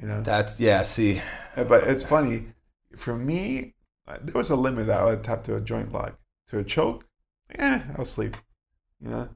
you 0.00 0.06
know. 0.06 0.22
That's 0.22 0.60
yeah. 0.60 0.82
See, 0.82 1.20
Uh, 1.56 1.64
But 1.64 1.84
it's 1.88 2.02
funny, 2.02 2.46
for 2.96 3.16
me, 3.16 3.74
there 4.22 4.34
was 4.34 4.50
a 4.50 4.56
limit 4.56 4.86
that 4.86 5.00
I 5.00 5.04
would 5.04 5.22
tap 5.24 5.42
to 5.44 5.56
a 5.56 5.60
joint 5.60 5.92
lock, 5.92 6.18
to 6.48 6.58
a 6.58 6.64
choke, 6.64 7.06
eh, 7.58 7.80
I'll 7.96 8.04
sleep, 8.04 8.36
you 9.00 9.10
know. 9.10 9.28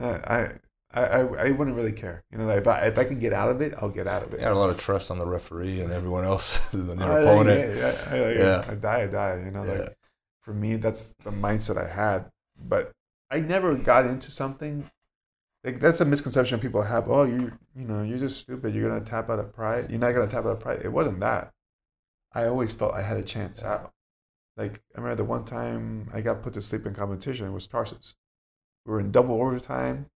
Uh, 0.00 0.18
I. 0.26 0.52
I, 0.90 1.02
I, 1.04 1.18
I 1.20 1.50
wouldn't 1.50 1.76
really 1.76 1.92
care, 1.92 2.24
you 2.32 2.38
know. 2.38 2.46
Like 2.46 2.56
if 2.60 2.66
I 2.66 2.78
if 2.86 2.96
I 2.98 3.04
can 3.04 3.20
get 3.20 3.34
out 3.34 3.50
of 3.50 3.60
it, 3.60 3.74
I'll 3.76 3.90
get 3.90 4.06
out 4.06 4.22
of 4.22 4.32
it. 4.32 4.40
I 4.40 4.44
had 4.44 4.52
a 4.52 4.58
lot 4.58 4.70
of 4.70 4.78
trust 4.78 5.10
on 5.10 5.18
the 5.18 5.26
referee 5.26 5.82
and 5.82 5.92
everyone 5.92 6.24
else, 6.24 6.58
and 6.72 6.88
their 6.98 7.12
I- 7.12 7.20
opponent. 7.20 7.76
Yeah, 7.76 7.76
yeah, 7.76 8.08
I, 8.10 8.16
I, 8.16 8.32
Yeah. 8.32 8.64
I 8.66 8.74
die, 8.74 9.02
I 9.02 9.06
die. 9.06 9.42
You 9.44 9.50
know, 9.50 9.64
Yeah. 9.64 9.72
like 9.80 9.98
for 10.40 10.54
me, 10.54 10.76
that's 10.76 11.14
the 11.24 11.30
mindset 11.30 11.76
I 11.76 11.88
had. 11.88 12.30
But 12.58 12.92
I 13.30 13.40
never 13.40 13.74
got 13.74 14.06
into 14.06 14.30
something. 14.30 14.90
Like 15.62 15.78
that's 15.78 16.00
a 16.00 16.06
misconception 16.06 16.58
people 16.58 16.80
have. 16.80 17.10
Oh, 17.10 17.24
you, 17.24 17.52
you 17.76 17.84
know, 17.86 18.02
you're 18.02 18.16
just 18.16 18.38
stupid. 18.40 18.74
You're 18.74 18.88
gonna 18.88 19.04
tap 19.04 19.28
out 19.28 19.40
of 19.40 19.52
pride. 19.52 19.90
You're 19.90 20.00
not 20.00 20.12
gonna 20.12 20.26
tap 20.26 20.46
out 20.46 20.52
of 20.52 20.60
pride. 20.60 20.80
It 20.82 20.88
wasn't 20.90 21.20
that. 21.20 21.52
I 22.32 22.46
always 22.46 22.72
felt 22.72 22.94
I 22.94 23.02
had 23.02 23.18
a 23.18 23.22
chance 23.22 23.62
out. 23.62 23.92
Like 24.58 24.82
I 24.94 25.00
remember 25.00 25.14
the 25.16 25.24
one 25.24 25.44
time 25.44 26.10
I 26.12 26.20
got 26.20 26.42
put 26.42 26.52
to 26.54 26.60
sleep 26.60 26.84
in 26.84 26.92
competition. 26.94 27.46
It 27.46 27.52
was 27.52 27.66
Tarsis. 27.68 28.14
We 28.84 28.92
were 28.92 29.00
in 29.00 29.10
double 29.12 29.40
overtime, 29.40 30.06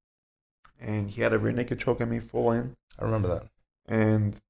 and 0.81 1.11
he 1.11 1.23
had 1.23 1.33
a 1.33 1.39
rear 1.39 1.53
naked 1.53 1.79
choke 1.79 2.01
on 2.01 2.11
me 2.11 2.19
full 2.19 2.51
in. 2.53 2.75
I 2.99 3.05
remember 3.05 3.29
that. 3.29 3.47
And 3.87 4.41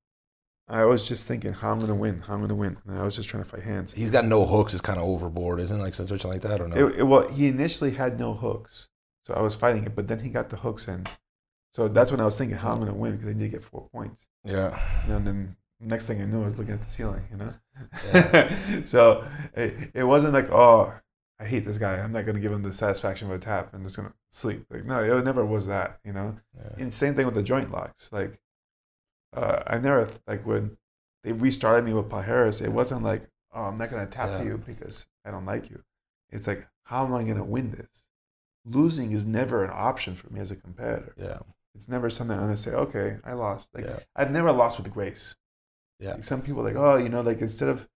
I 0.68 0.84
was 0.86 1.06
just 1.06 1.28
thinking 1.28 1.52
how 1.52 1.72
I'm 1.72 1.80
gonna 1.80 1.94
win, 1.94 2.20
how 2.20 2.34
I'm 2.34 2.40
gonna 2.40 2.54
win, 2.54 2.78
and 2.86 2.98
I 2.98 3.02
was 3.02 3.16
just 3.16 3.28
trying 3.28 3.42
to 3.42 3.48
fight 3.48 3.62
hands. 3.64 3.92
He's 3.92 4.10
got 4.10 4.24
no 4.24 4.46
hooks. 4.46 4.72
Is 4.74 4.80
kind 4.80 4.98
of 4.98 5.04
overboard, 5.04 5.60
isn't 5.60 5.78
it? 5.78 5.82
Like 5.82 5.94
something 5.94 6.18
like 6.30 6.40
that, 6.42 6.60
or 6.60 6.68
no? 6.68 6.88
It, 6.88 7.00
it- 7.00 7.02
well, 7.02 7.28
he 7.28 7.48
initially 7.48 7.90
had 7.90 8.18
no 8.18 8.32
hooks, 8.32 8.88
so 9.24 9.34
I 9.34 9.42
was 9.42 9.54
fighting 9.54 9.84
it, 9.84 9.94
but 9.94 10.08
then 10.08 10.20
he 10.20 10.30
got 10.30 10.48
the 10.50 10.56
hooks 10.56 10.88
in. 10.88 11.04
So 11.74 11.88
that's 11.88 12.10
when 12.10 12.20
I 12.20 12.24
was 12.24 12.38
thinking 12.38 12.56
how 12.56 12.72
I'm 12.72 12.78
gonna 12.78 12.94
win 12.94 13.12
because 13.12 13.28
I 13.28 13.32
need 13.32 13.44
to 13.44 13.48
get 13.48 13.64
four 13.64 13.88
points. 13.92 14.26
yeah. 14.44 14.80
And 15.08 15.26
then 15.26 15.56
next 15.82 16.06
thing 16.06 16.20
I 16.22 16.24
knew, 16.24 16.42
I 16.42 16.44
was 16.44 16.58
looking 16.58 16.74
at 16.74 16.82
the 16.82 16.88
ceiling. 16.88 17.24
You 17.30 17.36
know, 17.38 17.54
Yeah. 18.14 18.84
so 18.84 19.24
it, 19.54 19.90
it 19.94 20.04
wasn't 20.04 20.32
like 20.34 20.50
oh 20.50 20.92
I 21.40 21.44
hate 21.44 21.64
this 21.64 21.78
guy. 21.78 21.94
I'm 21.96 22.12
not 22.12 22.24
gonna 22.26 22.40
give 22.40 22.52
him 22.52 22.62
the 22.62 22.72
satisfaction 22.72 23.28
of 23.30 23.34
a 23.36 23.38
tap. 23.38 23.70
I'm 23.72 23.82
just 23.82 23.96
gonna 23.96 24.12
sleep. 24.30 24.64
Like 24.70 24.84
no, 24.84 25.00
it 25.02 25.24
never 25.24 25.44
was 25.44 25.66
that. 25.66 25.98
You 26.04 26.12
know. 26.12 26.36
Yeah. 26.56 26.82
And 26.84 26.94
same 26.94 27.14
thing 27.14 27.26
with 27.26 27.34
the 27.34 27.42
joint 27.42 27.70
locks. 27.72 28.10
Like, 28.12 28.38
uh, 29.36 29.62
I 29.66 29.78
never 29.78 30.08
like 30.26 30.46
when 30.46 30.76
they 31.24 31.32
restarted 31.32 31.84
me 31.84 31.92
with 31.94 32.08
Paul 32.08 32.22
Harris. 32.22 32.60
It 32.60 32.70
wasn't 32.72 33.02
like, 33.02 33.28
oh, 33.54 33.62
I'm 33.62 33.76
not 33.76 33.90
gonna 33.90 34.06
tap 34.06 34.28
Yeah. 34.30 34.42
you 34.44 34.58
because 34.64 35.06
I 35.24 35.30
don't 35.30 35.46
like 35.46 35.70
you. 35.70 35.82
It's 36.30 36.46
like, 36.46 36.66
how 36.84 37.04
am 37.04 37.14
I 37.14 37.24
gonna 37.24 37.44
win 37.44 37.70
this? 37.72 38.06
Losing 38.64 39.10
is 39.12 39.26
never 39.26 39.64
an 39.64 39.70
option 39.72 40.14
for 40.14 40.32
me 40.32 40.40
as 40.40 40.50
a 40.50 40.56
competitor. 40.56 41.14
Yeah. 41.18 41.40
It's 41.74 41.88
never 41.88 42.10
something 42.10 42.36
I'm 42.36 42.44
gonna 42.44 42.56
say, 42.56 42.72
okay, 42.72 43.18
I 43.24 43.32
lost. 43.32 43.68
Like 43.74 43.84
Yeah. 43.86 43.98
I've 44.14 44.30
never 44.30 44.52
lost 44.52 44.78
with 44.78 44.92
grace. 44.92 45.36
Yeah. 45.98 46.12
Like, 46.14 46.24
some 46.24 46.42
people 46.42 46.62
are 46.62 46.64
like, 46.64 46.76
oh, 46.76 46.96
you 46.96 47.08
know, 47.08 47.20
like 47.20 47.40
instead 47.40 47.68
of 47.68 47.88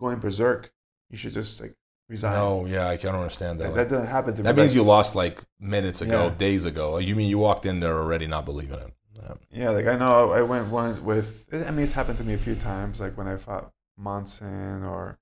going 0.00 0.18
berserk, 0.18 0.72
you 1.10 1.16
should 1.16 1.32
just 1.32 1.60
like 1.60 1.74
resign. 2.08 2.34
No, 2.34 2.66
yeah, 2.66 2.88
I 2.88 2.96
can't 2.96 3.16
understand 3.16 3.60
that. 3.60 3.64
that, 3.64 3.68
Like, 3.70 3.88
that 3.88 3.94
doesn't 3.94 4.08
happen 4.08 4.34
to 4.34 4.42
me. 4.42 4.46
that 4.46 4.56
means 4.56 4.70
Like, 4.70 4.76
you 4.76 4.82
lost 4.82 5.14
like 5.14 5.42
minutes 5.58 6.00
ago, 6.00 6.24
Yeah. 6.24 6.34
days 6.34 6.64
ago. 6.64 6.98
You 6.98 7.14
mean 7.16 7.28
you 7.30 7.38
walked 7.38 7.64
in 7.66 7.80
there 7.80 7.96
already 7.98 8.26
not 8.26 8.44
believing 8.44 8.78
it? 8.78 8.92
Yeah. 9.14 9.34
Yeah, 9.50 9.70
like 9.70 9.86
I 9.86 9.96
know 9.96 10.32
I 10.32 10.42
went 10.42 10.68
one 10.68 11.04
with. 11.04 11.46
I 11.52 11.70
mean, 11.70 11.84
it's 11.84 11.92
happened 11.92 12.18
to 12.18 12.24
me 12.24 12.34
a 12.34 12.38
few 12.38 12.54
times. 12.56 13.00
Like 13.00 13.16
when 13.16 13.26
I 13.28 13.36
fought 13.36 13.70
Monson 13.96 14.84
or 14.84 15.18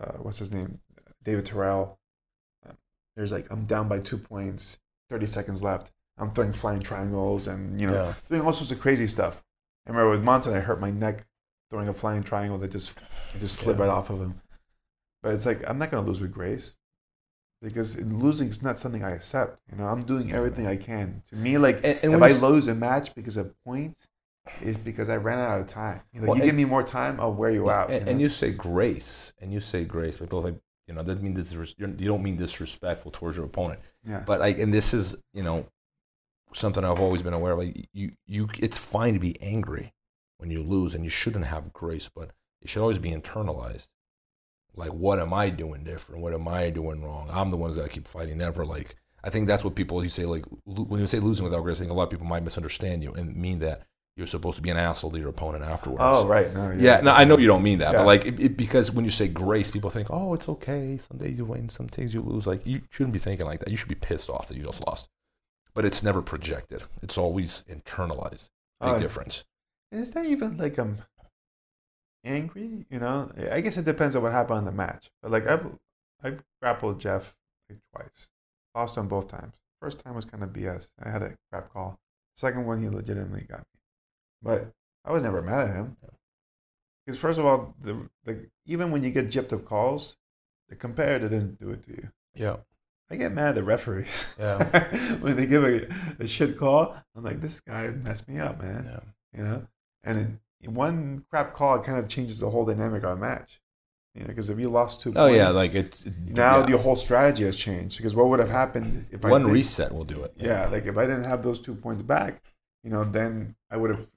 uh, 0.00 0.12
what's 0.18 0.38
his 0.38 0.52
name, 0.52 0.80
David 1.22 1.44
Terrell. 1.46 1.98
Um, 2.66 2.76
There's 3.16 3.32
like 3.32 3.50
I'm 3.50 3.64
down 3.64 3.88
by 3.88 3.98
two 3.98 4.16
points, 4.16 4.78
thirty 5.10 5.26
seconds 5.26 5.62
left. 5.62 5.90
I'm 6.16 6.30
throwing 6.30 6.52
flying 6.52 6.80
triangles 6.80 7.46
and 7.46 7.78
you 7.80 7.88
know 7.88 7.92
yeah. 7.94 8.14
doing 8.30 8.42
all 8.42 8.52
sorts 8.54 8.70
of 8.70 8.80
crazy 8.80 9.06
stuff. 9.06 9.42
I 9.86 9.90
remember 9.90 10.10
with 10.10 10.22
Monson, 10.22 10.54
I 10.54 10.60
hurt 10.60 10.80
my 10.80 10.90
neck 10.90 11.26
throwing 11.70 11.88
a 11.88 11.92
flying 11.92 12.22
triangle 12.22 12.58
that 12.58 12.70
just 12.70 12.98
just 13.38 13.56
slid 13.56 13.76
Yeah. 13.76 13.84
right 13.84 13.90
off 13.90 14.10
of 14.10 14.20
him. 14.20 14.40
But 15.22 15.34
it's 15.34 15.46
like 15.46 15.62
I'm 15.68 15.78
not 15.78 15.90
gonna 15.90 16.06
lose 16.06 16.20
with 16.20 16.32
grace. 16.32 16.78
Because 17.62 17.96
in 17.96 18.18
losing 18.18 18.48
is 18.48 18.62
not 18.62 18.78
something 18.78 19.02
I 19.02 19.12
accept. 19.12 19.58
You 19.72 19.78
know, 19.78 19.86
I'm 19.88 20.02
doing 20.02 20.30
everything 20.32 20.66
I 20.66 20.76
can. 20.76 21.22
To 21.30 21.36
me, 21.36 21.56
like 21.56 21.76
And, 21.82 21.98
and 22.02 22.14
if 22.14 22.22
I 22.22 22.46
lose 22.46 22.68
a 22.68 22.74
match 22.74 23.14
because 23.14 23.36
of 23.38 23.54
points, 23.64 24.06
is 24.60 24.76
because 24.76 25.08
I 25.08 25.16
ran 25.16 25.38
out 25.38 25.58
of 25.60 25.66
time. 25.66 26.02
You 26.12 26.20
know, 26.20 26.28
Well, 26.28 26.36
you 26.36 26.42
and- 26.42 26.48
give 26.50 26.54
me 26.54 26.66
more 26.66 26.82
time, 26.82 27.18
I'll 27.18 27.32
wear 27.32 27.50
you 27.50 27.70
out. 27.70 27.90
and, 27.90 28.04
you 28.06 28.10
and 28.12 28.20
you 28.20 28.28
say 28.28 28.50
grace, 28.52 29.32
and 29.40 29.52
you 29.52 29.60
say 29.60 29.84
grace, 29.84 30.18
but 30.18 30.30
like 30.32 30.56
you 30.86 30.94
know, 30.94 31.02
doesn't 31.02 31.22
mean 31.24 31.34
this. 31.34 31.52
You 31.78 31.86
don't 31.86 32.22
mean 32.22 32.36
disrespectful 32.36 33.10
towards 33.10 33.36
your 33.38 33.46
opponent. 33.46 33.80
yeah, 34.04 34.22
But 34.24 34.38
like, 34.38 34.58
and 34.58 34.72
this 34.72 34.92
is 34.94 35.16
you 35.32 35.42
know 35.42 35.66
something 36.54 36.84
I've 36.84 37.00
always 37.00 37.22
been 37.22 37.32
aware 37.34 37.52
of. 37.52 37.58
Like 37.58 37.88
you, 37.92 38.10
you, 38.26 38.48
it's 38.58 38.78
fine 38.78 39.14
to 39.14 39.18
be 39.18 39.40
angry 39.42 39.92
when 40.38 40.50
you 40.50 40.62
lose, 40.62 40.94
and 40.94 41.04
you 41.04 41.10
shouldn't 41.10 41.46
have 41.46 41.72
grace, 41.72 42.08
but 42.14 42.30
it 42.62 42.68
should 42.68 42.82
always 42.82 42.98
be 42.98 43.10
internalized. 43.12 43.88
Like, 44.74 44.92
what 44.92 45.18
am 45.18 45.32
I 45.32 45.48
doing 45.50 45.84
different? 45.84 46.20
What 46.20 46.34
am 46.34 46.46
I 46.48 46.70
doing 46.70 47.02
wrong? 47.02 47.28
I'm 47.32 47.50
the 47.50 47.56
ones 47.56 47.76
that 47.76 47.84
I 47.84 47.88
keep 47.88 48.06
fighting. 48.06 48.38
Never 48.38 48.64
like. 48.66 48.96
I 49.24 49.30
think 49.30 49.46
that's 49.48 49.64
what 49.64 49.74
people 49.74 50.02
you 50.04 50.10
say 50.10 50.24
like 50.26 50.44
when 50.66 51.00
you 51.00 51.06
say 51.06 51.18
losing 51.18 51.44
without 51.44 51.62
grace. 51.62 51.78
I 51.78 51.80
think 51.80 51.90
a 51.90 51.94
lot 51.94 52.04
of 52.04 52.10
people 52.10 52.26
might 52.26 52.44
misunderstand 52.44 53.02
you 53.02 53.12
and 53.14 53.34
mean 53.34 53.58
that 53.60 53.82
you're 54.16 54.26
supposed 54.26 54.56
to 54.56 54.62
be 54.62 54.70
an 54.70 54.76
asshole 54.76 55.10
to 55.10 55.18
your 55.18 55.28
opponent 55.30 55.64
afterwards. 55.64 56.00
oh 56.02 56.26
right, 56.26 56.52
no, 56.54 56.70
Yeah, 56.70 57.00
no, 57.00 57.10
I 57.12 57.24
know 57.24 57.36
you 57.36 57.46
don't 57.46 57.62
mean 57.62 57.80
that, 57.80 57.92
Yeah. 57.92 57.98
but 57.98 58.06
like, 58.06 58.24
it, 58.24 58.38
it, 58.40 58.56
because 58.56 58.90
when 58.90 59.04
you 59.04 59.10
say 59.10 59.28
grace, 59.28 59.70
people 59.70 59.90
think, 59.90 60.08
oh, 60.10 60.32
it's 60.34 60.48
okay. 60.48 60.96
Some 60.98 61.18
days 61.18 61.36
you 61.38 61.44
win, 61.44 61.68
some 61.68 61.86
days 61.88 62.14
you 62.14 62.22
lose. 62.22 62.46
Like, 62.46 62.66
you 62.66 62.82
shouldn't 62.90 63.12
be 63.12 63.18
thinking 63.18 63.44
like 63.46 63.60
that. 63.60 63.68
You 63.70 63.76
should 63.76 63.88
be 63.90 63.94
pissed 63.94 64.30
off 64.30 64.48
that 64.48 64.56
you 64.56 64.62
just 64.64 64.86
lost. 64.86 65.08
But 65.74 65.84
it's 65.84 66.02
never 66.02 66.22
projected. 66.22 66.84
It's 67.02 67.18
always 67.18 67.64
internalized. 67.68 68.48
Big 68.80 68.90
Uh, 68.90 68.98
difference. 68.98 69.44
Is 69.92 70.10
that 70.12 70.26
even 70.26 70.56
like 70.56 70.78
I'm 70.78 70.98
angry? 72.24 72.86
You 72.90 72.98
know, 72.98 73.30
I 73.50 73.60
guess 73.60 73.76
it 73.76 73.84
depends 73.84 74.16
on 74.16 74.22
what 74.22 74.32
happened 74.32 74.58
on 74.58 74.64
the 74.64 74.72
match. 74.72 75.10
But 75.22 75.30
like 75.30 75.46
I've 75.46 75.66
I've 76.22 76.42
grappled 76.60 77.00
Jeff 77.00 77.34
like 77.68 77.78
twice, 77.94 78.30
lost 78.74 78.96
him 78.96 79.08
both 79.08 79.28
times. 79.28 79.54
First 79.80 80.04
time 80.04 80.14
was 80.14 80.24
kind 80.24 80.42
of 80.42 80.50
BS. 80.50 80.92
I 81.02 81.10
had 81.10 81.22
a 81.22 81.36
crap 81.50 81.72
call. 81.72 82.00
Second 82.34 82.66
one, 82.66 82.82
he 82.82 82.88
legitimately 82.88 83.46
got 83.48 83.60
me. 83.60 83.80
But 84.42 84.72
I 85.04 85.12
was 85.12 85.22
never 85.22 85.42
mad 85.42 85.68
at 85.68 85.74
him. 85.74 85.96
Because 87.04 87.18
first 87.18 87.38
of 87.38 87.46
all, 87.46 87.74
the, 87.80 88.08
the 88.24 88.48
even 88.66 88.90
when 88.90 89.02
you 89.02 89.10
get 89.10 89.30
gypped 89.30 89.52
of 89.52 89.64
calls, 89.64 90.16
the 90.68 90.76
competitor 90.76 91.28
didn't 91.28 91.60
do 91.60 91.70
it 91.70 91.84
to 91.84 91.90
you. 91.90 92.08
Yeah. 92.34 92.56
I 93.08 93.16
get 93.16 93.32
mad 93.32 93.50
at 93.50 93.54
the 93.54 93.62
referees. 93.62 94.26
Yeah. 94.38 94.64
when 95.20 95.36
they 95.36 95.46
give 95.46 95.62
a, 95.62 95.88
a 96.18 96.26
shit 96.26 96.58
call, 96.58 96.96
I'm 97.14 97.22
like, 97.22 97.40
this 97.40 97.60
guy 97.60 97.88
messed 97.88 98.28
me 98.28 98.40
up, 98.40 98.60
man. 98.60 98.90
Yeah. 98.90 99.38
You 99.38 99.44
know? 99.44 99.66
And 100.06 100.38
in 100.62 100.72
one 100.74 101.24
crap 101.30 101.52
call, 101.52 101.78
kind 101.80 101.98
of 101.98 102.08
changes 102.08 102.38
the 102.38 102.48
whole 102.48 102.64
dynamic 102.64 103.02
of 103.02 103.10
a 103.10 103.16
match. 103.16 103.60
You 104.14 104.22
know, 104.22 104.28
because 104.28 104.48
if 104.48 104.58
you 104.58 104.70
lost 104.70 105.02
two 105.02 105.10
Oh, 105.10 105.26
points, 105.26 105.36
yeah. 105.36 105.50
Like, 105.50 105.74
it's 105.74 106.06
now 106.24 106.60
yeah. 106.60 106.66
the 106.66 106.78
whole 106.78 106.96
strategy 106.96 107.44
has 107.44 107.56
changed. 107.56 107.98
Because 107.98 108.14
what 108.16 108.28
would 108.28 108.38
have 108.38 108.48
happened 108.48 109.04
if 109.10 109.24
I 109.24 109.30
one 109.30 109.42
did- 109.44 109.52
reset 109.52 109.92
will 109.92 110.04
do 110.04 110.22
it. 110.22 110.32
yeah, 110.38 110.68
like 110.68 110.86
if 110.86 110.96
I 110.96 111.02
didn't 111.06 111.24
have 111.24 111.42
those 111.42 111.60
two 111.60 111.74
points 111.74 112.02
back, 112.02 112.40
you 112.82 112.88
know, 112.90 113.04
then 113.04 113.56
I 113.70 113.76
would 113.76 113.90
have 113.90 114.08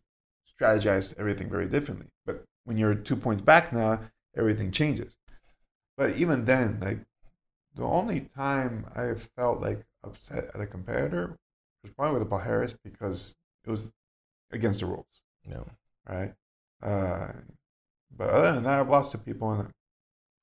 strategized 0.50 1.16
everything 1.18 1.50
very 1.50 1.68
differently. 1.68 2.08
But 2.26 2.46
when 2.64 2.78
you're 2.78 2.96
two 2.96 3.16
points 3.18 3.42
back 3.42 3.74
now, 3.74 4.00
everything 4.38 4.72
changes. 4.72 5.18
But 5.98 6.16
even 6.18 6.46
then, 6.46 6.78
like 6.80 7.00
the 7.76 7.84
only 7.84 8.22
time 8.22 8.86
I 8.96 9.14
felt 9.16 9.60
like 9.60 9.84
upset 10.04 10.50
at 10.54 10.62
a 10.62 10.66
competitor 10.68 11.36
was 11.84 11.92
probably 11.94 12.20
with 12.20 12.30
Paul 12.30 12.40
Harris 12.40 12.76
because 12.84 13.36
it 13.66 13.70
was 13.72 13.92
against 14.52 14.80
the 14.80 14.86
rules, 14.86 15.22
Yeah. 15.50 15.64
right? 16.08 16.34
Uh, 16.82 17.34
but 18.16 18.30
other 18.30 18.54
than 18.54 18.64
that, 18.64 18.80
I've 18.80 18.90
lost 18.90 19.12
to 19.12 19.18
people 19.18 19.52
and 19.52 19.70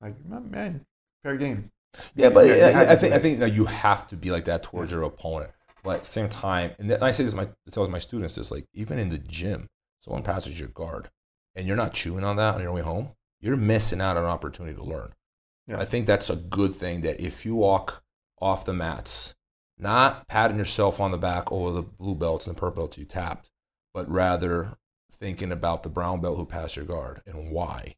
like, 0.01 0.15
man, 0.25 0.85
fair 1.23 1.37
game. 1.37 1.71
Yeah, 2.15 2.29
but 2.29 2.45
You- 2.47 2.55
you 2.55 2.61
I- 2.63 2.91
I, 2.91 2.95
think 2.95 3.13
I 3.13 3.19
think 3.19 3.39
that 3.39 3.53
you 3.53 3.65
have 3.65 4.07
to 4.07 4.15
be 4.15 4.29
like 4.31 4.45
that 4.45 4.63
towards 4.63 4.91
your 4.91 5.03
opponent. 5.03 5.51
But 5.83 5.95
at 5.97 5.99
the 6.03 6.09
same 6.09 6.29
time, 6.29 6.71
and 6.79 6.91
I 6.93 7.11
say 7.11 7.23
this 7.23 7.31
to 7.33 7.37
my 7.37 7.49
tell 7.71 7.87
my 7.87 7.97
students 7.99 8.37
is 8.37 8.51
like 8.51 8.65
even 8.73 8.99
in 8.99 9.09
the 9.09 9.17
gym, 9.17 9.67
someone 10.03 10.23
passes 10.23 10.59
your 10.59 10.69
guard, 10.69 11.09
and 11.55 11.65
you're 11.65 11.77
not 11.77 11.93
chewing 11.93 12.23
on 12.23 12.35
that 12.35 12.55
on 12.55 12.61
your 12.61 12.73
way 12.73 12.81
home, 12.81 13.11
you're 13.39 13.55
missing 13.55 14.01
out 14.01 14.17
on 14.17 14.23
an 14.23 14.29
opportunity 14.29 14.75
to 14.75 14.83
learn. 14.83 15.13
Yeah. 15.67 15.79
I 15.79 15.85
think 15.85 16.05
that's 16.07 16.29
a 16.29 16.35
good 16.35 16.73
thing 16.73 17.01
that 17.01 17.19
if 17.19 17.45
you 17.45 17.55
walk 17.55 18.03
off 18.41 18.65
the 18.65 18.73
mats, 18.73 19.33
not 19.77 20.27
patting 20.27 20.57
yourself 20.57 20.99
on 20.99 21.11
the 21.11 21.17
back 21.17 21.51
over 21.51 21.71
the 21.71 21.83
blue 21.83 22.15
belts 22.15 22.47
and 22.47 22.55
the 22.55 22.59
purple 22.59 22.83
belts 22.83 22.97
you 22.97 23.05
tapped, 23.05 23.49
but 23.93 24.09
rather 24.09 24.77
thinking 25.19 25.51
about 25.51 25.83
the 25.83 25.89
brown 25.89 26.21
belt 26.21 26.37
who 26.37 26.45
passed 26.45 26.75
your 26.75 26.85
guard 26.85 27.21
and 27.25 27.51
why 27.51 27.95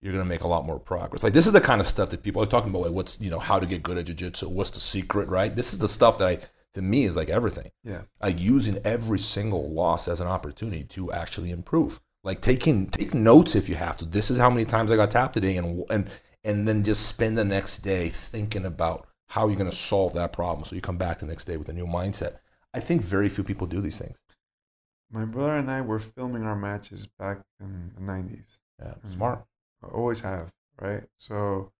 you're 0.00 0.12
going 0.12 0.24
to 0.24 0.28
make 0.28 0.42
a 0.42 0.48
lot 0.48 0.66
more 0.66 0.78
progress. 0.78 1.22
Like 1.22 1.32
this 1.32 1.46
is 1.46 1.52
the 1.52 1.60
kind 1.60 1.80
of 1.80 1.86
stuff 1.86 2.10
that 2.10 2.22
people 2.22 2.42
are 2.42 2.46
talking 2.46 2.70
about. 2.70 2.82
Like 2.82 2.92
what's 2.92 3.20
you 3.20 3.30
know 3.30 3.38
how 3.38 3.58
to 3.58 3.66
get 3.66 3.82
good 3.82 3.98
at 3.98 4.04
jiu-jitsu, 4.04 4.48
what's 4.48 4.70
the 4.70 4.80
secret, 4.80 5.28
right? 5.28 5.54
This 5.54 5.72
is 5.72 5.78
the 5.78 5.88
stuff 5.88 6.18
that 6.18 6.28
I 6.28 6.38
to 6.74 6.82
me 6.82 7.04
is 7.04 7.16
like 7.16 7.30
everything. 7.30 7.70
Yeah. 7.82 8.02
Like 8.22 8.38
using 8.38 8.78
every 8.84 9.18
single 9.18 9.72
loss 9.72 10.06
as 10.06 10.20
an 10.20 10.26
opportunity 10.26 10.84
to 10.84 11.12
actually 11.12 11.50
improve. 11.50 12.00
Like 12.22 12.40
taking 12.40 12.88
take 12.88 13.14
notes 13.14 13.54
if 13.54 13.68
you 13.68 13.76
have 13.76 13.96
to. 13.98 14.04
This 14.04 14.30
is 14.30 14.38
how 14.38 14.50
many 14.50 14.64
times 14.64 14.90
I 14.90 14.96
got 14.96 15.10
tapped 15.10 15.34
today, 15.34 15.56
and 15.56 15.84
and 15.90 16.10
and 16.42 16.68
then 16.68 16.84
just 16.84 17.06
spend 17.06 17.38
the 17.38 17.44
next 17.44 17.78
day 17.78 18.10
thinking 18.10 18.66
about 18.66 19.08
how 19.28 19.48
you're 19.48 19.56
going 19.56 19.70
to 19.70 19.76
solve 19.76 20.12
that 20.14 20.32
problem. 20.32 20.64
So 20.64 20.74
you 20.74 20.82
come 20.82 20.98
back 20.98 21.18
the 21.18 21.26
next 21.26 21.46
day 21.46 21.56
with 21.56 21.68
a 21.68 21.72
new 21.72 21.86
mindset. 21.86 22.38
I 22.72 22.80
think 22.80 23.02
very 23.02 23.28
few 23.28 23.44
people 23.44 23.66
do 23.66 23.80
these 23.80 23.98
things. 23.98 24.16
My 25.10 25.24
brother 25.24 25.56
and 25.56 25.70
I 25.70 25.80
were 25.80 25.98
filming 25.98 26.42
our 26.42 26.56
matches 26.56 27.06
back 27.06 27.42
in 27.60 27.92
the 27.94 28.00
90s. 28.00 28.60
Yeah, 28.78 28.94
Mhm. 29.04 29.10
smart. 29.12 29.46
I 29.82 29.86
always 29.86 30.20
have, 30.20 30.52
right? 30.80 31.08
So 31.16 31.72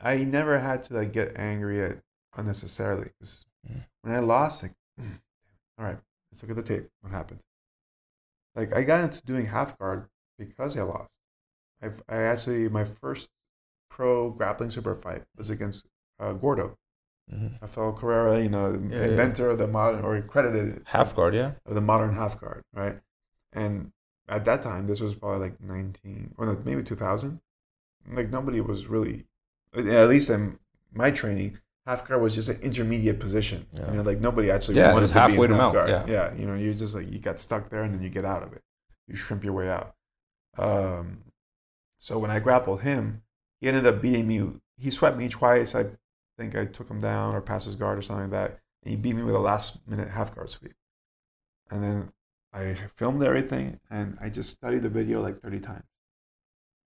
I 0.00 0.24
never 0.24 0.58
had 0.58 0.82
to 0.84 0.94
like 0.94 1.12
get 1.12 1.36
angry 1.36 1.80
at 1.80 2.02
unnecessarily. 2.34 3.12
'cause 3.20 3.44
Mm. 3.68 3.84
when 4.02 4.14
I 4.14 4.20
lost, 4.20 4.62
like, 4.64 4.74
all 5.78 5.84
right, 5.86 6.00
let's 6.32 6.42
look 6.42 6.50
at 6.50 6.56
the 6.56 6.62
tape. 6.62 6.90
What 7.00 7.12
happened? 7.12 7.42
Like 8.54 8.72
I 8.74 8.82
got 8.84 9.04
into 9.04 9.22
doing 9.24 9.46
half 9.46 9.78
guard 9.78 10.08
because 10.38 10.76
I 10.76 10.82
lost. 10.82 11.10
I've, 11.82 12.02
I 12.08 12.18
actually 12.22 12.68
my 12.68 12.84
first 12.84 13.30
pro 13.90 14.30
grappling 14.30 14.70
super 14.70 14.94
fight 14.94 15.24
was 15.36 15.50
against 15.50 15.86
uh, 16.20 16.34
Gordo, 16.34 16.76
Mm-hmm. 17.32 17.56
Rafael 17.60 17.92
Correa, 17.92 18.42
you 18.42 18.48
know, 18.48 18.72
Yeah, 18.90 18.98
yeah. 19.00 19.04
inventor 19.06 19.50
of 19.50 19.58
the 19.58 19.66
modern 19.68 20.02
or 20.04 20.20
credited 20.22 20.82
Half 20.86 21.14
guard, 21.14 21.34
yeah. 21.34 21.52
of 21.66 21.74
the 21.74 21.80
modern 21.80 22.14
half 22.14 22.40
guard, 22.40 22.62
right? 22.72 23.00
And 23.52 23.92
at 24.28 24.44
that 24.46 24.62
time, 24.62 24.86
this 24.86 25.00
was 25.00 25.14
probably 25.14 25.40
like 25.40 25.60
19 25.60 26.34
or 26.38 26.46
like 26.46 26.64
maybe 26.64 26.82
2000. 26.82 27.40
Like 28.10 28.30
nobody 28.30 28.60
was 28.60 28.86
really, 28.86 29.26
at 29.74 30.08
least 30.08 30.30
in 30.30 30.58
my 30.92 31.10
training, 31.10 31.58
half 31.86 32.06
guard 32.08 32.22
was 32.22 32.34
just 32.34 32.48
an 32.48 32.60
intermediate 32.60 33.20
position. 33.20 33.66
Yeah. 33.74 33.90
You 33.90 33.96
know, 33.98 34.02
like 34.02 34.20
nobody 34.20 34.50
actually 34.50 34.76
Yeah, 34.78 34.94
wanted 34.94 35.08
to 35.08 35.26
be 35.26 35.42
in 35.42 35.50
half 35.52 35.72
guard. 35.74 35.90
yeah. 35.90 36.06
yeah, 36.06 36.34
you 36.34 36.46
know, 36.46 36.54
you 36.54 36.72
just 36.72 36.94
like 36.94 37.10
you 37.12 37.18
got 37.18 37.38
stuck 37.40 37.68
there 37.68 37.82
and 37.82 37.92
then 37.94 38.02
you 38.02 38.08
get 38.08 38.24
out 38.24 38.42
of 38.42 38.52
it. 38.54 38.62
You 39.06 39.16
shrimp 39.16 39.44
your 39.44 39.52
way 39.54 39.68
out. 39.68 39.94
Um, 40.56 41.24
so 41.98 42.18
when 42.18 42.30
I 42.30 42.38
grappled 42.40 42.82
him, 42.82 43.22
he 43.60 43.68
ended 43.68 43.86
up 43.86 44.00
beating 44.00 44.26
me. 44.28 44.52
He 44.76 44.90
swept 44.90 45.16
me 45.18 45.28
twice. 45.28 45.74
I 45.74 45.86
think 46.38 46.54
I 46.54 46.64
took 46.64 46.88
him 46.88 47.00
down 47.00 47.34
or 47.34 47.40
passed 47.42 47.66
his 47.66 47.74
guard 47.74 47.98
or 47.98 48.02
something 48.02 48.30
like 48.30 48.40
that. 48.40 48.60
And 48.82 48.90
he 48.92 48.96
beat 48.96 49.14
me 49.16 49.22
with 49.24 49.34
a 49.34 49.38
last 49.40 49.86
minute 49.86 50.08
half 50.08 50.34
guard 50.34 50.48
sweep. 50.50 50.74
And 51.70 51.82
then 51.84 52.12
I 52.52 52.74
filmed 52.96 53.22
everything 53.22 53.80
and 53.90 54.16
I 54.20 54.30
just 54.30 54.50
studied 54.54 54.82
the 54.82 54.88
video 54.88 55.20
like 55.20 55.40
30 55.42 55.60
times. 55.60 55.84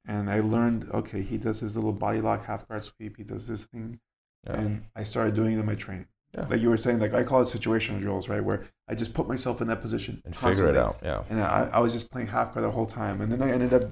and 0.04 0.28
I 0.30 0.40
learned 0.40 0.88
okay, 0.90 1.22
he 1.22 1.38
does 1.38 1.60
his 1.60 1.76
little 1.76 1.92
body 1.92 2.20
lock 2.20 2.46
half 2.46 2.66
guard 2.66 2.82
sweep, 2.84 3.16
he 3.16 3.22
does 3.24 3.46
this 3.46 3.64
thing, 3.66 4.00
Yeah. 4.46 4.54
and 4.60 4.84
I 4.96 5.04
started 5.04 5.34
doing 5.34 5.52
it 5.56 5.60
in 5.60 5.66
my 5.66 5.76
training. 5.76 6.06
Yeah. 6.34 6.46
Like 6.48 6.60
you 6.62 6.70
were 6.70 6.78
saying, 6.78 6.98
like 6.98 7.14
I 7.14 7.22
call 7.24 7.42
it 7.42 7.44
situational 7.44 8.00
drills, 8.00 8.28
right? 8.28 8.42
Where 8.42 8.64
I 8.88 8.94
just 8.94 9.12
put 9.14 9.28
myself 9.28 9.60
in 9.60 9.68
that 9.68 9.80
position 9.82 10.22
and 10.24 10.34
figure 10.34 10.68
it 10.68 10.76
out. 10.76 10.98
Yeah. 11.02 11.22
And 11.30 11.40
I, 11.40 11.68
I 11.74 11.78
was 11.80 11.92
just 11.92 12.10
playing 12.10 12.28
half 12.28 12.52
guard 12.54 12.64
the 12.64 12.70
whole 12.70 12.86
time, 12.86 13.20
and 13.20 13.30
then 13.30 13.42
I 13.42 13.50
ended 13.52 13.72
up 13.74 13.84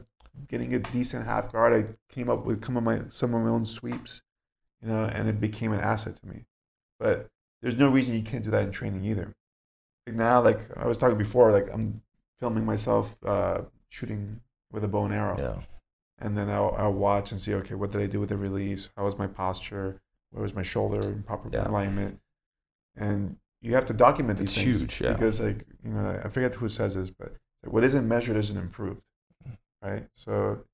getting 0.48 0.74
a 0.74 0.78
decent 0.78 1.26
half 1.26 1.52
guard. 1.52 1.72
I 1.74 2.12
came 2.14 2.28
up 2.30 2.46
with 2.46 2.64
some 2.64 2.76
of 2.78 2.82
my 2.82 3.02
some 3.10 3.34
of 3.34 3.42
my 3.42 3.50
own 3.50 3.66
sweeps, 3.66 4.22
you 4.82 4.88
know, 4.88 5.04
and 5.04 5.28
it 5.28 5.40
became 5.40 5.72
an 5.72 5.80
asset 5.80 6.16
to 6.16 6.26
me. 6.26 6.44
But 6.98 7.28
there's 7.62 7.76
no 7.76 7.88
reason 7.88 8.14
you 8.14 8.22
can't 8.22 8.44
do 8.44 8.50
that 8.50 8.62
in 8.62 8.72
training 8.72 9.04
either. 9.04 9.34
Like 10.06 10.16
now, 10.16 10.40
like 10.42 10.60
I 10.76 10.86
was 10.86 10.96
talking 10.96 11.18
before, 11.18 11.52
like 11.52 11.68
I'm 11.72 12.02
filming 12.40 12.64
myself 12.64 13.16
uh, 13.24 13.62
shooting 13.90 14.40
with 14.72 14.84
a 14.84 14.88
bow 14.88 15.04
and 15.04 15.14
arrow, 15.14 15.36
Yeah. 15.38 15.62
and 16.18 16.36
then 16.36 16.48
I'll, 16.48 16.74
I'll 16.78 16.92
watch 16.92 17.32
and 17.32 17.40
see, 17.40 17.54
okay, 17.54 17.74
what 17.74 17.90
did 17.92 18.00
I 18.00 18.06
do 18.06 18.20
with 18.20 18.28
the 18.30 18.36
release? 18.36 18.88
How 18.96 19.04
was 19.04 19.18
my 19.18 19.26
posture? 19.26 20.00
Where 20.30 20.42
was 20.42 20.54
my 20.54 20.62
shoulder 20.62 21.02
in 21.02 21.22
proper 21.24 21.50
Yeah. 21.52 21.68
alignment? 21.68 22.20
And 22.96 23.36
you 23.60 23.74
have 23.74 23.84
to 23.86 23.92
document 23.92 24.38
these 24.38 24.48
It's 24.56 24.62
things 24.64 24.80
huge, 24.80 25.00
yeah. 25.00 25.12
because, 25.12 25.40
like, 25.40 25.66
you 25.84 25.90
know, 25.90 26.20
I 26.24 26.28
forget 26.28 26.54
who 26.54 26.68
says 26.68 26.94
this, 26.94 27.10
but 27.10 27.34
what 27.64 27.84
isn't 27.84 28.06
measured 28.08 28.36
isn't 28.36 28.56
improved, 28.56 29.04
right? 29.82 30.08
So, 30.14 30.64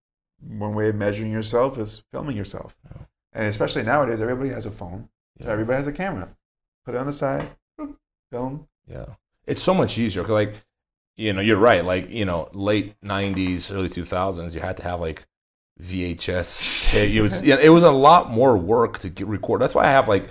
one 0.46 0.74
way 0.74 0.90
of 0.90 0.94
measuring 0.94 1.32
yourself 1.32 1.78
is 1.78 2.04
filming 2.12 2.36
yourself, 2.36 2.76
Yeah. 2.84 3.02
And 3.36 3.46
especially 3.46 3.84
nowadays, 3.84 4.20
everybody 4.20 4.48
has 4.50 4.66
a 4.66 4.70
phone, 4.72 5.08
so 5.40 5.48
everybody 5.48 5.76
has 5.76 5.86
a 5.86 5.92
camera. 5.92 6.28
Put 6.84 6.94
it 6.96 6.98
on 6.98 7.06
the 7.06 7.12
side, 7.12 7.48
boop, 7.78 7.94
film. 8.32 8.66
Yeah. 8.88 9.06
It's 9.46 9.62
so 9.62 9.74
much 9.74 9.96
easier. 9.98 10.22
'cause, 10.22 10.30
like, 10.30 10.54
you 11.16 11.32
know, 11.32 11.40
you're 11.40 11.56
right. 11.56 11.84
Like, 11.84 12.10
you 12.10 12.24
know, 12.24 12.48
late 12.52 12.94
'90s, 13.02 13.70
early 13.72 13.88
2000s, 13.88 14.54
you 14.54 14.60
had 14.60 14.76
to 14.78 14.82
have 14.82 15.00
like 15.00 15.26
VHS. 15.80 16.94
It 16.96 17.20
was, 17.20 17.44
you 17.44 17.54
know, 17.54 17.60
it 17.60 17.68
was 17.70 17.84
a 17.84 17.90
lot 17.90 18.30
more 18.30 18.56
work 18.56 18.98
to 19.00 19.08
get 19.08 19.26
record. 19.26 19.60
That's 19.60 19.74
why 19.74 19.84
I 19.84 19.90
have 19.90 20.08
like 20.08 20.28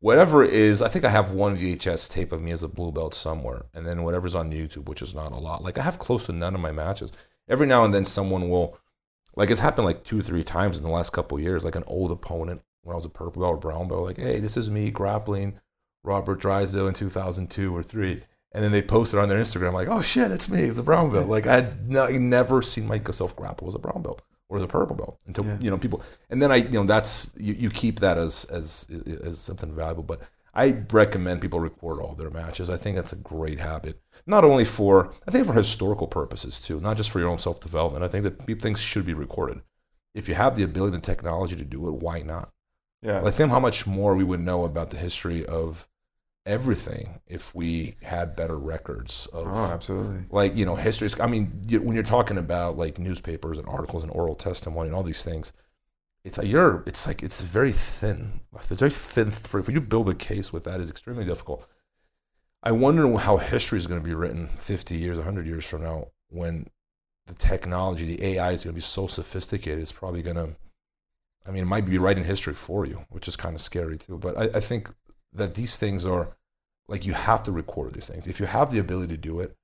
whatever 0.00 0.44
it 0.44 0.52
is. 0.54 0.80
I 0.82 0.88
think 0.88 1.04
I 1.04 1.10
have 1.10 1.32
one 1.32 1.56
VHS 1.56 2.08
tape 2.08 2.32
of 2.32 2.40
me 2.40 2.52
as 2.52 2.62
a 2.62 2.68
blue 2.68 2.92
belt 2.92 3.14
somewhere, 3.14 3.66
and 3.74 3.86
then 3.86 4.02
whatever's 4.04 4.34
on 4.34 4.50
YouTube, 4.52 4.86
which 4.88 5.02
is 5.02 5.14
not 5.14 5.32
a 5.32 5.36
lot. 5.36 5.62
Like, 5.64 5.78
I 5.78 5.82
have 5.82 5.98
close 5.98 6.26
to 6.26 6.32
none 6.32 6.54
of 6.54 6.60
my 6.60 6.72
matches. 6.72 7.12
Every 7.48 7.66
now 7.66 7.84
and 7.84 7.92
then, 7.94 8.04
someone 8.04 8.48
will, 8.48 8.78
like, 9.36 9.50
it's 9.50 9.60
happened 9.60 9.86
like 9.86 10.02
two, 10.04 10.22
three 10.22 10.42
times 10.42 10.76
in 10.76 10.82
the 10.82 10.90
last 10.90 11.12
couple 11.12 11.36
of 11.38 11.44
years. 11.44 11.64
Like, 11.64 11.76
an 11.76 11.84
old 11.86 12.10
opponent 12.10 12.62
when 12.82 12.94
I 12.94 12.96
was 12.96 13.04
a 13.04 13.10
purple 13.10 13.42
belt 13.42 13.54
or 13.54 13.56
brown 13.58 13.88
belt, 13.88 14.04
like, 14.04 14.16
hey, 14.18 14.38
this 14.40 14.56
is 14.56 14.70
me 14.70 14.90
grappling 14.90 15.58
Robert 16.04 16.40
Drysdale 16.40 16.86
in 16.88 16.94
2002 16.94 17.74
or 17.74 17.82
three. 17.82 18.22
And 18.52 18.64
then 18.64 18.72
they 18.72 18.80
posted 18.80 19.18
on 19.18 19.28
their 19.28 19.40
Instagram, 19.40 19.72
like, 19.74 19.88
oh 19.88 20.02
shit, 20.02 20.30
it's 20.30 20.48
me. 20.48 20.62
It's 20.62 20.78
a 20.78 20.82
brown 20.82 21.10
belt. 21.12 21.28
Like, 21.28 21.46
I 21.46 21.56
had 21.56 21.90
no, 21.90 22.06
never 22.08 22.62
seen 22.62 22.86
myself 22.86 23.34
grapple 23.36 23.68
as 23.68 23.74
a 23.74 23.78
brown 23.78 24.02
belt 24.02 24.22
or 24.48 24.56
as 24.56 24.62
a 24.62 24.68
purple 24.68 24.94
belt 24.96 25.18
until, 25.26 25.44
Yeah. 25.44 25.58
you 25.60 25.70
know, 25.70 25.76
people. 25.76 26.00
And 26.30 26.40
then 26.40 26.52
I, 26.52 26.56
you 26.56 26.70
know, 26.70 26.84
that's, 26.84 27.32
you, 27.36 27.52
you 27.54 27.70
keep 27.70 28.00
that 28.00 28.16
as, 28.16 28.44
as, 28.46 28.88
as 29.24 29.40
something 29.40 29.74
valuable. 29.74 30.04
But 30.04 30.20
I 30.54 30.70
recommend 30.90 31.42
people 31.42 31.58
record 31.60 32.00
all 32.00 32.14
their 32.14 32.30
matches. 32.30 32.70
I 32.70 32.76
think 32.76 32.94
that's 32.96 33.12
a 33.12 33.16
great 33.16 33.58
habit. 33.58 34.00
Not 34.26 34.44
only 34.44 34.64
for, 34.64 35.12
I 35.26 35.30
think 35.30 35.46
for 35.46 35.52
historical 35.52 36.08
purposes 36.08 36.60
too, 36.60 36.80
not 36.80 36.96
just 36.96 37.10
for 37.10 37.20
your 37.20 37.28
own 37.28 37.38
self 37.38 37.60
development. 37.60 38.04
I 38.04 38.08
think 38.08 38.24
that 38.24 38.60
things 38.60 38.80
should 38.80 39.06
be 39.06 39.14
recorded. 39.14 39.60
If 40.14 40.28
you 40.28 40.34
have 40.34 40.56
the 40.56 40.62
ability 40.62 40.94
and 40.94 41.04
technology 41.04 41.56
to 41.56 41.64
do 41.64 41.86
it, 41.88 41.94
why 41.94 42.22
not? 42.22 42.50
Yeah, 43.02 43.22
I 43.24 43.30
think 43.30 43.50
how 43.50 43.60
much 43.60 43.86
more 43.86 44.14
we 44.16 44.24
would 44.24 44.40
know 44.40 44.64
about 44.64 44.90
the 44.90 44.96
history 44.96 45.44
of 45.44 45.86
everything 46.46 47.20
if 47.26 47.54
we 47.54 47.96
had 48.02 48.36
better 48.36 48.56
records 48.56 49.26
of 49.32 49.46
oh, 49.48 49.66
absolutely. 49.66 50.24
like 50.30 50.56
you 50.56 50.64
know 50.64 50.76
history. 50.76 51.10
I 51.20 51.26
mean, 51.26 51.60
you, 51.68 51.82
when 51.82 51.94
you're 51.94 52.04
talking 52.04 52.38
about 52.38 52.78
like 52.78 52.98
newspapers 52.98 53.58
and 53.58 53.68
articles 53.68 54.02
and 54.02 54.10
oral 54.12 54.34
testimony 54.34 54.88
and 54.88 54.96
all 54.96 55.02
these 55.02 55.22
things, 55.22 55.52
it's 56.24 56.38
like 56.38 56.48
you're. 56.48 56.82
It's 56.86 57.06
like 57.06 57.22
it's 57.22 57.42
very 57.42 57.72
thin. 57.72 58.40
It's 58.70 58.80
very 58.80 58.90
thin. 58.90 59.30
For 59.30 59.60
if 59.60 59.68
you 59.68 59.80
build 59.80 60.08
a 60.08 60.14
case 60.14 60.52
with 60.52 60.64
that, 60.64 60.80
is 60.80 60.90
extremely 60.90 61.24
difficult. 61.24 61.68
I 62.66 62.72
wonder 62.72 63.16
how 63.16 63.36
history 63.36 63.78
is 63.78 63.86
going 63.86 64.00
to 64.00 64.04
be 64.04 64.12
written 64.12 64.48
50 64.56 64.96
years, 64.96 65.18
100 65.18 65.46
years 65.46 65.64
from 65.64 65.84
now 65.84 66.08
when 66.30 66.66
the 67.28 67.34
technology, 67.34 68.16
the 68.16 68.24
AI 68.24 68.50
is 68.50 68.64
going 68.64 68.72
to 68.72 68.76
be 68.76 68.80
so 68.80 69.06
sophisticated. 69.06 69.78
It's 69.78 69.92
probably 69.92 70.20
going 70.20 70.34
to. 70.34 70.56
I 71.46 71.52
mean, 71.52 71.62
it 71.62 71.66
might 71.66 71.86
be 71.86 71.96
writing 71.96 72.24
history 72.24 72.54
for 72.54 72.84
you, 72.84 73.06
which 73.08 73.28
is 73.28 73.36
kind 73.36 73.54
of 73.54 73.60
scary 73.60 73.98
too. 73.98 74.18
But 74.18 74.36
I, 74.36 74.58
I 74.58 74.60
think 74.60 74.92
that 75.32 75.54
these 75.54 75.76
things 75.76 76.04
are 76.04 76.36
like 76.88 77.06
you 77.06 77.12
have 77.12 77.44
to 77.44 77.52
record 77.52 77.94
these 77.94 78.08
things. 78.08 78.26
If 78.26 78.40
you 78.40 78.46
have 78.46 78.72
the 78.72 78.80
ability 78.80 79.14
to 79.14 79.16
do 79.16 79.38
it, 79.38 79.54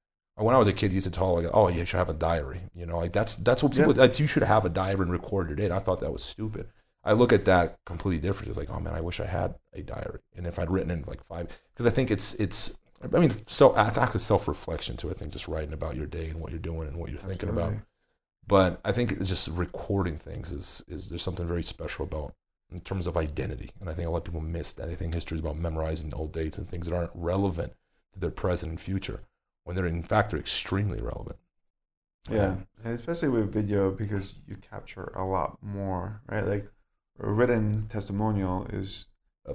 uh, 0.41 0.45
when 0.45 0.55
I 0.55 0.59
was 0.59 0.69
a 0.69 0.73
kid, 0.73 0.93
you 0.93 0.97
used 0.97 1.07
to 1.07 1.11
tell 1.11 1.35
like, 1.35 1.51
"Oh, 1.53 1.67
you 1.67 1.85
should 1.85 1.99
have 1.99 2.09
a 2.09 2.15
diary." 2.15 2.61
You 2.73 2.87
know, 2.87 2.99
like 2.99 3.13
that's 3.13 3.35
that's 3.35 3.65
what 3.65 3.73
people 3.73 3.95
like. 3.95 4.21
You 4.21 4.29
should 4.29 4.45
have 4.45 4.65
a 4.65 4.69
diary 4.69 5.01
and 5.01 5.11
record 5.11 5.49
your 5.49 5.57
day. 5.57 5.65
And 5.65 5.75
I 5.75 5.81
thought 5.81 5.99
that 6.03 6.13
was 6.13 6.23
stupid. 6.23 6.69
I 7.03 7.15
look 7.15 7.33
at 7.33 7.47
that 7.47 7.79
completely 7.85 8.21
different. 8.21 8.51
It's 8.51 8.59
like, 8.59 8.71
oh 8.71 8.79
man, 8.79 8.95
I 8.95 9.01
wish 9.01 9.19
I 9.19 9.27
had 9.27 9.57
a 9.73 9.83
diary. 9.83 10.21
And 10.37 10.47
if 10.47 10.61
I'd 10.61 10.71
written 10.71 10.93
in 10.93 11.05
like 11.09 11.25
five, 11.27 11.49
because 11.75 11.87
I 11.87 11.91
think 11.91 12.13
it's 12.13 12.35
it's. 12.35 12.79
I 13.03 13.19
mean, 13.19 13.33
so 13.47 13.77
uh, 13.77 13.87
it's 13.89 13.99
actually 13.99 14.21
self 14.21 14.47
reflection 14.49 14.97
too. 14.97 15.11
I 15.11 15.15
think 15.15 15.33
just 15.33 15.49
writing 15.49 15.73
about 15.73 15.97
your 15.97 16.07
day 16.07 16.29
and 16.29 16.41
what 16.41 16.51
you're 16.51 16.61
doing 16.61 16.89
and 16.89 16.97
what 16.97 17.11
you're 17.11 17.19
thinking 17.19 17.49
about. 17.49 17.75
But 18.47 18.81
I 18.85 18.93
think 18.93 19.23
just 19.23 19.49
recording 19.49 20.19
things 20.19 20.53
is 20.53 20.85
is 20.89 21.09
there's 21.09 21.23
something 21.23 21.47
very 21.47 21.63
special 21.63 22.05
about 22.05 22.35
in 22.73 22.81
terms 22.81 23.07
of 23.07 23.17
identity. 23.17 23.71
And 23.81 23.89
I 23.89 23.95
think 23.95 24.09
a 24.09 24.11
lot 24.11 24.19
of 24.19 24.25
people 24.25 24.41
miss 24.41 24.73
that. 24.75 24.89
They 24.89 24.95
think 24.95 25.15
history 25.15 25.37
is 25.37 25.41
about 25.41 25.59
memorizing 25.59 26.13
old 26.15 26.33
dates 26.33 26.59
and 26.59 26.69
things 26.69 26.87
that 26.87 26.95
aren't 26.95 27.11
relevant 27.15 27.73
to 28.15 28.21
their 28.21 28.31
present 28.31 28.71
and 28.71 28.81
future 28.81 29.21
when 29.65 29.77
they're 29.77 29.87
in 29.87 30.03
fact 30.03 30.31
they're 30.31 30.41
extremely 30.41 31.01
relevant. 31.01 31.37
Yeah, 32.31 32.57
and 32.85 32.95
especially 32.95 33.31
with 33.31 33.53
video 33.53 33.91
because 33.91 34.35
you 34.47 34.57
capture 34.57 35.13
a 35.17 35.25
lot 35.25 35.59
more, 35.61 36.21
right? 36.29 36.47
Like 36.47 36.71
a 37.19 37.31
written 37.31 37.89
testimonial 37.89 38.67
is 38.73 39.07
A, 39.47 39.55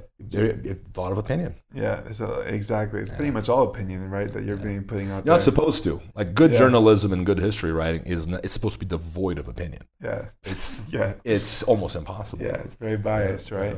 lot 0.97 1.11
of 1.13 1.17
opinion. 1.17 1.55
yeah, 1.73 2.01
a, 2.19 2.39
exactly. 2.41 2.99
It's 3.01 3.09
Yeah. 3.11 3.15
pretty 3.15 3.31
much 3.31 3.47
all 3.47 3.63
opinion, 3.69 4.09
right? 4.09 4.29
That 4.31 4.43
you're 4.43 4.57
Yeah. 4.57 4.63
being 4.63 4.83
putting 4.83 5.11
out 5.11 5.25
You're 5.25 5.35
not 5.35 5.41
supposed 5.41 5.83
to. 5.85 6.01
Like 6.13 6.33
good 6.35 6.51
Yeah. 6.51 6.57
journalism 6.59 7.13
and 7.13 7.25
good 7.25 7.39
history 7.39 7.71
writing 7.71 8.03
is 8.05 8.27
not, 8.27 8.43
it's 8.43 8.53
supposed 8.53 8.73
to 8.73 8.79
be 8.79 8.85
devoid 8.85 9.37
of 9.39 9.47
opinion. 9.47 9.83
yeah, 10.01 10.25
It's 10.43 10.89
yeah, 10.93 11.13
it's 11.23 11.63
almost 11.63 11.95
impossible. 11.95 12.43
yeah. 12.43 12.57
It's 12.57 12.73
very 12.75 12.97
biased, 12.97 13.49
right? 13.51 13.77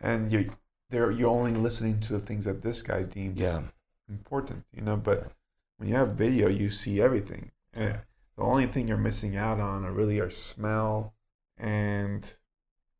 And 0.00 0.30
you, 0.30 0.52
they're 0.90 1.10
you're 1.10 1.30
only 1.30 1.52
listening 1.52 2.00
to 2.00 2.12
the 2.12 2.20
things 2.20 2.44
that 2.44 2.60
this 2.62 2.82
guy 2.82 3.04
deems 3.04 3.40
Yeah. 3.40 3.62
important, 4.10 4.64
you 4.72 4.82
know. 4.82 4.96
But 4.98 5.32
when 5.78 5.88
you 5.88 5.94
have 5.96 6.10
video, 6.10 6.48
you 6.48 6.70
see 6.70 7.00
everything. 7.00 7.50
And 7.72 8.00
the 8.36 8.42
only 8.42 8.66
thing 8.66 8.88
you're 8.88 8.98
missing 8.98 9.36
out 9.36 9.58
on 9.58 9.84
are 9.86 9.92
really 9.92 10.20
are 10.20 10.30
smell 10.30 11.14
and 11.56 12.34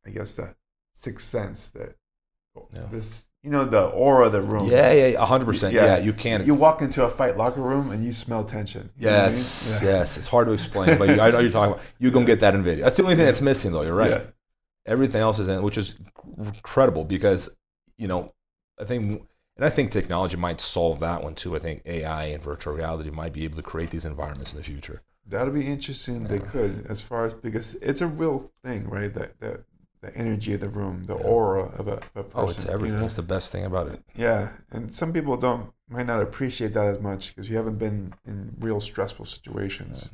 I 0.05 0.09
guess 0.09 0.37
the 0.37 0.55
sixth 0.93 1.27
sense 1.27 1.69
that 1.71 1.95
Yeah. 2.73 2.87
this, 2.91 3.27
you 3.43 3.49
know, 3.49 3.65
the 3.65 3.85
aura 3.85 4.27
of 4.27 4.31
the 4.31 4.41
room. 4.41 4.69
Yeah, 4.69 4.91
yeah, 4.91 5.25
hundred 5.25 5.45
percent. 5.45 5.73
Yeah. 5.73 5.85
Yeah, 5.85 5.97
you 5.99 6.13
can't. 6.13 6.45
You 6.45 6.53
walk 6.53 6.81
into 6.81 7.03
a 7.03 7.09
fight 7.09 7.37
locker 7.37 7.61
room 7.61 7.91
and 7.91 8.03
you 8.03 8.11
smell 8.11 8.43
tension. 8.43 8.89
You 8.97 9.07
what 9.07 9.15
I 9.15 9.19
mean? 9.19 9.25
yes, 9.27 9.79
Yeah. 9.81 9.89
yes. 9.89 10.17
It's 10.17 10.27
hard 10.27 10.47
to 10.47 10.53
explain, 10.53 10.97
but 10.97 11.09
you, 11.09 11.21
I 11.21 11.31
know 11.31 11.39
you're 11.39 11.51
talking 11.51 11.73
about. 11.73 11.85
You 11.99 12.11
gonna 12.11 12.25
get 12.25 12.39
that 12.41 12.55
in 12.55 12.63
video. 12.63 12.83
That's 12.85 12.97
the 12.97 13.03
only 13.03 13.15
thing 13.15 13.25
that's 13.25 13.41
missing, 13.41 13.71
though. 13.71 13.83
You're 13.83 13.93
right. 13.95 14.11
Yeah. 14.11 14.21
Everything 14.85 15.21
else 15.21 15.39
is 15.39 15.49
in, 15.49 15.61
which 15.63 15.77
is 15.77 15.95
incredible 16.37 17.03
because 17.03 17.49
you 17.97 18.07
know, 18.07 18.31
I 18.79 18.83
think, 18.85 19.21
and 19.55 19.65
I 19.65 19.69
think 19.69 19.91
technology 19.91 20.37
might 20.37 20.61
solve 20.61 20.99
that 20.99 21.23
one 21.23 21.35
too. 21.35 21.55
I 21.55 21.59
think 21.59 21.81
AI 21.85 22.25
and 22.25 22.43
virtual 22.43 22.73
reality 22.73 23.09
might 23.09 23.33
be 23.33 23.43
able 23.43 23.55
to 23.57 23.63
create 23.63 23.89
these 23.89 24.05
environments 24.05 24.53
in 24.53 24.57
the 24.57 24.63
future. 24.63 25.01
That'll 25.25 25.53
be 25.53 25.67
interesting. 25.67 26.23
They 26.25 26.39
could, 26.39 26.85
as 26.87 27.01
far 27.01 27.25
as 27.25 27.33
because 27.33 27.75
it's 27.75 28.01
a 28.01 28.07
real 28.07 28.51
thing, 28.63 28.87
right? 28.87 29.13
That 29.13 29.39
that 29.39 29.63
the 30.01 30.15
energy 30.15 30.53
of 30.53 30.59
the 30.59 30.69
room, 30.69 31.05
the 31.05 31.15
Yeah. 31.17 31.23
aura 31.23 31.63
of 31.77 31.87
a, 31.87 31.93
of 31.93 32.11
a 32.15 32.23
person. 32.23 32.31
Oh, 32.35 32.49
it's 32.49 32.65
you 32.65 32.71
everything. 32.71 32.99
know? 32.99 33.05
It's 33.05 33.15
the 33.15 33.21
best 33.23 33.51
thing 33.51 33.65
about 33.65 33.87
it. 33.87 34.01
Yeah, 34.15 34.49
and 34.71 34.93
some 34.93 35.11
people 35.13 35.37
don't 35.37 35.71
might 35.89 36.05
not 36.05 36.21
appreciate 36.21 36.73
that 36.73 36.85
as 36.87 36.99
much 36.99 37.29
because 37.33 37.49
you 37.49 37.57
haven't 37.57 37.77
been 37.77 38.13
in 38.25 38.55
real 38.59 38.79
stressful 38.81 39.25
situations. 39.25 40.11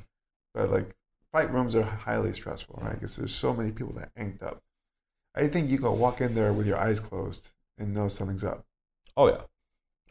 But 0.53 0.69
like 0.69 0.95
fight 1.31 1.51
rooms 1.51 1.75
are 1.75 1.84
highly 1.84 2.31
stressful, 2.34 2.79
right? 2.81 2.93
Because 2.93 3.15
there's 3.17 3.34
so 3.34 3.53
many 3.53 3.71
people 3.71 3.93
that 3.93 4.09
are 4.15 4.23
amped 4.23 4.43
up. 4.43 4.61
I 5.36 5.47
think 5.47 5.69
you 5.69 5.79
can 5.79 5.97
walk 5.97 6.21
in 6.21 6.36
there 6.36 6.53
with 6.53 6.67
your 6.67 6.77
eyes 6.77 6.99
closed 6.99 7.53
and 7.77 7.93
know 7.93 8.07
something's 8.07 8.43
up. 8.43 8.65
Oh 9.17 9.27
yeah, 9.27 9.41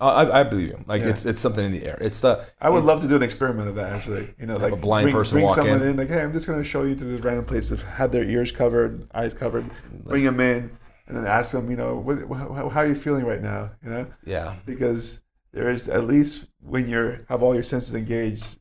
I, 0.03 0.23
I 0.25 0.41
I 0.41 0.43
believe 0.43 0.69
you. 0.69 0.85
Like 0.87 1.03
Yeah. 1.03 1.09
it's 1.11 1.25
it's 1.27 1.41
something 1.41 1.65
in 1.65 1.73
the 1.73 1.85
air. 1.85 1.99
It's 2.01 2.21
the 2.21 2.45
I 2.61 2.69
would 2.71 2.85
love 2.85 3.03
to 3.03 3.09
do 3.09 3.17
an 3.17 3.23
experiment 3.23 3.69
of 3.69 3.75
that 3.77 3.93
actually. 3.93 4.35
You 4.39 4.47
know, 4.47 4.55
Have 4.55 4.63
like 4.63 4.73
a 4.73 4.77
blind 4.77 5.05
bring, 5.05 5.15
person 5.15 5.35
bring 5.37 5.47
walk 5.47 5.57
someone 5.57 5.83
in. 5.83 5.89
in. 5.91 5.97
like, 5.97 6.09
hey, 6.09 6.21
I'm 6.23 6.33
just 6.33 6.47
gonna 6.47 6.65
show 6.65 6.83
you 6.83 6.95
to 6.97 7.05
this 7.05 7.21
random 7.23 7.45
place 7.45 7.69
that 7.71 7.81
had 7.81 8.13
their 8.13 8.25
ears 8.25 8.51
covered, 8.53 9.07
eyes 9.15 9.35
covered. 9.35 9.65
Bring 10.05 10.25
them 10.25 10.41
in, 10.41 10.71
and 11.07 11.17
then 11.17 11.27
ask 11.27 11.53
them, 11.53 11.71
you 11.71 11.77
know, 11.77 11.97
what, 11.99 12.19
how, 12.39 12.69
how 12.69 12.81
are 12.81 12.87
you 12.87 12.95
feeling 12.95 13.25
right 13.25 13.43
now? 13.43 13.71
You 13.85 13.91
know, 13.91 14.07
yeah. 14.25 14.57
because 14.67 15.23
there 15.53 15.71
is 15.71 15.89
at 15.89 16.05
least 16.05 16.47
when 16.61 16.89
you're 16.89 17.21
have 17.29 17.43
all 17.43 17.55
your 17.55 17.63
senses 17.63 17.95
engaged, 17.95 18.59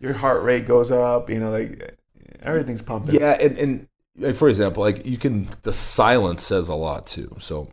your 0.00 0.14
heart 0.14 0.42
rate 0.42 0.66
goes 0.66 0.90
up. 0.90 1.28
You 1.30 1.38
know, 1.40 1.50
like 1.50 1.98
everything's 2.40 2.82
pumping. 2.82 3.14
Yeah, 3.14 3.32
and, 3.40 3.58
and 3.58 3.88
like, 4.16 4.36
for 4.36 4.48
example, 4.48 4.82
like 4.82 5.04
you 5.04 5.18
can 5.18 5.48
the 5.62 5.72
silence 5.72 6.42
says 6.42 6.68
a 6.68 6.74
lot 6.74 7.06
too. 7.06 7.36
So 7.40 7.68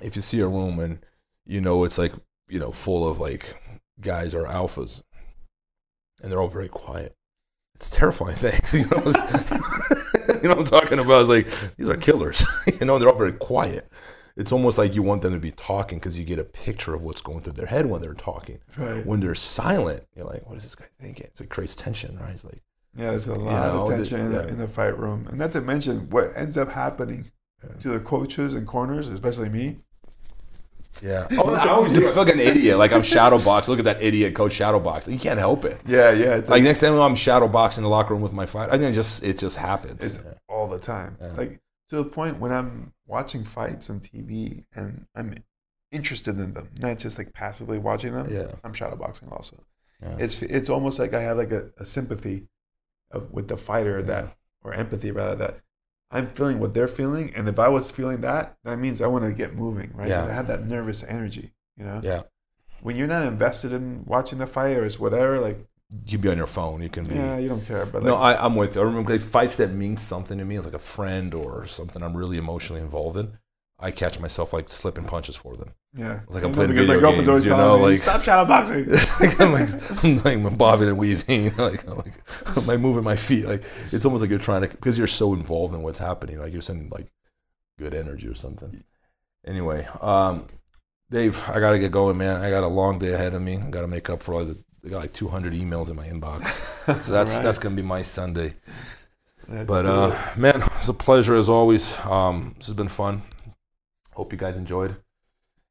if 0.00 0.14
you 0.16 0.22
see 0.22 0.40
a 0.40 0.46
room 0.48 0.78
and 0.78 0.98
you 1.46 1.60
know 1.60 1.84
it's 1.84 1.98
like 1.98 2.12
you 2.48 2.58
know 2.58 2.70
full 2.72 3.08
of 3.08 3.18
like 3.20 3.56
guys 4.00 4.34
or 4.34 4.44
alphas, 4.44 5.02
and 6.22 6.30
they're 6.30 6.40
all 6.40 6.48
very 6.48 6.68
quiet, 6.68 7.14
it's 7.74 7.90
terrifying 7.90 8.34
things. 8.36 8.72
You 8.74 8.86
know, 8.86 9.02
you 10.42 10.48
know 10.48 10.56
what 10.56 10.58
I'm 10.58 10.64
talking 10.64 10.98
about? 10.98 11.20
It's 11.22 11.28
like 11.28 11.76
these 11.76 11.88
are 11.88 11.96
killers. 11.96 12.44
you 12.80 12.86
know, 12.86 12.98
they're 12.98 13.08
all 13.08 13.16
very 13.18 13.32
quiet. 13.32 13.90
It's 14.36 14.52
almost 14.52 14.76
like 14.76 14.94
you 14.94 15.02
want 15.02 15.22
them 15.22 15.32
to 15.32 15.38
be 15.38 15.50
talking 15.52 15.98
because 15.98 16.18
you 16.18 16.24
get 16.24 16.38
a 16.38 16.44
picture 16.44 16.92
of 16.92 17.02
what's 17.02 17.22
going 17.22 17.40
through 17.40 17.54
their 17.54 17.64
head 17.66 17.86
when 17.86 18.02
they're 18.02 18.12
talking. 18.12 18.58
Right. 18.76 19.04
When 19.06 19.20
they're 19.20 19.34
silent, 19.34 20.04
you're 20.14 20.26
like, 20.26 20.46
what 20.46 20.58
is 20.58 20.62
this 20.62 20.74
guy 20.74 20.84
thinking? 21.00 21.28
So 21.34 21.44
it 21.44 21.48
creates 21.48 21.74
tension, 21.74 22.18
right? 22.18 22.32
It's 22.34 22.44
like, 22.44 22.60
Yeah, 22.94 23.12
there's 23.12 23.28
a 23.28 23.34
lot 23.34 23.72
know, 23.72 23.82
of 23.84 23.88
the- 23.88 23.96
tension 23.96 24.20
in, 24.20 24.32
the, 24.32 24.42
yeah. 24.42 24.48
in 24.48 24.58
the 24.58 24.68
fight 24.68 24.98
room, 24.98 25.26
and 25.30 25.38
not 25.38 25.52
to 25.52 25.62
mention 25.62 26.10
what 26.10 26.26
ends 26.36 26.58
up 26.58 26.68
happening 26.70 27.30
Yeah. 27.64 27.80
to 27.80 27.88
the 27.88 28.00
coaches 28.00 28.52
and 28.52 28.66
corners, 28.66 29.08
especially 29.08 29.48
me. 29.48 29.78
Yeah. 31.02 31.26
Oh, 31.32 31.54
I 31.54 31.68
always 31.68 31.92
do. 31.92 32.08
I 32.08 32.12
feel 32.12 32.24
like 32.24 32.32
an 32.32 32.40
idiot. 32.40 32.78
Like 32.78 32.92
I'm 32.92 33.02
shadow 33.02 33.38
box. 33.38 33.68
Look 33.68 33.78
at 33.78 33.84
that 33.84 34.02
idiot 34.02 34.34
coach 34.34 34.52
shadow 34.52 34.78
box. 34.80 35.06
You 35.08 35.18
can't 35.18 35.38
help 35.38 35.64
it. 35.64 35.80
Yeah, 35.86 36.10
yeah, 36.12 36.36
it's 36.36 36.50
Like 36.50 36.62
next 36.62 36.80
time 36.80 36.98
I'm 36.98 37.14
shadow 37.14 37.48
boxing 37.48 37.80
in 37.80 37.84
the 37.84 37.90
locker 37.90 38.14
room 38.14 38.22
with 38.22 38.32
my 38.32 38.46
fight, 38.46 38.70
I 38.70 38.76
mean, 38.78 38.88
it 38.88 38.92
just 38.92 39.22
it 39.22 39.38
just 39.38 39.56
happens. 39.56 40.04
It's 40.04 40.24
all 40.48 40.68
the 40.68 40.78
time. 40.78 41.16
Yeah. 41.20 41.32
Like 41.32 41.60
to 41.90 41.96
the 41.96 42.04
point 42.04 42.40
when 42.40 42.52
I'm 42.52 42.92
watching 43.06 43.44
fights 43.44 43.88
on 43.90 44.00
TV 44.00 44.64
and 44.74 45.06
I'm 45.14 45.42
interested 45.92 46.38
in 46.38 46.54
them, 46.54 46.68
not 46.80 46.98
just 46.98 47.18
like 47.18 47.32
passively 47.32 47.78
watching 47.78 48.12
them. 48.12 48.28
yeah. 48.30 48.52
I'm 48.64 48.72
shadowboxing 48.72 49.30
also. 49.30 49.64
Yeah. 50.02 50.16
It's 50.18 50.42
it's 50.42 50.68
almost 50.68 50.98
like 50.98 51.14
I 51.14 51.20
have 51.22 51.36
like 51.36 51.52
a, 51.52 51.70
a 51.78 51.86
sympathy 51.86 52.48
of, 53.10 53.30
with 53.30 53.48
the 53.48 53.56
fighter 53.56 54.02
that 54.02 54.36
or 54.62 54.74
empathy 54.74 55.10
rather 55.10 55.36
that 55.36 55.60
I'm 56.10 56.28
feeling 56.28 56.60
what 56.60 56.72
they're 56.74 56.86
feeling, 56.88 57.32
and 57.34 57.48
if 57.48 57.58
I 57.58 57.68
was 57.68 57.90
feeling 57.90 58.20
that, 58.20 58.56
that 58.64 58.78
means 58.78 59.00
I 59.00 59.06
want 59.08 59.24
to 59.24 59.32
get 59.32 59.54
moving, 59.54 59.90
right? 59.94 60.08
Yeah. 60.08 60.24
I 60.24 60.30
have 60.32 60.46
that 60.48 60.66
nervous 60.66 61.02
energy, 61.02 61.52
you 61.76 61.84
know. 61.84 62.00
yeah. 62.02 62.22
When 62.80 62.94
you're 62.94 63.08
not 63.08 63.26
invested 63.26 63.72
in 63.72 64.04
watching 64.06 64.38
the 64.38 64.46
fight 64.46 64.76
or 64.76 64.84
it's 64.84 65.00
whatever, 65.00 65.40
like 65.40 65.58
You 66.04 66.18
can 66.18 66.20
be 66.20 66.28
on 66.28 66.36
your 66.36 66.46
phone. 66.46 66.82
You 66.82 66.88
can 66.88 67.04
be. 67.04 67.14
yeah, 67.16 67.38
you 67.38 67.48
don't 67.48 67.64
care. 67.64 67.86
But 67.86 68.04
no, 68.04 68.14
like, 68.14 68.38
I, 68.38 68.44
I'm 68.44 68.54
with 68.54 68.76
you. 68.76 68.82
I 68.82 68.84
remember 68.84 69.12
like, 69.12 69.20
fights 69.20 69.56
that 69.56 69.72
mean 69.72 69.96
something 69.96 70.38
to 70.38 70.44
me, 70.44 70.60
like 70.60 70.74
a 70.74 70.78
friend 70.78 71.34
or 71.34 71.66
something 71.66 72.02
I'm 72.02 72.16
really 72.16 72.36
emotionally 72.38 72.82
involved 72.82 73.16
in. 73.16 73.38
I 73.80 73.90
catch 73.90 74.20
myself 74.20 74.52
like 74.52 74.70
slipping 74.70 75.04
punches 75.04 75.36
for 75.36 75.56
them. 75.56 75.72
Yeah, 75.96 76.20
like 76.28 76.44
I'm 76.44 76.52
playing 76.52 76.72
video 76.72 76.86
my 76.94 77.00
girlfriend's 77.00 77.28
always 77.28 77.44
games, 77.44 77.50
you 77.50 77.56
know, 77.56 77.76
me, 77.78 77.82
like- 77.84 77.98
stop 77.98 78.20
shadowboxing. 78.20 79.20
like 79.20 79.40
I'm 79.40 79.52
like 79.52 80.24
I'm 80.34 80.42
like 80.44 80.58
bobbing 80.58 80.88
and 80.88 80.98
weaving, 80.98 81.54
like 81.58 81.86
I'm 81.86 81.96
like 81.96 82.14
I'm 82.56 82.66
like 82.66 82.80
moving 82.80 83.02
my 83.04 83.16
feet. 83.16 83.46
Like 83.46 83.64
it's 83.92 84.04
almost 84.04 84.20
like 84.20 84.30
you're 84.30 84.38
trying 84.38 84.62
to 84.62 84.68
because 84.68 84.98
you're 84.98 85.06
so 85.06 85.32
involved 85.32 85.74
in 85.74 85.82
what's 85.82 85.98
happening. 85.98 86.38
Like 86.38 86.52
you're 86.52 86.62
sending 86.62 86.90
like 86.90 87.06
good 87.78 87.94
energy 87.94 88.28
or 88.28 88.34
something. 88.34 88.84
Anyway, 89.46 89.86
um, 90.00 90.46
Dave, 91.10 91.42
I 91.48 91.60
gotta 91.60 91.78
get 91.78 91.92
going, 91.92 92.18
man. 92.18 92.42
I 92.42 92.50
got 92.50 92.64
a 92.64 92.68
long 92.68 92.98
day 92.98 93.12
ahead 93.14 93.32
of 93.34 93.40
me. 93.42 93.56
I 93.58 93.70
gotta 93.70 93.88
make 93.88 94.10
up 94.10 94.22
for 94.22 94.34
all 94.34 94.44
the. 94.44 94.58
I 94.84 94.88
got 94.88 95.00
like 95.00 95.12
200 95.14 95.52
emails 95.52 95.88
in 95.90 95.96
my 95.96 96.06
inbox, 96.06 96.46
so 97.02 97.12
that's 97.12 97.32
Alright. 97.32 97.42
that's 97.42 97.58
gonna 97.58 97.74
be 97.74 97.82
my 97.82 98.02
Sunday. 98.02 98.54
That's 99.48 99.66
But 99.66 99.82
cool. 99.82 100.12
uh, 100.12 100.18
man, 100.36 100.62
it's 100.78 100.88
a 100.88 100.94
pleasure 100.94 101.36
as 101.36 101.48
always. 101.48 101.96
Um, 102.04 102.54
this 102.58 102.66
has 102.66 102.74
been 102.74 102.88
fun. 102.88 103.22
Hope 104.14 104.32
you 104.32 104.38
guys 104.38 104.56
enjoyed. 104.56 104.96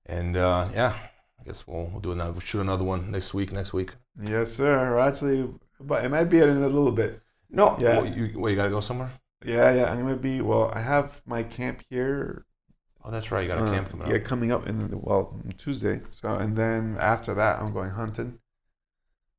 And 0.06 0.38
uh, 0.38 0.70
yeah, 0.74 0.96
I 1.40 1.44
guess 1.44 1.66
we'll, 1.68 1.86
we'll 1.86 2.02
do 2.02 2.12
another 2.12 2.32
we'll 2.32 2.42
shoot 2.42 2.62
another 2.62 2.84
one 2.84 3.12
next 3.12 3.34
week. 3.34 3.52
Next 3.52 3.74
week. 3.74 3.92
yes, 4.22 4.52
sir. 4.52 4.94
Or 4.94 5.00
Actually, 5.00 5.50
but 5.80 6.04
it 6.04 6.10
might 6.10 6.26
be 6.26 6.40
in 6.40 6.50
a 6.50 6.68
little 6.68 6.92
bit. 6.92 7.22
No, 7.50 7.78
Yeah. 7.80 8.00
What, 8.00 8.16
you, 8.16 8.40
what, 8.40 8.50
you 8.50 8.56
gotta 8.56 8.70
go 8.70 8.80
somewhere? 8.80 9.12
Yeah, 9.44 9.74
yeah. 9.74 9.92
I'm 9.92 10.02
gonna 10.02 10.16
be. 10.16 10.42
Well, 10.42 10.72
I 10.74 10.80
have 10.80 11.22
my 11.26 11.44
camp 11.44 11.84
here. 11.90 12.46
Oh, 13.04 13.12
that's 13.12 13.32
right. 13.32 13.42
You 13.42 13.48
got 13.48 13.60
a 13.60 13.66
uh, 13.66 13.72
camp 13.72 13.90
coming 13.90 14.10
Yeah, 14.10 14.18
coming 14.18 14.52
up 14.52 14.68
in 14.68 14.90
the, 14.90 14.98
well 14.98 15.40
Tuesday. 15.58 16.02
So 16.12 16.30
and 16.36 16.56
then 16.56 16.98
after 17.00 17.34
that, 17.36 17.62
I'm 17.62 17.72
going 17.72 17.92
hunting. 17.92 18.40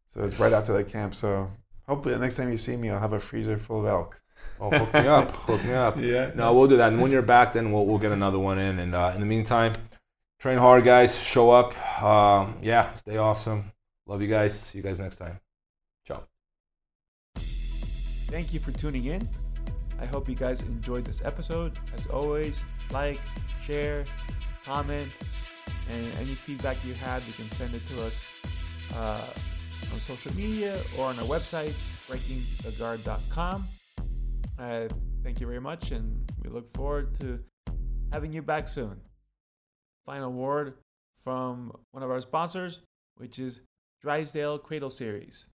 So 0.09 0.23
it's 0.23 0.39
right 0.39 0.53
after 0.53 0.73
the 0.73 0.85
camp. 0.85 1.15
So 1.15 1.51
hopefully 1.87 2.15
the 2.15 2.21
next 2.21 2.37
time 2.37 2.51
you 2.51 2.59
see 2.59 2.77
me, 2.77 2.91
I'll 2.91 3.01
have 3.01 3.13
a 3.13 3.21
freezer 3.21 3.59
full 3.59 3.81
of 3.81 3.87
elk. 3.87 4.21
Oh, 4.61 4.71
hook 4.71 4.95
me 4.95 5.01
up. 5.01 5.31
Hook 5.47 5.65
me 5.65 5.75
up. 5.75 5.97
Yeah. 5.99 6.31
No, 6.35 6.55
we'll 6.55 6.69
do 6.69 6.79
that. 6.79 6.93
And 6.93 7.03
when 7.03 7.11
you're 7.11 7.21
back, 7.21 7.53
then 7.53 7.73
we'll, 7.73 7.85
we'll 7.85 7.99
get 7.99 8.13
another 8.13 8.39
one 8.39 8.59
in. 8.59 8.79
And 8.79 8.95
uh, 8.95 9.13
in 9.15 9.21
the 9.21 9.27
meantime, 9.27 9.73
train 10.39 10.59
hard, 10.59 10.85
guys. 10.85 11.19
Show 11.23 11.51
up. 11.51 11.75
Um, 12.03 12.59
yeah, 12.63 12.93
stay 12.95 13.17
awesome. 13.17 13.73
Love 14.07 14.23
you 14.23 14.29
guys. 14.29 14.59
See 14.59 14.79
you 14.79 14.85
guys 14.85 15.01
next 15.01 15.17
time. 15.17 15.41
Ciao. 16.07 16.23
Thank 17.37 18.53
you 18.53 18.61
for 18.61 18.73
tuning 18.73 19.07
in. 19.07 19.29
I 19.99 20.07
hope 20.07 20.29
you 20.29 20.35
guys 20.35 20.61
enjoyed 20.61 21.05
this 21.05 21.25
episode. 21.25 21.79
As 21.97 22.07
always, 22.07 22.65
like, 22.91 23.21
share, 23.65 24.05
comment, 24.65 25.09
and 25.91 26.05
any 26.17 26.35
feedback 26.35 26.85
you 26.85 26.95
have, 26.95 27.27
you 27.27 27.33
can 27.33 27.49
send 27.49 27.75
it 27.75 27.87
to 27.89 28.03
us 28.03 28.29
uh, 28.95 29.27
on 29.93 29.99
social 29.99 30.35
media 30.35 30.79
or 30.99 31.07
on 31.07 31.19
our 31.19 31.25
website, 31.25 31.73
breakingtheguard.com. 32.09 33.67
Uh, 34.59 34.89
thank 35.23 35.41
you 35.41 35.47
very 35.47 35.61
much, 35.61 35.93
and 35.93 36.31
we 36.43 36.51
look 36.51 36.69
forward 36.69 37.19
to 37.21 37.39
having 38.13 38.33
you 38.33 38.43
back 38.43 38.69
soon. 38.69 39.01
Final 40.07 40.33
word 40.33 40.75
from 41.23 41.73
one 41.91 42.05
of 42.05 42.11
our 42.11 42.21
sponsors, 42.21 42.81
which 43.17 43.41
is 43.41 43.61
Drysdale 44.01 44.59
Cradle 44.59 44.91
Series. 44.91 45.49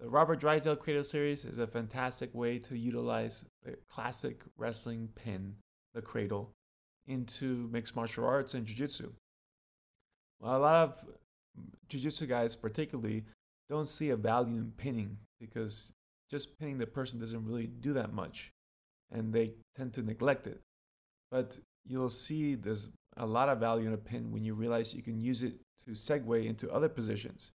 The 0.00 0.08
Robert 0.08 0.40
Drysdale 0.40 0.76
Cradle 0.76 1.04
Series 1.04 1.44
is 1.44 1.58
a 1.58 1.66
fantastic 1.66 2.34
way 2.34 2.58
to 2.60 2.78
utilize 2.78 3.44
the 3.62 3.76
classic 3.90 4.42
wrestling 4.56 5.10
pin, 5.14 5.56
the 5.92 6.00
cradle, 6.00 6.52
into 7.06 7.68
mixed 7.70 7.94
martial 7.94 8.24
arts 8.24 8.54
and 8.54 8.64
jiu-jitsu. 8.64 9.12
Well, 10.40 10.56
a 10.56 10.58
lot 10.58 10.88
of 10.88 11.04
jiu-jitsu 11.88 12.26
guys 12.26 12.56
particularly 12.56 13.24
don't 13.68 13.88
see 13.88 14.08
a 14.08 14.16
value 14.16 14.56
in 14.56 14.72
pinning 14.76 15.18
because 15.38 15.92
just 16.30 16.58
pinning 16.58 16.78
the 16.78 16.86
person 16.86 17.18
doesn't 17.18 17.44
really 17.44 17.66
do 17.66 17.92
that 17.94 18.14
much 18.14 18.50
and 19.10 19.32
they 19.32 19.52
tend 19.76 19.92
to 19.94 20.02
neglect 20.02 20.46
it. 20.46 20.60
But 21.30 21.58
you'll 21.86 22.08
see 22.08 22.54
there's 22.54 22.88
a 23.18 23.26
lot 23.26 23.48
of 23.48 23.58
value 23.58 23.86
in 23.86 23.92
a 23.92 23.98
pin 23.98 24.30
when 24.32 24.44
you 24.44 24.54
realize 24.54 24.94
you 24.94 25.02
can 25.02 25.20
use 25.20 25.42
it 25.42 25.54
to 25.84 25.90
segue 25.90 26.44
into 26.46 26.70
other 26.70 26.88
positions. 26.88 27.52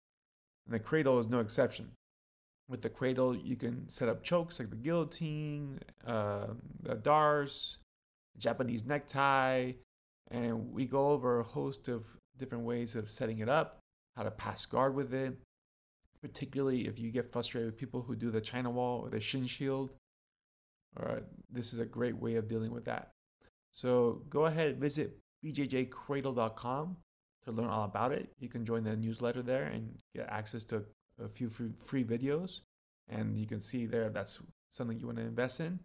And 0.65 0.73
the 0.73 0.79
cradle 0.79 1.19
is 1.19 1.27
no 1.27 1.39
exception. 1.39 1.91
With 2.67 2.81
the 2.81 2.89
cradle, 2.89 3.35
you 3.35 3.55
can 3.55 3.89
set 3.89 4.09
up 4.09 4.23
chokes 4.23 4.59
like 4.59 4.69
the 4.69 4.75
guillotine, 4.75 5.79
uh, 6.05 6.47
the 6.81 6.95
D'Arce, 6.95 7.77
Japanese 8.37 8.85
necktie, 8.85 9.73
and 10.29 10.71
we 10.71 10.85
go 10.85 11.09
over 11.09 11.39
a 11.39 11.43
host 11.43 11.89
of 11.89 12.05
different 12.37 12.63
ways 12.63 12.95
of 12.95 13.09
setting 13.09 13.39
it 13.39 13.49
up, 13.49 13.79
how 14.15 14.23
to 14.23 14.31
pass 14.31 14.65
guard 14.65 14.95
with 14.95 15.13
it, 15.13 15.35
particularly 16.21 16.87
if 16.87 16.99
you 16.99 17.11
get 17.11 17.31
frustrated 17.31 17.71
with 17.71 17.79
people 17.79 18.03
who 18.03 18.15
do 18.15 18.29
the 18.29 18.41
China 18.41 18.69
wall 18.69 19.01
or 19.01 19.09
the 19.09 19.19
shin 19.19 19.45
shield. 19.45 19.89
All 20.97 21.11
right, 21.11 21.23
this 21.49 21.73
is 21.73 21.79
a 21.79 21.85
great 21.85 22.17
way 22.17 22.35
of 22.35 22.47
dealing 22.47 22.71
with 22.71 22.85
that. 22.85 23.11
So 23.71 24.21
go 24.29 24.45
ahead, 24.45 24.79
visit 24.79 25.17
bjjcradle.com 25.43 26.97
to 27.45 27.51
learn 27.51 27.69
all 27.69 27.85
about 27.85 28.11
it. 28.11 28.29
You 28.39 28.49
can 28.49 28.65
join 28.65 28.83
the 28.83 28.95
newsletter 28.95 29.41
there 29.41 29.63
and 29.63 29.97
get 30.15 30.27
access 30.29 30.63
to 30.65 30.85
a 31.21 31.27
few 31.27 31.49
free, 31.49 31.71
free 31.77 32.03
videos. 32.03 32.61
And 33.07 33.37
you 33.37 33.47
can 33.47 33.59
see 33.59 33.85
there 33.85 34.03
if 34.03 34.13
that's 34.13 34.39
something 34.69 34.99
you 34.99 35.07
want 35.07 35.17
to 35.17 35.23
invest 35.23 35.59
in. 35.59 35.79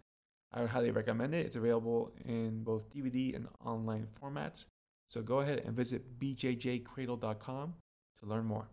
I 0.53 0.61
would 0.61 0.71
highly 0.71 0.91
recommend 0.91 1.35
it. 1.35 1.47
It's 1.47 1.57
available 1.57 2.13
in 2.25 2.63
both 2.63 2.91
DVD 2.91 3.35
and 3.35 3.49
online 3.65 4.07
formats. 4.07 4.67
So 5.09 5.23
go 5.23 5.41
ahead 5.41 5.63
and 5.65 5.75
visit 5.75 6.19
bjjcradle.com 6.19 7.75
to 8.21 8.27
learn 8.27 8.45
more. 8.45 8.69